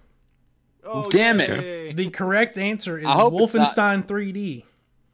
Oh, 0.84 1.04
Damn 1.10 1.40
it. 1.42 1.50
yay. 1.50 1.94
The 1.94 2.10
correct 2.12 2.58
answer 2.58 2.98
is 3.00 3.06
I 3.06 3.14
hope 3.14 3.34
it's 3.42 3.54
not- 3.54 3.68
Wolfenstein 3.76 4.06
3D. 4.06 4.64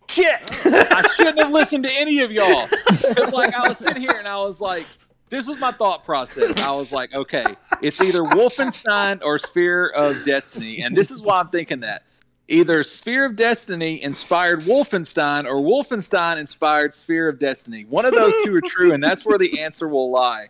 shit! 0.10 0.66
I 0.92 1.02
shouldn't 1.16 1.40
have 1.40 1.52
listened 1.52 1.86
to 1.86 1.92
any 1.92 2.20
of 2.20 2.32
y'all. 2.32 2.68
It's 3.08 3.34
like 3.34 3.54
I 3.56 3.68
was 3.68 3.78
sitting 3.78 4.02
here 4.02 4.12
and 4.18 4.28
I 4.28 4.38
was 4.40 4.60
like, 4.60 4.86
this 5.30 5.48
was 5.48 5.60
my 5.60 5.72
thought 5.72 6.04
process. 6.04 6.58
I 6.60 6.72
was 6.72 6.92
like, 6.92 7.14
okay, 7.14 7.46
it's 7.82 8.02
either 8.02 8.22
Wolfenstein 8.22 9.22
or 9.24 9.38
Sphere 9.38 9.88
of 9.90 10.24
Destiny, 10.24 10.82
and 10.82 10.96
this 10.96 11.12
is 11.12 11.22
why 11.24 11.40
I'm 11.40 11.50
thinking 11.50 11.82
that. 11.82 12.04
Either 12.48 12.84
Sphere 12.84 13.26
of 13.26 13.36
Destiny 13.36 14.02
inspired 14.04 14.62
Wolfenstein 14.62 15.46
or 15.46 15.56
Wolfenstein 15.56 16.38
inspired 16.38 16.94
Sphere 16.94 17.28
of 17.28 17.40
Destiny. 17.40 17.86
One 17.86 18.06
of 18.06 18.14
those 18.14 18.34
two 18.44 18.56
are 18.56 18.62
true, 18.62 18.94
and 18.94 19.02
that's 19.02 19.26
where 19.26 19.40
the 19.40 19.62
answer 19.62 19.88
will 19.88 20.12
lie. 20.12 20.50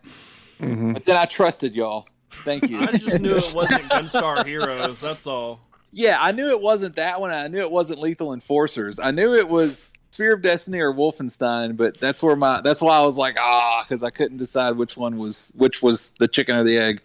hmm 0.60 0.92
But 0.94 1.06
then 1.06 1.16
I 1.16 1.24
trusted 1.26 1.74
y'all. 1.74 2.08
Thank 2.30 2.70
you. 2.70 2.80
I 2.82 2.88
just 2.88 3.22
knew 3.22 3.32
it 3.32 3.54
wasn't 3.56 3.84
Gunstar 3.84 4.46
Heroes. 4.46 5.00
That's 5.00 5.26
all. 5.26 5.62
Yeah, 5.94 6.18
I 6.20 6.34
knew 6.34 6.50
it 6.50 6.60
wasn't 6.60 6.98
that 6.98 7.22
one. 7.22 7.32
I 7.32 7.48
knew 7.48 7.60
it 7.62 7.72
wasn't 7.72 8.02
Lethal 8.02 8.34
Enforcers. 8.34 9.00
I 9.00 9.12
knew 9.12 9.34
it 9.36 9.48
was 9.48 9.94
Sphere 10.16 10.36
of 10.36 10.42
Destiny 10.42 10.80
or 10.80 10.94
Wolfenstein, 10.94 11.76
but 11.76 12.00
that's 12.00 12.24
where 12.24 12.38
my 12.38 12.62
that's 12.62 12.82
why 12.82 12.98
I 12.98 13.02
was 13.02 13.18
like 13.18 13.36
ah 13.38 13.84
because 13.84 14.02
I 14.02 14.12
couldn't 14.12 14.38
decide 14.38 14.78
which 14.78 14.96
one 14.96 15.18
was 15.18 15.52
which 15.58 15.84
was 15.84 16.14
the 16.20 16.30
chicken 16.30 16.56
or 16.56 16.64
the 16.64 16.78
egg. 16.78 17.02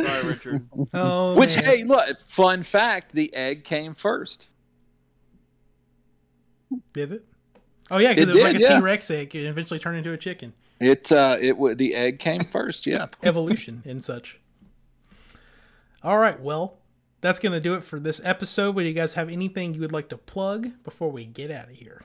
Sorry, 0.00 0.28
Richard. 0.28 0.68
Oh, 0.94 1.36
Which 1.36 1.56
man. 1.56 1.64
hey, 1.64 1.82
look, 1.84 2.20
fun 2.20 2.62
fact: 2.62 3.10
the 3.12 3.34
egg 3.34 3.64
came 3.64 3.92
first. 3.92 4.50
did 6.92 7.10
it? 7.12 7.24
Oh 7.90 7.98
yeah, 7.98 8.14
because 8.14 8.28
It 8.28 8.28
it, 8.30 8.34
was 8.34 8.44
like 8.44 8.56
a 8.56 8.60
yeah. 8.60 8.76
T-Rex 8.78 9.10
egg 9.10 9.34
and 9.34 9.46
eventually 9.46 9.80
turned 9.80 9.98
into 9.98 10.12
a 10.12 10.16
chicken. 10.16 10.52
It 10.78 11.10
uh, 11.10 11.38
it 11.40 11.54
w- 11.54 11.74
the 11.74 11.94
egg 11.96 12.20
came 12.20 12.44
first. 12.44 12.86
Yeah. 12.86 13.08
Evolution 13.24 13.82
and 13.84 14.04
such. 14.04 14.38
All 16.04 16.18
right, 16.18 16.40
well, 16.40 16.78
that's 17.22 17.38
gonna 17.38 17.60
do 17.60 17.74
it 17.74 17.82
for 17.82 17.98
this 17.98 18.20
episode. 18.22 18.74
But 18.74 18.82
do 18.82 18.88
you 18.88 18.94
guys 18.94 19.14
have 19.14 19.30
anything 19.30 19.72
you 19.72 19.80
would 19.80 19.92
like 19.92 20.10
to 20.10 20.18
plug 20.18 20.68
before 20.84 21.10
we 21.10 21.24
get 21.24 21.50
out 21.50 21.70
of 21.70 21.70
here? 21.70 22.02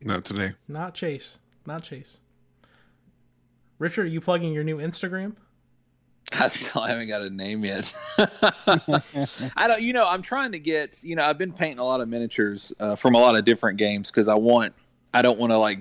Not 0.00 0.24
today. 0.24 0.50
Not 0.66 0.94
Chase. 0.94 1.38
Not 1.66 1.82
Chase. 1.82 2.20
Richard, 3.78 4.06
are 4.06 4.08
you 4.08 4.20
plugging 4.22 4.52
your 4.52 4.64
new 4.64 4.78
Instagram? 4.78 5.34
I 6.40 6.46
still 6.48 6.82
haven't 6.82 7.08
got 7.08 7.22
a 7.22 7.30
name 7.30 7.64
yet. 7.64 7.92
I 8.18 9.66
don't, 9.66 9.82
you 9.82 9.92
know, 9.92 10.06
I'm 10.06 10.22
trying 10.22 10.52
to 10.52 10.58
get, 10.58 11.02
you 11.02 11.16
know, 11.16 11.24
I've 11.24 11.38
been 11.38 11.52
painting 11.52 11.78
a 11.78 11.84
lot 11.84 12.00
of 12.00 12.08
miniatures 12.08 12.72
uh, 12.80 12.96
from 12.96 13.14
a 13.14 13.18
lot 13.18 13.36
of 13.36 13.44
different 13.44 13.78
games 13.78 14.10
because 14.10 14.28
I 14.28 14.34
want, 14.34 14.74
I 15.12 15.22
don't 15.22 15.38
want 15.38 15.52
to 15.52 15.58
like 15.58 15.78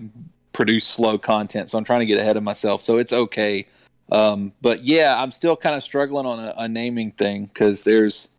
produce 0.53 0.85
slow 0.85 1.17
content, 1.17 1.69
so 1.69 1.77
I'm 1.77 1.83
trying 1.83 2.01
to 2.01 2.05
get 2.05 2.19
ahead 2.19 2.37
of 2.37 2.43
myself. 2.43 2.81
So 2.81 2.97
it's 2.97 3.11
okay, 3.13 3.67
um, 4.11 4.53
but 4.61 4.83
yeah, 4.83 5.15
I'm 5.21 5.31
still 5.31 5.55
kind 5.55 5.75
of 5.75 5.83
struggling 5.83 6.25
on 6.25 6.39
a, 6.39 6.53
a 6.57 6.67
naming 6.67 7.11
thing 7.11 7.45
because 7.45 7.83
there's 7.83 8.29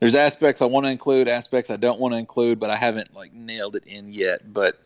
there's 0.00 0.14
aspects 0.14 0.60
I 0.60 0.64
want 0.64 0.84
to 0.86 0.90
include, 0.90 1.28
aspects 1.28 1.70
I 1.70 1.76
don't 1.76 2.00
want 2.00 2.12
to 2.12 2.18
include, 2.18 2.58
but 2.58 2.70
I 2.70 2.76
haven't 2.76 3.14
like 3.14 3.32
nailed 3.32 3.76
it 3.76 3.84
in 3.86 4.12
yet. 4.12 4.52
But 4.52 4.80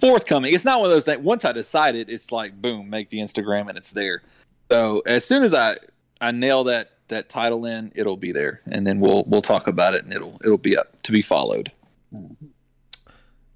forthcoming, 0.00 0.54
it's 0.54 0.64
not 0.64 0.78
one 0.80 0.88
of 0.88 0.94
those 0.94 1.04
things. 1.04 1.20
Once 1.20 1.44
I 1.44 1.52
decide 1.52 1.96
it, 1.96 2.08
it's 2.08 2.30
like 2.30 2.60
boom, 2.60 2.88
make 2.88 3.08
the 3.08 3.18
Instagram 3.18 3.68
and 3.68 3.76
it's 3.76 3.90
there. 3.90 4.22
So 4.70 5.02
as 5.06 5.24
soon 5.24 5.42
as 5.42 5.52
I 5.52 5.78
I 6.20 6.30
nail 6.30 6.64
that 6.64 6.90
that 7.08 7.28
title 7.28 7.66
in, 7.66 7.90
it'll 7.94 8.16
be 8.16 8.32
there, 8.32 8.60
and 8.70 8.86
then 8.86 9.00
we'll 9.00 9.24
we'll 9.26 9.42
talk 9.42 9.66
about 9.66 9.94
it, 9.94 10.04
and 10.04 10.12
it'll 10.12 10.38
it'll 10.44 10.58
be 10.58 10.76
up 10.76 11.02
to 11.02 11.12
be 11.12 11.22
followed. 11.22 11.72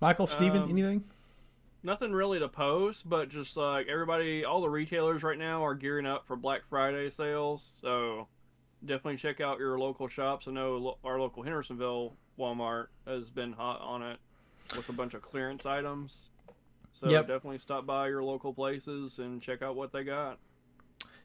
Michael, 0.00 0.26
Steven, 0.26 0.62
Um, 0.62 0.70
anything? 0.70 1.04
Nothing 1.86 2.10
really 2.10 2.40
to 2.40 2.48
post, 2.48 3.08
but 3.08 3.28
just 3.28 3.56
like 3.56 3.86
everybody, 3.86 4.44
all 4.44 4.60
the 4.60 4.68
retailers 4.68 5.22
right 5.22 5.38
now 5.38 5.64
are 5.64 5.76
gearing 5.76 6.04
up 6.04 6.26
for 6.26 6.34
Black 6.34 6.62
Friday 6.68 7.10
sales. 7.10 7.68
So 7.80 8.26
definitely 8.84 9.18
check 9.18 9.40
out 9.40 9.60
your 9.60 9.78
local 9.78 10.08
shops. 10.08 10.48
I 10.48 10.50
know 10.50 10.98
our 11.04 11.20
local 11.20 11.44
Hendersonville 11.44 12.16
Walmart 12.36 12.86
has 13.06 13.30
been 13.30 13.52
hot 13.52 13.80
on 13.82 14.02
it 14.02 14.18
with 14.76 14.88
a 14.88 14.92
bunch 14.92 15.14
of 15.14 15.22
clearance 15.22 15.64
items. 15.64 16.30
So 17.00 17.08
Yep. 17.08 17.28
definitely 17.28 17.58
stop 17.58 17.86
by 17.86 18.08
your 18.08 18.24
local 18.24 18.52
places 18.52 19.20
and 19.20 19.40
check 19.40 19.62
out 19.62 19.76
what 19.76 19.92
they 19.92 20.02
got. 20.02 20.38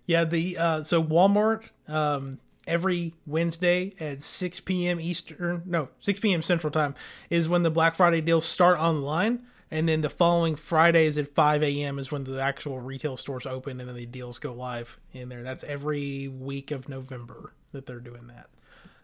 Yeah, 0.05 0.25
the 0.25 0.59
uh, 0.59 0.83
so 0.83 1.03
Walmart 1.03 1.71
um, 1.87 2.39
every 2.67 3.15
Wednesday 3.25 3.93
at 3.99 4.21
6 4.21 4.59
p.m. 4.59 4.99
Eastern, 4.99 5.63
no, 5.65 5.89
6 6.01 6.19
p.m. 6.19 6.43
Central 6.43 6.69
Time 6.69 6.93
is 7.31 7.49
when 7.49 7.63
the 7.63 7.71
Black 7.71 7.95
Friday 7.95 8.21
deals 8.21 8.45
start 8.45 8.79
online, 8.79 9.47
and 9.71 9.87
then 9.87 10.01
the 10.01 10.09
following 10.09 10.55
Fridays 10.55 11.17
at 11.17 11.33
5 11.33 11.63
a.m. 11.63 11.97
is 11.97 12.11
when 12.11 12.25
the 12.25 12.41
actual 12.41 12.79
retail 12.79 13.15
stores 13.15 13.45
open 13.45 13.79
and 13.79 13.87
then 13.87 13.95
the 13.95 14.05
deals 14.05 14.37
go 14.37 14.53
live 14.53 14.99
in 15.13 15.29
there. 15.29 15.43
That's 15.43 15.63
every 15.63 16.27
week 16.27 16.71
of 16.71 16.89
November 16.89 17.53
that 17.71 17.85
they're 17.85 18.01
doing 18.01 18.27
that. 18.27 18.49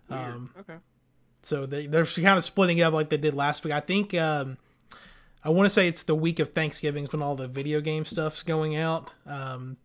Weird. 0.10 0.22
Um, 0.22 0.54
okay. 0.60 0.80
So 1.44 1.66
they, 1.66 1.88
they're 1.88 2.06
kind 2.06 2.38
of 2.38 2.44
splitting 2.44 2.82
up 2.82 2.94
like 2.94 3.10
they 3.10 3.18
did 3.18 3.34
last 3.34 3.64
week. 3.64 3.74
I 3.74 3.80
think 3.80 4.14
um, 4.14 4.58
I 5.42 5.50
want 5.50 5.66
to 5.68 5.70
say 5.70 5.88
it's 5.88 6.04
the 6.04 6.16
week 6.16 6.40
of 6.40 6.52
Thanksgiving 6.52 7.06
is 7.06 7.14
when 7.14 7.22
all 7.22 7.36
the 7.36 7.48
video 7.48 7.80
game 7.80 8.04
stuff's 8.04 8.44
going 8.44 8.76
out. 8.76 9.14
Um, 9.26 9.78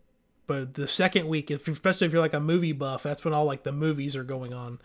but 0.48 0.74
the 0.74 0.88
second 0.88 1.28
week, 1.28 1.52
if, 1.52 1.68
especially 1.68 2.08
if 2.08 2.12
you're 2.12 2.20
like 2.20 2.34
a 2.34 2.40
movie 2.40 2.72
buff, 2.72 3.04
that's 3.04 3.24
when 3.24 3.32
all 3.32 3.44
like 3.44 3.62
the 3.62 3.70
movies 3.70 4.16
are 4.16 4.24
going 4.24 4.52
on 4.52 4.80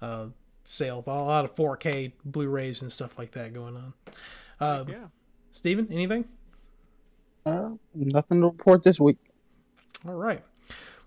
uh, 0.00 0.26
sale. 0.62 1.02
A 1.04 1.10
lot 1.10 1.44
of 1.44 1.54
4K 1.56 2.12
Blu-rays 2.24 2.82
and 2.82 2.92
stuff 2.92 3.18
like 3.18 3.32
that 3.32 3.52
going 3.52 3.76
on. 3.76 3.92
Um, 4.60 4.88
yeah. 4.88 5.06
Steven, 5.52 5.86
anything? 5.90 6.24
Uh, 7.44 7.70
nothing 7.94 8.40
to 8.40 8.46
report 8.46 8.82
this 8.82 8.98
week. 8.98 9.18
All 10.06 10.14
right. 10.14 10.42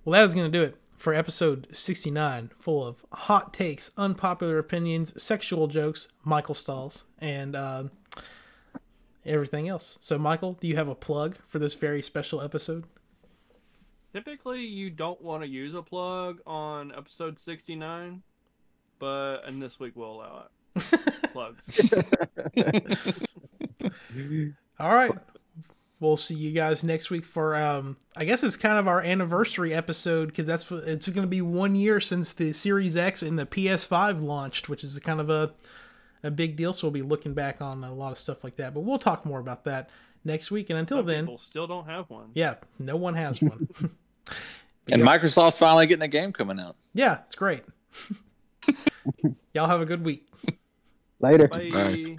Well, 0.04 0.14
that 0.14 0.28
is 0.28 0.36
going 0.36 0.50
to 0.52 0.58
do 0.58 0.64
it 0.64 0.78
for 0.96 1.14
episode 1.14 1.68
69, 1.72 2.52
full 2.60 2.86
of 2.86 3.04
hot 3.12 3.54
takes, 3.54 3.92
unpopular 3.98 4.60
opinions, 4.60 5.22
sexual 5.22 5.68
jokes, 5.68 6.08
Michael 6.24 6.56
Stalls, 6.56 7.06
and 7.20 7.56
uh, 7.56 7.86
everything 9.26 9.68
else. 9.68 9.98
So, 10.00 10.18
Michael, 10.18 10.54
do 10.54 10.68
you 10.68 10.76
have 10.76 10.88
a 10.88 10.96
plug 10.96 11.38
for 11.48 11.60
this 11.60 11.74
very 11.74 12.02
special 12.02 12.42
episode? 12.42 12.86
Typically, 14.14 14.62
you 14.62 14.90
don't 14.90 15.22
want 15.22 15.44
to 15.44 15.50
use 15.50 15.74
a 15.74 15.82
plug 15.82 16.40
on 16.46 16.94
episode 16.96 17.40
69, 17.40 18.22
but 19.00 19.40
and 19.46 19.62
this 19.62 19.80
week 19.80 19.94
we'll 19.96 20.12
allow 20.12 20.46
it. 20.46 20.52
Plugs. 21.34 21.82
All 24.80 24.94
right. 24.94 25.12
We'll 26.02 26.18
see 26.18 26.36
you 26.36 26.52
guys 26.52 26.84
next 26.84 27.10
week 27.10 27.26
for 27.26 27.56
um 27.56 27.98
I 28.18 28.26
guess 28.26 28.44
it's 28.44 28.58
kind 28.58 28.78
of 28.78 28.88
our 28.88 29.02
anniversary 29.02 29.74
episode 29.74 30.28
because 30.28 30.46
that's 30.46 30.70
what- 30.70 30.84
it's 30.84 31.08
going 31.08 31.24
to 31.26 31.28
be 31.30 31.42
one 31.42 31.74
year 31.76 32.00
since 32.00 32.34
the 32.34 32.52
Series 32.54 32.96
X 32.98 33.22
and 33.24 33.40
the 33.40 33.46
PS5 33.46 34.22
launched, 34.22 34.68
which 34.70 34.84
is 34.84 34.98
kind 35.00 35.20
of 35.22 35.30
a 35.30 35.54
a 36.24 36.32
big 36.32 36.56
deal. 36.58 36.74
So 36.74 36.88
we'll 36.88 36.92
be 36.94 37.02
looking 37.02 37.34
back 37.34 37.62
on 37.62 37.84
a 37.84 37.94
lot 37.94 38.12
of 38.12 38.18
stuff 38.18 38.44
like 38.44 38.56
that. 38.58 38.74
But 38.74 38.82
we'll 38.82 39.00
talk 39.00 39.26
more 39.26 39.40
about 39.40 39.64
that 39.66 39.90
next 40.26 40.52
week. 40.52 40.70
And 40.70 40.78
until 40.80 41.00
Some 41.00 41.06
then, 41.06 41.24
people 41.26 41.40
still 41.40 41.68
don't 41.68 41.86
have 41.88 42.10
one. 42.10 42.32
yeah, 42.34 42.56
no 42.80 42.96
one 42.98 43.14
has 43.16 43.42
one. 43.42 43.68
And 44.92 45.02
Microsoft's 45.02 45.58
finally 45.58 45.88
getting 45.88 46.04
a 46.04 46.08
game 46.08 46.32
coming 46.32 46.60
out. 46.60 46.76
yeah, 46.94 47.22
it's 47.26 47.34
great. 47.34 47.64
Y'all 49.54 49.66
have 49.68 49.82
a 49.82 49.86
good 49.86 50.06
week. 50.06 50.28
Later. 51.20 51.48
Bye. 51.48 51.70
Bye. 51.72 52.18